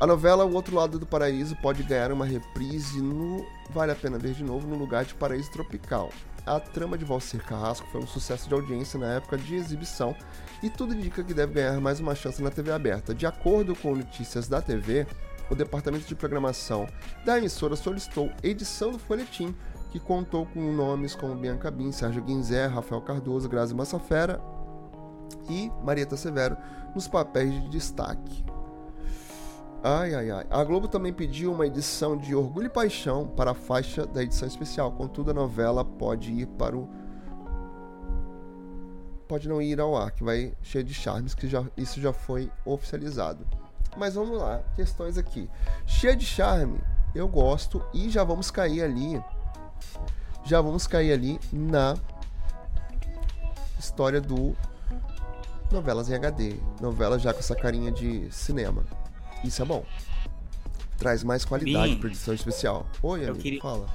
A 0.00 0.06
novela 0.06 0.44
O 0.44 0.54
Outro 0.54 0.76
Lado 0.76 0.96
do 0.96 1.04
Paraíso 1.04 1.56
pode 1.56 1.82
ganhar 1.82 2.12
uma 2.12 2.24
reprise 2.24 3.02
no 3.02 3.44
Vale 3.70 3.90
a 3.90 3.96
Pena 3.96 4.16
Ver 4.16 4.32
de 4.32 4.44
Novo 4.44 4.64
no 4.68 4.76
lugar 4.76 5.04
de 5.04 5.12
Paraíso 5.12 5.50
Tropical 5.50 6.10
a 6.48 6.58
trama 6.58 6.96
de 6.96 7.04
Valcir 7.04 7.44
Carrasco 7.44 7.86
foi 7.90 8.00
um 8.00 8.06
sucesso 8.06 8.48
de 8.48 8.54
audiência 8.54 8.98
na 8.98 9.14
época 9.14 9.36
de 9.36 9.54
exibição 9.54 10.16
e 10.62 10.70
tudo 10.70 10.94
indica 10.94 11.22
que 11.22 11.34
deve 11.34 11.52
ganhar 11.52 11.78
mais 11.80 12.00
uma 12.00 12.14
chance 12.14 12.42
na 12.42 12.50
TV 12.50 12.72
aberta. 12.72 13.14
De 13.14 13.26
acordo 13.26 13.76
com 13.76 13.94
notícias 13.94 14.48
da 14.48 14.62
TV, 14.62 15.06
o 15.50 15.54
departamento 15.54 16.06
de 16.06 16.14
programação 16.14 16.88
da 17.24 17.38
emissora 17.38 17.76
solicitou 17.76 18.30
edição 18.42 18.92
do 18.92 18.98
folhetim, 18.98 19.54
que 19.90 19.98
contou 19.98 20.46
com 20.46 20.72
nomes 20.72 21.14
como 21.14 21.34
Bianca 21.34 21.70
Bin, 21.70 21.92
Sérgio 21.92 22.22
Guinzé, 22.22 22.66
Rafael 22.66 23.00
Cardoso, 23.00 23.48
Grazi 23.48 23.74
Massafera 23.74 24.40
e 25.48 25.70
Marieta 25.82 26.16
Severo 26.16 26.56
nos 26.94 27.08
papéis 27.08 27.52
de 27.62 27.68
destaque. 27.68 28.44
Ai, 29.82 30.12
ai, 30.12 30.30
ai. 30.30 30.46
A 30.50 30.64
Globo 30.64 30.88
também 30.88 31.12
pediu 31.12 31.52
uma 31.52 31.66
edição 31.66 32.16
de 32.16 32.34
Orgulho 32.34 32.66
e 32.66 32.70
Paixão 32.70 33.28
para 33.28 33.52
a 33.52 33.54
faixa 33.54 34.04
da 34.04 34.22
edição 34.22 34.48
especial. 34.48 34.90
Contudo, 34.92 35.30
a 35.30 35.34
novela 35.34 35.84
pode 35.84 36.32
ir 36.32 36.46
para 36.46 36.76
o. 36.76 36.88
Pode 39.28 39.48
não 39.48 39.62
ir 39.62 39.78
ao 39.78 39.96
ar, 39.96 40.10
que 40.10 40.24
vai 40.24 40.54
cheio 40.62 40.82
de 40.82 40.92
charmes, 40.92 41.34
que 41.34 41.46
já, 41.46 41.64
isso 41.76 42.00
já 42.00 42.12
foi 42.12 42.50
oficializado. 42.64 43.46
Mas 43.96 44.14
vamos 44.14 44.38
lá, 44.38 44.62
questões 44.74 45.16
aqui. 45.16 45.48
Cheia 45.86 46.16
de 46.16 46.24
charme, 46.24 46.80
eu 47.14 47.28
gosto 47.28 47.84
e 47.94 48.10
já 48.10 48.24
vamos 48.24 48.50
cair 48.50 48.82
ali. 48.82 49.22
Já 50.48 50.62
vamos 50.62 50.86
cair 50.86 51.12
ali 51.12 51.38
na 51.52 51.94
história 53.78 54.18
do 54.18 54.56
novelas 55.70 56.08
em 56.08 56.14
HD. 56.14 56.56
Novela 56.80 57.18
já 57.18 57.34
com 57.34 57.40
essa 57.40 57.54
carinha 57.54 57.92
de 57.92 58.32
cinema. 58.32 58.82
Isso 59.44 59.60
é 59.60 59.64
bom. 59.66 59.84
Traz 60.96 61.22
mais 61.22 61.44
qualidade 61.44 61.96
para 61.96 62.08
edição 62.08 62.32
especial. 62.32 62.86
Oi, 63.02 63.24
amigo, 63.24 63.42
queria... 63.42 63.60
fala. 63.60 63.86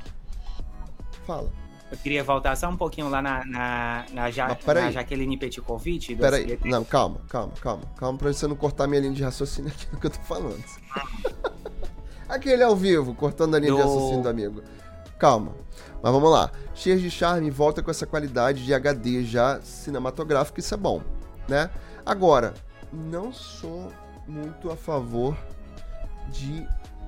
Fala. 1.26 1.52
Eu 1.90 1.98
queria 1.98 2.24
voltar 2.24 2.56
só 2.56 2.70
um 2.70 2.78
pouquinho 2.78 3.10
lá 3.10 3.20
na, 3.20 3.44
na, 3.46 4.06
na, 4.14 4.30
ja... 4.30 4.56
na 4.64 4.92
Jaqueline 4.92 5.36
Petkovic. 5.36 6.16
Peraí, 6.16 6.60
não, 6.64 6.86
calma, 6.86 7.20
calma, 7.30 7.54
calma. 7.60 7.84
Calma 7.98 8.20
pra 8.20 8.32
você 8.32 8.48
não 8.48 8.56
cortar 8.56 8.86
minha 8.86 9.02
linha 9.02 9.14
de 9.14 9.24
raciocínio 9.24 9.72
aqui 9.72 9.88
no 9.92 10.00
que 10.00 10.06
eu 10.06 10.12
tô 10.12 10.22
falando. 10.22 10.64
Aquele 12.30 12.62
ao 12.62 12.76
vivo, 12.76 13.16
cortando 13.16 13.56
a 13.56 13.60
linha 13.60 13.72
do... 13.72 13.78
de 13.78 13.82
raciocínio 13.82 14.22
do 14.22 14.30
amigo. 14.30 14.62
Calma. 15.18 15.63
Mas 16.04 16.12
vamos 16.12 16.30
lá. 16.30 16.52
Cheias 16.76 17.00
de 17.00 17.10
charme 17.10 17.50
volta 17.50 17.82
com 17.82 17.90
essa 17.90 18.06
qualidade 18.06 18.66
de 18.66 18.74
HD 18.74 19.24
já 19.24 19.62
cinematográfico, 19.62 20.60
isso 20.60 20.74
é 20.74 20.78
bom, 20.78 21.02
né? 21.48 21.70
Agora, 22.06 22.54
não 22.92 23.32
sou 23.32 23.90
muito 24.28 24.70
a 24.70 24.76
favor 24.76 25.38
de 26.30 26.68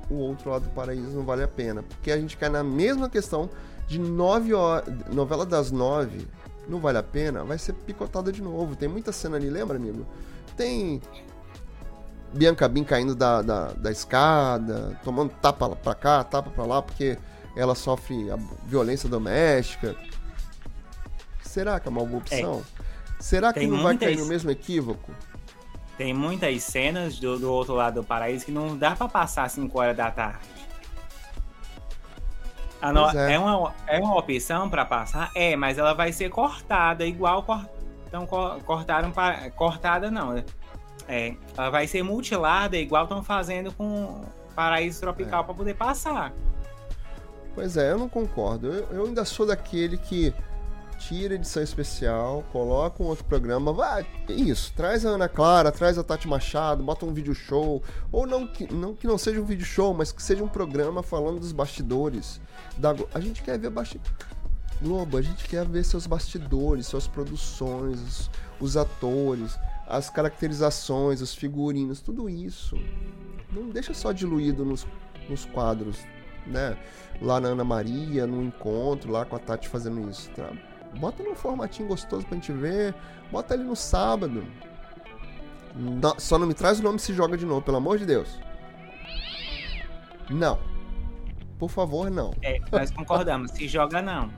o 0.09 0.15
outro 0.15 0.49
lado 0.49 0.63
do 0.63 0.69
paraíso 0.69 1.09
não 1.09 1.25
vale 1.25 1.43
a 1.43 1.47
pena. 1.47 1.83
Porque 1.83 2.09
a 2.09 2.17
gente 2.17 2.37
cai 2.37 2.47
na 2.47 2.63
mesma 2.63 3.09
questão 3.09 3.49
de 3.85 3.99
nove 3.99 4.53
horas. 4.53 4.85
Novela 5.11 5.45
das 5.45 5.71
nove 5.71 6.25
não 6.65 6.79
vale 6.79 6.97
a 6.97 7.03
pena, 7.03 7.43
vai 7.43 7.57
ser 7.57 7.73
picotada 7.73 8.31
de 8.31 8.41
novo. 8.41 8.77
Tem 8.77 8.87
muita 8.87 9.11
cena 9.11 9.35
ali, 9.35 9.49
lembra, 9.49 9.75
amigo? 9.75 10.05
Tem 10.55 11.01
Bianca 12.33 12.67
Bin 12.69 12.85
caindo 12.85 13.13
da, 13.13 13.41
da, 13.41 13.73
da 13.73 13.91
escada, 13.91 14.97
tomando 15.03 15.31
tapa 15.41 15.69
pra 15.75 15.95
cá, 15.95 16.23
tapa 16.23 16.49
pra 16.49 16.65
lá, 16.65 16.81
porque 16.81 17.17
ela 17.55 17.75
sofre 17.75 18.29
a 18.31 18.37
violência 18.65 19.07
doméstica. 19.07 19.95
Será 21.41 21.79
que 21.79 21.87
é 21.87 21.91
uma 21.91 22.03
boa 22.03 22.19
opção? 22.19 22.63
É. 22.79 22.83
Será 23.19 23.53
que 23.53 23.61
Tem 23.61 23.69
não 23.69 23.81
vai 23.81 23.97
cair 23.97 24.17
no 24.17 24.25
mesmo 24.25 24.51
equívoco? 24.51 25.11
Tem 25.97 26.13
muitas 26.13 26.63
cenas 26.63 27.17
do, 27.17 27.39
do 27.39 27.51
outro 27.51 27.73
lado 27.73 28.01
do 28.01 28.03
paraíso 28.03 28.45
que 28.45 28.51
não 28.51 28.77
dá 28.77 28.95
para 28.95 29.07
passar 29.07 29.49
5 29.49 29.79
horas 29.79 29.95
da 29.95 30.11
tarde. 30.11 30.39
No... 32.81 33.09
É. 33.17 33.33
é. 33.33 33.39
uma, 33.39 33.73
é 33.87 33.99
uma 33.99 34.17
opção 34.17 34.69
para 34.69 34.85
passar? 34.85 35.31
É, 35.33 35.55
mas 35.55 35.77
ela 35.77 35.93
vai 35.93 36.11
ser 36.11 36.29
cortada, 36.29 37.05
igual 37.05 37.43
cor... 37.43 37.65
então, 38.07 38.27
cortaram 38.27 39.11
para. 39.11 39.49
Cortada 39.51 40.11
não. 40.11 40.43
É, 41.07 41.35
ela 41.57 41.69
vai 41.69 41.87
ser 41.87 42.03
mutilada, 42.03 42.77
igual 42.77 43.03
estão 43.03 43.23
fazendo 43.23 43.71
com 43.73 44.25
Paraíso 44.55 44.99
Tropical 44.99 45.41
é. 45.41 45.43
para 45.45 45.53
poder 45.53 45.75
passar. 45.75 46.33
Pois 47.55 47.77
é, 47.77 47.91
eu 47.91 47.97
não 47.97 48.09
concordo. 48.09 48.67
Eu, 48.67 48.87
eu 48.91 49.05
ainda 49.05 49.23
sou 49.25 49.45
daquele 49.45 49.97
que 49.97 50.33
tira 50.99 51.35
edição 51.35 51.61
especial, 51.61 52.43
coloca 52.51 53.01
um 53.01 53.07
outro 53.07 53.25
programa, 53.25 53.73
vai, 53.73 54.05
isso, 54.29 54.71
traz 54.75 55.05
a 55.05 55.09
Ana 55.09 55.27
Clara, 55.27 55.71
traz 55.71 55.97
a 55.97 56.03
Tati 56.03 56.27
Machado, 56.27 56.83
bota 56.83 57.05
um 57.05 57.13
vídeo 57.13 57.35
show, 57.35 57.83
ou 58.11 58.25
não 58.25 58.47
que 58.47 58.71
não, 58.73 58.93
que 58.93 59.05
não 59.05 59.17
seja 59.17 59.41
um 59.41 59.45
vídeo 59.45 59.65
show, 59.65 59.93
mas 59.93 60.11
que 60.11 60.23
seja 60.23 60.43
um 60.43 60.47
programa 60.47 61.03
falando 61.03 61.39
dos 61.39 61.51
bastidores. 61.51 62.39
Da, 62.77 62.95
a 63.13 63.19
gente 63.19 63.41
quer 63.41 63.57
ver 63.59 63.69
bastidores. 63.69 64.13
Globo, 64.81 65.17
a 65.17 65.21
gente 65.21 65.47
quer 65.47 65.65
ver 65.65 65.85
seus 65.85 66.05
bastidores, 66.05 66.87
suas 66.87 67.07
produções, 67.07 68.01
os, 68.01 68.31
os 68.59 68.77
atores, 68.77 69.57
as 69.87 70.09
caracterizações, 70.09 71.21
os 71.21 71.33
figurinos, 71.33 72.01
tudo 72.01 72.29
isso. 72.29 72.77
Não 73.51 73.69
deixa 73.69 73.93
só 73.93 74.11
diluído 74.11 74.65
nos, 74.65 74.85
nos 75.29 75.45
quadros, 75.45 75.97
né? 76.45 76.77
Lá 77.21 77.39
na 77.39 77.49
Ana 77.49 77.63
Maria, 77.63 78.27
no 78.27 78.43
encontro, 78.43 79.11
lá 79.11 79.25
com 79.25 79.35
a 79.35 79.39
Tati 79.39 79.67
fazendo 79.67 80.09
isso. 80.09 80.29
Tá? 80.31 80.49
Bota 80.99 81.23
num 81.23 81.35
formatinho 81.35 81.87
gostoso 81.87 82.25
pra 82.25 82.35
gente 82.35 82.51
ver. 82.51 82.93
Bota 83.31 83.53
ali 83.53 83.63
no 83.63 83.75
sábado. 83.75 84.45
Não, 85.75 86.17
só 86.17 86.37
não 86.39 86.47
me 86.47 86.53
traz 86.53 86.79
o 86.79 86.83
nome 86.83 86.99
se 86.99 87.13
joga 87.13 87.37
de 87.37 87.45
novo, 87.45 87.61
pelo 87.61 87.77
amor 87.77 87.97
de 87.97 88.05
Deus. 88.05 88.39
Não. 90.29 90.57
Por 91.59 91.69
favor, 91.69 92.09
não. 92.09 92.33
É, 92.41 92.59
nós 92.71 92.91
concordamos. 92.91 93.51
se 93.51 93.67
joga, 93.67 94.01
não. 94.01 94.29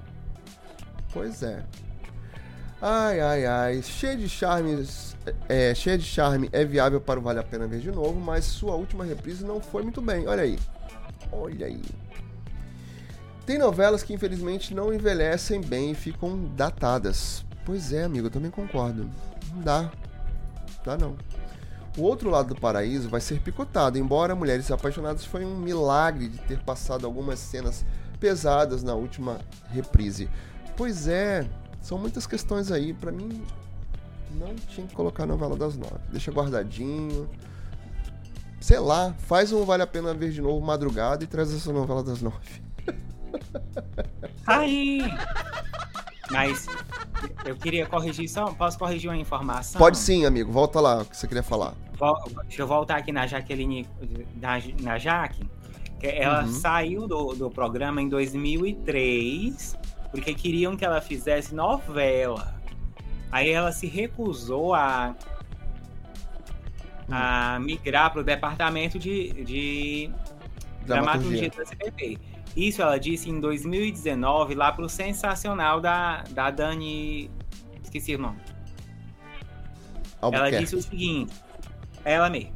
Pois 1.13 1.41
é. 1.41 1.63
Ai, 2.81 3.19
ai, 3.19 3.45
ai. 3.45 3.81
Cheio 3.81 4.17
de 4.17 4.29
charmes. 4.29 5.15
É, 5.49 5.73
cheia 5.73 5.97
de 5.97 6.05
charme 6.05 6.49
é 6.51 6.63
viável 6.63 7.01
para 7.01 7.19
o 7.19 7.23
Vale 7.23 7.39
a 7.39 7.43
Pena 7.43 7.67
Ver 7.67 7.79
de 7.79 7.91
novo, 7.91 8.19
mas 8.19 8.45
sua 8.45 8.75
última 8.75 9.03
reprise 9.03 9.43
não 9.43 9.59
foi 9.59 9.83
muito 9.83 10.01
bem. 10.01 10.27
Olha 10.27 10.43
aí. 10.43 10.59
Olha 11.31 11.67
aí. 11.67 11.81
Tem 13.45 13.57
novelas 13.57 14.03
que 14.03 14.13
infelizmente 14.13 14.73
não 14.73 14.93
envelhecem 14.93 15.61
bem 15.61 15.91
e 15.91 15.95
ficam 15.95 16.45
datadas. 16.55 17.45
Pois 17.65 17.93
é, 17.93 18.03
amigo, 18.03 18.27
eu 18.27 18.31
também 18.31 18.51
concordo. 18.51 19.09
Não 19.53 19.61
dá. 19.61 19.91
Dá 20.83 20.97
não. 20.97 21.15
O 21.97 22.01
outro 22.03 22.29
lado 22.29 22.53
do 22.53 22.59
paraíso 22.59 23.09
vai 23.09 23.19
ser 23.19 23.39
picotado, 23.41 23.97
embora 23.97 24.35
Mulheres 24.35 24.69
Apaixonadas 24.69 25.25
foi 25.25 25.43
um 25.43 25.57
milagre 25.57 26.27
de 26.27 26.37
ter 26.39 26.59
passado 26.59 27.05
algumas 27.05 27.39
cenas 27.39 27.83
pesadas 28.19 28.83
na 28.83 28.93
última 28.93 29.39
reprise. 29.69 30.29
Pois 30.75 31.07
é, 31.07 31.47
são 31.81 31.97
muitas 31.97 32.27
questões 32.27 32.71
aí. 32.71 32.93
Para 32.93 33.11
mim, 33.11 33.43
não 34.35 34.53
tinha 34.55 34.85
que 34.85 34.93
colocar 34.93 35.23
a 35.23 35.25
novela 35.27 35.55
das 35.55 35.75
nove. 35.75 35.99
Deixa 36.11 36.31
guardadinho. 36.31 37.29
Sei 38.59 38.79
lá, 38.79 39.13
faz 39.19 39.51
um 39.51 39.63
Vale 39.63 39.83
a 39.83 39.87
Pena 39.87 40.13
Ver 40.13 40.31
de 40.31 40.41
novo 40.41 40.65
madrugada 40.65 41.23
e 41.23 41.27
traz 41.27 41.53
essa 41.53 41.71
novela 41.71 42.03
das 42.03 42.21
nove. 42.21 42.61
Aí! 44.45 45.01
Mas 46.31 46.67
eu 47.45 47.55
queria 47.55 47.85
corrigir 47.85 48.27
só. 48.27 48.47
Posso 48.53 48.77
corrigir 48.77 49.09
uma 49.09 49.17
informação? 49.17 49.79
Pode 49.79 49.97
sim, 49.97 50.25
amigo. 50.25 50.51
Volta 50.51 50.79
lá 50.79 51.01
o 51.01 51.05
que 51.05 51.15
você 51.15 51.27
queria 51.27 51.43
falar. 51.43 51.73
Deixa 52.43 52.61
eu 52.61 52.67
voltar 52.67 52.97
aqui 52.97 53.11
na 53.11 53.25
Jaqueline. 53.25 53.87
Na, 54.35 54.59
na 54.81 54.97
Jaque. 54.97 55.49
Que 55.99 56.07
ela 56.07 56.43
uhum. 56.43 56.51
saiu 56.51 57.07
do, 57.07 57.33
do 57.33 57.49
programa 57.49 58.01
em 58.01 58.09
2003 58.09 59.77
porque 60.11 60.33
queriam 60.33 60.75
que 60.75 60.85
ela 60.85 61.01
fizesse 61.01 61.53
novela. 61.53 62.55
Aí 63.31 63.49
ela 63.49 63.71
se 63.71 63.87
recusou 63.87 64.73
a, 64.73 65.15
a 67.09 67.59
migrar 67.59 68.11
para 68.11 68.21
o 68.21 68.23
departamento 68.23 68.99
de, 68.99 69.31
de 69.43 70.11
dramaturgia 70.85 71.49
da 71.49 71.65
CPP. 71.65 72.17
Isso 72.55 72.81
ela 72.81 72.99
disse 72.99 73.29
em 73.29 73.39
2019, 73.39 74.55
lá 74.55 74.71
pro 74.71 74.89
sensacional 74.89 75.79
da, 75.79 76.23
da 76.31 76.49
Dani. 76.49 77.29
Esqueci 77.83 78.15
o 78.15 78.19
nome. 78.19 78.39
Ela 80.21 80.49
disse 80.49 80.75
o 80.75 80.81
seguinte. 80.81 81.33
Ela 82.03 82.29
mesmo. 82.29 82.51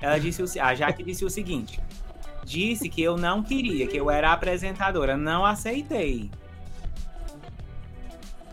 Ela 0.00 0.18
disse 0.18 0.42
o, 0.42 0.62
a 0.62 0.74
Jaque 0.74 1.02
disse 1.02 1.24
o 1.24 1.30
seguinte. 1.30 1.80
Disse 2.44 2.88
que 2.88 3.02
eu 3.02 3.16
não 3.16 3.42
queria, 3.42 3.86
que 3.86 3.96
eu 3.96 4.10
era 4.10 4.32
apresentadora. 4.32 5.16
Não 5.16 5.44
aceitei. 5.44 6.30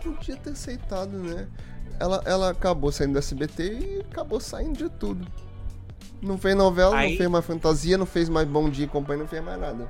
Podia 0.03 0.35
ter 0.37 0.51
aceitado, 0.51 1.17
né? 1.17 1.47
Ela, 1.99 2.21
ela 2.25 2.49
acabou 2.49 2.91
saindo 2.91 3.13
do 3.13 3.19
SBT 3.19 3.63
e 3.63 4.05
acabou 4.11 4.39
saindo 4.39 4.77
de 4.77 4.89
tudo. 4.89 5.25
Não 6.21 6.37
fez 6.37 6.55
novela, 6.55 6.97
Aí... 6.97 7.11
não 7.11 7.17
fez 7.17 7.29
mais 7.29 7.45
fantasia, 7.45 7.97
não 7.97 8.05
fez 8.05 8.29
mais 8.29 8.47
bom 8.47 8.69
dia 8.69 8.85
e 8.85 8.87
companhia, 8.87 9.23
não 9.23 9.29
fez 9.29 9.43
mais 9.43 9.59
nada. 9.59 9.89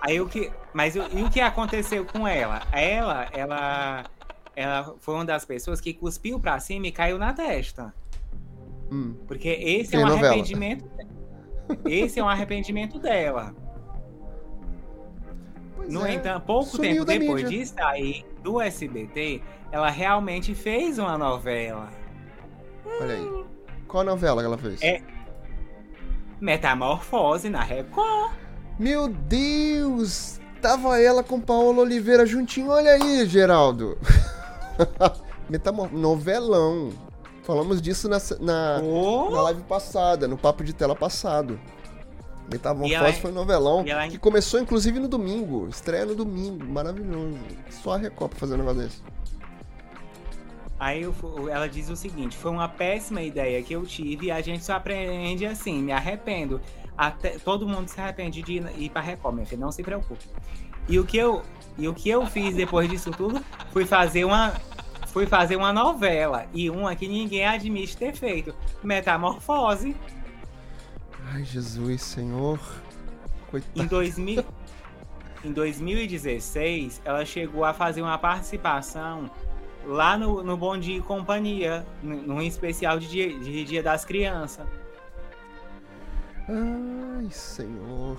Aí 0.00 0.20
o 0.20 0.28
que. 0.28 0.50
Mas 0.72 0.94
o, 0.96 1.00
e 1.12 1.22
o 1.22 1.30
que 1.30 1.40
aconteceu 1.40 2.04
com 2.04 2.28
ela? 2.28 2.62
Ela, 2.72 3.28
ela. 3.32 4.04
Ela 4.56 4.94
foi 5.00 5.14
uma 5.14 5.24
das 5.24 5.44
pessoas 5.44 5.80
que 5.80 5.92
cuspiu 5.92 6.38
pra 6.38 6.60
cima 6.60 6.86
e 6.86 6.92
caiu 6.92 7.18
na 7.18 7.32
testa. 7.32 7.92
Hum. 8.90 9.14
Porque 9.26 9.48
esse 9.48 9.90
Tem 9.90 10.00
é 10.00 10.04
um 10.04 10.08
novela. 10.08 10.28
arrependimento. 10.28 10.84
Esse 11.86 12.20
é 12.20 12.22
um 12.22 12.28
arrependimento 12.28 12.98
dela. 12.98 13.54
Pois 15.74 15.88
no 15.88 16.06
é. 16.06 16.14
entanto, 16.14 16.44
pouco 16.44 16.66
Sumiu 16.66 17.04
tempo 17.04 17.20
depois 17.24 17.44
mídia. 17.44 17.58
de 17.58 17.66
sair 17.66 18.26
do 18.42 18.60
SBT, 18.60 19.42
ela 19.74 19.90
realmente 19.90 20.54
fez 20.54 21.00
uma 21.00 21.18
novela. 21.18 21.88
Olha 23.00 23.14
aí. 23.14 23.44
Qual 23.88 24.04
novela 24.04 24.40
que 24.40 24.46
ela 24.46 24.56
fez? 24.56 24.80
É 24.80 25.02
Metamorfose 26.40 27.50
na 27.50 27.60
Record. 27.60 28.30
Meu 28.78 29.08
Deus! 29.08 30.38
Tava 30.62 31.00
ela 31.00 31.24
com 31.24 31.40
Paola 31.40 31.80
Oliveira 31.80 32.24
juntinho. 32.24 32.70
Olha 32.70 32.92
aí, 32.92 33.26
Geraldo. 33.26 33.98
Metamor 35.50 35.92
novelão. 35.92 36.92
Falamos 37.42 37.82
disso 37.82 38.08
na, 38.08 38.18
na, 38.38 38.80
oh. 38.80 39.28
na, 39.30 39.42
live 39.42 39.62
passada, 39.64 40.28
no 40.28 40.38
papo 40.38 40.62
de 40.62 40.72
tela 40.72 40.94
passado. 40.94 41.58
Metamorfose 42.48 42.94
ela, 42.94 43.12
foi 43.14 43.32
um 43.32 43.34
novelão 43.34 43.84
ela... 43.84 44.06
que 44.06 44.18
começou 44.18 44.60
inclusive 44.60 45.00
no 45.00 45.08
domingo. 45.08 45.66
Estreia 45.68 46.06
no 46.06 46.14
domingo. 46.14 46.64
Maravilhoso. 46.64 47.40
Só 47.70 47.94
a 47.94 47.96
Record 47.96 48.30
pra 48.30 48.38
fazer 48.38 48.54
um 48.54 48.58
negócio 48.58 48.82
desse. 48.82 49.02
Aí 50.78 51.02
eu, 51.02 51.14
ela 51.48 51.68
diz 51.68 51.88
o 51.88 51.96
seguinte: 51.96 52.36
foi 52.36 52.50
uma 52.50 52.68
péssima 52.68 53.22
ideia 53.22 53.62
que 53.62 53.72
eu 53.72 53.84
tive 53.86 54.26
e 54.26 54.30
a 54.30 54.40
gente 54.40 54.64
só 54.64 54.74
aprende 54.74 55.46
assim, 55.46 55.82
me 55.82 55.92
arrependo. 55.92 56.60
Até, 56.96 57.38
todo 57.38 57.66
mundo 57.66 57.88
se 57.88 58.00
arrepende 58.00 58.42
de 58.42 58.58
ir 58.78 58.90
para 58.90 59.00
Record, 59.00 59.34
minha 59.34 59.46
filha, 59.46 59.60
não 59.60 59.72
se 59.72 59.82
preocupe. 59.82 60.24
E 60.88 60.98
o 60.98 61.04
que 61.04 61.16
eu, 61.16 61.42
e 61.78 61.88
o 61.88 61.94
que 61.94 62.08
eu 62.08 62.26
fiz 62.26 62.54
depois 62.54 62.88
disso 62.88 63.10
tudo 63.10 63.42
foi 63.72 63.84
fazer 63.84 64.24
uma 64.24 64.52
fui 65.08 65.26
fazer 65.26 65.54
uma 65.54 65.72
novela 65.72 66.46
e 66.52 66.68
uma 66.68 66.94
que 66.96 67.06
ninguém 67.06 67.46
admite 67.46 67.96
ter 67.96 68.14
feito, 68.14 68.54
Metamorfose. 68.82 69.94
Ai, 71.32 71.44
Jesus, 71.44 72.02
Senhor. 72.02 72.58
Coitado. 73.48 73.80
Em 73.80 73.86
2000 73.86 74.44
Em 75.44 75.52
2016, 75.52 77.00
ela 77.04 77.24
chegou 77.24 77.64
a 77.64 77.72
fazer 77.72 78.02
uma 78.02 78.18
participação 78.18 79.30
lá 79.86 80.16
no, 80.16 80.42
no 80.42 80.56
Bom 80.56 80.78
Dia 80.78 80.98
e 80.98 81.02
Companhia, 81.02 81.86
num 82.02 82.40
especial 82.40 82.98
de 82.98 83.08
dia, 83.08 83.38
de 83.38 83.64
dia 83.64 83.82
das 83.82 84.04
Crianças. 84.04 84.66
Ai, 86.48 87.28
Senhor. 87.30 88.18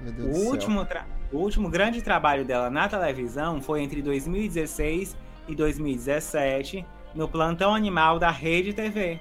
Meu 0.00 0.12
Deus 0.12 0.36
o, 0.36 0.40
do 0.40 0.50
último 0.50 0.86
céu. 0.86 1.02
o 1.32 1.36
último 1.38 1.68
grande 1.68 2.02
trabalho 2.02 2.44
dela 2.44 2.70
na 2.70 2.88
televisão 2.88 3.60
foi 3.60 3.82
entre 3.82 4.00
2016 4.00 5.16
e 5.48 5.54
2017, 5.54 6.86
no 7.14 7.28
Plantão 7.28 7.74
Animal 7.74 8.18
da 8.18 8.30
Rede 8.30 8.72
TV. 8.72 9.20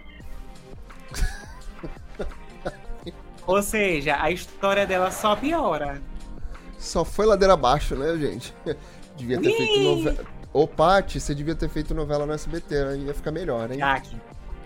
Ou 3.48 3.64
seja, 3.64 4.22
a 4.22 4.30
história 4.30 4.86
dela 4.86 5.10
só 5.10 5.36
piora. 5.36 6.02
Só 6.78 7.04
foi 7.04 7.26
ladeira 7.26 7.54
abaixo, 7.54 7.96
né, 7.96 8.16
gente? 8.18 8.54
Devia 9.18 9.42
ter 9.42 9.50
Ui! 9.50 9.56
feito 9.56 9.80
novela. 9.80 10.37
Ô, 10.54 10.68
Paty, 10.68 11.20
você 11.20 11.36
devia 11.36 11.56
ter 11.56 11.70
feito 11.70 11.94
novela 11.94 12.26
no 12.26 12.34
SBT, 12.34 12.76
aí 12.76 13.06
ia 13.06 13.14
ficar 13.14 13.32
melhor, 13.32 13.72
hein? 13.72 13.80
Jaque. 13.80 14.18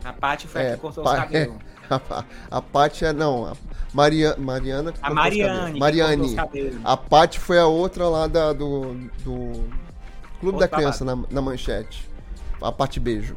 A 0.04 0.14
Paty 0.14 0.48
foi 0.48 0.62
é, 0.62 0.72
a 0.72 0.76
que 0.76 0.82
cortou 0.82 1.04
pa... 1.06 1.12
os 1.12 1.20
cabelos. 1.20 1.56
É. 1.56 1.72
A, 1.94 2.24
a 2.50 2.62
Paty 2.62 3.06
é. 3.06 3.14
Não, 3.14 3.46
a 3.46 3.54
Maria, 3.94 4.36
Mariana. 4.38 4.94
A 5.02 5.14
Mariane. 5.14 5.80
Mariane. 5.80 6.36
A 6.84 6.96
Paty 6.96 7.40
foi 7.40 7.60
a 7.60 7.66
outra 7.66 8.08
lá 8.08 8.28
da, 8.28 8.54
do, 8.54 8.94
do 9.24 9.70
Clube 10.40 10.56
Outra 10.56 10.68
da 10.68 10.68
Criança 10.68 11.06
na, 11.06 11.16
na, 11.30 11.42
manchete. 11.42 12.10
A 12.62 12.72
Paty 12.72 13.00
Beijo. 13.00 13.36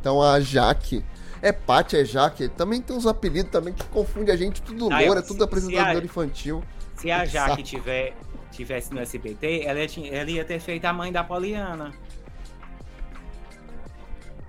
Então 0.00 0.22
a 0.22 0.38
Jaque. 0.40 1.04
É 1.42 1.52
Paty, 1.52 1.96
é 1.96 2.04
Jaque. 2.04 2.48
Também 2.48 2.80
tem 2.80 2.96
uns 2.96 3.06
apelidos 3.06 3.50
também 3.50 3.72
que 3.72 3.84
confunde 3.86 4.30
a 4.30 4.36
gente. 4.36 4.62
Tudo 4.62 4.92
ah, 4.92 5.00
loura, 5.00 5.22
tudo 5.22 5.42
apresentador 5.42 6.02
a, 6.02 6.04
infantil. 6.04 6.62
Se 6.94 7.10
a 7.10 7.24
Jaque 7.24 7.62
tiver, 7.62 8.14
tivesse 8.58 8.92
no 8.92 9.00
SBT, 9.00 9.62
ela 9.64 9.78
ia, 9.78 10.14
ela 10.14 10.30
ia 10.30 10.44
ter 10.44 10.58
feito 10.58 10.84
a 10.84 10.92
mãe 10.92 11.12
da 11.12 11.22
Poliana. 11.22 11.92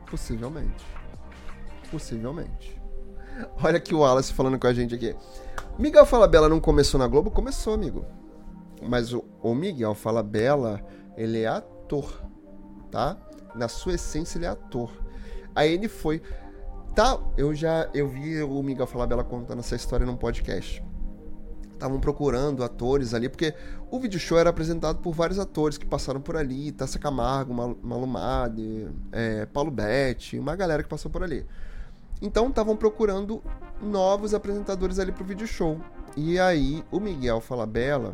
Possivelmente. 0.10 0.86
Possivelmente. 1.92 2.80
Olha 3.64 3.78
aqui 3.78 3.94
o 3.94 4.00
Wallace 4.00 4.34
falando 4.34 4.58
com 4.60 4.68
a 4.68 4.74
gente 4.74 4.96
aqui. 4.96 5.16
Miguel 5.78 6.06
Falabella 6.06 6.50
não 6.50 6.60
começou 6.60 7.00
na 7.00 7.08
Globo? 7.08 7.32
Começou, 7.32 7.74
amigo. 7.74 8.06
Mas 8.82 9.14
o, 9.14 9.24
o 9.42 9.54
Miguel 9.54 9.94
Falabella, 9.94 10.84
ele 11.16 11.42
é 11.42 11.48
ator. 11.48 12.22
tá? 12.92 13.18
Na 13.56 13.68
sua 13.68 13.94
essência, 13.94 14.38
ele 14.38 14.46
é 14.46 14.50
ator. 14.50 14.92
Aí 15.56 15.74
ele 15.74 15.88
foi. 15.88 16.22
Tá, 16.96 17.20
eu 17.38 17.54
já 17.54 17.88
eu 17.94 18.08
vi 18.10 18.42
o 18.42 18.62
Miguel 18.64 18.88
Falabella 18.88 19.24
contando 19.24 19.60
essa 19.60 19.76
história 19.76 20.06
num 20.06 20.18
podcast. 20.18 20.84
Estavam 21.74 22.00
procurando 22.00 22.62
atores 22.62 23.14
ali, 23.14 23.30
porque 23.30 23.54
o 23.92 24.00
vídeo 24.00 24.20
show 24.20 24.38
era 24.38 24.50
apresentado 24.50 25.00
por 25.00 25.14
vários 25.14 25.40
atores 25.40 25.78
que 25.78 25.86
passaram 25.86 26.22
por 26.22 26.38
ali, 26.38 26.72
Tassa 26.72 27.00
Camargo, 27.00 27.54
Mal 27.54 27.78
Malumade, 27.82 28.88
é, 29.12 29.46
Paulo 29.48 29.72
Betti, 29.72 30.38
uma 30.38 30.56
galera 30.56 30.84
que 30.84 30.90
passou 30.90 31.10
por 31.10 31.24
ali. 31.24 31.46
Então 32.22 32.50
estavam 32.50 32.76
procurando 32.76 33.42
novos 33.82 34.34
apresentadores 34.34 35.00
ali 35.00 35.12
pro 35.12 35.24
vídeo 35.24 35.48
show. 35.48 35.80
E 36.16 36.40
aí 36.40 36.84
o 36.92 37.00
Miguel 37.00 37.40
Falabella, 37.40 38.14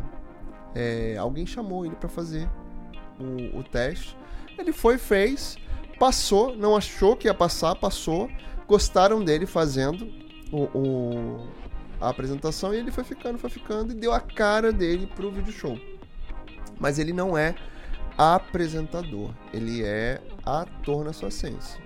é, 0.73 1.17
alguém 1.17 1.45
chamou 1.45 1.85
ele 1.85 1.95
para 1.95 2.09
fazer 2.09 2.47
o, 3.19 3.59
o 3.59 3.63
teste. 3.63 4.15
Ele 4.57 4.71
foi, 4.71 4.97
fez, 4.97 5.57
passou, 5.99 6.55
não 6.55 6.75
achou 6.75 7.15
que 7.15 7.27
ia 7.27 7.33
passar, 7.33 7.75
passou. 7.75 8.29
Gostaram 8.67 9.23
dele 9.23 9.45
fazendo 9.45 10.07
o, 10.51 10.63
o, 10.77 11.47
a 12.05 12.09
apresentação 12.09 12.73
e 12.73 12.77
ele 12.77 12.91
foi 12.91 13.03
ficando, 13.03 13.37
foi 13.37 13.49
ficando 13.49 13.91
e 13.91 13.95
deu 13.95 14.13
a 14.13 14.19
cara 14.19 14.71
dele 14.71 15.07
pro 15.15 15.31
vídeo 15.31 15.51
show. 15.51 15.79
Mas 16.79 16.99
ele 16.99 17.13
não 17.13 17.37
é 17.37 17.55
apresentador, 18.17 19.31
ele 19.53 19.83
é 19.83 20.21
ator 20.45 21.03
na 21.03 21.13
sua 21.13 21.29
essência. 21.29 21.79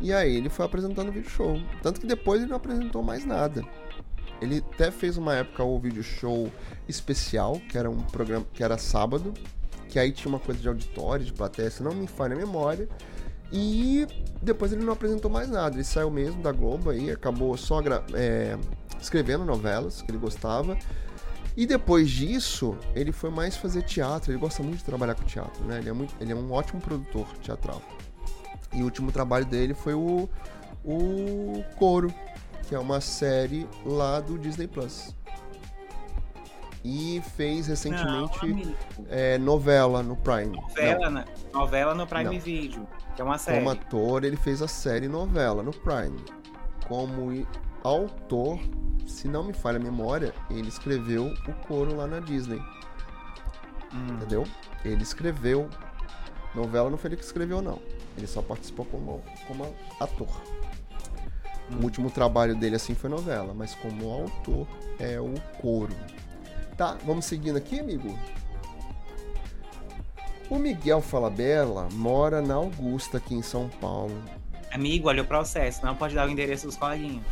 E 0.00 0.12
aí 0.12 0.36
ele 0.36 0.48
foi 0.48 0.64
apresentando 0.64 1.08
o 1.08 1.12
vídeo 1.12 1.30
show. 1.30 1.60
Tanto 1.82 2.00
que 2.00 2.06
depois 2.06 2.40
ele 2.40 2.50
não 2.50 2.56
apresentou 2.56 3.02
mais 3.02 3.24
nada. 3.24 3.64
Ele 4.40 4.62
até 4.72 4.90
fez 4.90 5.16
uma 5.16 5.34
época 5.34 5.64
o 5.64 5.78
vídeo 5.78 6.02
show 6.02 6.52
especial, 6.86 7.60
que 7.70 7.78
era 7.78 7.90
um 7.90 8.02
programa 8.02 8.46
que 8.52 8.62
era 8.62 8.76
sábado, 8.76 9.32
que 9.88 9.98
aí 9.98 10.12
tinha 10.12 10.28
uma 10.28 10.38
coisa 10.38 10.60
de 10.60 10.68
auditório, 10.68 11.24
de 11.24 11.32
plateia, 11.32 11.70
se 11.70 11.82
não 11.82 11.92
me 11.92 12.06
falha 12.06 12.34
a 12.34 12.38
memória. 12.38 12.86
E 13.50 14.06
depois 14.42 14.72
ele 14.72 14.84
não 14.84 14.92
apresentou 14.92 15.30
mais 15.30 15.48
nada. 15.48 15.76
Ele 15.76 15.84
saiu 15.84 16.10
mesmo 16.10 16.42
da 16.42 16.52
Globo 16.52 16.90
aí, 16.90 17.10
acabou 17.10 17.56
só 17.56 17.80
é, 18.14 18.58
escrevendo 19.00 19.44
novelas 19.44 20.02
que 20.02 20.10
ele 20.10 20.18
gostava. 20.18 20.76
E 21.56 21.66
depois 21.66 22.10
disso, 22.10 22.76
ele 22.94 23.12
foi 23.12 23.30
mais 23.30 23.56
fazer 23.56 23.82
teatro. 23.82 24.30
Ele 24.30 24.38
gosta 24.38 24.62
muito 24.62 24.78
de 24.78 24.84
trabalhar 24.84 25.14
com 25.14 25.24
teatro, 25.24 25.64
né? 25.64 25.78
Ele 25.78 25.88
é, 25.88 25.92
muito, 25.92 26.14
ele 26.20 26.32
é 26.32 26.34
um 26.34 26.52
ótimo 26.52 26.80
produtor 26.80 27.26
teatral. 27.42 27.80
E 28.74 28.82
o 28.82 28.84
último 28.84 29.10
trabalho 29.10 29.46
dele 29.46 29.72
foi 29.72 29.94
o, 29.94 30.28
o 30.84 31.64
Coro, 31.76 32.12
que 32.68 32.74
é 32.74 32.78
uma 32.78 33.00
série 33.00 33.66
lá 33.86 34.20
do 34.20 34.38
Disney 34.38 34.66
Plus. 34.66 35.14
E 36.84 37.22
fez 37.36 37.66
recentemente 37.66 38.46
Não, 38.46 39.06
é, 39.08 39.38
novela 39.38 40.02
no 40.02 40.14
Prime. 40.14 40.54
Novela, 40.54 41.10
Não. 41.10 41.24
novela 41.52 41.94
no 41.94 42.06
Prime 42.06 42.24
Não. 42.24 42.38
Video, 42.38 42.86
que 43.14 43.22
é 43.22 43.24
uma 43.24 43.38
série. 43.38 43.58
Como 43.58 43.70
ator, 43.70 44.24
ele 44.24 44.36
fez 44.36 44.60
a 44.62 44.68
série 44.68 45.08
novela 45.08 45.62
no 45.62 45.72
Prime. 45.72 46.22
Como 46.86 47.32
autor, 47.86 48.58
se 49.06 49.28
não 49.28 49.44
me 49.44 49.52
falha 49.52 49.78
a 49.78 49.82
memória, 49.82 50.34
ele 50.50 50.68
escreveu 50.68 51.26
o 51.26 51.52
coro 51.66 51.94
lá 51.94 52.06
na 52.06 52.20
Disney. 52.20 52.60
Hum. 53.94 54.14
Entendeu? 54.14 54.44
Ele 54.84 55.02
escreveu. 55.02 55.68
Novela 56.54 56.90
não 56.90 56.98
foi 56.98 57.10
ele 57.10 57.16
que 57.16 57.24
escreveu, 57.24 57.62
não. 57.62 57.80
Ele 58.16 58.26
só 58.26 58.42
participou 58.42 58.84
como, 58.86 59.22
como 59.46 59.74
ator. 60.00 60.28
Hum. 61.70 61.80
O 61.80 61.84
último 61.84 62.10
trabalho 62.10 62.56
dele 62.56 62.76
assim 62.76 62.94
foi 62.94 63.08
novela, 63.08 63.54
mas 63.54 63.74
como 63.76 64.10
autor 64.10 64.66
é 64.98 65.20
o 65.20 65.34
coro. 65.60 65.94
Tá, 66.76 66.96
vamos 67.04 67.24
seguindo 67.24 67.56
aqui, 67.56 67.78
amigo? 67.78 68.18
O 70.50 70.58
Miguel 70.58 71.00
Falabella 71.00 71.88
mora 71.92 72.40
na 72.40 72.54
Augusta, 72.54 73.18
aqui 73.18 73.34
em 73.34 73.42
São 73.42 73.68
Paulo. 73.80 74.16
Amigo, 74.72 75.08
olha 75.08 75.22
o 75.22 75.26
processo, 75.26 75.84
não 75.84 75.96
pode 75.96 76.14
dar 76.14 76.26
o 76.26 76.30
endereço 76.30 76.66
dos 76.66 76.76
coleguinhas. 76.76 77.24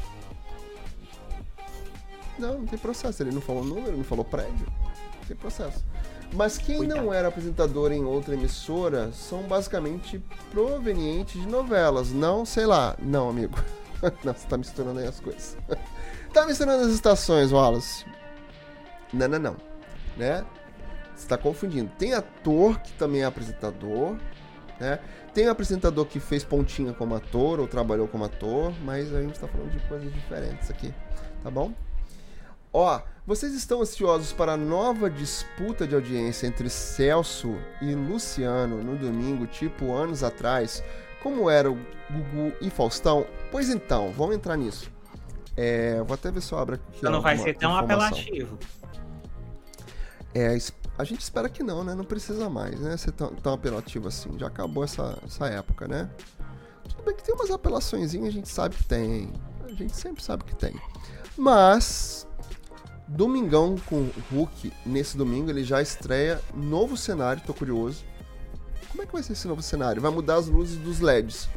Não, 2.38 2.58
não 2.58 2.66
tem 2.66 2.78
processo. 2.78 3.22
Ele 3.22 3.32
não 3.32 3.40
falou 3.40 3.64
número, 3.64 3.96
não 3.96 4.04
falou 4.04 4.24
prédio. 4.24 4.66
Não 4.66 5.26
tem 5.26 5.36
processo. 5.36 5.84
Mas 6.32 6.58
quem 6.58 6.78
Cuidado. 6.78 7.00
não 7.00 7.14
era 7.14 7.28
apresentador 7.28 7.92
em 7.92 8.04
outra 8.04 8.34
emissora 8.34 9.12
são 9.12 9.42
basicamente 9.42 10.22
provenientes 10.50 11.40
de 11.40 11.46
novelas. 11.46 12.10
Não, 12.10 12.44
sei 12.44 12.66
lá. 12.66 12.96
Não, 13.00 13.28
amigo. 13.28 13.56
não, 14.24 14.32
você 14.32 14.46
tá 14.46 14.56
misturando 14.56 14.98
aí 14.98 15.06
as 15.06 15.20
coisas. 15.20 15.56
tá 16.32 16.44
misturando 16.46 16.84
as 16.84 16.92
estações, 16.92 17.52
Wallace. 17.52 18.04
Não, 19.12 19.28
não, 19.28 19.38
não. 19.38 19.56
Né? 20.16 20.44
Você 21.14 21.28
tá 21.28 21.38
confundindo. 21.38 21.90
Tem 21.96 22.14
ator 22.14 22.80
que 22.80 22.92
também 22.94 23.22
é 23.22 23.24
apresentador, 23.24 24.16
né? 24.80 24.98
Tem 25.32 25.48
apresentador 25.48 26.06
que 26.06 26.20
fez 26.20 26.44
pontinha 26.44 26.92
como 26.92 27.14
ator 27.14 27.60
ou 27.60 27.66
trabalhou 27.66 28.06
como 28.08 28.24
ator, 28.24 28.72
mas 28.84 29.14
a 29.14 29.20
gente 29.20 29.38
tá 29.38 29.48
falando 29.48 29.70
de 29.70 29.78
coisas 29.88 30.12
diferentes 30.12 30.70
aqui, 30.70 30.92
tá 31.42 31.50
bom? 31.50 31.72
Ó, 32.76 33.00
vocês 33.24 33.54
estão 33.54 33.82
ansiosos 33.82 34.32
para 34.32 34.54
a 34.54 34.56
nova 34.56 35.08
disputa 35.08 35.86
de 35.86 35.94
audiência 35.94 36.48
entre 36.48 36.68
Celso 36.68 37.56
e 37.80 37.94
Luciano 37.94 38.82
no 38.82 38.96
domingo, 38.96 39.46
tipo 39.46 39.94
anos 39.94 40.24
atrás, 40.24 40.82
como 41.22 41.48
era 41.48 41.70
o 41.70 41.78
Gugu 42.10 42.52
e 42.60 42.68
Faustão? 42.68 43.24
Pois 43.52 43.70
então, 43.70 44.10
vamos 44.10 44.34
entrar 44.34 44.56
nisso. 44.56 44.90
É, 45.56 46.02
vou 46.02 46.14
até 46.14 46.32
ver 46.32 46.40
se 46.40 46.52
eu 46.52 46.58
abro 46.58 46.74
aqui. 46.74 46.98
Então 46.98 47.12
não 47.12 47.22
vai 47.22 47.38
ser 47.38 47.56
tão 47.56 47.76
apelativo. 47.76 48.58
É, 50.34 50.58
a 50.98 51.04
gente 51.04 51.20
espera 51.20 51.48
que 51.48 51.62
não, 51.62 51.84
né? 51.84 51.94
Não 51.94 52.04
precisa 52.04 52.50
mais, 52.50 52.80
né? 52.80 52.96
Ser 52.96 53.12
tão, 53.12 53.32
tão 53.36 53.52
apelativo 53.52 54.08
assim. 54.08 54.36
Já 54.36 54.48
acabou 54.48 54.82
essa, 54.82 55.16
essa 55.24 55.46
época, 55.46 55.86
né? 55.86 56.10
Tudo 56.88 57.04
bem 57.04 57.14
que 57.14 57.22
tem 57.22 57.36
umas 57.36 57.52
apelações, 57.52 58.12
a 58.12 58.30
gente 58.30 58.48
sabe 58.48 58.74
que 58.74 58.84
tem. 58.84 59.32
A 59.64 59.72
gente 59.72 59.94
sempre 59.94 60.24
sabe 60.24 60.42
que 60.42 60.56
tem. 60.56 60.74
Mas 61.36 62.26
Domingão 63.06 63.76
com 63.86 63.96
o 63.96 64.12
Hulk, 64.32 64.72
nesse 64.86 65.16
domingo, 65.16 65.50
ele 65.50 65.62
já 65.62 65.82
estreia 65.82 66.40
novo 66.54 66.96
cenário, 66.96 67.42
tô 67.44 67.52
curioso. 67.52 68.02
Como 68.90 69.02
é 69.02 69.06
que 69.06 69.12
vai 69.12 69.22
ser 69.22 69.34
esse 69.34 69.46
novo 69.46 69.60
cenário? 69.60 70.00
Vai 70.00 70.10
mudar 70.10 70.36
as 70.36 70.46
luzes 70.46 70.76
dos 70.78 71.00
LEDs. 71.00 71.48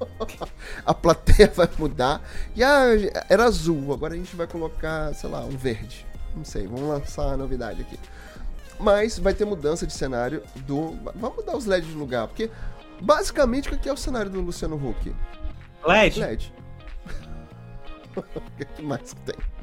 a 0.86 0.94
plateia 0.94 1.52
vai 1.54 1.68
mudar. 1.78 2.22
E 2.54 2.62
ah, 2.62 2.86
era 3.28 3.44
azul, 3.44 3.92
agora 3.92 4.14
a 4.14 4.16
gente 4.16 4.34
vai 4.34 4.46
colocar, 4.46 5.14
sei 5.14 5.28
lá, 5.28 5.44
um 5.44 5.56
verde. 5.56 6.06
Não 6.34 6.44
sei, 6.44 6.66
vamos 6.66 6.88
lançar 6.88 7.34
a 7.34 7.36
novidade 7.36 7.82
aqui. 7.82 7.98
Mas 8.78 9.18
vai 9.18 9.34
ter 9.34 9.44
mudança 9.44 9.86
de 9.86 9.92
cenário 9.92 10.42
do. 10.66 10.96
Vamos 11.16 11.38
mudar 11.38 11.56
os 11.56 11.66
LEDs 11.66 11.88
de 11.88 11.96
lugar, 11.96 12.28
porque 12.28 12.50
basicamente 13.00 13.68
o 13.68 13.78
que 13.78 13.88
é 13.88 13.92
o 13.92 13.96
cenário 13.96 14.30
do 14.30 14.40
Luciano 14.40 14.76
Huck? 14.76 15.14
LED. 15.84 16.20
LED. 16.20 16.54
o 18.16 18.74
que 18.76 18.82
mais 18.82 19.12
que 19.12 19.20
tem? 19.22 19.57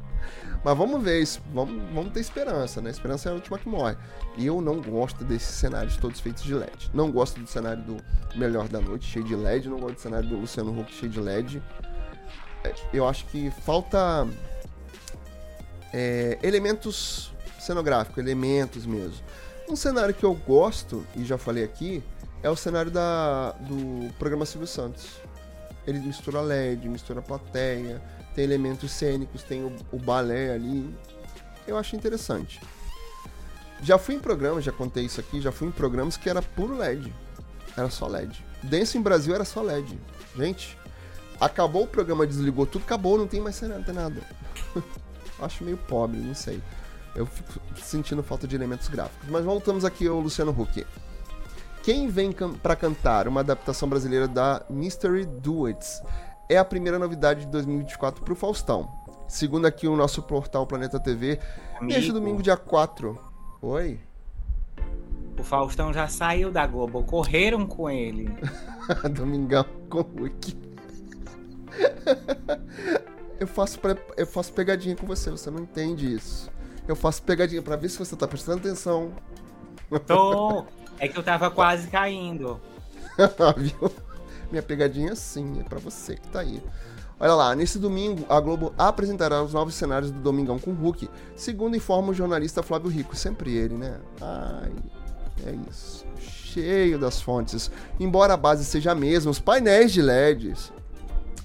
Mas 0.66 0.76
vamos 0.76 1.00
ver 1.00 1.22
isso. 1.22 1.40
Vamos, 1.54 1.80
vamos 1.94 2.12
ter 2.12 2.18
esperança, 2.18 2.80
né? 2.80 2.90
Esperança 2.90 3.28
é 3.28 3.30
a 3.30 3.36
última 3.36 3.56
que 3.56 3.68
morre. 3.68 3.96
E 4.36 4.46
eu 4.46 4.60
não 4.60 4.82
gosto 4.82 5.22
desses 5.22 5.54
cenários 5.54 5.96
todos 5.96 6.18
feitos 6.18 6.42
de 6.42 6.52
LED. 6.52 6.90
Não 6.92 7.12
gosto 7.12 7.38
do 7.38 7.46
cenário 7.46 7.84
do 7.84 7.96
Melhor 8.34 8.66
da 8.66 8.80
Noite, 8.80 9.06
cheio 9.06 9.24
de 9.24 9.36
LED. 9.36 9.68
Não 9.68 9.78
gosto 9.78 9.94
do 9.94 10.00
cenário 10.00 10.28
do 10.28 10.36
Luciano 10.36 10.76
Huck, 10.76 10.92
cheio 10.92 11.08
de 11.08 11.20
LED. 11.20 11.62
É, 12.64 12.74
eu 12.92 13.06
acho 13.06 13.26
que 13.26 13.48
falta 13.48 14.26
é, 15.94 16.36
elementos 16.42 17.32
cenográficos, 17.60 18.18
elementos 18.18 18.84
mesmo. 18.86 19.24
Um 19.70 19.76
cenário 19.76 20.12
que 20.12 20.24
eu 20.24 20.34
gosto, 20.34 21.06
e 21.14 21.24
já 21.24 21.38
falei 21.38 21.62
aqui, 21.62 22.02
é 22.42 22.50
o 22.50 22.56
cenário 22.56 22.90
da, 22.90 23.52
do 23.52 24.12
programa 24.14 24.44
Silvio 24.44 24.66
Santos. 24.66 25.10
Ele 25.86 26.00
mistura 26.00 26.40
LED, 26.40 26.88
mistura 26.88 27.22
plateia, 27.22 28.02
tem 28.36 28.44
elementos 28.44 28.92
cênicos, 28.92 29.42
tem 29.42 29.64
o, 29.64 29.74
o 29.90 29.98
balé 29.98 30.52
ali. 30.52 30.94
Eu 31.66 31.78
acho 31.78 31.96
interessante. 31.96 32.60
Já 33.82 33.98
fui 33.98 34.14
em 34.14 34.20
programas, 34.20 34.62
já 34.62 34.70
contei 34.70 35.06
isso 35.06 35.18
aqui, 35.18 35.40
já 35.40 35.50
fui 35.50 35.66
em 35.68 35.70
programas 35.70 36.18
que 36.18 36.28
era 36.28 36.42
puro 36.42 36.76
LED. 36.76 37.12
Era 37.74 37.88
só 37.88 38.06
LED. 38.06 38.44
Dance 38.62 38.96
em 38.96 39.00
Brasil 39.00 39.34
era 39.34 39.44
só 39.44 39.62
LED. 39.62 39.98
Gente, 40.36 40.78
acabou 41.40 41.84
o 41.84 41.86
programa, 41.86 42.26
desligou 42.26 42.66
tudo, 42.66 42.82
acabou, 42.82 43.16
não 43.16 43.26
tem 43.26 43.40
mais 43.40 43.58
não 43.62 43.82
tem 43.82 43.94
nada. 43.94 44.20
acho 45.40 45.64
meio 45.64 45.78
pobre, 45.78 46.18
não 46.18 46.34
sei. 46.34 46.62
Eu 47.14 47.24
fico 47.24 47.54
sentindo 47.82 48.22
falta 48.22 48.46
de 48.46 48.54
elementos 48.54 48.88
gráficos. 48.88 49.28
Mas 49.30 49.44
voltamos 49.44 49.84
aqui 49.84 50.06
ao 50.06 50.20
Luciano 50.20 50.52
Huck. 50.52 50.86
Quem 51.82 52.08
vem 52.08 52.32
para 52.32 52.76
cantar 52.76 53.26
uma 53.28 53.40
adaptação 53.40 53.88
brasileira 53.88 54.28
da 54.28 54.62
Mystery 54.68 55.24
Duets 55.24 56.02
é 56.48 56.56
a 56.56 56.64
primeira 56.64 56.98
novidade 56.98 57.40
de 57.40 57.46
2024 57.48 58.22
para 58.22 58.32
o 58.32 58.36
Faustão. 58.36 58.90
Segundo 59.28 59.66
aqui 59.66 59.88
o 59.88 59.96
nosso 59.96 60.22
portal 60.22 60.66
Planeta 60.66 61.00
TV, 61.00 61.40
Amigo. 61.78 61.84
neste 61.86 62.12
domingo, 62.12 62.42
dia 62.42 62.56
4. 62.56 63.18
Oi? 63.60 64.00
O 65.38 65.42
Faustão 65.42 65.92
já 65.92 66.08
saiu 66.08 66.50
da 66.50 66.66
Globo, 66.66 67.02
correram 67.02 67.66
com 67.66 67.90
ele. 67.90 68.28
Domingão 69.10 69.64
com 69.90 70.00
o 70.00 70.22
Wiki. 70.22 70.56
eu, 73.40 73.46
faço 73.46 73.78
pre... 73.78 73.96
eu 74.16 74.26
faço 74.26 74.52
pegadinha 74.52 74.96
com 74.96 75.06
você, 75.06 75.30
você 75.30 75.50
não 75.50 75.60
entende 75.60 76.12
isso. 76.14 76.50
Eu 76.86 76.94
faço 76.94 77.22
pegadinha 77.22 77.60
para 77.60 77.76
ver 77.76 77.88
se 77.88 77.98
você 77.98 78.14
tá 78.14 78.28
prestando 78.28 78.58
atenção. 78.58 79.12
Tô! 80.06 80.64
É 80.98 81.08
que 81.08 81.18
eu 81.18 81.22
tava 81.22 81.50
quase 81.50 81.88
caindo. 81.88 82.60
Viu? 83.56 83.92
Minha 84.50 84.62
pegadinha 84.62 85.14
sim, 85.14 85.60
é 85.60 85.62
pra 85.62 85.78
você 85.78 86.16
que 86.16 86.28
tá 86.28 86.40
aí. 86.40 86.62
Olha 87.18 87.34
lá, 87.34 87.54
nesse 87.54 87.78
domingo 87.78 88.26
a 88.28 88.38
Globo 88.40 88.74
apresentará 88.76 89.42
os 89.42 89.54
novos 89.54 89.74
cenários 89.74 90.10
do 90.10 90.20
Domingão 90.20 90.58
com 90.58 90.72
Hulk, 90.72 91.08
segundo 91.34 91.76
informa 91.76 92.10
o 92.10 92.14
jornalista 92.14 92.62
Flávio 92.62 92.90
Rico, 92.90 93.16
sempre 93.16 93.54
ele, 93.54 93.74
né? 93.74 93.98
Ai, 94.20 94.72
é 95.46 95.54
isso. 95.70 96.04
Cheio 96.18 96.98
das 96.98 97.20
fontes. 97.20 97.70
Embora 97.98 98.34
a 98.34 98.36
base 98.36 98.64
seja 98.64 98.92
a 98.92 98.94
mesma, 98.94 99.30
os 99.30 99.40
painéis 99.40 99.92
de 99.92 100.02
LEDs 100.02 100.72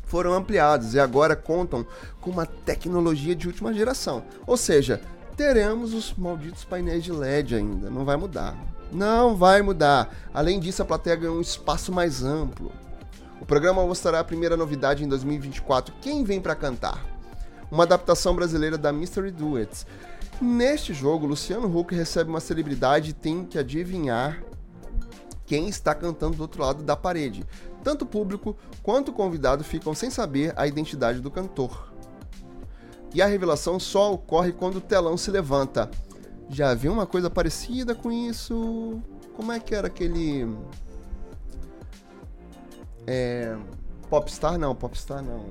foram 0.04 0.34
ampliados 0.34 0.94
e 0.94 1.00
agora 1.00 1.38
contam 1.38 1.86
com 2.20 2.30
uma 2.30 2.46
tecnologia 2.46 3.34
de 3.34 3.48
última 3.48 3.74
geração. 3.74 4.24
Ou 4.46 4.58
seja, 4.58 5.02
teremos 5.38 5.94
os 5.94 6.14
malditos 6.14 6.66
painéis 6.66 7.02
de 7.02 7.14
LED 7.14 7.56
ainda, 7.56 7.90
não 7.90 8.04
vai 8.04 8.18
mudar. 8.18 8.58
Não 8.92 9.38
vai 9.38 9.62
mudar. 9.62 10.14
Além 10.34 10.60
disso, 10.60 10.82
a 10.82 10.86
plateia 10.86 11.16
ganhou 11.16 11.38
um 11.38 11.42
espaço 11.42 11.94
mais 11.94 12.24
amplo. 12.24 12.74
O 13.42 13.46
programa 13.46 13.84
mostrará 13.84 14.20
a 14.20 14.24
primeira 14.24 14.56
novidade 14.56 15.04
em 15.04 15.08
2024, 15.08 15.96
Quem 16.00 16.24
Vem 16.24 16.40
para 16.40 16.54
Cantar? 16.54 17.04
Uma 17.72 17.84
adaptação 17.84 18.36
brasileira 18.36 18.78
da 18.78 18.94
Mystery 18.94 19.32
Duets. 19.32 19.88
Neste 20.40 20.94
jogo, 20.94 21.26
Luciano 21.26 21.68
Huck 21.76 21.96
recebe 21.96 22.30
uma 22.30 22.40
celebridade 22.40 23.10
e 23.10 23.14
tem 23.14 23.44
que 23.44 23.58
adivinhar 23.58 24.44
quem 25.44 25.68
está 25.68 25.96
cantando 25.96 26.38
do 26.38 26.44
outro 26.44 26.62
lado 26.62 26.84
da 26.84 26.96
parede. 26.96 27.44
Tanto 27.84 28.04
o 28.04 28.08
público 28.08 28.56
quanto 28.84 29.10
o 29.10 29.14
convidado 29.14 29.64
ficam 29.64 29.96
sem 29.96 30.12
saber 30.12 30.54
a 30.56 30.68
identidade 30.68 31.20
do 31.20 31.32
cantor. 31.32 31.92
E 33.12 33.24
a 33.24 33.26
revelação 33.26 33.80
só 33.80 34.14
ocorre 34.14 34.52
quando 34.52 34.76
o 34.76 34.82
telão 34.82 35.18
se 35.18 35.32
levanta. 35.32 35.90
Já 36.48 36.76
viu 36.76 36.94
uma 36.94 37.08
coisa 37.08 37.30
parecida 37.30 37.96
com 37.96 38.12
isso? 38.12 39.02
Como 39.36 39.52
é 39.52 39.60
que 39.60 39.74
era 39.74 39.88
aquele 39.88 40.48
é, 43.08 43.56
Popstar 44.10 44.58
não, 44.58 44.76
Popstar 44.76 45.24
não. 45.24 45.46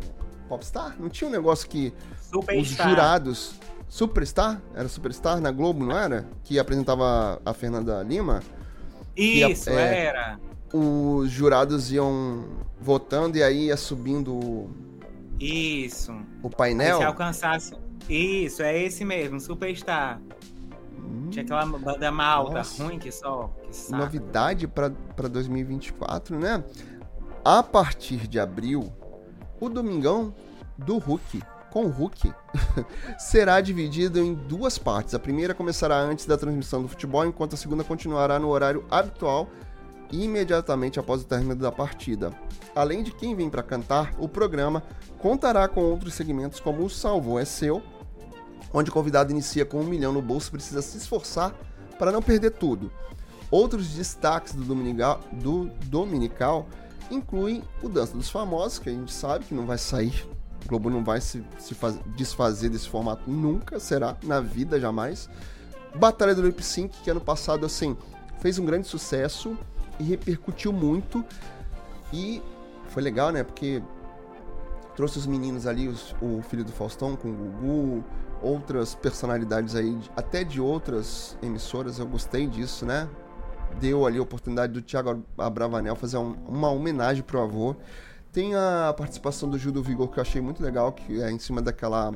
Popstar? 0.49 0.97
Não 0.99 1.09
tinha 1.09 1.29
um 1.29 1.33
negócio 1.33 1.69
que 1.69 1.93
Superstar. 2.21 2.87
os 2.87 2.91
jurados. 2.91 3.55
Superstar? 3.89 4.61
Era 4.75 4.89
Superstar 4.89 5.41
na 5.41 5.51
Globo, 5.51 5.85
não 5.85 5.97
era? 5.97 6.27
Que 6.45 6.59
apresentava 6.59 7.41
a 7.45 7.55
Fernanda 7.55 8.03
Lima. 8.03 8.43
Isso, 9.17 9.71
é, 9.71 10.07
era. 10.07 10.41
Os 10.73 11.31
jurados 11.31 11.91
iam 11.93 12.45
votando 12.81 13.37
e 13.37 13.43
aí 13.43 13.67
ia 13.67 13.77
subindo 13.77 14.33
o, 14.33 14.71
Isso. 15.39 16.15
o 16.43 16.49
painel. 16.49 16.99
Se 16.99 17.05
alcançasse. 17.05 17.75
Isso, 18.09 18.63
é 18.63 18.77
esse 18.77 19.05
mesmo, 19.05 19.41
Superstar. 19.41 20.21
Tinha 21.31 21.45
aquela 21.45 21.65
banda 21.65 22.11
malta, 22.11 22.55
Nossa. 22.55 22.83
ruim 22.85 22.99
que 22.99 23.11
só. 23.11 23.51
Que 23.71 23.93
novidade 23.93 24.67
para 24.67 24.89
2024, 25.29 26.39
né? 26.39 26.65
A 27.45 27.63
partir 27.63 28.29
de 28.29 28.39
abril, 28.39 28.93
o 29.59 29.71
Domingão 29.71 30.35
do 30.77 30.99
Hulk, 30.99 31.43
com 31.73 31.87
o 31.87 31.89
Hulk, 31.89 32.31
será 33.19 33.63
dividido 33.63 34.19
em 34.19 34.35
duas 34.35 34.77
partes. 34.77 35.15
A 35.15 35.19
primeira 35.19 35.55
começará 35.55 35.97
antes 36.01 36.27
da 36.27 36.37
transmissão 36.37 36.83
do 36.83 36.89
futebol, 36.89 37.25
enquanto 37.25 37.55
a 37.55 37.57
segunda 37.57 37.83
continuará 37.83 38.39
no 38.39 38.49
horário 38.49 38.85
habitual 38.91 39.49
imediatamente 40.13 41.01
após 41.01 41.23
o 41.23 41.25
término 41.25 41.55
da 41.55 41.73
partida. 41.73 42.31
Além 42.75 43.03
de 43.03 43.11
quem 43.11 43.35
vem 43.35 43.49
para 43.49 43.63
cantar, 43.63 44.13
o 44.19 44.29
programa 44.29 44.83
contará 45.19 45.67
com 45.67 45.81
outros 45.81 46.15
segmentos 46.15 46.61
como 46.61 46.85
o 46.85 46.91
Salvou 46.91 47.39
é 47.39 47.45
Seu, 47.47 47.83
onde 48.73 48.91
o 48.91 48.93
convidado 48.93 49.33
inicia 49.33 49.65
com 49.65 49.81
um 49.81 49.85
milhão 49.85 50.13
no 50.13 50.21
bolso 50.21 50.49
e 50.49 50.53
precisa 50.53 50.83
se 50.83 50.99
esforçar 50.99 51.55
para 51.99 52.13
não 52.13 52.21
perder 52.21 52.51
tudo. 52.51 52.93
Outros 53.51 53.89
destaques 53.89 54.53
do 54.53 54.63
Dominical, 54.63 55.21
do 55.33 55.71
Dominical 55.87 56.69
incluem 57.11 57.63
o 57.83 57.89
Dança 57.89 58.17
dos 58.17 58.31
Famosos, 58.31 58.79
que 58.79 58.89
a 58.89 58.93
gente 58.93 59.13
sabe 59.13 59.45
que 59.45 59.55
não 59.55 59.67
vai 59.67 59.79
sair. 59.79 60.27
O 60.65 60.69
Globo 60.69 60.91
não 60.91 61.03
vai 61.03 61.21
se, 61.21 61.43
se 61.59 61.75
faz- 61.75 61.99
desfazer 62.17 62.69
desse 62.69 62.89
formato 62.89 63.29
nunca, 63.31 63.81
será, 63.81 64.17
na 64.23 64.41
vida 64.41 64.79
jamais. 64.79 65.29
Batalha 65.95 66.35
do 66.35 66.43
Lip 66.43 66.63
Sync, 66.63 66.97
que 67.03 67.11
ano 67.11 67.21
passado, 67.21 67.67
assim, 67.67 67.97
fez 68.41 68.59
um 68.59 68.65
grande 68.65 68.87
sucesso 68.87 69.57
e 69.99 70.05
repercutiu 70.05 70.73
muito. 70.73 71.25
E 72.13 72.43
foi 72.89 73.03
legal, 73.03 73.31
né? 73.33 73.43
Porque 73.43 73.83
trouxe 74.95 75.19
os 75.19 75.27
meninos 75.27 75.67
ali, 75.67 75.89
os- 75.89 76.15
o 76.21 76.43
filho 76.43 76.65
do 76.65 76.73
Faustão 76.73 77.17
com 77.17 77.29
o 77.29 77.33
Gugu, 77.33 78.05
outras 78.43 78.95
personalidades 78.95 79.75
aí, 79.75 79.99
até 80.17 80.45
de 80.45 80.61
outras 80.61 81.37
emissoras, 81.43 81.99
eu 81.99 82.07
gostei 82.07 82.47
disso, 82.47 82.85
né? 82.87 83.09
Deu 83.79 84.07
ali 84.07 84.19
a 84.19 84.23
oportunidade 84.23 84.73
do 84.73 84.83
Thiago 84.83 85.25
Abravanel 85.39 85.95
fazer 85.97 86.19
um- 86.19 86.37
uma 86.49 86.71
homenagem 86.71 87.23
pro 87.23 87.41
avô. 87.41 87.75
Tem 88.33 88.55
a 88.55 88.95
participação 88.97 89.49
do 89.49 89.59
Gil 89.59 89.73
do 89.73 89.83
Vigor 89.83 90.09
que 90.09 90.19
eu 90.19 90.23
achei 90.23 90.41
muito 90.41 90.63
legal, 90.63 90.93
que 90.93 91.21
é 91.23 91.31
em 91.31 91.39
cima 91.39 91.61
daquela. 91.63 92.13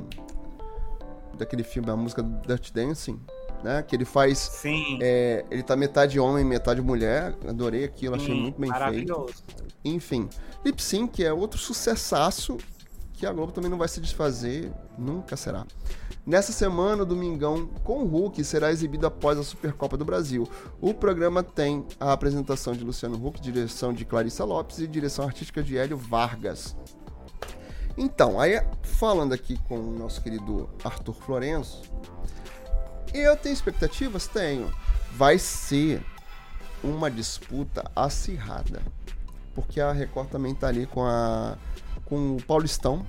daquele 1.37 1.65
filme, 1.65 1.91
a 1.91 1.97
música 1.97 2.23
do 2.23 2.47
Dirty 2.47 2.73
Dancing, 2.73 3.19
né? 3.63 3.83
Que 3.83 3.97
ele 3.97 4.05
faz. 4.05 4.39
Sim. 4.39 4.99
é, 5.03 5.45
ele 5.51 5.63
tá 5.65 5.75
metade 5.75 6.21
homem, 6.21 6.45
metade 6.45 6.81
mulher. 6.81 7.35
Adorei 7.49 7.83
aquilo, 7.85 8.15
achei 8.15 8.33
sim, 8.35 8.41
muito 8.41 8.61
bem 8.61 8.71
feito. 8.71 8.81
maravilhoso. 8.81 9.35
Enfim, 9.85 10.29
Lip 10.65 10.81
Sync 10.81 11.25
é 11.25 11.33
outro 11.33 11.59
sucessaço 11.59 12.57
que 13.13 13.27
a 13.27 13.33
Globo 13.33 13.51
também 13.53 13.69
não 13.71 13.79
vai 13.79 13.89
se 13.89 14.01
desfazer, 14.01 14.71
nunca 14.97 15.37
será. 15.37 15.67
Nessa 16.27 16.53
semana, 16.53 17.05
Domingão 17.05 17.67
com 17.85 18.03
o 18.03 18.07
Hulk 18.07 18.43
será 18.45 18.73
exibido 18.73 19.07
após 19.07 19.39
a 19.39 19.43
Supercopa 19.43 19.97
do 19.97 20.05
Brasil. 20.05 20.49
O 20.81 20.95
programa 20.95 21.43
tem 21.43 21.85
a 22.01 22.13
apresentação 22.13 22.73
de 22.73 22.83
Luciano 22.83 23.25
Huck, 23.25 23.41
direção 23.41 23.93
de 23.93 24.05
Clarissa 24.05 24.45
Lopes 24.45 24.79
e 24.79 24.87
direção 24.87 25.27
artística 25.27 25.63
de 25.63 25.77
Hélio 25.77 25.99
Vargas. 25.99 26.75
Então, 27.97 28.41
aí 28.41 28.61
falando 28.83 29.33
aqui 29.35 29.59
com 29.69 29.79
o 29.79 29.99
nosso 29.99 30.23
querido 30.23 30.69
Arthur 30.83 31.15
Florenzo, 31.15 31.83
eu 33.13 33.37
tenho 33.37 33.53
expectativas? 33.53 34.27
Tenho. 34.27 34.73
Vai 35.13 35.39
ser 35.39 36.05
uma 36.83 37.11
disputa 37.11 37.85
acirrada 37.95 38.83
porque 39.55 39.81
a 39.81 39.93
Record 39.93 40.29
também 40.29 40.55
tá 40.55 40.69
ali 40.69 40.87
com 40.87 41.05
a 41.05 41.57
com 42.05 42.37
o 42.37 42.43
Paulistão 42.43 43.07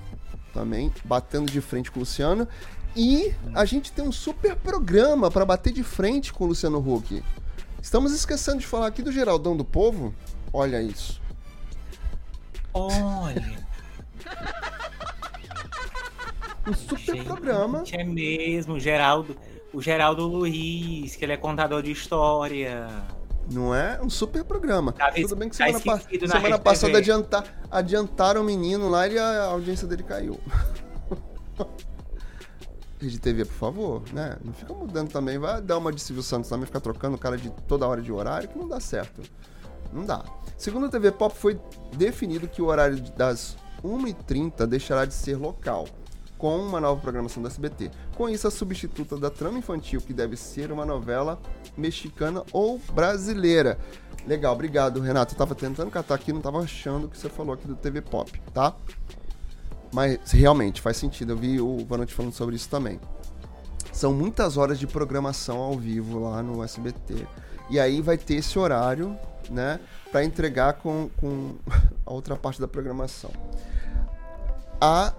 também 0.54 0.90
batendo 1.04 1.50
de 1.50 1.60
frente 1.60 1.90
com 1.90 1.98
o 1.98 2.00
Luciano 2.00 2.48
e 2.96 3.34
a 3.54 3.64
gente 3.64 3.92
tem 3.92 4.06
um 4.06 4.12
super 4.12 4.56
programa 4.56 5.30
para 5.30 5.44
bater 5.44 5.72
de 5.72 5.82
frente 5.82 6.32
com 6.32 6.44
o 6.44 6.46
Luciano 6.48 6.78
Huck. 6.78 7.22
Estamos 7.82 8.12
esquecendo 8.12 8.58
de 8.58 8.66
falar 8.66 8.86
aqui 8.88 9.02
do 9.02 9.12
Geraldão 9.12 9.56
do 9.56 9.64
Povo. 9.64 10.14
Olha 10.52 10.80
isso. 10.82 11.20
Olha, 12.72 13.58
Um 16.68 16.74
super 16.74 16.98
gente, 17.16 17.24
programa. 17.24 17.84
É 17.92 18.02
mesmo, 18.02 18.74
o 18.74 18.80
Geraldo, 18.80 19.36
o 19.72 19.80
Geraldo 19.80 20.26
Luiz, 20.26 21.14
que 21.14 21.24
ele 21.24 21.32
é 21.32 21.36
contador 21.36 21.82
de 21.82 21.92
história. 21.92 22.88
Não 23.50 23.72
é? 23.72 24.00
Um 24.02 24.10
super 24.10 24.42
programa. 24.44 24.90
Tá 24.92 25.12
Tudo 25.12 25.36
bem 25.36 25.48
que 25.48 25.56
tá 25.56 25.66
semana, 25.66 25.84
pa- 25.84 25.96
esquecido 25.96 26.26
na 26.26 26.34
semana 26.34 26.58
passada 26.58 26.98
adiantar, 26.98 27.44
adiantaram 27.70 28.40
o 28.40 28.44
menino 28.44 28.88
lá 28.88 29.06
e 29.06 29.16
a 29.16 29.44
audiência 29.44 29.86
dele 29.86 30.02
caiu. 30.02 30.40
Rede 33.00 33.18
TV, 33.18 33.44
por 33.44 33.54
favor, 33.54 34.02
né? 34.12 34.36
Não 34.44 34.52
fica 34.52 34.72
mudando 34.72 35.10
também. 35.10 35.38
Vai 35.38 35.60
dar 35.60 35.78
uma 35.78 35.92
de 35.92 36.00
Silvio 36.00 36.22
Santos 36.22 36.48
também, 36.48 36.66
ficar 36.66 36.80
trocando 36.80 37.16
o 37.16 37.18
cara 37.18 37.36
de 37.36 37.50
toda 37.68 37.86
hora 37.86 38.00
de 38.00 38.10
horário, 38.10 38.48
que 38.48 38.58
não 38.58 38.66
dá 38.66 38.80
certo. 38.80 39.22
Não 39.92 40.04
dá. 40.04 40.24
Segundo 40.56 40.86
a 40.86 40.88
TV 40.88 41.12
Pop, 41.12 41.36
foi 41.36 41.60
definido 41.96 42.48
que 42.48 42.62
o 42.62 42.66
horário 42.66 42.98
das 43.16 43.56
1h30 43.84 44.66
deixará 44.66 45.04
de 45.04 45.14
ser 45.14 45.36
local, 45.36 45.86
com 46.38 46.58
uma 46.58 46.80
nova 46.80 47.00
programação 47.00 47.42
da 47.42 47.48
SBT. 47.48 47.90
Com 48.16 48.28
isso, 48.28 48.48
a 48.48 48.50
substituta 48.50 49.16
da 49.16 49.30
trama 49.30 49.58
infantil, 49.58 50.00
que 50.00 50.14
deve 50.14 50.36
ser 50.36 50.72
uma 50.72 50.86
novela 50.86 51.38
mexicana 51.76 52.42
ou 52.52 52.80
brasileira. 52.94 53.78
Legal, 54.26 54.54
obrigado, 54.54 55.00
Renato. 55.00 55.34
Eu 55.34 55.38
tava 55.38 55.54
tentando 55.54 55.90
catar 55.90 56.14
aqui, 56.14 56.32
não 56.32 56.40
tava 56.40 56.58
achando 56.60 57.06
o 57.06 57.08
que 57.08 57.18
você 57.18 57.28
falou 57.28 57.54
aqui 57.54 57.68
do 57.68 57.76
TV 57.76 58.00
Pop, 58.00 58.40
tá? 58.52 58.74
Mas 59.96 60.30
realmente 60.30 60.82
faz 60.82 60.98
sentido, 60.98 61.32
eu 61.32 61.38
vi 61.38 61.58
o 61.58 61.78
Vanucci 61.86 62.12
falando 62.12 62.34
sobre 62.34 62.54
isso 62.54 62.68
também. 62.68 63.00
São 63.90 64.12
muitas 64.12 64.58
horas 64.58 64.78
de 64.78 64.86
programação 64.86 65.56
ao 65.56 65.72
vivo 65.72 66.18
lá 66.18 66.42
no 66.42 66.62
SBT. 66.62 67.26
E 67.70 67.80
aí 67.80 68.02
vai 68.02 68.18
ter 68.18 68.34
esse 68.34 68.58
horário, 68.58 69.18
né, 69.48 69.80
para 70.12 70.22
entregar 70.22 70.74
com, 70.74 71.08
com 71.16 71.54
a 72.04 72.12
outra 72.12 72.36
parte 72.36 72.60
da 72.60 72.68
programação. 72.68 73.30
A 74.78 75.14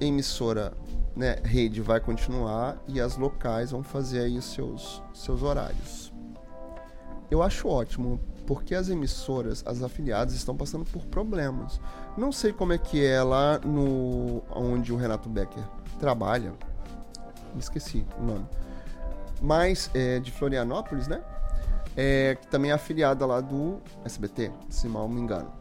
emissora, 0.00 0.72
né, 1.14 1.36
rede 1.44 1.82
vai 1.82 2.00
continuar 2.00 2.82
e 2.88 3.02
as 3.02 3.18
locais 3.18 3.72
vão 3.72 3.82
fazer 3.82 4.20
aí 4.20 4.38
os 4.38 4.46
seus, 4.46 5.02
seus 5.12 5.42
horários. 5.42 6.10
Eu 7.30 7.42
acho 7.42 7.68
ótimo, 7.68 8.18
porque 8.46 8.74
as 8.74 8.88
emissoras, 8.88 9.62
as 9.66 9.82
afiliadas 9.82 10.32
estão 10.32 10.56
passando 10.56 10.86
por 10.86 11.04
problemas. 11.04 11.78
Não 12.16 12.30
sei 12.30 12.52
como 12.52 12.72
é 12.72 12.78
que 12.78 13.04
é 13.04 13.22
lá 13.22 13.58
no 13.58 14.42
onde 14.50 14.92
o 14.92 14.96
Renato 14.96 15.28
Becker 15.28 15.62
trabalha. 15.98 16.52
Me 17.52 17.60
esqueci 17.60 18.06
o 18.18 18.22
nome. 18.22 18.46
Mas 19.42 19.90
é 19.94 20.20
de 20.20 20.30
Florianópolis, 20.30 21.08
né? 21.08 21.22
é, 21.96 22.36
que 22.40 22.46
também 22.48 22.70
é 22.70 22.74
afiliada 22.74 23.24
lá 23.24 23.40
do 23.40 23.80
SBT, 24.04 24.50
se 24.68 24.88
mal 24.88 25.08
me 25.08 25.20
engano. 25.20 25.52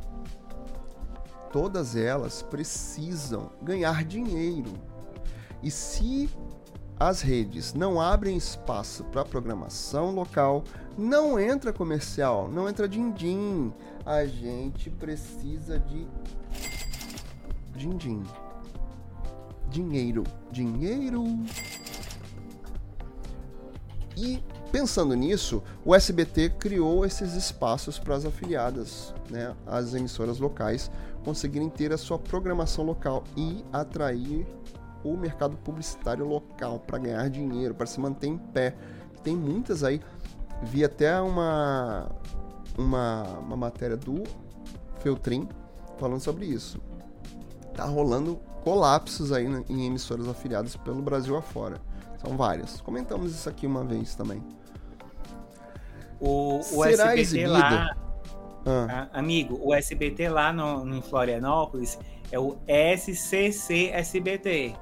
Todas 1.52 1.96
elas 1.96 2.42
precisam 2.42 3.52
ganhar 3.62 4.04
dinheiro. 4.04 4.74
E 5.62 5.70
se 5.70 6.30
as 7.00 7.22
redes 7.22 7.74
não 7.74 8.00
abrem 8.00 8.38
espaço 8.38 9.04
para 9.06 9.26
programação 9.26 10.12
local, 10.12 10.64
não 10.98 11.40
entra 11.40 11.74
comercial, 11.74 12.48
não 12.48 12.70
entra 12.70 12.88
din-din. 12.88 13.74
A 14.06 14.26
gente 14.26 14.90
precisa 14.90 15.80
de 15.80 16.08
din-din. 17.76 18.24
Dinheiro. 19.70 20.24
Dinheiro. 20.52 21.24
E 24.16 24.44
pensando 24.72 25.16
nisso, 25.16 25.64
o 25.84 25.96
SBT 25.96 26.50
criou 26.60 27.04
esses 27.06 27.34
espaços 27.34 27.98
para 27.98 28.16
as 28.16 28.26
afiliadas, 28.26 29.14
né, 29.30 29.56
as 29.66 29.96
emissoras 29.96 30.40
locais, 30.40 30.92
conseguirem 31.26 31.70
ter 31.70 31.92
a 31.92 31.98
sua 31.98 32.20
programação 32.20 32.86
local 32.86 33.24
e 33.36 33.64
atrair 33.72 34.46
o 35.04 35.16
mercado 35.18 35.58
publicitário 35.58 36.26
local 36.28 36.80
para 36.80 36.98
ganhar 36.98 37.30
dinheiro, 37.30 37.74
para 37.74 37.86
se 37.86 38.00
manter 38.00 38.28
em 38.28 38.38
pé. 38.38 38.76
Tem 39.24 39.36
muitas 39.36 39.84
aí. 39.84 40.02
Vi 40.62 40.84
até 40.84 41.20
uma, 41.20 42.10
uma, 42.78 43.24
uma 43.40 43.58
matéria 43.58 43.98
do 43.98 44.24
Feltrin 45.00 45.48
falando 45.98 46.22
sobre 46.22 46.46
isso. 46.46 46.80
Tá 47.74 47.86
rolando 47.86 48.40
colapsos 48.64 49.32
aí 49.32 49.46
em 49.70 49.86
emissoras 49.86 50.28
afiliadas 50.28 50.76
pelo 50.78 51.02
Brasil 51.02 51.36
afora. 51.36 51.82
São 52.26 52.38
várias. 52.38 52.80
Comentamos 52.82 53.34
isso 53.34 53.50
aqui 53.50 53.68
uma 53.68 53.84
vez 53.84 54.16
também. 54.16 54.42
O, 56.20 56.60
o 56.60 56.64
Será 56.64 57.18
SBT 57.18 57.20
exibido? 57.20 57.52
lá. 57.52 57.98
Ah. 58.66 59.10
Amigo, 59.12 59.60
o 59.62 59.74
SBT 59.74 60.30
lá 60.30 60.54
no, 60.54 60.88
em 60.96 61.02
Florianópolis 61.02 62.00
é 62.32 62.40
o 62.40 62.58
SCC 62.68 63.90
SBT. 63.92 64.74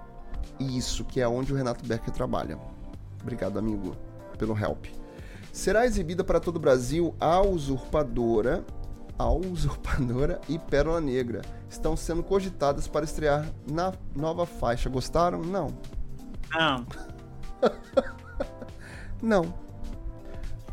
Isso, 0.60 1.04
que 1.06 1.20
é 1.20 1.28
onde 1.28 1.52
o 1.54 1.56
Renato 1.56 1.86
Becker 1.86 2.14
trabalha. 2.14 2.58
Obrigado, 3.22 3.58
amigo, 3.58 3.96
pelo 4.38 4.58
help. 4.58 4.86
Será 5.52 5.86
exibida 5.86 6.24
para 6.24 6.40
todo 6.40 6.56
o 6.56 6.60
Brasil 6.60 7.14
a 7.20 7.42
Usurpadora, 7.42 8.66
a 9.18 9.30
Usurpadora 9.30 10.40
e 10.48 10.58
Pérola 10.58 11.02
Negra. 11.02 11.42
Estão 11.70 11.96
sendo 11.96 12.24
cogitadas 12.24 12.88
para 12.88 13.06
estrear 13.06 13.48
na 13.70 13.94
nova 14.16 14.46
faixa. 14.46 14.90
Gostaram? 14.90 15.42
Não. 15.42 15.68
Não. 16.54 16.86
Não. 19.22 19.54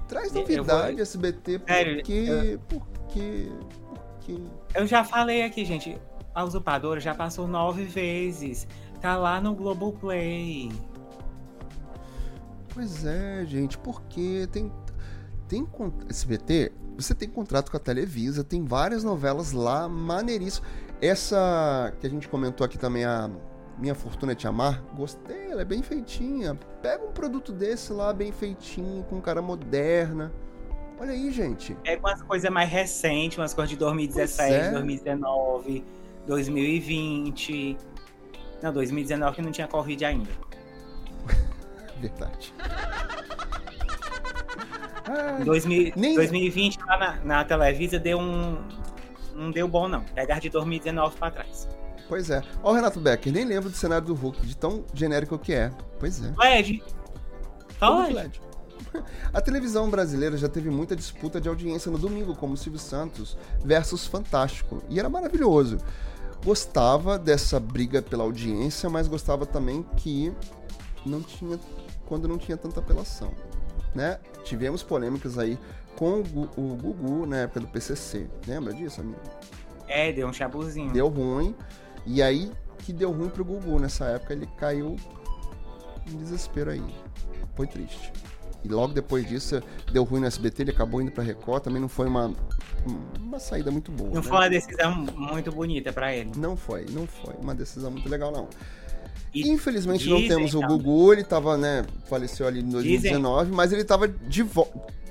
Traz 0.09 0.33
novidade, 0.33 0.95
vou... 0.95 1.03
SBT, 1.03 1.59
porque, 1.59 1.73
Sério, 1.73 2.01
eu... 2.01 2.59
porque, 2.61 3.53
porque... 3.87 4.41
Eu 4.75 4.87
já 4.87 5.05
falei 5.05 5.43
aqui, 5.43 5.65
gente. 5.65 5.99
A 6.35 6.45
Usurpadora 6.45 6.99
já 6.99 7.15
passou 7.15 7.47
nove 7.47 7.85
vezes. 7.85 8.67
Tá 9.01 9.17
lá 9.17 9.41
no 9.41 9.55
Globoplay. 9.55 10.73
Pois 12.73 13.05
é, 13.05 13.45
gente, 13.47 13.79
porque 13.79 14.49
tem. 14.53 14.73
Tem 15.49 15.67
SBT, 16.11 16.73
você 16.99 17.15
tem 17.15 17.27
contrato 17.27 17.71
com 17.71 17.77
a 17.79 17.81
Televisa, 17.81 18.45
tem 18.45 18.65
várias 18.65 19.03
novelas 19.03 19.53
lá, 19.53 19.89
maneiríssimo. 19.89 20.67
Essa 21.01 21.95
que 21.99 22.07
a 22.07 22.11
gente 22.11 22.29
comentou 22.29 22.65
aqui 22.65 22.77
também, 22.77 23.05
a 23.05 23.31
Minha 23.79 23.95
Fortuna 23.95 24.33
é 24.33 24.35
Te 24.35 24.47
Amar, 24.47 24.83
gostei, 24.95 25.51
ela 25.51 25.63
é 25.63 25.65
bem 25.65 25.83
feitinha. 25.83 26.55
Pega 26.83 27.03
um 27.03 27.13
produto 27.13 27.51
desse 27.51 27.95
lá, 27.95 28.13
bem 28.13 28.31
feitinho, 28.31 29.03
com 29.05 29.23
cara 29.23 29.41
moderna. 29.41 30.31
Olha 31.01 31.13
aí, 31.13 31.31
gente. 31.31 31.77
É 31.85 31.97
com 31.97 32.09
as 32.09 32.21
coisas 32.21 32.51
mais 32.51 32.69
recentes, 32.69 33.39
umas 33.39 33.55
coisas 33.55 33.71
de 33.71 33.77
2017, 33.77 34.53
é. 34.53 34.71
2019, 34.73 35.85
2020. 36.27 37.79
Não, 38.63 38.73
2019 38.73 39.37
que 39.37 39.43
não 39.43 39.53
tinha 39.53 39.69
Covid 39.69 40.05
ainda. 40.05 40.31
Verdade. 42.01 42.55
ah, 45.07 45.43
2000, 45.45 45.93
nem... 45.97 46.15
2020 46.15 46.79
lá 46.87 46.99
na, 46.99 47.25
na 47.25 47.45
Televisa 47.45 47.99
deu 47.99 48.19
um. 48.19 48.59
Não 49.35 49.51
deu 49.51 49.69
bom, 49.69 49.89
não. 49.89 50.03
Pegar 50.03 50.41
de 50.41 50.49
2019 50.51 51.17
pra 51.17 51.31
trás. 51.31 51.69
Pois 52.09 52.31
é. 52.31 52.43
Ó, 52.63 52.73
o 52.73 52.75
Renato 52.75 52.99
Becker, 52.99 53.33
nem 53.33 53.45
lembro 53.45 53.69
do 53.69 53.77
cenário 53.77 54.07
do 54.07 54.15
Hulk, 54.15 54.45
de 54.45 54.57
tão 54.57 54.85
genérico 54.95 55.39
que 55.39 55.53
é. 55.53 55.71
Pois 56.01 56.23
é. 56.25 56.33
Led. 56.37 56.83
Fala, 57.79 58.09
LED. 58.09 58.41
A 59.33 59.41
televisão 59.41 59.91
brasileira 59.91 60.37
já 60.37 60.49
teve 60.49 60.71
muita 60.71 60.97
disputa 60.97 61.41
de 61.41 61.49
audiência 61.49 61.91
no 61.91 61.99
domingo, 61.99 62.35
como 62.35 62.57
Silvio 62.57 62.81
Santos 62.81 63.37
versus 63.63 64.07
Fantástico. 64.07 64.83
E 64.89 64.99
era 64.99 65.09
maravilhoso 65.09 65.79
gostava 66.45 67.19
dessa 67.19 67.59
briga 67.59 68.01
pela 68.01 68.25
audiência, 68.25 68.89
mas 68.89 69.09
gostava 69.09 69.45
também 69.45 69.83
que 69.97 70.33
não 71.05 71.23
tinha 71.23 71.59
quando 72.07 72.27
não 72.27 72.39
tinha 72.39 72.57
tanta 72.57 72.81
apelação, 72.81 73.33
né? 73.95 74.19
Tivemos 74.45 74.83
polêmicas 74.83 75.39
aí 75.39 75.59
com 75.95 76.23
o, 76.23 76.49
o 76.57 76.77
Gugu 76.77 77.27
na 77.27 77.39
época 77.39 77.61
do 77.61 77.67
PCC. 77.67 78.27
Lembra 78.47 78.73
disso, 78.73 79.01
amigo? 79.03 79.21
É, 79.87 80.11
deu 80.13 80.27
um 80.27 80.33
chabuzinho. 80.33 80.91
Deu 80.93 81.09
ruim. 81.09 81.55
E 82.07 82.23
aí 82.23 82.51
que 82.79 82.93
deu 82.93 83.11
ruim 83.13 83.29
pro 83.29 83.45
Gugu 83.45 83.79
nessa 83.79 84.07
época, 84.07 84.33
ele 84.33 84.47
caiu 84.57 84.97
em 86.07 86.17
desespero 86.17 86.71
aí. 86.71 86.83
Foi 87.55 87.67
triste. 87.67 88.13
E 88.65 88.69
logo 88.69 88.93
depois 88.93 89.27
disso, 89.27 89.63
deu 89.93 90.05
ruim 90.05 90.21
no 90.21 90.27
SBT, 90.27 90.63
ele 90.63 90.71
acabou 90.71 91.01
indo 91.01 91.13
pra 91.13 91.23
Record, 91.23 91.63
também 91.63 91.81
não 91.81 91.89
foi 91.89 92.09
uma, 92.09 92.33
uma 93.21 93.39
saída 93.39 93.71
muito 93.71 93.93
boa. 93.93 94.11
Não 94.11 94.17
né? 94.17 94.23
foi 94.23 94.37
uma 94.37 94.51
decisão 94.51 94.95
muito 94.97 95.53
bonita 95.53 95.93
para 95.93 96.15
ele. 96.15 96.31
Não 96.37 96.57
foi, 96.57 96.87
não 96.91 97.07
foi 97.07 97.35
uma 97.41 97.55
decisão 97.55 97.91
muito 97.91 98.09
legal, 98.09 98.33
não. 98.33 98.49
E 99.33 99.49
Infelizmente 99.49 100.05
dizem, 100.05 100.21
não 100.21 100.29
temos 100.29 100.55
o 100.55 100.61
Gugu, 100.61 101.13
ele 101.13 101.25
tava, 101.25 101.57
né, 101.57 101.85
faleceu 102.09 102.47
ali 102.47 102.61
em 102.61 102.69
2019, 102.69 103.45
dizem, 103.45 103.57
mas 103.57 103.73
ele 103.73 103.85
tava 103.85 104.09
de 104.09 104.45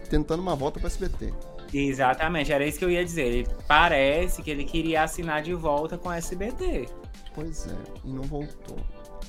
tentando 0.10 0.42
uma 0.42 0.56
volta 0.56 0.80
para 0.80 0.88
SBT. 0.88 1.34
Exatamente, 1.74 2.52
era 2.52 2.66
isso 2.66 2.80
que 2.80 2.86
eu 2.86 2.90
ia 2.90 3.04
dizer. 3.04 3.28
Ele 3.28 3.48
parece 3.68 4.42
que 4.42 4.50
ele 4.50 4.64
queria 4.64 5.04
assinar 5.04 5.42
de 5.42 5.54
volta 5.54 5.98
com 5.98 6.12
SBT. 6.12 6.88
Pois 7.36 7.68
é, 7.68 7.76
e 8.04 8.12
não 8.12 8.24
voltou. 8.24 8.78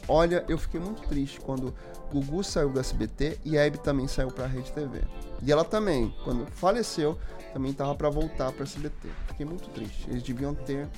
Olha, 0.08 0.44
eu 0.48 0.56
fiquei 0.56 0.80
muito 0.80 1.06
triste 1.06 1.38
quando 1.40 1.74
Gugu 2.10 2.42
saiu 2.42 2.70
do 2.70 2.80
SBT 2.80 3.38
e 3.44 3.58
a 3.58 3.66
Hebe 3.66 3.78
também 3.78 4.08
saiu 4.08 4.28
para 4.28 4.44
a 4.44 4.48
Rede 4.48 4.72
TV. 4.72 5.02
E 5.42 5.52
ela 5.52 5.64
também, 5.64 6.14
quando 6.24 6.46
faleceu, 6.46 7.18
também 7.52 7.72
tava 7.74 7.94
para 7.94 8.08
voltar 8.08 8.50
para 8.52 8.62
SBT. 8.62 9.08
Fiquei 9.28 9.44
muito 9.44 9.68
triste. 9.70 10.08
Eles 10.08 10.22
deviam 10.22 10.54
ter 10.54 10.88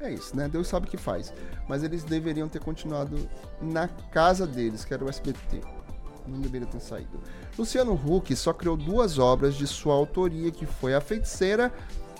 é 0.00 0.12
isso, 0.12 0.36
né? 0.36 0.48
Deus 0.48 0.68
sabe 0.68 0.86
o 0.86 0.90
que 0.90 0.96
faz. 0.96 1.32
Mas 1.68 1.82
eles 1.82 2.04
deveriam 2.04 2.48
ter 2.48 2.60
continuado 2.60 3.16
na 3.60 3.88
casa 3.88 4.46
deles, 4.46 4.84
que 4.84 4.92
era 4.92 5.04
o 5.04 5.08
SBT. 5.08 5.62
Não 6.26 6.40
deveria 6.40 6.66
ter 6.66 6.80
saído. 6.80 7.20
Luciano 7.58 7.94
Huck 7.94 8.34
só 8.36 8.52
criou 8.52 8.76
duas 8.76 9.18
obras 9.18 9.54
de 9.54 9.66
sua 9.66 9.94
autoria, 9.94 10.50
que 10.50 10.66
foi 10.66 10.94
A 10.94 11.00
Feiticeira 11.00 11.72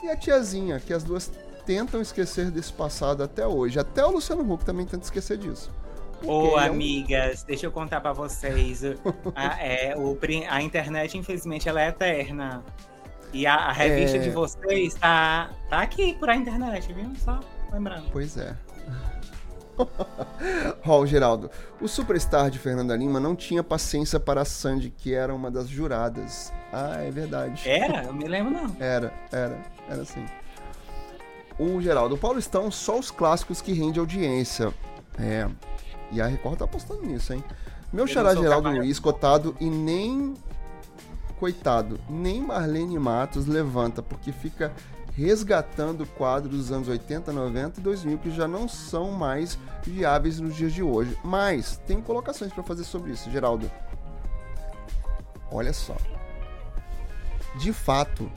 e 0.02 0.08
A 0.08 0.16
Tiazinha, 0.16 0.78
que 0.80 0.92
as 0.92 1.02
duas 1.02 1.30
tentam 1.64 2.00
esquecer 2.00 2.50
desse 2.50 2.72
passado 2.72 3.22
até 3.22 3.46
hoje. 3.46 3.78
Até 3.78 4.04
o 4.04 4.10
Luciano 4.10 4.50
Huck 4.52 4.64
também 4.64 4.86
tenta 4.86 5.04
esquecer 5.04 5.38
disso. 5.38 5.70
Ô, 6.24 6.56
amigas, 6.56 7.42
deixa 7.42 7.66
eu 7.66 7.72
contar 7.72 8.00
para 8.00 8.12
vocês. 8.12 8.82
a, 9.34 9.62
é, 9.62 9.94
o, 9.96 10.18
a 10.48 10.62
internet, 10.62 11.18
infelizmente, 11.18 11.68
ela 11.68 11.82
é 11.82 11.88
eterna. 11.88 12.62
E 13.32 13.46
a, 13.46 13.54
a 13.54 13.72
revista 13.72 14.16
é... 14.16 14.20
de 14.20 14.30
vocês 14.30 14.94
tá, 14.94 15.50
tá 15.68 15.80
aqui 15.80 16.14
por 16.14 16.30
a 16.30 16.36
internet, 16.36 16.92
viu? 16.92 17.12
Só 17.16 17.40
lembrando. 17.72 18.08
Pois 18.12 18.36
é. 18.36 18.56
Ó, 20.86 21.00
oh, 21.00 21.06
Geraldo, 21.06 21.50
o 21.80 21.88
superstar 21.88 22.48
de 22.48 22.60
Fernanda 22.60 22.94
Lima 22.96 23.18
não 23.18 23.34
tinha 23.34 23.62
paciência 23.62 24.20
para 24.20 24.42
a 24.42 24.44
Sandy, 24.44 24.90
que 24.90 25.12
era 25.12 25.34
uma 25.34 25.50
das 25.50 25.68
juradas. 25.68 26.52
Ah, 26.72 27.02
é 27.02 27.10
verdade. 27.10 27.68
Era? 27.68 28.04
Eu 28.04 28.14
me 28.14 28.28
lembro 28.28 28.52
não. 28.52 28.76
Era, 28.78 29.12
era, 29.32 29.60
era 29.88 30.02
assim. 30.02 30.24
O 31.58 31.80
Geraldo, 31.80 32.16
Paulistão, 32.16 32.70
só 32.70 32.98
os 32.98 33.10
clássicos 33.10 33.60
que 33.60 33.72
rende 33.72 33.98
audiência. 34.00 34.74
É, 35.18 35.48
e 36.10 36.20
a 36.20 36.26
Record 36.26 36.58
tá 36.58 36.64
apostando 36.64 37.02
nisso, 37.02 37.32
hein? 37.32 37.44
Meu 37.92 38.06
xará 38.06 38.34
Geraldo 38.34 38.70
Luiz, 38.70 38.98
cotado 38.98 39.56
e 39.60 39.70
nem. 39.70 40.34
Coitado, 41.38 42.00
nem 42.08 42.40
Marlene 42.40 42.98
Matos 42.98 43.46
levanta, 43.46 44.02
porque 44.02 44.32
fica 44.32 44.72
resgatando 45.16 46.06
quadros 46.06 46.56
dos 46.56 46.72
anos 46.72 46.88
80, 46.88 47.32
90 47.32 47.80
e 47.80 47.82
2000 47.82 48.18
que 48.18 48.30
já 48.30 48.48
não 48.48 48.68
são 48.68 49.12
mais 49.12 49.58
viáveis 49.82 50.40
nos 50.40 50.56
dias 50.56 50.72
de 50.72 50.82
hoje. 50.82 51.16
Mas 51.22 51.76
tem 51.86 52.00
colocações 52.00 52.52
para 52.52 52.62
fazer 52.62 52.84
sobre 52.84 53.12
isso, 53.12 53.30
Geraldo. 53.30 53.70
Olha 55.50 55.72
só. 55.72 55.96
De 57.58 57.72
fato, 57.72 58.30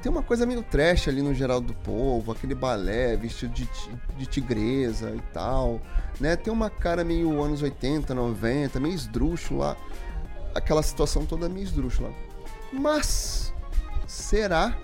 tem 0.00 0.10
uma 0.10 0.22
coisa 0.22 0.46
meio 0.46 0.62
trash 0.62 1.08
ali 1.08 1.22
no 1.22 1.34
Geraldo 1.34 1.68
do 1.68 1.74
Povo, 1.74 2.32
aquele 2.32 2.54
balé 2.54 3.16
vestido 3.16 3.52
de, 3.52 3.68
de 4.16 4.26
tigresa 4.26 5.10
e 5.10 5.20
tal, 5.32 5.80
né? 6.18 6.36
Tem 6.36 6.52
uma 6.52 6.70
cara 6.70 7.04
meio 7.04 7.42
anos 7.42 7.62
80, 7.62 8.14
90, 8.14 8.80
meio 8.80 8.94
esdrúxula, 8.94 9.76
aquela 10.54 10.82
situação 10.82 11.24
toda 11.24 11.48
meio 11.48 11.64
esdrúxula. 11.64 12.10
Mas 12.72 13.52
será 14.06 14.76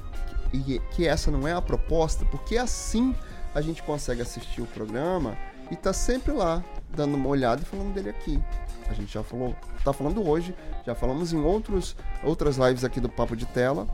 que, 0.50 0.78
que 0.92 1.06
essa 1.06 1.30
não 1.30 1.46
é 1.46 1.52
a 1.52 1.62
proposta? 1.62 2.24
Porque 2.26 2.56
assim 2.56 3.14
a 3.54 3.60
gente 3.60 3.82
consegue 3.82 4.22
assistir 4.22 4.60
o 4.60 4.66
programa 4.66 5.36
e 5.70 5.76
tá 5.76 5.92
sempre 5.92 6.32
lá, 6.32 6.62
dando 6.94 7.14
uma 7.14 7.28
olhada 7.28 7.62
e 7.62 7.64
falando 7.64 7.94
dele 7.94 8.10
aqui. 8.10 8.40
A 8.88 8.94
gente 8.94 9.12
já 9.12 9.22
falou, 9.22 9.56
tá 9.82 9.92
falando 9.92 10.26
hoje, 10.28 10.54
já 10.84 10.94
falamos 10.94 11.32
em 11.32 11.40
outros, 11.40 11.96
outras 12.22 12.56
lives 12.56 12.84
aqui 12.84 13.00
do 13.00 13.08
Papo 13.08 13.34
de 13.34 13.46
Tela. 13.46 13.86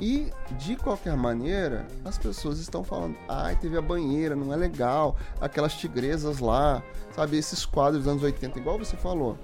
E, 0.00 0.32
de 0.58 0.76
qualquer 0.76 1.14
maneira, 1.14 1.86
as 2.04 2.16
pessoas 2.16 2.58
estão 2.58 2.82
falando: 2.82 3.16
ai, 3.28 3.54
teve 3.56 3.76
a 3.76 3.82
banheira, 3.82 4.34
não 4.34 4.52
é 4.52 4.56
legal, 4.56 5.16
aquelas 5.40 5.74
tigresas 5.74 6.38
lá, 6.38 6.82
sabe? 7.14 7.36
Esses 7.36 7.66
quadros 7.66 8.04
dos 8.04 8.10
anos 8.10 8.22
80, 8.22 8.58
igual 8.58 8.78
você 8.78 8.96
falou. 8.96 9.36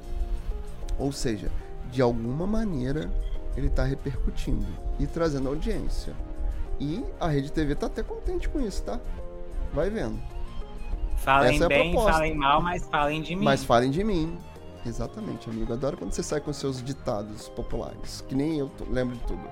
Ou 0.99 1.13
seja, 1.13 1.51
de 1.91 2.01
alguma 2.01 2.47
maneira 2.47 3.11
ele 3.57 3.67
está 3.67 3.85
repercutindo 3.85 4.67
e 4.99 5.07
trazendo 5.07 5.49
audiência. 5.49 6.15
E 6.81 7.05
a 7.21 7.29
Rede 7.29 7.53
TV 7.53 7.75
tá 7.75 7.87
até 7.87 8.03
contente 8.03 8.49
com 8.49 8.61
isso, 8.61 8.83
tá? 8.83 8.99
Vai 9.73 9.91
vendo. 9.91 10.21
Falem 11.17 11.63
é 11.63 11.69
bem, 11.69 11.95
falem 11.95 12.35
mal, 12.35 12.61
mas 12.61 12.87
falem 12.87 13.23
de 13.23 13.35
mim. 13.35 13.45
Mas 13.45 13.65
falem 13.65 13.91
de 13.91 14.05
mim. 14.05 14.39
Exatamente, 14.87 15.51
amigo. 15.51 15.73
Adoro 15.73 15.97
quando 15.97 16.13
você 16.13 16.23
sai 16.23 16.41
com 16.41 16.53
seus 16.53 16.83
ditados 16.83 17.49
populares, 17.51 18.23
que 18.29 18.35
nem 18.35 18.59
eu 18.59 18.71
lembro 18.89 19.17
de 19.17 19.23
tudo. 19.25 19.43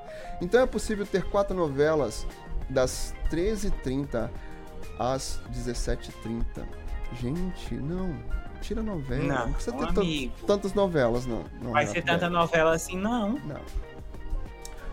Então 0.40 0.60
é 0.60 0.66
possível 0.66 1.04
ter 1.04 1.24
quatro 1.24 1.56
novelas 1.56 2.26
das 2.70 3.14
13h30 3.30 4.30
às 4.98 5.40
17h30. 5.52 6.44
Gente, 7.20 7.74
não. 7.74 8.16
Tira 8.60 8.82
novela. 8.82 9.22
Não, 9.24 9.46
Não, 9.46 9.52
precisa 9.52 9.76
ter 9.76 9.84
amigo. 10.00 10.32
tantas 10.46 10.72
novelas, 10.72 11.26
não. 11.26 11.44
não 11.60 11.72
Vai 11.72 11.86
ser 11.86 12.02
tanta 12.02 12.30
novela 12.30 12.74
assim, 12.74 12.96
não. 12.96 13.32
Não. 13.40 13.60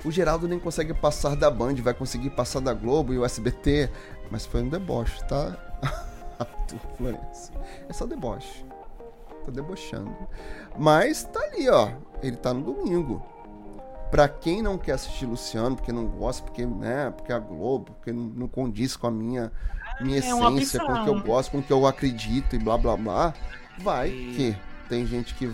O 0.03 0.11
Geraldo 0.11 0.47
nem 0.47 0.59
consegue 0.59 0.93
passar 0.93 1.35
da 1.35 1.49
Band, 1.49 1.75
vai 1.75 1.93
conseguir 1.93 2.31
passar 2.31 2.59
da 2.59 2.73
Globo 2.73 3.13
e 3.13 3.17
o 3.17 3.23
SBT. 3.23 3.89
Mas 4.29 4.45
foi 4.45 4.61
um 4.63 4.67
deboche, 4.69 5.23
tá? 5.27 5.55
Arthur 6.39 6.79
Florencio. 6.97 7.53
É 7.87 7.93
só 7.93 8.05
deboche. 8.05 8.65
Tá 9.45 9.51
debochando. 9.51 10.15
Mas 10.77 11.23
tá 11.23 11.39
ali, 11.41 11.69
ó. 11.69 11.89
Ele 12.21 12.35
tá 12.37 12.53
no 12.53 12.61
domingo. 12.61 13.25
Pra 14.11 14.27
quem 14.27 14.61
não 14.61 14.77
quer 14.77 14.91
assistir 14.93 15.25
Luciano, 15.25 15.75
porque 15.75 15.91
não 15.91 16.05
gosta, 16.05 16.43
porque, 16.43 16.65
né, 16.65 17.11
porque 17.15 17.31
é 17.31 17.35
a 17.35 17.39
Globo, 17.39 17.93
porque 17.93 18.11
não, 18.11 18.23
não 18.23 18.47
condiz 18.47 18.97
com 18.97 19.07
a 19.07 19.11
minha, 19.11 19.51
minha 20.01 20.19
É 20.19 20.33
uma 20.33 20.51
essência, 20.59 20.81
com 20.81 20.91
o 20.91 21.03
que 21.03 21.09
eu 21.09 21.21
gosto, 21.21 21.51
com 21.51 21.59
o 21.59 21.63
que 21.63 21.71
eu 21.71 21.87
acredito 21.87 22.53
e 22.55 22.59
blá 22.59 22.77
blá 22.77 22.97
blá, 22.97 23.33
vai 23.79 24.09
E- 24.09 24.33
que 24.35 24.57
tem 24.89 25.05
gente 25.05 25.33
que 25.35 25.49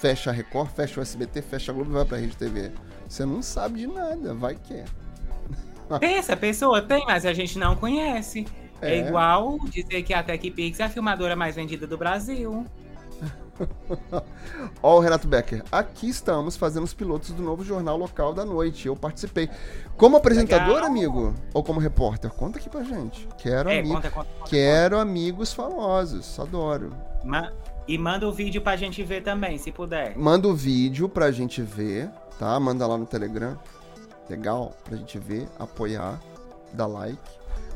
fecha 0.00 0.30
a 0.30 0.32
Record, 0.32 0.70
fecha 0.72 0.98
o 0.98 1.02
SBT, 1.02 1.42
fecha 1.42 1.70
a 1.70 1.74
Globo 1.74 1.90
e 1.92 1.94
vai 1.94 2.04
pra 2.04 2.18
Rede 2.18 2.36
TV. 2.36 2.72
Você 3.08 3.24
não 3.24 3.40
sabe 3.40 3.78
de 3.80 3.86
nada, 3.86 4.34
vai 4.34 4.56
que. 4.56 4.82
Pensa, 6.00 6.36
pessoa 6.36 6.82
tem, 6.82 7.04
mas 7.06 7.24
a 7.24 7.32
gente 7.32 7.56
não 7.56 7.76
conhece. 7.76 8.46
É, 8.82 8.96
É. 8.96 9.06
igual 9.08 9.58
dizer 9.70 10.02
que 10.02 10.12
a 10.12 10.22
TechPix 10.22 10.80
é 10.80 10.84
a 10.84 10.88
filmadora 10.90 11.34
mais 11.36 11.54
vendida 11.56 11.86
do 11.86 11.96
Brasil. 11.96 12.66
Ó, 14.82 14.96
o 14.96 15.00
Renato 15.00 15.28
Becker, 15.28 15.62
aqui 15.70 16.08
estamos 16.08 16.56
fazendo 16.56 16.84
os 16.84 16.92
pilotos 16.94 17.30
do 17.30 17.42
novo 17.42 17.62
jornal 17.64 17.96
local 17.96 18.32
da 18.34 18.44
noite. 18.44 18.88
Eu 18.88 18.96
participei. 18.96 19.48
Como 19.96 20.16
apresentador, 20.16 20.74
Legal. 20.76 20.86
amigo? 20.86 21.34
Ou 21.54 21.62
como 21.62 21.78
repórter? 21.78 22.30
Conta 22.30 22.58
aqui 22.58 22.68
pra 22.68 22.82
gente. 22.82 23.28
Quero, 23.38 23.68
É, 23.70 23.78
ami- 23.78 23.88
conta, 23.90 24.10
conta, 24.10 24.28
conta, 24.38 24.50
Quero 24.50 24.98
amigos 24.98 25.52
famosos. 25.52 26.38
Adoro. 26.40 26.90
Ma- 27.24 27.52
E 27.86 27.98
manda 27.98 28.26
o 28.28 28.32
vídeo 28.32 28.60
pra 28.62 28.76
gente 28.76 29.02
ver 29.02 29.22
também, 29.22 29.58
se 29.58 29.70
puder. 29.72 30.16
Manda 30.16 30.48
o 30.48 30.54
vídeo 30.54 31.08
pra 31.08 31.30
gente 31.30 31.60
ver, 31.62 32.08
tá? 32.38 32.58
Manda 32.58 32.86
lá 32.86 32.96
no 32.96 33.06
Telegram. 33.06 33.56
Legal? 34.30 34.72
Pra 34.84 34.96
gente 34.96 35.18
ver, 35.18 35.48
apoiar, 35.58 36.20
dar 36.72 36.86
like. 36.86 37.18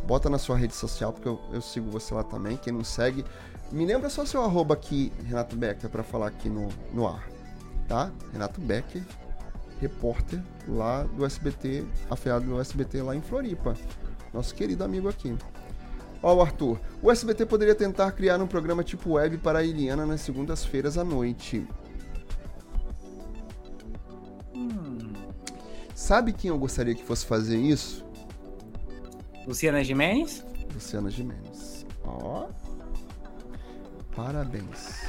Bota 0.07 0.31
na 0.31 0.39
sua 0.39 0.57
rede 0.57 0.75
social, 0.75 1.13
porque 1.13 1.29
eu, 1.29 1.41
eu 1.53 1.61
sigo 1.61 1.91
você 1.91 2.15
lá 2.15 2.23
também. 2.23 2.57
Quem 2.57 2.73
não 2.73 2.85
segue, 2.85 3.25
me 3.73 3.85
lembra 3.85 4.09
só 4.09 4.25
seu 4.25 4.43
arroba 4.43 4.75
aqui, 4.75 5.13
Renato 5.25 5.57
Becker, 5.57 5.91
pra 5.91 6.05
falar 6.05 6.29
aqui 6.29 6.49
no, 6.49 6.69
no 6.93 7.07
ar. 7.07 7.29
Tá? 7.89 8.13
Renato 8.33 8.61
Becker, 8.61 9.03
repórter 9.81 10.41
lá 10.69 11.03
do 11.03 11.25
SBT, 11.25 11.85
afiliado 12.09 12.47
do 12.47 12.61
SBT 12.61 13.03
lá 13.03 13.17
em 13.17 13.21
Floripa. 13.21 13.75
Nosso 14.33 14.55
querido 14.55 14.85
amigo 14.85 15.09
aqui. 15.09 15.37
Ó, 16.23 16.35
o 16.35 16.41
Arthur. 16.41 16.79
O 17.03 17.11
SBT 17.11 17.45
poderia 17.47 17.75
tentar 17.75 18.13
criar 18.13 18.41
um 18.41 18.47
programa 18.47 18.85
tipo 18.85 19.15
web 19.15 19.39
para 19.39 19.59
a 19.59 19.65
Iliana 19.65 20.07
nas 20.07 20.21
segundas-feiras 20.21 20.97
à 20.97 21.05
noite. 21.05 21.67
Hum. 24.55 25.13
Sabe 25.95 26.33
quem 26.33 26.51
eu 26.51 26.59
gostaria 26.59 26.95
que 26.95 27.05
fosse 27.05 27.27
fazer 27.27 27.59
isso? 27.59 28.06
Luciana 29.47 29.85
Gimenez? 29.85 30.45
Luciana 30.75 31.09
Gimenez. 31.09 31.87
Ó. 32.05 32.49
Parabéns. 34.15 35.03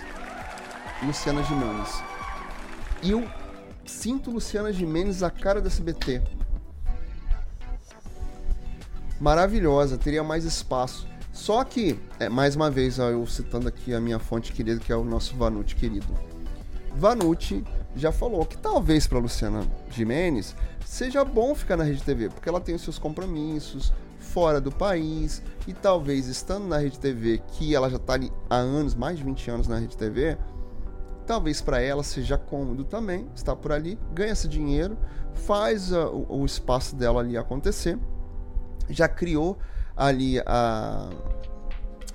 Luciana 1.03 1.41
Gimenez. 1.43 2.03
E 3.01 3.11
eu 3.11 3.27
sinto 3.83 4.29
Luciana 4.29 4.71
Gimenez 4.71 5.23
a 5.23 5.31
cara 5.31 5.59
da 5.59 5.67
SBT. 5.67 6.21
Maravilhosa, 9.19 9.97
teria 9.97 10.23
mais 10.23 10.43
espaço. 10.43 11.07
Só 11.33 11.63
que, 11.63 11.99
é, 12.19 12.29
mais 12.29 12.55
uma 12.55 12.69
vez, 12.69 12.99
ó, 12.99 13.09
eu 13.09 13.25
citando 13.25 13.67
aqui 13.67 13.93
a 13.93 13.99
minha 13.99 14.19
fonte 14.19 14.53
querida, 14.53 14.79
que 14.79 14.91
é 14.91 14.95
o 14.95 15.03
nosso 15.03 15.35
Vanucci 15.35 15.75
querido. 15.75 16.07
Vanucci 16.95 17.63
já 17.95 18.11
falou 18.11 18.45
que 18.45 18.57
talvez 18.57 19.07
para 19.07 19.17
Luciana 19.17 19.65
Gimenez 19.89 20.55
seja 20.85 21.23
bom 21.25 21.55
ficar 21.55 21.77
na 21.77 21.83
Rede 21.83 22.03
TV, 22.03 22.29
porque 22.29 22.47
ela 22.47 22.61
tem 22.61 22.75
os 22.75 22.81
seus 22.81 22.99
compromissos 22.99 23.91
fora 24.37 24.61
do 24.61 24.71
país 24.71 25.41
e 25.67 25.73
talvez 25.73 26.27
estando 26.27 26.67
na 26.67 26.77
Rede 26.77 26.99
TV, 26.99 27.41
que 27.53 27.73
ela 27.73 27.89
já 27.89 27.95
está 27.95 28.13
ali 28.13 28.31
há 28.47 28.57
anos, 28.57 28.93
mais 28.93 29.17
de 29.17 29.23
20 29.23 29.49
anos 29.49 29.67
na 29.67 29.79
Rede 29.79 29.97
TV, 29.97 30.37
talvez 31.25 31.59
para 31.59 31.81
ela 31.81 32.03
seja 32.03 32.37
cômodo 32.37 32.83
também 32.83 33.27
estar 33.33 33.55
por 33.55 33.71
ali, 33.71 33.97
ganha 34.13 34.33
esse 34.33 34.47
dinheiro, 34.47 34.95
faz 35.33 35.91
ah, 35.91 36.07
o, 36.09 36.41
o 36.41 36.45
espaço 36.45 36.95
dela 36.95 37.19
ali 37.19 37.35
acontecer, 37.35 37.97
já 38.87 39.07
criou 39.07 39.57
ali 39.95 40.39
a 40.45 41.09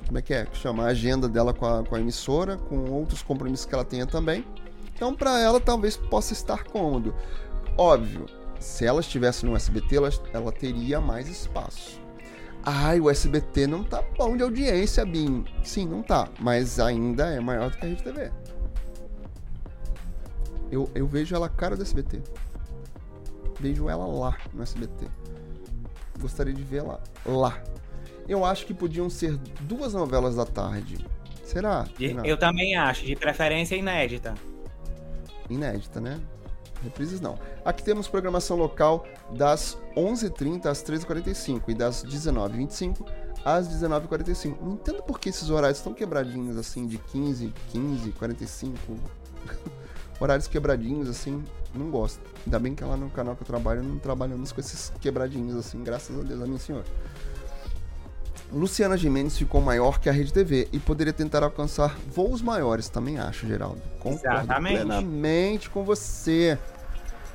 como 0.07 0.19
é 0.19 0.23
que 0.23 0.33
é 0.33 0.47
chama 0.53 0.85
a 0.85 0.91
agenda 0.91 1.29
dela 1.29 1.53
com 1.53 1.67
a, 1.67 1.85
com 1.85 1.97
a 1.97 2.01
emissora, 2.01 2.57
com 2.57 2.89
outros 2.89 3.21
compromissos 3.21 3.67
que 3.67 3.75
ela 3.75 3.85
tenha 3.85 4.07
também. 4.07 4.47
Então, 4.95 5.13
para 5.13 5.41
ela, 5.41 5.59
talvez 5.59 5.97
possa 5.97 6.33
estar 6.33 6.63
cômodo. 6.63 7.13
Óbvio, 7.77 8.27
se 8.61 8.87
ela 8.87 9.01
estivesse 9.01 9.45
no 9.45 9.57
SBT, 9.57 9.97
ela, 9.97 10.11
ela 10.33 10.53
teria 10.53 11.01
mais 11.01 11.29
espaço. 11.29 12.02
Ai, 12.65 13.01
o 13.01 13.11
SBT 13.11 13.67
não 13.67 13.83
tá 13.83 14.03
bom 14.17 14.37
de 14.37 14.43
audiência, 14.43 15.05
Bim. 15.05 15.45
Sim, 15.65 15.89
não 15.89 16.03
tá, 16.03 16.29
mas 16.39 16.79
ainda 16.79 17.27
é 17.27 17.41
maior 17.41 17.71
do 17.71 17.77
que 17.77 17.85
a 17.85 17.89
Rede 17.89 18.03
TV. 18.03 18.31
Eu, 20.71 20.89
eu 20.95 21.07
vejo 21.07 21.35
ela 21.35 21.49
cara 21.49 21.77
do 21.77 21.83
SBT. 21.83 22.23
Vejo 23.61 23.89
ela 23.89 24.07
lá 24.07 24.39
no 24.55 24.63
SBT. 24.63 25.07
Gostaria 26.21 26.55
de 26.55 26.63
ver 26.63 26.79
ela 26.79 27.03
lá. 27.27 27.63
Eu 28.29 28.45
acho 28.45 28.65
que 28.65 28.73
podiam 28.73 29.11
ser 29.11 29.37
duas 29.63 29.93
novelas 29.93 30.37
da 30.37 30.47
tarde. 30.47 31.05
Será? 31.45 31.87
De-? 31.99 32.17
Eu 32.25 32.37
também 32.37 32.77
acho, 32.77 33.05
de 33.05 33.17
preferência 33.17 33.75
inédita. 33.75 34.35
Inédita, 35.51 36.01
né? 36.01 36.21
Reprises 36.83 37.21
não. 37.21 37.39
Aqui 37.65 37.83
temos 37.83 38.09
programação 38.09 38.57
local 38.57 39.07
das 39.31 39.79
11h30 39.97 40.67
às 40.67 40.83
13h45 40.83 41.63
e 41.69 41.75
das 41.75 42.05
19h25 42.05 43.07
às 43.45 43.69
19h45. 43.69 44.57
Não 44.61 44.73
entendo 44.73 45.03
por 45.03 45.19
que 45.19 45.29
esses 45.29 45.51
horários 45.51 45.79
estão 45.79 45.95
quebradinhos 45.95 46.57
assim, 46.57 46.87
de 46.87 46.99
15, 46.99 47.53
15, 47.71 48.11
45. 48.13 48.77
horários 50.21 50.47
quebradinhos 50.47 51.09
assim, 51.09 51.43
não 51.75 51.91
gosto. 51.91 52.21
Ainda 52.45 52.59
bem 52.59 52.75
que 52.75 52.85
lá 52.85 52.97
no 52.97 53.11
canal 53.11 53.35
que 53.35 53.43
eu 53.43 53.47
trabalho 53.47 53.83
não 53.83 53.99
trabalhamos 53.99 54.53
com 54.53 54.61
esses 54.61 54.93
quebradinhos 55.01 55.57
assim, 55.57 55.83
graças 55.83 56.19
a 56.19 56.23
Deus, 56.23 56.41
a 56.41 56.47
minha 56.47 56.59
senhora. 56.59 56.85
Luciana 58.53 58.99
Gimenez 58.99 59.39
ficou 59.39 59.63
maior 59.63 59.99
que 59.99 60.11
a 60.11 60.13
Rede 60.13 60.33
TV 60.33 60.69
e 60.73 60.79
poderia 60.79 61.13
tentar 61.13 61.43
alcançar 61.43 61.97
voos 62.07 62.43
maiores, 62.43 62.89
também 62.89 63.19
acho, 63.19 63.47
Geraldo. 63.47 63.81
Concordo 63.99 64.27
Exatamente. 64.27 64.77
plenamente 64.77 65.71
com 65.71 65.83
você. 65.83 66.59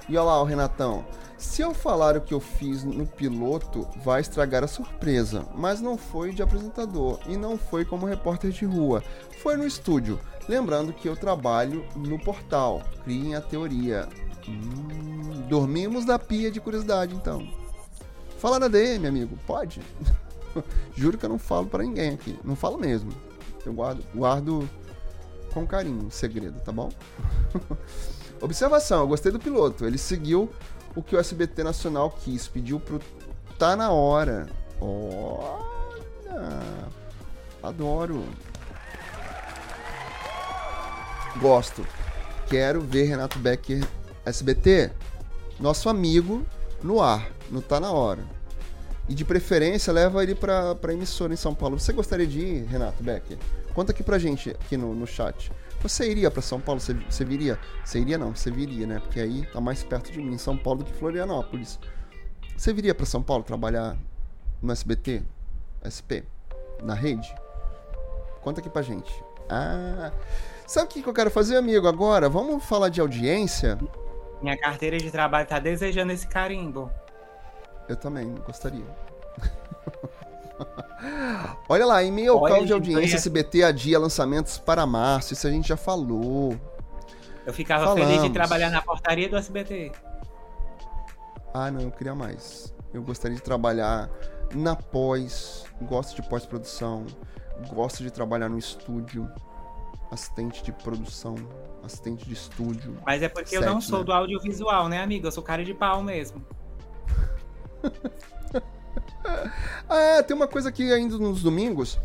E 0.07 0.15
olha 0.15 0.25
lá, 0.25 0.41
o 0.41 0.45
Renatão. 0.45 1.03
Se 1.37 1.61
eu 1.61 1.73
falar 1.73 2.17
o 2.17 2.21
que 2.21 2.33
eu 2.33 2.39
fiz 2.39 2.83
no 2.83 3.05
piloto, 3.05 3.87
vai 4.03 4.21
estragar 4.21 4.63
a 4.63 4.67
surpresa. 4.67 5.45
Mas 5.55 5.81
não 5.81 5.97
foi 5.97 6.31
de 6.31 6.41
apresentador 6.41 7.19
e 7.27 7.35
não 7.35 7.57
foi 7.57 7.83
como 7.83 8.05
repórter 8.05 8.51
de 8.51 8.65
rua. 8.65 9.03
Foi 9.41 9.57
no 9.57 9.65
estúdio. 9.65 10.19
Lembrando 10.47 10.93
que 10.93 11.07
eu 11.07 11.15
trabalho 11.15 11.85
no 11.95 12.17
portal. 12.19 12.81
Criem 13.03 13.35
a 13.35 13.41
teoria. 13.41 14.07
Hum, 14.47 15.43
dormimos 15.47 16.05
na 16.05 16.17
pia 16.17 16.49
de 16.49 16.59
curiosidade, 16.59 17.13
então. 17.13 17.47
Fala 18.39 18.59
na 18.59 18.67
DM, 18.67 19.05
amigo. 19.07 19.37
Pode? 19.45 19.81
Juro 20.95 21.17
que 21.17 21.25
eu 21.25 21.29
não 21.29 21.39
falo 21.39 21.67
pra 21.67 21.83
ninguém 21.83 22.13
aqui. 22.13 22.37
Não 22.43 22.55
falo 22.55 22.77
mesmo. 22.77 23.11
Eu 23.65 23.73
guardo, 23.73 24.03
guardo 24.13 24.69
com 25.53 25.65
carinho 25.65 26.07
o 26.07 26.11
segredo, 26.11 26.59
tá 26.61 26.71
bom? 26.71 26.89
Observação, 28.41 29.01
eu 29.01 29.07
gostei 29.07 29.31
do 29.31 29.39
piloto. 29.39 29.85
Ele 29.85 29.97
seguiu 29.97 30.49
o 30.95 31.01
que 31.01 31.15
o 31.15 31.19
SBT 31.19 31.63
Nacional 31.63 32.11
quis, 32.11 32.47
pediu 32.47 32.79
pro 32.79 33.01
Tá 33.57 33.75
na 33.75 33.89
hora. 33.91 34.47
Olha! 34.79 35.65
Adoro. 37.63 38.23
Gosto. 41.41 41.85
Quero 42.47 42.81
ver 42.81 43.05
Renato 43.05 43.39
Becker 43.39 43.85
SBT, 44.27 44.91
nosso 45.57 45.87
amigo, 45.87 46.45
no 46.83 47.01
ar, 47.01 47.29
no 47.49 47.61
Tá 47.61 47.79
Na 47.79 47.91
Hora. 47.91 48.36
E 49.09 49.15
de 49.15 49.23
preferência, 49.23 49.93
leva 49.93 50.21
ele 50.21 50.35
pra, 50.35 50.75
pra 50.75 50.93
emissora 50.93 51.33
em 51.33 51.37
São 51.37 51.55
Paulo. 51.55 51.79
Você 51.79 51.93
gostaria 51.93 52.27
de 52.27 52.39
ir, 52.39 52.65
Renato 52.65 53.01
Becker? 53.01 53.37
Conta 53.73 53.91
aqui 53.91 54.03
pra 54.03 54.17
gente, 54.17 54.51
aqui 54.51 54.75
no, 54.75 54.93
no 54.93 55.07
chat. 55.07 55.51
Você 55.81 56.09
iria 56.09 56.29
para 56.29 56.41
São 56.41 56.59
Paulo? 56.59 56.81
Você, 56.81 56.93
você 56.93 57.23
viria? 57.23 57.57
Você 57.85 57.99
iria 57.99 58.17
não, 58.17 58.35
você 58.35 58.51
viria, 58.51 58.85
né? 58.85 58.99
Porque 58.99 59.19
aí 59.19 59.45
tá 59.45 59.61
mais 59.61 59.83
perto 59.83 60.11
de 60.11 60.19
mim, 60.19 60.37
São 60.37 60.57
Paulo, 60.57 60.79
do 60.79 60.85
que 60.85 60.93
Florianópolis. 60.93 61.79
Você 62.57 62.73
viria 62.73 62.93
para 62.95 63.05
São 63.05 63.21
Paulo 63.21 63.43
trabalhar 63.43 63.95
no 64.61 64.71
SBT? 64.71 65.23
SP? 65.85 66.25
Na 66.81 66.93
rede? 66.93 67.33
Conta 68.41 68.59
aqui 68.59 68.69
pra 68.69 68.81
gente. 68.81 69.11
Ah, 69.49 70.11
sabe 70.65 70.87
o 70.87 70.89
que 70.89 71.07
eu 71.07 71.13
quero 71.13 71.31
fazer, 71.31 71.55
amigo? 71.55 71.87
Agora, 71.87 72.27
vamos 72.27 72.65
falar 72.65 72.89
de 72.89 72.99
audiência? 72.99 73.77
Minha 74.41 74.57
carteira 74.57 74.97
de 74.97 75.09
trabalho 75.09 75.47
tá 75.47 75.59
desejando 75.59 76.11
esse 76.11 76.27
carimbo. 76.27 76.91
Eu 77.87 77.95
também 77.95 78.33
gostaria. 78.45 78.85
Olha 81.69 81.85
lá, 81.85 82.03
e-mail 82.03 82.33
ao 82.33 82.41
Olha, 82.41 82.55
call 82.55 82.65
de 82.65 82.73
audiência 82.73 83.03
olha. 83.03 83.15
SBT 83.15 83.63
adia 83.63 83.99
lançamentos 83.99 84.57
para 84.57 84.85
março. 84.85 85.33
Isso 85.33 85.45
a 85.47 85.51
gente 85.51 85.67
já 85.67 85.77
falou. 85.77 86.57
Eu 87.45 87.53
ficava 87.53 87.85
Falamos. 87.85 88.07
feliz 88.07 88.23
de 88.23 88.29
trabalhar 88.31 88.69
na 88.69 88.81
portaria 88.81 89.29
do 89.29 89.37
SBT. 89.37 89.91
Ah, 91.53 91.71
não, 91.71 91.81
eu 91.81 91.91
queria 91.91 92.15
mais. 92.15 92.73
Eu 92.93 93.01
gostaria 93.03 93.37
de 93.37 93.43
trabalhar 93.43 94.09
na 94.53 94.75
pós, 94.75 95.65
gosto 95.81 96.21
de 96.21 96.27
pós-produção, 96.27 97.05
gosto 97.73 98.03
de 98.03 98.11
trabalhar 98.11 98.49
no 98.49 98.57
estúdio, 98.57 99.31
assistente 100.11 100.63
de 100.63 100.71
produção, 100.71 101.35
assistente 101.83 102.25
de 102.25 102.33
estúdio. 102.33 102.97
Mas 103.05 103.21
é 103.21 103.29
porque 103.29 103.57
eu 103.57 103.61
não 103.61 103.79
sou 103.79 103.99
né? 103.99 104.05
do 104.05 104.13
audiovisual, 104.13 104.89
né, 104.89 105.01
amigo? 105.01 105.27
Eu 105.27 105.31
sou 105.31 105.43
cara 105.43 105.63
de 105.63 105.73
pau 105.73 106.01
mesmo. 106.03 106.43
Ah, 109.89 110.23
tem 110.27 110.35
uma 110.35 110.47
coisa 110.47 110.69
aqui 110.69 110.91
ainda 110.91 111.17
nos 111.17 111.41
domingos. 111.41 111.99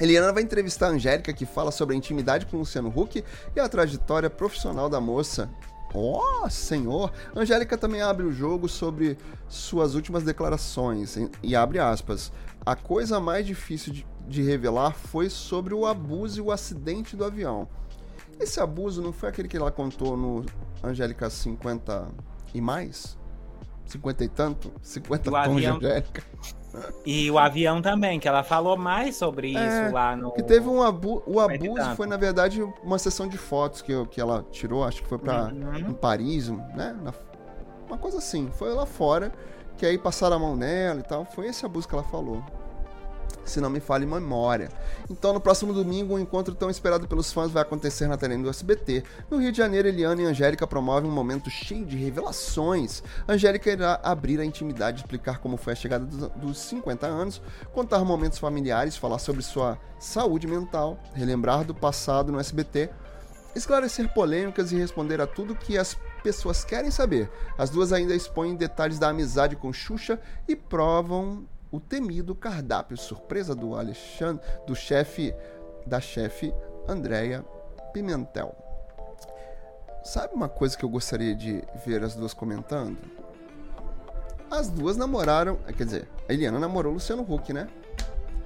Eliana 0.00 0.32
vai 0.32 0.42
entrevistar 0.42 0.86
a 0.86 0.90
Angélica, 0.90 1.32
que 1.32 1.44
fala 1.44 1.72
sobre 1.72 1.94
a 1.94 1.98
intimidade 1.98 2.46
com 2.46 2.56
o 2.56 2.60
Luciano 2.60 2.92
Huck 2.94 3.24
e 3.54 3.60
a 3.60 3.68
trajetória 3.68 4.30
profissional 4.30 4.88
da 4.88 5.00
moça. 5.00 5.50
Oh, 5.92 6.48
senhor! 6.50 7.12
Angélica 7.34 7.76
também 7.76 8.02
abre 8.02 8.24
o 8.24 8.32
jogo 8.32 8.68
sobre 8.68 9.16
suas 9.48 9.94
últimas 9.94 10.22
declarações 10.22 11.16
e 11.42 11.56
abre 11.56 11.78
aspas. 11.78 12.30
A 12.64 12.76
coisa 12.76 13.18
mais 13.18 13.46
difícil 13.46 13.92
de, 13.92 14.06
de 14.28 14.42
revelar 14.42 14.92
foi 14.92 15.30
sobre 15.30 15.74
o 15.74 15.86
abuso 15.86 16.38
e 16.38 16.42
o 16.42 16.52
acidente 16.52 17.16
do 17.16 17.24
avião. 17.24 17.66
Esse 18.38 18.60
abuso 18.60 19.02
não 19.02 19.12
foi 19.12 19.30
aquele 19.30 19.48
que 19.48 19.56
ela 19.56 19.72
contou 19.72 20.16
no 20.16 20.44
Angélica 20.84 21.28
50 21.28 22.06
e 22.54 22.60
mais? 22.60 23.18
50 23.88 24.24
e 24.24 24.28
tanto? 24.28 24.72
50 24.82 25.30
O 25.30 25.32
tons 25.32 25.42
de 25.42 25.48
avião- 25.66 25.76
Angélica? 25.76 26.22
E 27.04 27.30
o 27.30 27.38
avião 27.38 27.80
também, 27.80 28.20
que 28.20 28.28
ela 28.28 28.42
falou 28.42 28.76
mais 28.76 29.16
sobre 29.16 29.48
isso 29.48 29.58
É, 29.58 29.90
lá 29.90 30.14
no. 30.14 30.30
Que 30.32 30.42
teve 30.42 30.68
um 30.68 30.82
abu 30.82 31.22
o 31.26 31.40
abuso 31.40 31.94
foi 31.96 32.06
na 32.06 32.16
verdade 32.16 32.62
uma 32.84 32.98
sessão 32.98 33.26
de 33.26 33.38
fotos 33.38 33.80
que, 33.82 33.90
eu- 33.90 34.06
que 34.06 34.20
ela 34.20 34.44
tirou, 34.52 34.84
acho 34.84 35.02
que 35.02 35.08
foi 35.08 35.18
para 35.18 35.46
Uhum. 35.46 35.76
em 35.90 35.92
Paris, 35.94 36.48
né? 36.50 36.94
Uma 37.86 37.96
coisa 37.96 38.18
assim, 38.18 38.50
foi 38.52 38.72
lá 38.74 38.84
fora 38.84 39.32
que 39.78 39.86
aí 39.86 39.96
passaram 39.96 40.36
a 40.36 40.38
mão 40.38 40.54
nela 40.54 41.00
e 41.00 41.02
tal. 41.02 41.24
Foi 41.24 41.46
esse 41.46 41.64
abuso 41.64 41.88
que 41.88 41.94
ela 41.94 42.04
falou. 42.04 42.44
Se 43.48 43.60
não 43.60 43.70
me 43.70 43.80
falha 43.80 44.04
em 44.04 44.06
memória. 44.06 44.68
Então, 45.10 45.32
no 45.32 45.40
próximo 45.40 45.72
domingo, 45.72 46.14
um 46.14 46.18
encontro 46.18 46.54
tão 46.54 46.70
esperado 46.70 47.08
pelos 47.08 47.32
fãs 47.32 47.50
vai 47.50 47.62
acontecer 47.62 48.06
na 48.06 48.16
telinha 48.16 48.42
do 48.42 48.50
SBT. 48.50 49.02
No 49.30 49.38
Rio 49.38 49.50
de 49.50 49.58
Janeiro, 49.58 49.88
Eliana 49.88 50.22
e 50.22 50.26
Angélica 50.26 50.66
promovem 50.66 51.10
um 51.10 51.14
momento 51.14 51.50
cheio 51.50 51.84
de 51.84 51.96
revelações. 51.96 53.02
Angélica 53.26 53.70
irá 53.70 53.98
abrir 54.02 54.38
a 54.40 54.44
intimidade, 54.44 55.00
explicar 55.00 55.38
como 55.38 55.56
foi 55.56 55.72
a 55.72 55.76
chegada 55.76 56.04
dos 56.04 56.58
50 56.58 57.06
anos, 57.06 57.40
contar 57.72 58.04
momentos 58.04 58.38
familiares, 58.38 58.96
falar 58.96 59.18
sobre 59.18 59.42
sua 59.42 59.78
saúde 59.98 60.46
mental, 60.46 60.98
relembrar 61.14 61.64
do 61.64 61.74
passado 61.74 62.30
no 62.30 62.38
SBT, 62.38 62.90
esclarecer 63.54 64.12
polêmicas 64.12 64.72
e 64.72 64.76
responder 64.76 65.20
a 65.20 65.26
tudo 65.26 65.54
que 65.54 65.76
as 65.76 65.96
pessoas 66.22 66.64
querem 66.64 66.90
saber. 66.90 67.30
As 67.56 67.70
duas 67.70 67.92
ainda 67.92 68.14
expõem 68.14 68.54
detalhes 68.54 68.98
da 68.98 69.08
amizade 69.08 69.56
com 69.56 69.72
Xuxa 69.72 70.20
e 70.46 70.54
provam 70.54 71.46
o 71.70 71.80
temido 71.80 72.34
cardápio 72.34 72.96
surpresa 72.96 73.54
do 73.54 73.74
Alexandre, 73.74 74.44
do 74.66 74.74
chefe 74.74 75.34
da 75.86 76.00
chefe 76.00 76.54
Andréia 76.86 77.44
Pimentel. 77.92 78.54
Sabe 80.04 80.34
uma 80.34 80.48
coisa 80.48 80.76
que 80.76 80.84
eu 80.84 80.88
gostaria 80.88 81.34
de 81.34 81.62
ver 81.84 82.02
as 82.02 82.14
duas 82.14 82.32
comentando? 82.32 82.98
As 84.50 84.70
duas 84.70 84.96
namoraram, 84.96 85.56
quer 85.76 85.84
dizer, 85.84 86.08
a 86.28 86.32
Eliana 86.32 86.58
namorou 86.58 86.92
o 86.92 86.94
Luciano 86.94 87.22
Huck, 87.22 87.52
né? 87.52 87.68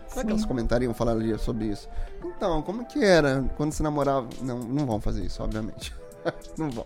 Será 0.09 0.25
que 0.25 0.31
elas 0.31 0.45
comentariam, 0.45 0.93
falariam 0.93 1.39
sobre 1.39 1.67
isso? 1.67 1.89
Então, 2.23 2.61
como 2.63 2.85
que 2.85 3.03
era 3.03 3.45
quando 3.57 3.73
se 3.73 3.83
namorava? 3.83 4.29
Não, 4.43 4.59
não 4.59 4.85
vão 4.85 5.01
fazer 5.01 5.25
isso, 5.25 5.43
obviamente. 5.43 5.95
não 6.59 6.71
vão. 6.71 6.85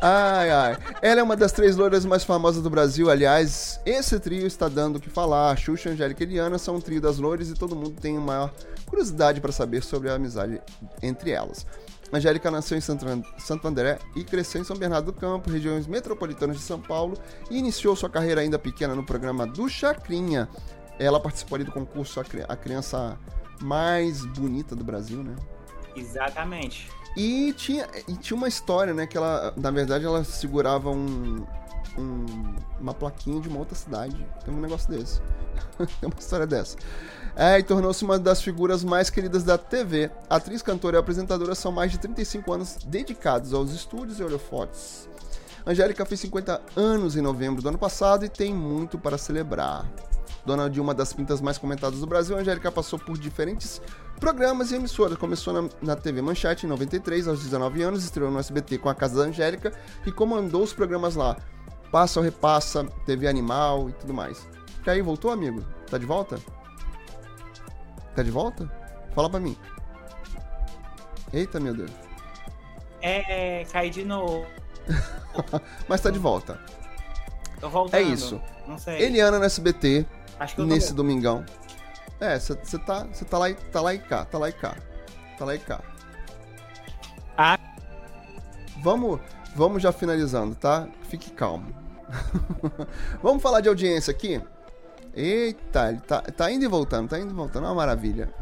Ai, 0.00 0.50
ai. 0.50 0.78
Ela 1.02 1.20
é 1.20 1.22
uma 1.22 1.36
das 1.36 1.52
três 1.52 1.76
loiras 1.76 2.04
mais 2.04 2.24
famosas 2.24 2.62
do 2.62 2.70
Brasil, 2.70 3.10
aliás. 3.10 3.80
Esse 3.84 4.18
trio 4.18 4.46
está 4.46 4.68
dando 4.68 4.96
o 4.96 5.00
que 5.00 5.10
falar. 5.10 5.56
Xuxa, 5.56 5.90
Angélica 5.90 6.22
e 6.22 6.26
Eliana 6.26 6.58
são 6.58 6.76
um 6.76 6.80
trio 6.80 7.00
das 7.00 7.18
loiras 7.18 7.48
e 7.50 7.54
todo 7.54 7.76
mundo 7.76 8.00
tem 8.00 8.18
maior 8.18 8.52
curiosidade 8.86 9.40
para 9.40 9.52
saber 9.52 9.82
sobre 9.82 10.08
a 10.10 10.14
amizade 10.14 10.60
entre 11.02 11.30
elas. 11.30 11.66
Angélica 12.10 12.50
nasceu 12.50 12.78
em 12.78 12.80
Santo 12.80 13.06
An- 13.06 13.22
Santo 13.38 13.68
André 13.68 13.98
e 14.16 14.24
cresceu 14.24 14.62
em 14.62 14.64
São 14.64 14.76
Bernardo 14.76 15.06
do 15.06 15.12
Campo, 15.12 15.50
regiões 15.50 15.86
metropolitanas 15.86 16.56
de 16.56 16.62
São 16.62 16.80
Paulo, 16.80 17.18
e 17.50 17.58
iniciou 17.58 17.94
sua 17.94 18.08
carreira 18.08 18.40
ainda 18.40 18.58
pequena 18.58 18.94
no 18.94 19.04
programa 19.04 19.46
do 19.46 19.68
Chacrinha. 19.68 20.48
Ela 20.98 21.20
participou 21.20 21.56
ali 21.56 21.64
do 21.64 21.72
concurso 21.72 22.18
A 22.18 22.24
A 22.48 22.56
Criança 22.56 23.18
Mais 23.60 24.24
Bonita 24.24 24.74
do 24.74 24.82
Brasil, 24.82 25.22
né? 25.22 25.36
Exatamente. 25.94 26.90
E 27.18 27.52
tinha, 27.54 27.86
e 28.06 28.14
tinha 28.14 28.36
uma 28.36 28.46
história, 28.48 28.94
né? 28.94 29.06
Que 29.06 29.16
ela, 29.16 29.52
na 29.56 29.70
verdade, 29.72 30.04
ela 30.04 30.22
segurava 30.22 30.88
um, 30.90 31.44
um- 31.98 32.54
uma 32.80 32.94
plaquinha 32.94 33.40
de 33.40 33.48
uma 33.48 33.58
outra 33.58 33.74
cidade. 33.74 34.24
Tem 34.44 34.54
um 34.54 34.60
negócio 34.60 34.88
desse. 34.88 35.20
Tem 35.76 36.08
uma 36.08 36.18
história 36.18 36.46
dessa. 36.46 36.76
É, 37.34 37.58
e 37.58 37.62
tornou-se 37.62 38.04
uma 38.04 38.18
das 38.18 38.40
figuras 38.40 38.82
mais 38.84 39.10
queridas 39.10 39.42
da 39.44 39.58
TV. 39.58 40.10
Atriz, 40.30 40.62
cantora 40.62 40.96
e 40.96 41.00
apresentadora 41.00 41.54
são 41.54 41.72
mais 41.72 41.90
de 41.90 41.98
35 41.98 42.52
anos 42.52 42.76
dedicados 42.84 43.52
aos 43.52 43.72
estúdios 43.72 44.18
e 44.20 44.22
holofotes. 44.22 45.08
Angélica 45.66 46.04
fez 46.06 46.20
50 46.20 46.60
anos 46.76 47.16
em 47.16 47.20
novembro 47.20 47.60
do 47.62 47.68
ano 47.68 47.78
passado 47.78 48.24
e 48.24 48.28
tem 48.28 48.54
muito 48.54 48.98
para 48.98 49.18
celebrar. 49.18 49.84
Dona 50.48 50.70
de 50.70 50.80
uma 50.80 50.94
das 50.94 51.12
pintas 51.12 51.42
mais 51.42 51.58
comentadas 51.58 52.00
do 52.00 52.06
Brasil, 52.06 52.34
Angélica 52.34 52.72
passou 52.72 52.98
por 52.98 53.18
diferentes 53.18 53.82
programas 54.18 54.72
e 54.72 54.76
emissoras. 54.76 55.18
Começou 55.18 55.52
na, 55.52 55.68
na 55.82 55.94
TV 55.94 56.22
Manchete 56.22 56.64
em 56.64 56.68
93, 56.70 57.28
aos 57.28 57.42
19 57.42 57.82
anos, 57.82 58.02
estreou 58.02 58.30
no 58.30 58.38
SBT 58.38 58.78
com 58.78 58.88
a 58.88 58.94
Casa 58.94 59.22
da 59.22 59.28
Angélica 59.28 59.74
e 60.06 60.10
comandou 60.10 60.62
os 60.62 60.72
programas 60.72 61.16
lá. 61.16 61.36
Passa 61.92 62.18
ou 62.18 62.24
repassa, 62.24 62.84
TV 63.04 63.28
Animal 63.28 63.90
e 63.90 63.92
tudo 63.92 64.14
mais. 64.14 64.48
E 64.86 64.90
aí, 64.90 65.02
voltou, 65.02 65.30
amigo? 65.30 65.62
Tá 65.90 65.98
de 65.98 66.06
volta? 66.06 66.38
Tá 68.16 68.22
de 68.22 68.30
volta? 68.30 68.72
Fala 69.14 69.28
pra 69.28 69.38
mim. 69.38 69.54
Eita, 71.30 71.60
meu 71.60 71.74
Deus. 71.74 71.90
É, 73.02 73.66
caí 73.70 73.90
de 73.90 74.02
novo. 74.02 74.46
Mas 75.86 76.00
tá 76.00 76.08
de 76.08 76.18
volta. 76.18 76.58
Tô 77.60 77.68
voltando. 77.68 78.00
É 78.00 78.02
isso. 78.02 78.40
Eliana 78.86 79.38
no 79.38 79.44
SBT, 79.44 80.06
Acho 80.38 80.54
que 80.54 80.60
eu 80.60 80.68
tô... 80.68 80.74
nesse 80.74 80.94
domingão. 80.94 81.44
É, 82.20 82.38
você 82.38 82.54
tá, 82.78 83.06
cê 83.12 83.24
tá, 83.24 83.38
lá, 83.38 83.50
e- 83.50 83.54
tá 83.54 83.80
lá 83.80 83.94
e 83.94 83.98
cá, 83.98 84.24
tá 84.24 84.38
lá 84.38 84.48
e 84.48 84.52
cá. 84.52 84.76
Tá 85.38 85.44
lá 85.44 85.54
e 85.54 85.58
cá. 85.58 85.80
Ah. 87.36 87.58
Vamos, 88.82 89.20
vamos 89.54 89.82
já 89.82 89.92
finalizando, 89.92 90.54
tá? 90.54 90.88
Fique 91.02 91.30
calmo. 91.30 91.72
vamos 93.22 93.42
falar 93.42 93.60
de 93.60 93.68
audiência 93.68 94.10
aqui? 94.10 94.42
Eita, 95.14 95.90
ele 95.90 96.00
tá, 96.00 96.22
tá 96.22 96.50
indo 96.50 96.64
e 96.64 96.68
voltando, 96.68 97.08
tá 97.08 97.18
indo 97.18 97.30
e 97.30 97.34
voltando, 97.34 97.66
é 97.66 97.68
uma 97.68 97.74
maravilha. 97.74 98.32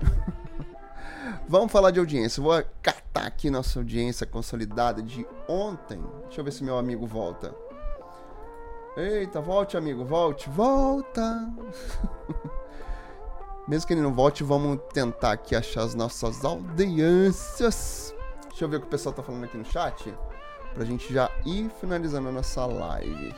vamos 1.48 1.70
falar 1.70 1.90
de 1.90 1.98
audiência. 1.98 2.42
Vou 2.42 2.62
catar 2.82 3.26
aqui 3.26 3.50
nossa 3.50 3.78
audiência 3.78 4.26
consolidada 4.26 5.02
de 5.02 5.26
ontem. 5.48 6.02
Deixa 6.24 6.40
eu 6.40 6.44
ver 6.44 6.52
se 6.52 6.64
meu 6.64 6.78
amigo 6.78 7.06
volta. 7.06 7.54
Eita, 8.96 9.42
volte, 9.42 9.76
amigo, 9.76 10.06
volte, 10.06 10.48
volta. 10.48 11.52
Mesmo 13.68 13.86
que 13.86 13.92
ele 13.92 14.00
não 14.00 14.14
volte, 14.14 14.42
vamos 14.42 14.80
tentar 14.90 15.32
aqui 15.32 15.54
achar 15.54 15.82
as 15.82 15.94
nossas 15.94 16.42
audiências. 16.42 18.14
Deixa 18.48 18.64
eu 18.64 18.68
ver 18.70 18.76
o 18.76 18.80
que 18.80 18.86
o 18.86 18.90
pessoal 18.90 19.14
tá 19.14 19.22
falando 19.22 19.44
aqui 19.44 19.58
no 19.58 19.66
chat. 19.66 20.14
Pra 20.72 20.82
gente 20.84 21.12
já 21.12 21.30
ir 21.44 21.70
finalizando 21.78 22.30
a 22.30 22.32
nossa 22.32 22.64
live. 22.64 23.34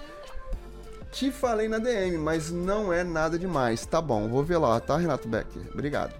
Te 1.10 1.32
falei 1.32 1.66
na 1.66 1.78
DM, 1.78 2.18
mas 2.18 2.52
não 2.52 2.92
é 2.92 3.02
nada 3.02 3.36
demais. 3.36 3.84
Tá 3.84 4.00
bom, 4.00 4.28
vou 4.28 4.44
ver 4.44 4.58
lá, 4.58 4.78
tá, 4.78 4.96
Renato 4.96 5.26
Becker? 5.26 5.62
Obrigado. 5.72 6.14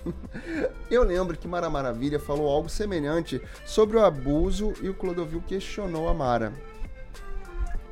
Eu 0.90 1.04
lembro 1.04 1.36
que 1.36 1.46
Mara 1.46 1.68
Maravilha 1.68 2.18
falou 2.18 2.48
algo 2.50 2.70
semelhante 2.70 3.38
sobre 3.66 3.98
o 3.98 4.04
abuso 4.04 4.72
e 4.80 4.88
o 4.88 4.94
Clodovil 4.94 5.42
questionou 5.46 6.08
a 6.08 6.14
Mara. 6.14 6.69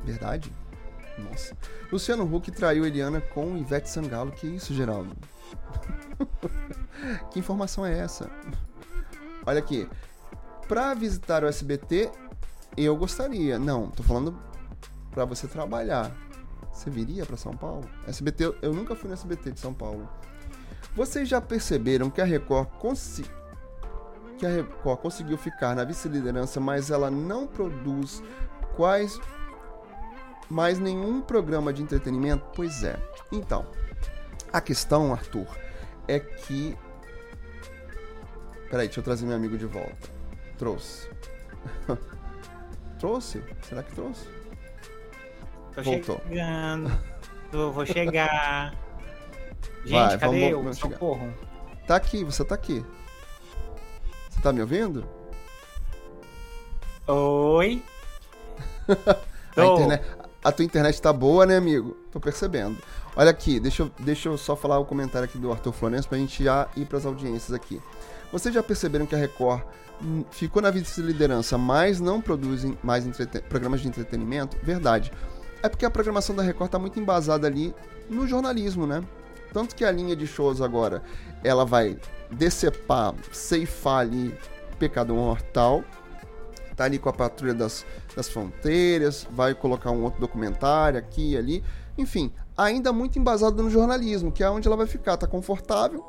Verdade? 0.09 0.51
Nossa. 1.18 1.55
Luciano 1.93 2.24
Huck 2.24 2.51
traiu 2.51 2.86
Eliana 2.86 3.20
com 3.20 3.59
Ivete 3.59 3.90
Sangalo. 3.90 4.32
Que 4.32 4.47
isso, 4.47 4.72
Geraldo? 4.72 5.14
que 7.30 7.39
informação 7.39 7.85
é 7.85 7.98
essa? 7.98 8.30
Olha 9.44 9.59
aqui. 9.59 9.86
Pra 10.66 10.94
visitar 10.94 11.44
o 11.44 11.47
SBT, 11.47 12.10
eu 12.76 12.97
gostaria. 12.97 13.59
Não, 13.59 13.90
tô 13.90 14.02
falando 14.02 14.39
pra 15.10 15.26
você 15.26 15.47
trabalhar. 15.47 16.10
Você 16.72 16.89
viria 16.89 17.26
pra 17.26 17.36
São 17.36 17.52
Paulo? 17.52 17.89
SBT, 18.06 18.55
eu 18.62 18.72
nunca 18.72 18.94
fui 18.94 19.09
no 19.09 19.14
SBT 19.14 19.52
de 19.52 19.60
São 19.60 19.74
Paulo. 19.74 20.09
Vocês 20.97 21.28
já 21.28 21.40
perceberam 21.40 22.09
que 22.09 22.20
a 22.20 22.24
Record 22.24 22.68
consi... 22.78 23.24
que 24.39 24.47
a 24.47 24.48
Record 24.48 25.01
conseguiu 25.01 25.36
ficar 25.36 25.74
na 25.74 25.85
vice-liderança, 25.85 26.60
mas 26.60 26.90
ela 26.90 27.10
não 27.10 27.47
produz 27.47 28.22
quais 28.76 29.18
mais 30.50 30.78
nenhum 30.78 31.20
programa 31.20 31.72
de 31.72 31.82
entretenimento? 31.82 32.44
Pois 32.54 32.82
é. 32.82 32.96
Então, 33.30 33.66
a 34.52 34.60
questão, 34.60 35.12
Arthur, 35.12 35.46
é 36.06 36.18
que 36.18 36.76
Peraí, 38.70 38.86
deixa 38.86 39.00
eu 39.00 39.04
trazer 39.04 39.24
meu 39.24 39.34
amigo 39.34 39.56
de 39.56 39.64
volta. 39.64 40.10
Trouxe. 40.58 41.08
trouxe? 42.98 43.42
Será 43.62 43.82
que 43.82 43.94
trouxe? 43.94 44.28
Tô 45.74 45.82
Voltou. 45.82 46.20
chegando. 46.28 46.90
Vou 47.50 47.86
chegar. 47.86 48.74
Gente, 49.84 49.92
Vai, 49.92 50.18
cadê 50.18 50.50
vamos- 50.52 50.76
eu? 50.78 50.90
Socorro. 50.90 51.32
Tá 51.86 51.96
aqui, 51.96 52.22
você 52.24 52.44
tá 52.44 52.54
aqui. 52.54 52.84
Você 54.28 54.42
tá 54.42 54.52
me 54.52 54.60
ouvindo? 54.60 55.08
Oi? 57.06 57.82
A, 59.56 59.64
internet, 59.64 60.04
a 60.43 60.52
tua 60.52 60.65
internet 60.65 61.01
tá 61.01 61.12
boa, 61.12 61.44
né, 61.44 61.56
amigo? 61.56 61.97
Tô 62.12 62.20
percebendo. 62.20 62.78
Olha 63.16 63.31
aqui, 63.31 63.59
deixa 63.59 63.82
eu, 63.82 63.90
deixa 63.98 64.28
eu 64.28 64.39
só 64.39 64.55
falar 64.55 64.78
o 64.78 64.85
comentário 64.85 65.24
aqui 65.27 65.39
do 65.39 65.51
Arthur 65.51 65.73
Florencio 65.73 66.09
pra 66.09 66.19
gente 66.19 66.43
já 66.44 66.69
ir 66.77 66.85
pras 66.86 67.05
audiências 67.05 67.52
aqui. 67.52 67.81
Vocês 68.31 68.55
já 68.55 68.62
perceberam 68.62 69.06
que 69.06 69.15
a 69.15 69.19
Record 69.19 69.62
hum, 70.01 70.24
ficou 70.31 70.62
na 70.62 70.70
vice-liderança, 70.70 71.59
mas 71.59 71.98
não 71.98 72.20
produzem 72.20 72.78
mais 72.82 73.05
programas 73.48 73.81
de 73.81 73.89
entretenimento? 73.89 74.56
Verdade. 74.62 75.12
É 75.62 75.69
porque 75.69 75.85
a 75.85 75.90
programação 75.90 76.36
da 76.36 76.43
Record 76.43 76.70
tá 76.70 76.78
muito 76.78 77.01
embasada 77.01 77.47
ali 77.47 77.74
no 78.09 78.27
jornalismo, 78.27 78.86
né? 78.86 79.02
Tanto 79.52 79.74
que 79.74 79.85
a 79.85 79.90
linha 79.90 80.15
de 80.15 80.27
shows 80.27 80.60
agora, 80.60 81.02
ela 81.43 81.65
vai 81.65 81.97
decepar, 82.31 83.15
ceifar 83.32 84.01
ali 84.01 84.36
Pecado 84.78 85.15
Mortal, 85.15 85.82
tá 86.78 86.84
ali 86.84 86.96
com 86.96 87.09
a 87.09 87.12
Patrulha 87.12 87.52
das, 87.52 87.84
das 88.14 88.28
Fronteiras, 88.28 89.26
vai 89.32 89.52
colocar 89.52 89.90
um 89.90 90.05
outro 90.05 90.20
documentário 90.20 90.96
aqui 90.96 91.32
e 91.32 91.36
ali. 91.36 91.64
Enfim, 91.98 92.32
ainda 92.56 92.92
muito 92.92 93.18
embasado 93.18 93.60
no 93.60 93.68
jornalismo, 93.68 94.30
que 94.30 94.44
é 94.44 94.48
onde 94.48 94.68
ela 94.68 94.76
vai 94.76 94.86
ficar. 94.86 95.16
Tá 95.16 95.26
confortável, 95.26 96.05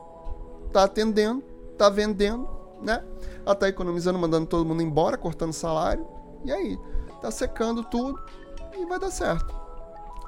tá 0.72 0.84
atendendo, 0.84 1.44
tá 1.76 1.90
vendendo, 1.90 2.48
né? 2.84 3.04
Ela 3.44 3.56
tá 3.56 3.68
economizando, 3.68 4.20
mandando 4.20 4.46
todo 4.46 4.64
mundo 4.64 4.84
embora, 4.84 5.18
cortando 5.18 5.54
salário. 5.54 6.06
E 6.46 6.52
aí, 6.52 6.78
tá 7.20 7.32
secando 7.32 7.84
tudo 7.84 8.22
e 8.78 8.86
vai 8.86 9.00
dar 9.00 9.10
certo. 9.10 9.54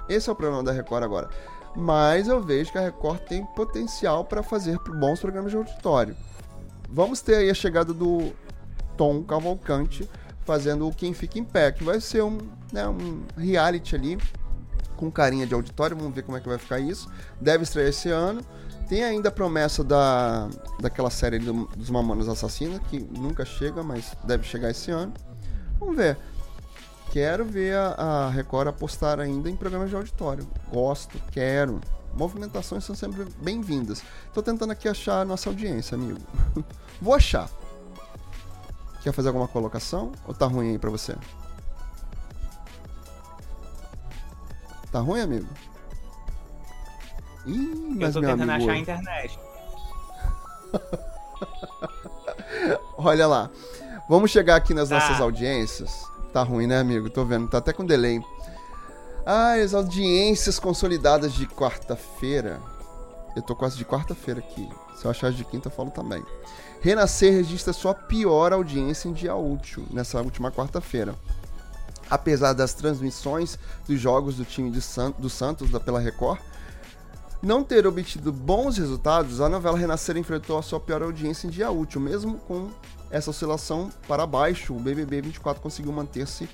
Esse 0.10 0.28
é 0.28 0.34
o 0.34 0.36
problema 0.36 0.64
da 0.64 0.72
Record 0.72 1.04
agora. 1.04 1.30
Mas 1.76 2.28
eu 2.28 2.42
vejo 2.42 2.72
que 2.72 2.80
a 2.80 2.82
Record 2.82 3.20
tem 3.28 3.46
potencial 3.46 4.26
para 4.26 4.42
fazer 4.42 4.80
bons 4.80 5.20
programas 5.20 5.52
de 5.52 5.58
auditório. 5.58 6.18
Vamos 6.90 7.22
ter 7.22 7.36
aí 7.36 7.50
a 7.52 7.54
chegada 7.54 7.94
do 7.94 8.34
Tom 8.98 9.24
Cavalcante 9.24 10.10
fazendo 10.52 10.86
o 10.86 10.92
Quem 10.94 11.14
Fica 11.14 11.40
em 11.40 11.46
Pé, 11.46 11.72
que 11.72 11.82
vai 11.82 12.02
ser 12.02 12.22
um, 12.24 12.38
né, 12.74 12.86
um 12.86 13.22
reality 13.38 13.96
ali 13.96 14.18
com 14.98 15.10
carinha 15.10 15.48
de 15.48 15.54
auditório. 15.54 15.96
Vamos 15.96 16.14
ver 16.14 16.24
como 16.24 16.36
é 16.38 16.42
que 16.42 16.50
vai 16.50 16.58
ficar 16.58 16.78
isso. 16.78 17.10
Deve 17.40 17.64
estrear 17.64 17.88
esse 17.88 18.10
ano. 18.10 18.42
Tem 18.90 19.02
ainda 19.02 19.30
a 19.30 19.32
promessa 19.32 19.82
da, 19.82 20.50
daquela 20.82 21.10
série 21.10 21.40
do- 21.40 21.68
dos 21.78 21.90
Mamonas 21.90 22.28
Assassinas, 22.28 22.82
que 22.90 23.00
nunca 23.00 23.46
chega, 23.46 23.82
mas 23.82 24.12
deve 24.26 24.44
chegar 24.44 24.70
esse 24.70 24.92
ano. 24.92 25.14
Vamos 25.80 25.96
ver. 25.96 26.18
Quero 27.12 27.46
ver 27.46 27.74
a, 27.78 27.88
a 27.94 28.30
Record 28.30 28.68
apostar 28.68 29.22
ainda 29.22 29.50
em 29.50 29.56
programas 29.56 29.90
de 29.90 29.96
auditório. 29.96 30.46
Gosto, 30.70 31.18
quero. 31.32 31.80
Movimentações 32.14 32.84
são 32.84 32.94
sempre 32.94 33.26
bem-vindas. 33.42 34.04
Tô 34.34 34.44
tentando 34.44 34.72
aqui 34.72 34.90
achar 34.90 35.22
a 35.22 35.26
nossa 35.26 35.50
audiência, 35.50 35.96
amigo. 35.96 36.20
Vou 37.02 37.14
achar. 37.14 37.50
Quer 39.02 39.12
fazer 39.14 39.30
alguma 39.30 39.48
colocação? 39.48 40.12
Ou 40.28 40.34
tá 40.34 40.46
ruim 40.46 40.72
aí 40.72 40.80
pra 40.80 40.90
você? 40.90 41.16
Tá 44.92 45.00
ruim, 45.00 45.22
amigo? 45.22 45.48
Ih, 47.46 47.94
Eu 47.96 48.02
mas 48.02 48.14
tô 48.14 48.22
meu 48.22 48.30
tentando 48.32 48.52
amigo. 48.52 48.70
achar 48.70 48.74
a 48.74 48.78
internet. 48.80 49.40
Olha 52.98 53.28
lá. 53.28 53.50
Vamos 54.08 54.32
chegar 54.32 54.56
aqui 54.58 54.74
nas 54.74 54.90
Tá. 54.90 54.96
nossas 54.96 55.22
audiências. 55.22 56.04
Tá 56.34 56.44
ruim, 56.44 56.68
né, 56.68 56.80
amigo? 56.80 57.10
Tô 57.10 57.26
vendo, 57.26 57.50
tá 57.50 57.58
até 57.58 57.74
com 57.74 57.86
delay. 57.86 58.22
Ah, 59.26 59.54
as 59.54 59.74
audiências 59.74 60.60
consolidadas 60.60 61.34
de 61.34 61.46
quarta-feira. 61.48 62.60
Eu 63.36 63.42
tô 63.42 63.56
quase 63.56 63.78
de 63.78 63.86
quarta-feira 63.86 64.40
aqui. 64.40 64.70
Se 64.96 65.06
eu 65.06 65.12
achar 65.12 65.28
as 65.28 65.36
de 65.36 65.46
quinta, 65.46 65.68
eu 65.68 65.72
falo 65.72 65.92
também. 65.92 66.24
Renascer 66.82 67.32
registra 67.32 67.72
sua 67.74 67.94
pior 67.94 68.52
audiência 68.52 69.08
em 69.08 69.14
dia 69.14 69.36
útil, 69.36 69.86
nessa 69.92 70.20
última 70.22 70.52
quarta-feira. 70.52 71.16
Apesar 72.10 72.54
das 72.54 72.74
transmissões 72.74 73.58
dos 73.88 74.00
jogos 74.00 74.36
do 74.36 74.44
time 74.44 74.82
San- 74.82 75.12
do 75.12 75.30
Santos 75.30 75.70
da, 75.70 75.80
pela 75.80 76.00
Record, 76.00 76.40
não 77.42 77.64
ter 77.64 77.86
obtido 77.88 78.32
bons 78.34 78.78
resultados, 78.78 79.40
a 79.42 79.48
novela 79.48 79.78
Renascer 79.78 80.18
enfrentou 80.18 80.58
a 80.58 80.64
sua 80.64 80.80
pior 80.80 81.02
audiência 81.04 81.48
em 81.48 81.50
dia 81.52 81.70
útil. 81.72 82.02
Mesmo 82.02 82.38
com 82.40 82.70
essa 83.12 83.30
oscilação 83.30 83.92
para 84.08 84.26
baixo, 84.26 84.74
o 84.76 84.80
BBB 84.80 85.22
24 85.22 85.62
conseguiu 85.62 85.92
manter-se 85.92 86.50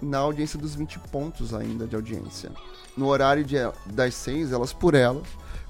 na 0.00 0.18
audiência 0.18 0.58
dos 0.58 0.74
20 0.74 0.98
pontos 0.98 1.54
ainda 1.54 1.86
de 1.86 1.94
audiência. 1.94 2.50
No 2.96 3.06
horário 3.06 3.44
de, 3.44 3.56
das 3.86 4.14
6, 4.16 4.50
elas 4.52 4.72
por 4.72 4.94
elas, 4.94 5.22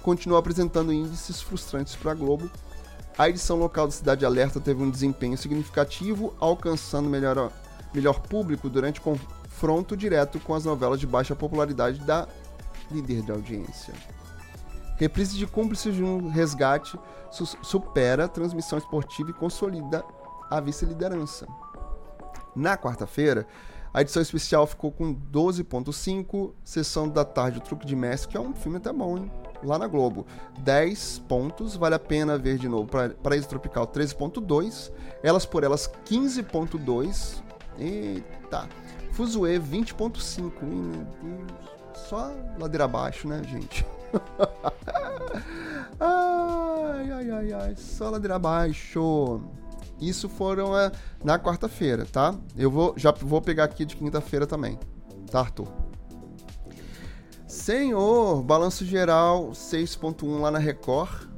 continuou 0.03 0.39
apresentando 0.39 0.93
índices 0.93 1.43
frustrantes 1.43 1.95
para 1.95 2.13
a 2.13 2.15
Globo. 2.15 2.51
A 3.17 3.29
edição 3.29 3.59
local 3.59 3.87
do 3.87 3.93
Cidade 3.93 4.25
Alerta 4.25 4.59
teve 4.61 4.83
um 4.83 4.91
desempenho 4.91 5.37
significativo, 5.37 6.35
alcançando 6.41 7.09
melhor, 7.11 7.53
melhor 7.93 8.21
público 8.21 8.71
durante 8.71 9.01
confronto 9.01 9.97
direto 9.97 10.41
com 10.41 10.55
as 10.55 10.65
novelas 10.65 10.99
de 10.99 11.07
baixa 11.07 11.37
popularidade 11.37 12.01
da 12.01 12.27
líder 12.91 13.23
de 13.23 13.31
audiência. 13.31 13.93
Reprise 14.97 15.37
de 15.37 15.47
Cúmplices 15.47 15.95
de 15.95 16.03
um 16.03 16.31
Resgate 16.31 16.99
su- 17.31 17.59
supera 17.63 18.25
a 18.25 18.29
transmissão 18.29 18.79
esportiva 18.79 19.31
e 19.31 19.35
consolida 19.35 20.03
a 20.51 20.61
vice-liderança. 20.61 21.47
Na 22.55 22.77
quarta-feira, 22.77 23.47
a 23.93 24.01
edição 24.01 24.23
especial 24.23 24.67
ficou 24.67 24.91
com 24.91 25.15
12.5, 25.15 26.53
Sessão 26.65 27.09
da 27.09 27.25
Tarde, 27.25 27.59
o 27.59 27.63
Truque 27.63 27.87
de 27.87 27.95
Mestre, 27.97 28.31
que 28.31 28.37
é 28.37 28.41
um 28.41 28.55
filme 28.55 28.79
até 28.79 28.93
bom, 28.93 29.19
hein? 29.19 29.31
Lá 29.65 29.79
na 29.79 29.87
Globo. 29.87 30.27
10 30.59 31.21
pontos, 31.29 31.77
vale 31.77 31.95
a 31.95 31.99
pena 31.99 32.37
ver 32.37 32.59
de 32.59 32.69
novo. 32.69 32.89
Paraíso 33.23 33.49
Tropical, 33.49 33.87
13.2. 33.87 34.93
Elas 35.23 35.47
por 35.47 35.65
Elas, 35.65 35.91
15.2. 36.07 37.43
Eita. 37.79 38.69
Fuzue, 39.13 39.59
20.5. 39.59 40.53
Ih, 40.63 40.65
meu 40.65 41.05
Deus. 41.23 41.73
Só 42.09 42.31
ladeira 42.59 42.85
abaixo, 42.85 43.29
né, 43.29 43.43
gente? 43.45 43.87
ai, 46.01 47.11
ai, 47.13 47.31
ai, 47.31 47.53
ai. 47.53 47.77
Só 47.77 48.11
ladeira 48.11 48.37
abaixo. 48.37 49.41
Isso 50.01 50.29
foram 50.29 50.77
é, 50.77 50.91
na 51.23 51.39
quarta-feira, 51.39 52.05
tá? 52.05 52.35
Eu 52.57 52.71
vou 52.71 52.95
já 52.97 53.13
vou 53.13 53.41
pegar 53.41 53.65
aqui 53.65 53.85
de 53.85 53.95
quinta-feira 53.95 54.47
também, 54.47 54.79
tá, 55.31 55.41
Arthur? 55.41 55.82
Senhor, 57.57 58.43
balanço 58.43 58.83
geral 58.83 59.51
6.1 59.51 60.41
lá 60.41 60.51
na 60.51 60.59
Record. 60.59 61.29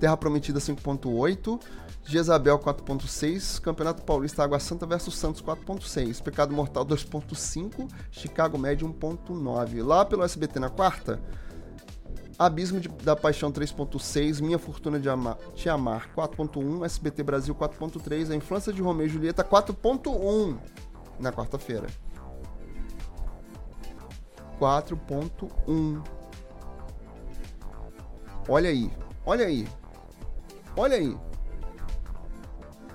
Terra 0.00 0.16
Prometida 0.16 0.58
5.8. 0.58 1.60
Jezabel 2.04 2.58
4.6. 2.58 3.60
Campeonato 3.60 4.02
Paulista 4.02 4.42
Água 4.42 4.58
Santa 4.58 4.84
versus 4.84 5.16
Santos 5.16 5.40
4.6. 5.40 6.20
Pecado 6.20 6.52
Mortal 6.52 6.84
2.5. 6.84 7.88
Chicago 8.10 8.58
Med 8.58 8.80
1.9. 8.82 9.84
Lá 9.86 10.04
pelo 10.04 10.24
SBT 10.24 10.58
na 10.58 10.68
quarta, 10.68 11.20
Abismo 12.36 12.80
de- 12.80 12.88
da 12.88 13.14
Paixão 13.14 13.52
3.6, 13.52 14.40
Minha 14.40 14.58
Fortuna 14.58 14.98
de 14.98 15.08
Ama- 15.08 15.38
Te 15.54 15.68
Amar 15.68 16.10
4.1, 16.12 16.84
SBT 16.84 17.22
Brasil 17.22 17.54
4.3, 17.54 18.32
A 18.32 18.34
Infância 18.34 18.72
de 18.72 18.82
Romeu 18.82 19.06
e 19.06 19.08
Julieta 19.08 19.44
4.1 19.44 20.58
na 21.20 21.30
quarta-feira. 21.30 21.86
4.1. 24.60 26.02
Olha 28.48 28.70
aí, 28.70 28.90
olha 29.24 29.46
aí, 29.46 29.68
olha 30.76 30.96
aí. 30.96 31.16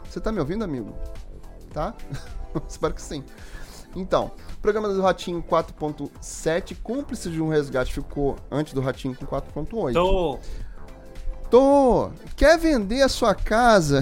Você 0.04 0.20
tá 0.20 0.32
me 0.32 0.40
ouvindo, 0.40 0.64
amigo? 0.64 0.94
Tá? 1.72 1.94
Espero 2.68 2.94
que 2.94 3.02
sim. 3.02 3.24
Então, 3.96 4.32
programa 4.62 4.90
do 4.90 5.02
Ratinho 5.02 5.42
4.7, 5.42 6.78
Cúmplice 6.82 7.30
de 7.30 7.42
um 7.42 7.50
Resgate 7.50 7.94
ficou 7.94 8.36
antes 8.52 8.74
do 8.74 8.82
Ratinho 8.82 9.16
com 9.16 9.26
4.8. 9.26 9.94
Tô. 9.94 10.40
Tô! 11.50 12.12
Quer 12.36 12.60
vender 12.60 13.02
a 13.02 13.10
sua 13.10 13.34
casa? 13.34 14.02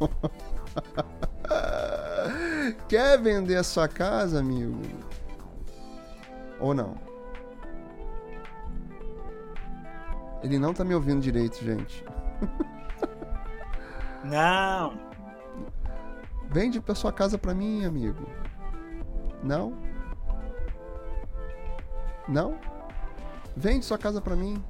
Quer 2.88 3.20
vender 3.20 3.56
a 3.56 3.62
sua 3.62 3.88
casa, 3.88 4.40
amigo? 4.40 4.80
Ou 6.60 6.74
não? 6.74 6.94
Ele 10.42 10.58
não 10.58 10.72
tá 10.72 10.84
me 10.84 10.94
ouvindo 10.94 11.20
direito, 11.20 11.62
gente. 11.64 12.04
Não. 14.24 14.98
Vende 16.50 16.80
pra 16.80 16.94
sua 16.94 17.12
casa 17.12 17.38
pra 17.38 17.54
mim, 17.54 17.84
amigo. 17.84 18.26
Não? 19.42 19.72
Não? 22.28 22.58
Vende 23.56 23.84
sua 23.84 23.98
casa 23.98 24.20
pra 24.20 24.34
mim. 24.34 24.62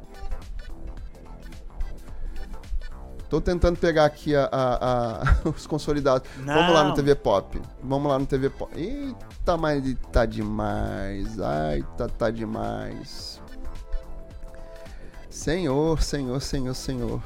Tô 3.29 3.41
tentando 3.41 3.77
pegar 3.79 4.05
aqui 4.05 4.37
a- 4.37 4.49
a- 4.53 5.23
a- 5.45 5.49
os 5.51 5.67
consolidados. 5.67 6.29
Vamos 6.45 6.73
lá 6.75 6.83
no 6.85 6.89
Não. 6.91 6.95
TV 6.95 7.15
Pop. 7.15 7.61
Vamos 7.83 8.11
lá 8.11 8.19
no 8.19 8.27
TV 8.27 8.51
Pop. 8.51 8.71
Eita, 8.79 9.57
mas 9.57 9.83
tá 10.13 10.25
demais. 10.25 11.41
Ai, 11.41 11.85
tá, 11.97 12.09
tá 12.09 12.31
demais. 12.31 13.41
Senhor, 15.29 16.01
senhor, 16.03 16.41
senhor, 16.41 16.75
senhor. 16.75 17.23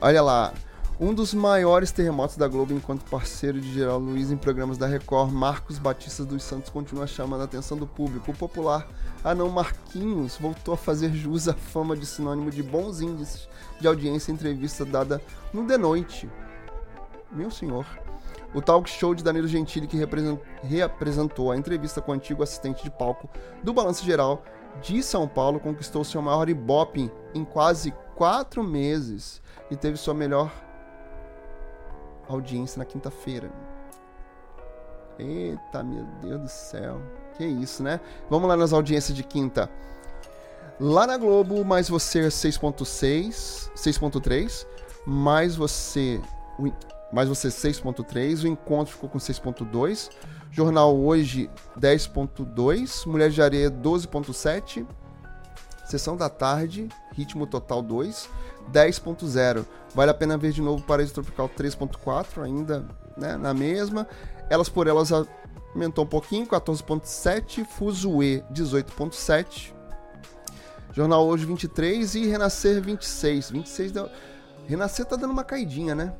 Olha 0.00 0.22
lá. 0.22 0.52
Um 1.00 1.12
dos 1.12 1.32
maiores 1.32 1.90
terremotos 1.90 2.36
da 2.36 2.46
Globo 2.46 2.72
enquanto 2.74 3.08
parceiro 3.08 3.60
de 3.60 3.72
Geraldo 3.72 4.06
Luiz 4.06 4.30
em 4.30 4.36
programas 4.36 4.76
da 4.76 4.86
Record, 4.86 5.32
Marcos 5.32 5.78
Batista 5.78 6.24
dos 6.24 6.44
Santos 6.44 6.70
continua 6.70 7.06
chamando 7.06 7.40
a 7.40 7.44
atenção 7.44 7.76
do 7.76 7.86
público. 7.86 8.30
O 8.30 8.36
popular 8.36 8.86
anão 9.24 9.48
Marquinhos 9.48 10.36
voltou 10.36 10.74
a 10.74 10.76
fazer 10.76 11.12
jus 11.12 11.48
à 11.48 11.54
fama 11.54 11.96
de 11.96 12.06
sinônimo 12.06 12.50
de 12.50 12.62
bons 12.62 13.00
índices 13.00 13.48
de 13.80 13.88
audiência 13.88 14.30
em 14.30 14.34
entrevista 14.34 14.84
dada 14.84 15.20
no 15.52 15.66
The 15.66 15.78
Noite. 15.78 16.30
Meu 17.32 17.50
senhor. 17.50 17.86
O 18.54 18.60
talk 18.60 18.88
show 18.88 19.14
de 19.14 19.24
Danilo 19.24 19.48
Gentili, 19.48 19.86
que 19.86 19.96
reapresentou 20.62 21.50
a 21.50 21.56
entrevista 21.56 22.02
com 22.02 22.12
o 22.12 22.14
antigo 22.14 22.42
assistente 22.42 22.84
de 22.84 22.90
palco 22.90 23.28
do 23.62 23.72
Balanço 23.72 24.04
Geral 24.04 24.44
de 24.82 25.02
São 25.02 25.26
Paulo, 25.26 25.58
conquistou 25.58 26.04
seu 26.04 26.20
maior 26.20 26.48
ibope 26.50 27.10
em 27.34 27.44
quase 27.44 27.92
quatro 28.14 28.62
meses 28.62 29.40
e 29.70 29.76
teve 29.76 29.96
sua 29.96 30.12
melhor 30.12 30.52
audiência 32.28 32.78
na 32.78 32.84
quinta-feira. 32.84 33.50
Eita, 35.18 35.82
meu 35.82 36.04
Deus 36.20 36.40
do 36.40 36.48
céu. 36.48 37.00
Que 37.36 37.44
isso, 37.44 37.82
né? 37.82 38.00
Vamos 38.28 38.48
lá 38.48 38.56
nas 38.56 38.72
audiências 38.72 39.16
de 39.16 39.22
quinta. 39.22 39.70
Lá 40.80 41.06
na 41.06 41.16
Globo, 41.16 41.64
mais 41.64 41.88
você 41.88 42.28
6.6, 42.28 43.70
6.3, 43.74 44.66
mais 45.06 45.54
você 45.54 46.20
mais 47.12 47.28
você 47.28 47.48
6.3, 47.48 48.44
o 48.44 48.48
encontro 48.48 48.94
ficou 48.94 49.08
com 49.08 49.18
6.2, 49.18 50.10
Jornal 50.50 50.96
Hoje 50.96 51.50
10.2, 51.78 53.06
Mulher 53.06 53.28
de 53.28 53.42
Areia 53.42 53.70
12.7, 53.70 54.86
Sessão 55.84 56.16
da 56.16 56.30
Tarde, 56.30 56.88
Ritmo 57.12 57.46
Total 57.46 57.82
2, 57.82 58.30
10.0. 58.70 59.64
Vale 59.94 60.10
a 60.10 60.14
pena 60.14 60.36
ver 60.36 60.52
de 60.52 60.62
novo 60.62 60.82
Paraíso 60.84 61.14
Tropical 61.14 61.48
3.4, 61.48 62.42
ainda 62.42 62.84
né, 63.16 63.36
na 63.36 63.52
mesma. 63.52 64.06
Elas 64.48 64.68
por 64.68 64.86
Elas 64.86 65.10
aumentou 65.12 66.04
um 66.04 66.08
pouquinho, 66.08 66.46
14.7, 66.46 67.64
Fuzue 67.64 68.42
18.7, 68.52 69.72
Jornal 70.92 71.26
Hoje 71.26 71.44
23 71.46 72.14
e 72.14 72.26
Renascer 72.26 72.80
26. 72.82 73.50
26 73.50 73.92
deu... 73.92 74.08
Renascer 74.66 75.04
tá 75.04 75.16
dando 75.16 75.30
uma 75.32 75.44
caidinha, 75.44 75.94
né? 75.94 76.12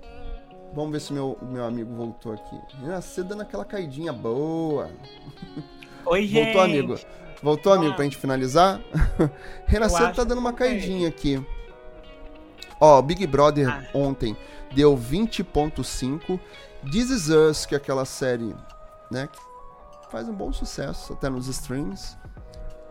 Vamos 0.75 0.91
ver 0.91 1.01
se 1.01 1.13
meu, 1.13 1.39
meu 1.43 1.65
amigo 1.65 1.95
voltou 1.95 2.33
aqui. 2.33 2.59
Renascer 2.81 3.25
dando 3.25 3.43
aquela 3.43 3.65
caidinha 3.65 4.13
boa. 4.13 4.91
Oi, 6.07 6.27
gente. 6.27 6.45
Voltou, 6.45 6.63
amigo. 6.63 6.99
Voltou, 7.43 7.73
amigo, 7.73 7.93
Ah. 7.93 7.97
pra 7.97 8.05
gente 8.05 8.17
finalizar? 8.17 8.81
Renascer 9.67 10.15
tá 10.15 10.25
dando 10.25 10.39
uma 10.39 10.53
caidinha 10.53 11.09
aqui. 11.09 11.45
Ó, 12.85 13.01
Big 13.01 13.25
Brother 13.29 13.69
Ah. 13.69 13.85
ontem 13.95 14.37
deu 14.75 14.97
20.5. 14.97 16.41
This 16.91 17.11
Is 17.11 17.29
Us, 17.29 17.65
que 17.65 17.77
é 17.77 17.79
aquela 17.79 18.05
série, 18.05 18.53
né, 19.09 19.29
que 19.29 20.11
faz 20.11 20.29
um 20.29 20.35
bom 20.35 20.53
sucesso 20.53 21.13
até 21.13 21.31
nos 21.31 21.47
streams, 21.47 22.17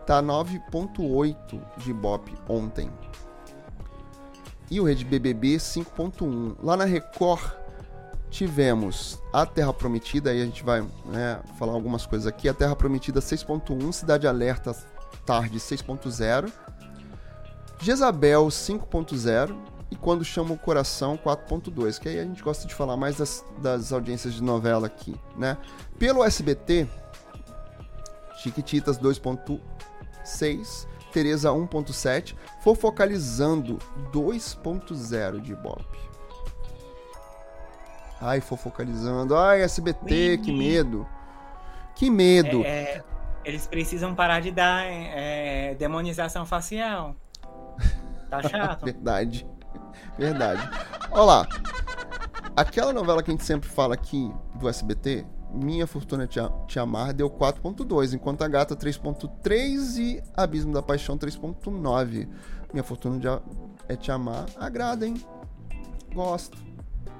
tá 0.06 0.22
9.8 0.22 1.60
de 1.76 1.90
Ibope 1.90 2.34
ontem. 2.48 2.90
E 4.70 4.80
o 4.80 4.84
Rede 4.84 5.04
BBB 5.04 5.58
5.1. 5.58 6.56
Lá 6.62 6.74
na 6.74 6.86
Record 6.86 7.52
tivemos 8.30 9.22
a 9.30 9.44
Terra 9.44 9.74
Prometida, 9.74 10.30
aí 10.30 10.40
a 10.40 10.44
gente 10.46 10.64
vai 10.64 10.80
né, 11.04 11.38
falar 11.58 11.74
algumas 11.74 12.06
coisas 12.06 12.26
aqui. 12.26 12.48
A 12.48 12.54
Terra 12.54 12.74
Prometida 12.74 13.20
6.1, 13.20 13.92
Cidade 13.92 14.26
Alerta 14.26 14.74
tarde 15.26 15.58
6.0, 15.58 16.50
Jezabel 17.78 18.46
5.0 18.46 19.71
e 19.92 19.96
Quando 19.96 20.24
Chama 20.24 20.54
o 20.54 20.58
Coração 20.58 21.18
4.2, 21.18 22.00
que 22.00 22.08
aí 22.08 22.18
a 22.18 22.24
gente 22.24 22.42
gosta 22.42 22.66
de 22.66 22.74
falar 22.74 22.96
mais 22.96 23.18
das, 23.18 23.44
das 23.58 23.92
audiências 23.92 24.32
de 24.32 24.42
novela 24.42 24.86
aqui, 24.86 25.14
né? 25.36 25.58
Pelo 25.98 26.24
SBT, 26.24 26.88
Chiquititas 28.38 28.98
2.6, 28.98 30.86
Tereza 31.12 31.50
1.7, 31.50 32.34
Fofocalizando 32.62 33.78
2.0 34.10 35.40
de 35.42 35.52
Ibope. 35.52 35.98
Ai, 38.18 38.40
fofocalizando. 38.40 39.36
Ai, 39.36 39.60
SBT, 39.60 40.38
que 40.38 40.52
medo. 40.52 41.06
Que 41.94 42.08
medo. 42.08 42.64
É, 42.64 42.68
é, 42.68 43.04
eles 43.44 43.66
precisam 43.66 44.14
parar 44.14 44.40
de 44.40 44.50
dar 44.50 44.86
é, 44.86 45.74
demonização 45.74 46.46
facial. 46.46 47.14
Tá 48.30 48.40
chato? 48.48 48.86
Verdade. 48.86 49.51
Verdade. 50.18 50.68
Olha 51.10 51.22
lá. 51.22 51.48
Aquela 52.56 52.92
novela 52.92 53.22
que 53.22 53.30
a 53.30 53.34
gente 53.34 53.44
sempre 53.44 53.68
fala 53.68 53.94
aqui 53.94 54.30
do 54.56 54.68
SBT, 54.68 55.24
Minha 55.52 55.86
Fortuna 55.86 56.26
Te, 56.26 56.38
Te 56.66 56.78
Amar, 56.78 57.14
deu 57.14 57.30
4.2, 57.30 58.12
enquanto 58.12 58.42
a 58.42 58.48
Gata 58.48 58.76
3.3 58.76 59.98
e 59.98 60.22
Abismo 60.36 60.72
da 60.72 60.82
Paixão 60.82 61.16
3.9. 61.16 62.28
Minha 62.72 62.84
Fortuna 62.84 63.42
é 63.88 63.96
Te 63.96 64.10
Amar 64.10 64.46
agrada, 64.56 65.06
hein? 65.06 65.14
Gosto. 66.14 66.58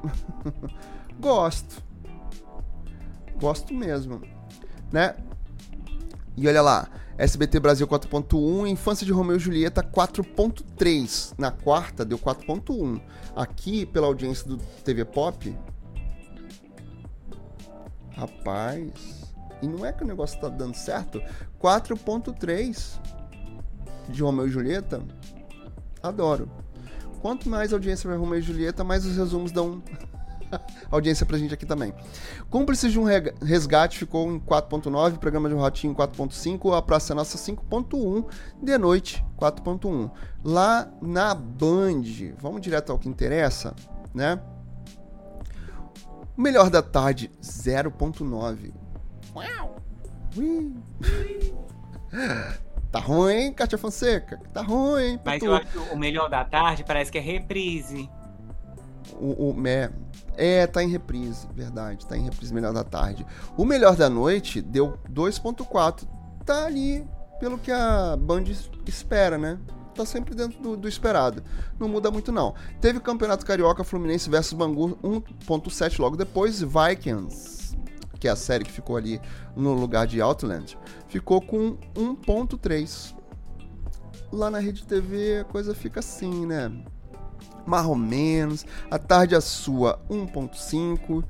Gosto. 1.18 1.82
Gosto 3.40 3.72
mesmo. 3.72 4.20
Né? 4.92 5.14
E 6.36 6.48
olha 6.48 6.62
lá, 6.62 6.88
SBT 7.18 7.60
Brasil 7.60 7.86
4.1, 7.86 8.66
Infância 8.66 9.04
de 9.04 9.12
Romeu 9.12 9.36
e 9.36 9.38
Julieta 9.40 9.82
4.3. 9.82 11.34
Na 11.36 11.50
quarta 11.50 12.04
deu 12.04 12.18
4.1. 12.18 13.00
Aqui, 13.36 13.84
pela 13.84 14.06
audiência 14.06 14.48
do 14.48 14.56
TV 14.84 15.04
Pop. 15.04 15.56
Rapaz. 18.16 19.32
E 19.60 19.66
não 19.66 19.84
é 19.84 19.92
que 19.92 20.02
o 20.02 20.06
negócio 20.06 20.40
tá 20.40 20.48
dando 20.48 20.74
certo? 20.74 21.22
4.3 21.60 22.98
de 24.08 24.22
Romeu 24.22 24.48
e 24.48 24.50
Julieta. 24.50 25.02
Adoro. 26.02 26.50
Quanto 27.20 27.48
mais 27.48 27.72
audiência 27.72 28.08
vai 28.08 28.18
Romeu 28.18 28.38
e 28.38 28.42
Julieta, 28.42 28.82
mais 28.82 29.06
os 29.06 29.16
resumos 29.16 29.52
dão 29.52 29.82
audiência 30.90 31.24
pra 31.26 31.38
gente 31.38 31.54
aqui 31.54 31.64
também. 31.66 31.92
Cúmplices 32.50 32.92
de 32.92 32.98
um 32.98 33.04
Resgate 33.42 33.98
ficou 33.98 34.30
em 34.30 34.38
4.9, 34.40 35.18
Programa 35.18 35.48
de 35.48 35.54
um 35.54 35.60
Ratinho 35.60 35.94
4.5, 35.94 36.76
A 36.76 36.82
Praça 36.82 37.14
Nossa 37.14 37.36
5.1, 37.38 38.24
De 38.62 38.76
Noite 38.78 39.24
4.1. 39.38 40.10
Lá 40.44 40.88
na 41.00 41.34
Band, 41.34 42.02
vamos 42.38 42.60
direto 42.60 42.92
ao 42.92 42.98
que 42.98 43.08
interessa, 43.08 43.74
né? 44.14 44.40
O 46.36 46.40
Melhor 46.40 46.70
da 46.70 46.82
Tarde 46.82 47.30
0.9. 47.42 48.72
Uau! 49.34 49.76
Ui. 50.36 50.72
Tá 52.92 52.98
ruim, 53.00 53.32
hein, 53.32 53.52
Kátia 53.54 53.78
Fonseca? 53.78 54.38
Tá 54.52 54.60
ruim, 54.60 55.02
hein? 55.02 55.20
Mas 55.24 55.38
tu. 55.40 55.46
eu 55.46 55.54
acho 55.54 55.66
que 55.66 55.78
o 55.78 55.96
melhor 55.96 56.28
da 56.28 56.44
tarde 56.44 56.84
parece 56.84 57.10
que 57.10 57.16
é 57.16 57.22
reprise. 57.22 58.06
O, 59.18 59.50
o- 59.50 59.66
é, 59.66 59.90
é, 60.36 60.66
tá 60.66 60.82
em 60.82 60.88
reprise, 60.88 61.46
verdade. 61.54 62.06
Tá 62.06 62.16
em 62.16 62.22
reprise 62.22 62.52
melhor 62.54 62.72
da 62.72 62.84
tarde. 62.84 63.26
O 63.56 63.64
melhor 63.64 63.96
da 63.96 64.08
noite 64.08 64.60
deu 64.62 64.98
2.4. 65.10 66.04
Tá 66.44 66.66
ali 66.66 67.06
pelo 67.38 67.58
que 67.58 67.70
a 67.70 68.16
Band 68.16 68.42
es- 68.44 68.70
espera, 68.86 69.36
né? 69.38 69.58
Tá 69.94 70.06
sempre 70.06 70.34
dentro 70.34 70.58
do, 70.62 70.76
do 70.76 70.88
esperado. 70.88 71.42
Não 71.78 71.86
muda 71.88 72.10
muito, 72.10 72.32
não. 72.32 72.54
Teve 72.80 72.98
o 72.98 73.00
Campeonato 73.02 73.44
Carioca 73.44 73.84
Fluminense 73.84 74.30
versus 74.30 74.54
Bangu 74.54 74.96
1.7 75.02 75.98
logo 75.98 76.16
depois. 76.16 76.60
Vikings, 76.62 77.76
que 78.18 78.26
é 78.26 78.30
a 78.30 78.36
série 78.36 78.64
que 78.64 78.72
ficou 78.72 78.96
ali 78.96 79.20
no 79.54 79.74
lugar 79.74 80.06
de 80.06 80.20
Outland, 80.22 80.78
ficou 81.08 81.42
com 81.42 81.76
1.3. 81.94 83.14
Lá 84.32 84.50
na 84.50 84.58
Rede 84.60 84.84
TV 84.86 85.40
a 85.40 85.44
coisa 85.44 85.74
fica 85.74 86.00
assim, 86.00 86.46
né? 86.46 86.72
Mais 87.66 87.86
ou 87.86 87.94
menos. 87.96 88.64
A 88.90 88.98
tarde 88.98 89.34
a 89.34 89.40
sua 89.40 89.98
1.5. 90.10 91.24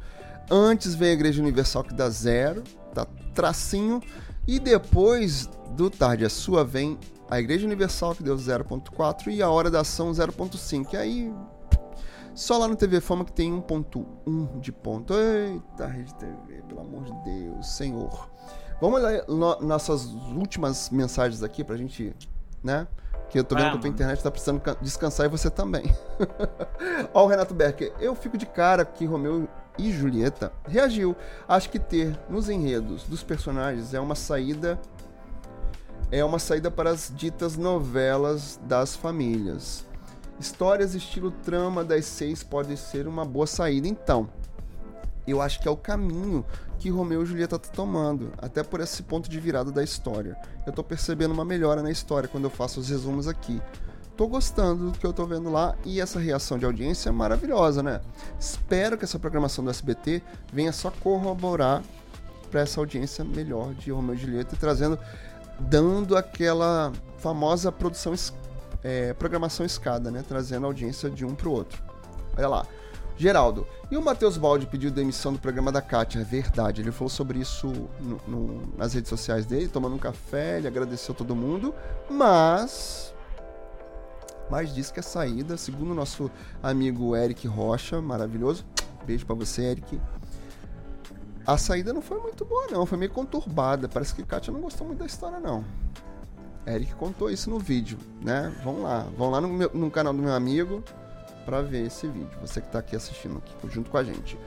Antes 0.51 0.95
vem 0.95 1.11
a 1.11 1.13
Igreja 1.13 1.41
Universal 1.41 1.85
que 1.85 1.95
dá 1.95 2.09
zero, 2.11 2.63
tá 2.95 3.07
tracinho. 3.35 4.01
E 4.47 4.59
depois 4.59 5.49
do 5.71 5.89
tarde 5.89 6.25
a 6.25 6.31
sua 6.31 6.65
vem 6.65 6.99
a 7.31 7.41
Igreja 7.41 7.65
Universal 7.67 8.15
que 8.15 8.23
deu 8.23 8.37
0.4 8.37 9.29
e 9.29 9.41
a 9.43 9.49
Hora 9.49 9.71
da 9.71 9.81
Ação 9.81 10.11
0.5. 10.11 10.93
E 10.93 10.97
aí 10.97 11.35
só 12.35 12.59
lá 12.59 12.67
no 12.67 12.75
TV 12.77 13.01
Fama 13.01 13.25
que 13.25 13.33
tem 13.33 13.53
1.1 13.53 14.61
de 14.61 14.73
ponto. 14.73 15.15
Eita, 15.15 15.87
Rede 15.87 16.15
TV, 16.15 16.63
pelo 16.69 16.81
amor 16.81 17.05
de 17.05 17.13
Deus, 17.25 17.75
Senhor. 17.75 18.31
Vamos 18.81 19.01
ler 19.03 19.25
no- 19.29 19.61
nossas 19.61 20.07
últimas 20.07 20.91
mensagens 20.91 21.43
aqui 21.43 21.63
pra 21.63 21.77
gente, 21.77 22.15
né? 22.65 22.87
Que 23.33 23.39
eu 23.39 23.45
tô 23.45 23.55
vendo 23.57 23.71
que 23.71 23.77
a 23.77 23.81
tua 23.81 23.89
internet 23.89 24.23
tá 24.23 24.31
precisando 24.31 24.61
ca- 24.61 24.77
descansar 24.81 25.25
e 25.27 25.29
você 25.31 25.49
também. 25.51 25.85
Ó, 27.15 27.25
o 27.25 27.27
Renato 27.27 27.55
Becker. 27.55 27.91
Eu 27.99 28.15
fico 28.15 28.37
de 28.37 28.45
cara 28.45 28.85
que 28.85 29.07
Romeu 29.07 29.49
e 29.79 29.91
Julieta 29.91 30.53
reagiu. 30.69 31.17
Acho 31.49 31.71
que 31.71 31.79
ter 31.79 32.15
nos 32.29 32.51
enredos 32.51 33.05
dos 33.05 33.23
personagens 33.23 33.95
é 33.95 33.99
uma 34.01 34.15
saída. 34.15 34.79
É 36.11 36.23
uma 36.23 36.39
saída 36.39 36.71
para 36.71 36.91
as 36.91 37.11
ditas 37.17 37.57
novelas 37.57 38.61
das 38.65 38.95
famílias. 38.95 39.87
Histórias 40.39 40.95
estilo 40.95 41.31
trama 41.31 41.83
das 41.83 42.05
seis 42.05 42.43
pode 42.43 42.77
ser 42.77 43.09
uma 43.09 43.25
boa 43.25 43.47
saída, 43.47 43.89
então. 43.89 44.29
Eu 45.27 45.41
acho 45.41 45.59
que 45.61 45.67
é 45.67 45.71
o 45.71 45.77
caminho 45.77 46.45
que 46.83 46.91
Romeu 46.91 47.23
e 47.23 47.27
Julieta 47.27 47.61
tá 47.61 47.69
tomando, 47.69 48.33
até 48.39 48.65
por 48.65 48.81
esse 48.81 49.05
ponto 49.05 49.31
de 49.31 49.39
virada 49.39 49.71
da 49.71 49.85
história. 49.85 50.37
Eu 50.67 50.73
tô 50.73 50.83
percebendo 50.83 51.31
uma 51.31 51.45
melhora 51.45 51.81
na 51.81 51.93
história 51.93 52.29
quando 52.29 52.45
eu 52.45 52.51
faço 52.51 52.81
os 52.81 52.89
resumos 52.89 53.29
aqui. 53.29 53.63
Tô 54.17 54.27
gostando 54.27 54.91
do 54.91 54.99
que 54.99 55.07
eu 55.07 55.13
tô 55.13 55.25
vendo 55.25 55.49
lá 55.49 55.77
e 55.85 56.01
essa 56.01 56.19
reação 56.19 56.59
de 56.59 56.65
audiência 56.65 57.09
é 57.09 57.13
maravilhosa, 57.13 57.85
né? 57.85 58.01
Espero 58.39 58.99
que 58.99 59.05
essa 59.05 59.17
programação 59.17 59.65
do 59.65 59.71
SBT 59.71 60.23
venha 60.53 60.73
só 60.73 60.91
corroborar 60.91 61.85
para 62.51 62.63
essa 62.63 62.81
audiência 62.81 63.25
melhor 63.25 63.73
de 63.75 63.93
Romeu 63.93 64.17
e 64.17 64.19
Julieta 64.19 64.57
e 64.57 64.59
trazendo, 64.59 64.99
dando 65.61 66.17
aquela 66.17 66.93
famosa 67.19 67.71
produção, 67.71 68.13
é, 68.83 69.15
programação 69.15 69.65
escada, 69.65 70.11
né? 70.11 70.25
Trazendo 70.27 70.67
audiência 70.67 71.09
de 71.09 71.25
um 71.25 71.33
pro 71.33 71.53
outro. 71.53 71.81
Olha 72.37 72.49
lá. 72.49 72.67
Geraldo, 73.17 73.67
e 73.91 73.97
o 73.97 74.03
Matheus 74.03 74.37
Baldi 74.37 74.67
pediu 74.67 74.91
demissão 74.91 75.33
do 75.33 75.39
programa 75.39 75.71
da 75.71 75.83
Kátia, 75.83 76.21
é 76.21 76.25
verdade. 76.25 76.81
Ele 76.81 76.91
falou 76.91 77.09
sobre 77.11 77.39
isso 77.39 77.69
no- 78.01 78.21
no- 78.27 78.63
nas 78.77 78.95
redes 78.95 79.09
sociais 79.11 79.45
dele, 79.47 79.69
tomando 79.69 79.95
um 79.95 79.99
café, 79.99 80.59
ele 80.59 80.67
agradeceu 80.69 81.15
todo 81.15 81.37
mundo, 81.37 81.75
mas. 82.11 83.15
Mas 84.51 84.75
disse 84.75 84.93
que 84.93 85.01
a 85.01 85.03
saída, 85.03 85.57
segundo 85.57 85.93
o 85.93 85.95
nosso 85.95 86.31
amigo 86.63 87.15
Eric 87.17 87.47
Rocha, 87.47 88.01
maravilhoso, 88.03 88.65
beijo 89.07 89.25
pra 89.25 89.35
você, 89.35 89.63
Eric. 89.63 90.01
A 91.47 91.57
saída 91.57 91.93
não 91.93 92.03
foi 92.03 92.21
muito 92.21 92.45
boa, 92.45 92.67
não, 92.71 92.87
foi 92.87 92.97
meio 92.99 93.11
conturbada. 93.11 93.89
Parece 93.89 94.15
que 94.15 94.23
Kátia 94.23 94.53
não 94.53 94.61
gostou 94.61 94.87
muito 94.87 95.01
da 95.01 95.07
história, 95.07 95.41
não. 95.41 95.65
Eric 96.67 96.95
contou 96.95 97.29
isso 97.31 97.51
no 97.51 97.59
vídeo, 97.59 97.99
né? 98.21 98.53
Vão 98.63 98.83
lá, 98.83 99.07
vão 99.17 99.31
lá 99.31 99.41
no, 99.41 99.49
meu- 99.49 99.71
no 99.75 99.91
canal 99.91 100.13
do 100.15 100.23
meu 100.23 100.33
amigo 100.33 100.83
pra 101.45 101.63
ver 101.63 101.87
esse 101.87 102.07
vídeo. 102.07 102.39
Você 102.41 102.61
que 102.61 102.69
tá 102.69 102.79
aqui 102.79 102.97
assistindo 102.97 103.39
aqui 103.39 103.55
junto 103.73 103.91
com 103.91 103.97
a 103.97 104.05
gente. 104.05 104.39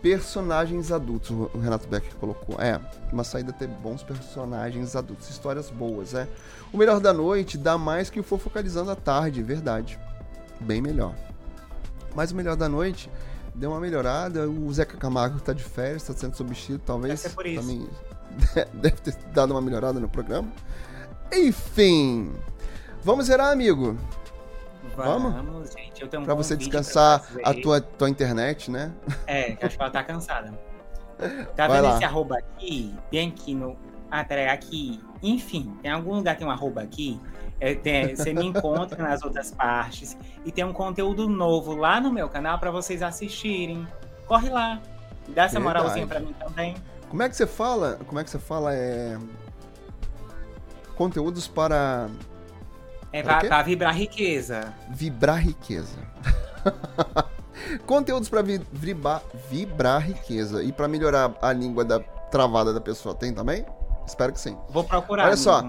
Personagens 0.00 0.90
adultos, 0.90 1.30
o 1.30 1.58
Renato 1.58 1.86
Becker 1.86 2.14
colocou. 2.16 2.60
É, 2.60 2.80
uma 3.12 3.22
saída 3.22 3.52
ter 3.52 3.68
bons 3.68 4.02
personagens 4.02 4.96
adultos, 4.96 5.30
histórias 5.30 5.70
boas, 5.70 6.12
é. 6.12 6.26
O 6.72 6.78
melhor 6.78 6.98
da 6.98 7.12
noite 7.12 7.56
dá 7.56 7.78
mais 7.78 8.10
que 8.10 8.18
o 8.18 8.22
for 8.22 8.38
focalizando 8.38 8.90
à 8.90 8.96
tarde, 8.96 9.42
verdade. 9.42 9.98
Bem 10.60 10.82
melhor. 10.82 11.14
Mas 12.14 12.32
o 12.32 12.34
melhor 12.34 12.56
da 12.56 12.68
noite 12.68 13.08
deu 13.54 13.70
uma 13.70 13.80
melhorada. 13.80 14.48
O 14.48 14.72
Zeca 14.72 14.96
Camargo 14.96 15.40
tá 15.40 15.52
de 15.52 15.62
férias, 15.62 16.02
tá 16.02 16.12
sendo 16.12 16.36
substituído, 16.36 16.82
talvez. 16.84 17.22
Deve 17.22 17.34
por 17.34 17.46
isso. 17.46 17.60
Também 17.60 17.88
deve 18.74 18.96
ter 18.96 19.14
dado 19.32 19.52
uma 19.52 19.60
melhorada 19.60 20.00
no 20.00 20.08
programa. 20.08 20.48
Enfim. 21.32 22.32
Vamos 23.04 23.26
zerar, 23.26 23.52
amigo. 23.52 23.96
Vamos? 24.96 25.32
Vamos, 25.32 25.72
gente. 25.72 26.02
Eu 26.02 26.08
tenho 26.08 26.22
um 26.22 26.26
Pra 26.26 26.34
você 26.34 26.56
descansar 26.56 27.20
pra 27.32 27.50
a 27.50 27.54
tua, 27.54 27.80
tua 27.80 28.10
internet, 28.10 28.70
né? 28.70 28.92
É, 29.26 29.52
que 29.52 29.64
acho 29.64 29.76
que 29.76 29.82
ela 29.82 29.90
tá 29.92 30.02
cansada. 30.04 30.52
Tá 31.54 31.68
Vai 31.68 31.76
vendo 31.76 31.88
lá. 31.90 31.94
esse 31.96 32.04
arroba 32.04 32.36
aqui? 32.38 32.92
Tem 33.10 33.28
aqui 33.28 33.54
no. 33.54 33.76
Ah, 34.10 34.24
peraí, 34.24 34.48
aqui. 34.48 35.00
Enfim, 35.22 35.76
tem 35.80 35.90
algum 35.90 36.14
lugar 36.16 36.34
que 36.34 36.40
tem 36.40 36.48
um 36.48 36.50
arroba 36.50 36.82
aqui. 36.82 37.20
É, 37.60 37.74
tem- 37.76 38.16
você 38.16 38.34
me 38.34 38.44
encontra 38.44 39.00
nas 39.00 39.22
outras 39.22 39.52
partes. 39.52 40.16
E 40.44 40.50
tem 40.50 40.64
um 40.64 40.72
conteúdo 40.72 41.28
novo 41.28 41.76
lá 41.76 42.00
no 42.00 42.12
meu 42.12 42.28
canal 42.28 42.58
pra 42.58 42.72
vocês 42.72 43.02
assistirem. 43.02 43.86
Corre 44.26 44.50
lá. 44.50 44.80
Dá 45.28 45.44
essa 45.44 45.60
Verdade. 45.60 45.62
moralzinha 45.62 46.06
pra 46.08 46.18
mim 46.18 46.34
também. 46.40 46.74
Como 47.08 47.22
é 47.22 47.28
que 47.28 47.36
você 47.36 47.46
fala? 47.46 48.00
Como 48.06 48.18
é 48.18 48.24
que 48.24 48.30
você 48.30 48.38
fala? 48.40 48.74
É. 48.74 49.16
Conteúdos 50.96 51.46
para 51.46 52.08
É 53.12 53.22
pra, 53.22 53.40
pra 53.40 53.62
vibrar 53.62 53.94
riqueza. 53.94 54.72
vibrar 54.88 55.38
riqueza. 55.38 55.98
Conteúdos 57.86 58.28
para 58.28 58.42
vi 58.42 58.60
vibrar, 58.72 59.22
vibrar 59.50 60.02
riqueza 60.02 60.62
e 60.62 60.72
para 60.72 60.88
melhorar 60.88 61.34
a 61.40 61.52
língua 61.52 61.84
da 61.84 62.00
travada 62.00 62.72
da 62.72 62.80
pessoa. 62.80 63.14
Tem 63.14 63.32
também? 63.32 63.64
Espero 64.06 64.32
que 64.32 64.40
sim. 64.40 64.56
Vou 64.70 64.84
procurar. 64.84 65.26
Olha 65.26 65.36
só. 65.36 65.62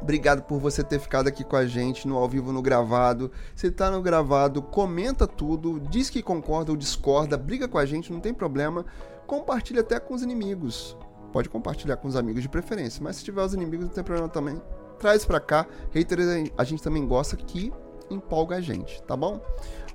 Obrigado 0.00 0.42
por 0.42 0.60
você 0.60 0.84
ter 0.84 1.00
ficado 1.00 1.26
aqui 1.26 1.42
com 1.42 1.56
a 1.56 1.66
gente 1.66 2.06
no 2.06 2.16
ao 2.16 2.28
vivo 2.28 2.52
no 2.52 2.62
gravado. 2.62 3.32
Se 3.54 3.70
tá 3.70 3.90
no 3.90 4.00
gravado, 4.00 4.62
comenta 4.62 5.26
tudo, 5.26 5.80
diz 5.80 6.08
que 6.08 6.22
concorda 6.22 6.70
ou 6.70 6.76
discorda, 6.76 7.36
briga 7.36 7.66
com 7.66 7.78
a 7.78 7.84
gente, 7.84 8.12
não 8.12 8.20
tem 8.20 8.32
problema. 8.32 8.84
Compartilha 9.26 9.80
até 9.80 9.98
com 9.98 10.14
os 10.14 10.22
inimigos. 10.22 10.96
Pode 11.32 11.48
compartilhar 11.48 11.96
com 11.96 12.08
os 12.08 12.16
amigos 12.16 12.42
de 12.42 12.48
preferência, 12.48 13.02
mas 13.02 13.16
se 13.16 13.24
tiver 13.24 13.42
os 13.42 13.52
inimigos 13.52 13.86
não 13.86 13.92
tem 13.92 14.04
problema 14.04 14.28
também. 14.28 14.62
Traz 14.98 15.24
pra 15.24 15.40
cá. 15.40 15.66
Haters 15.94 16.50
a 16.56 16.64
gente 16.64 16.82
também 16.82 17.06
gosta 17.06 17.36
que 17.36 17.72
empolga 18.10 18.56
a 18.56 18.60
gente, 18.60 19.02
tá 19.02 19.16
bom? 19.16 19.40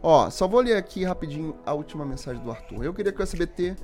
Ó, 0.01 0.29
só 0.29 0.47
vou 0.47 0.61
ler 0.61 0.75
aqui 0.75 1.03
rapidinho 1.03 1.55
a 1.65 1.73
última 1.73 2.05
mensagem 2.05 2.41
do 2.43 2.51
Arthur. 2.51 2.83
Eu 2.83 2.93
queria 2.93 3.11
que 3.11 3.19
o 3.19 3.23
SBT 3.23 3.75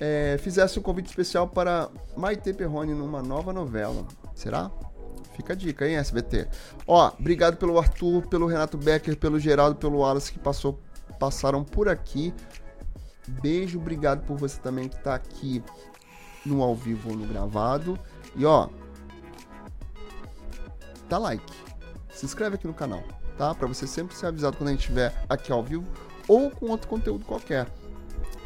é, 0.00 0.38
fizesse 0.38 0.78
um 0.78 0.82
convite 0.82 1.06
especial 1.06 1.48
para 1.48 1.90
Maite 2.16 2.52
Perrone 2.52 2.94
numa 2.94 3.22
nova 3.22 3.52
novela. 3.52 4.06
Será? 4.34 4.70
Fica 5.34 5.52
a 5.52 5.56
dica, 5.56 5.88
hein, 5.88 5.96
SBT? 5.96 6.48
Ó, 6.86 7.12
obrigado 7.18 7.56
pelo 7.56 7.78
Arthur, 7.78 8.26
pelo 8.26 8.46
Renato 8.46 8.76
Becker, 8.76 9.16
pelo 9.16 9.38
Geraldo, 9.38 9.76
pelo 9.76 9.98
Wallace 9.98 10.32
que 10.32 10.38
passou, 10.38 10.78
passaram 11.18 11.64
por 11.64 11.88
aqui. 11.88 12.34
Beijo, 13.26 13.78
obrigado 13.78 14.24
por 14.26 14.36
você 14.36 14.60
também 14.60 14.88
que 14.88 14.98
tá 15.02 15.14
aqui 15.14 15.62
no 16.44 16.62
ao 16.62 16.74
vivo 16.74 17.10
ou 17.10 17.16
no 17.16 17.26
gravado. 17.26 17.98
E 18.36 18.44
ó, 18.44 18.68
dá 21.10 21.18
like. 21.18 21.52
Se 22.12 22.24
inscreve 22.24 22.54
aqui 22.54 22.66
no 22.66 22.74
canal, 22.74 23.02
tá? 23.36 23.54
Pra 23.54 23.68
você 23.68 23.86
sempre 23.86 24.16
ser 24.16 24.26
avisado 24.26 24.56
quando 24.56 24.68
a 24.68 24.72
gente 24.72 24.80
estiver 24.80 25.12
aqui 25.28 25.52
ao 25.52 25.62
vivo 25.62 25.84
ou 26.26 26.50
com 26.50 26.66
outro 26.66 26.88
conteúdo 26.88 27.24
qualquer. 27.24 27.66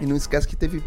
E 0.00 0.06
não 0.06 0.16
esquece 0.16 0.48
que 0.48 0.56
teve 0.56 0.82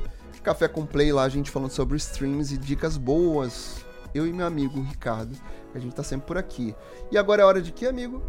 Café 0.48 0.68
com 0.70 0.86
Play 0.86 1.12
lá, 1.12 1.24
a 1.24 1.30
gente 1.30 1.52
falando 1.52 1.72
sobre 1.72 1.98
streams 1.98 2.54
e 2.54 2.58
dicas 2.58 2.96
boas. 2.96 3.86
Eu 4.16 4.26
e 4.26 4.32
meu 4.32 4.48
amigo 4.48 4.82
Ricardo, 4.82 5.36
que 5.72 5.78
a 5.78 5.82
gente 5.82 5.94
tá 5.94 6.04
sempre 6.04 6.26
por 6.26 6.38
aqui. 6.38 6.74
E 7.12 7.18
agora 7.18 7.42
é 7.42 7.46
hora 7.46 7.62
de 7.62 7.74
quê, 7.74 7.86
amigo? 7.86 8.24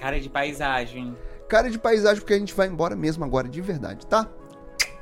Cara 0.00 0.18
de 0.18 0.30
paisagem. 0.30 1.16
Cara 1.48 1.70
de 1.70 1.78
paisagem, 1.78 2.20
porque 2.20 2.32
a 2.32 2.38
gente 2.38 2.54
vai 2.54 2.66
embora 2.66 2.96
mesmo 2.96 3.24
agora, 3.24 3.46
de 3.46 3.60
verdade, 3.60 4.06
tá? 4.06 4.26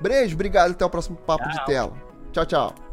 Beijo, 0.01 0.35
obrigado, 0.35 0.73
até 0.73 0.85
o 0.85 0.91
próximo 0.91 1.17
papo 1.17 1.49
de 1.49 1.57
Tchau. 1.57 1.65
tela. 1.65 1.93
Tchau, 2.33 2.47
tchau. 2.47 2.84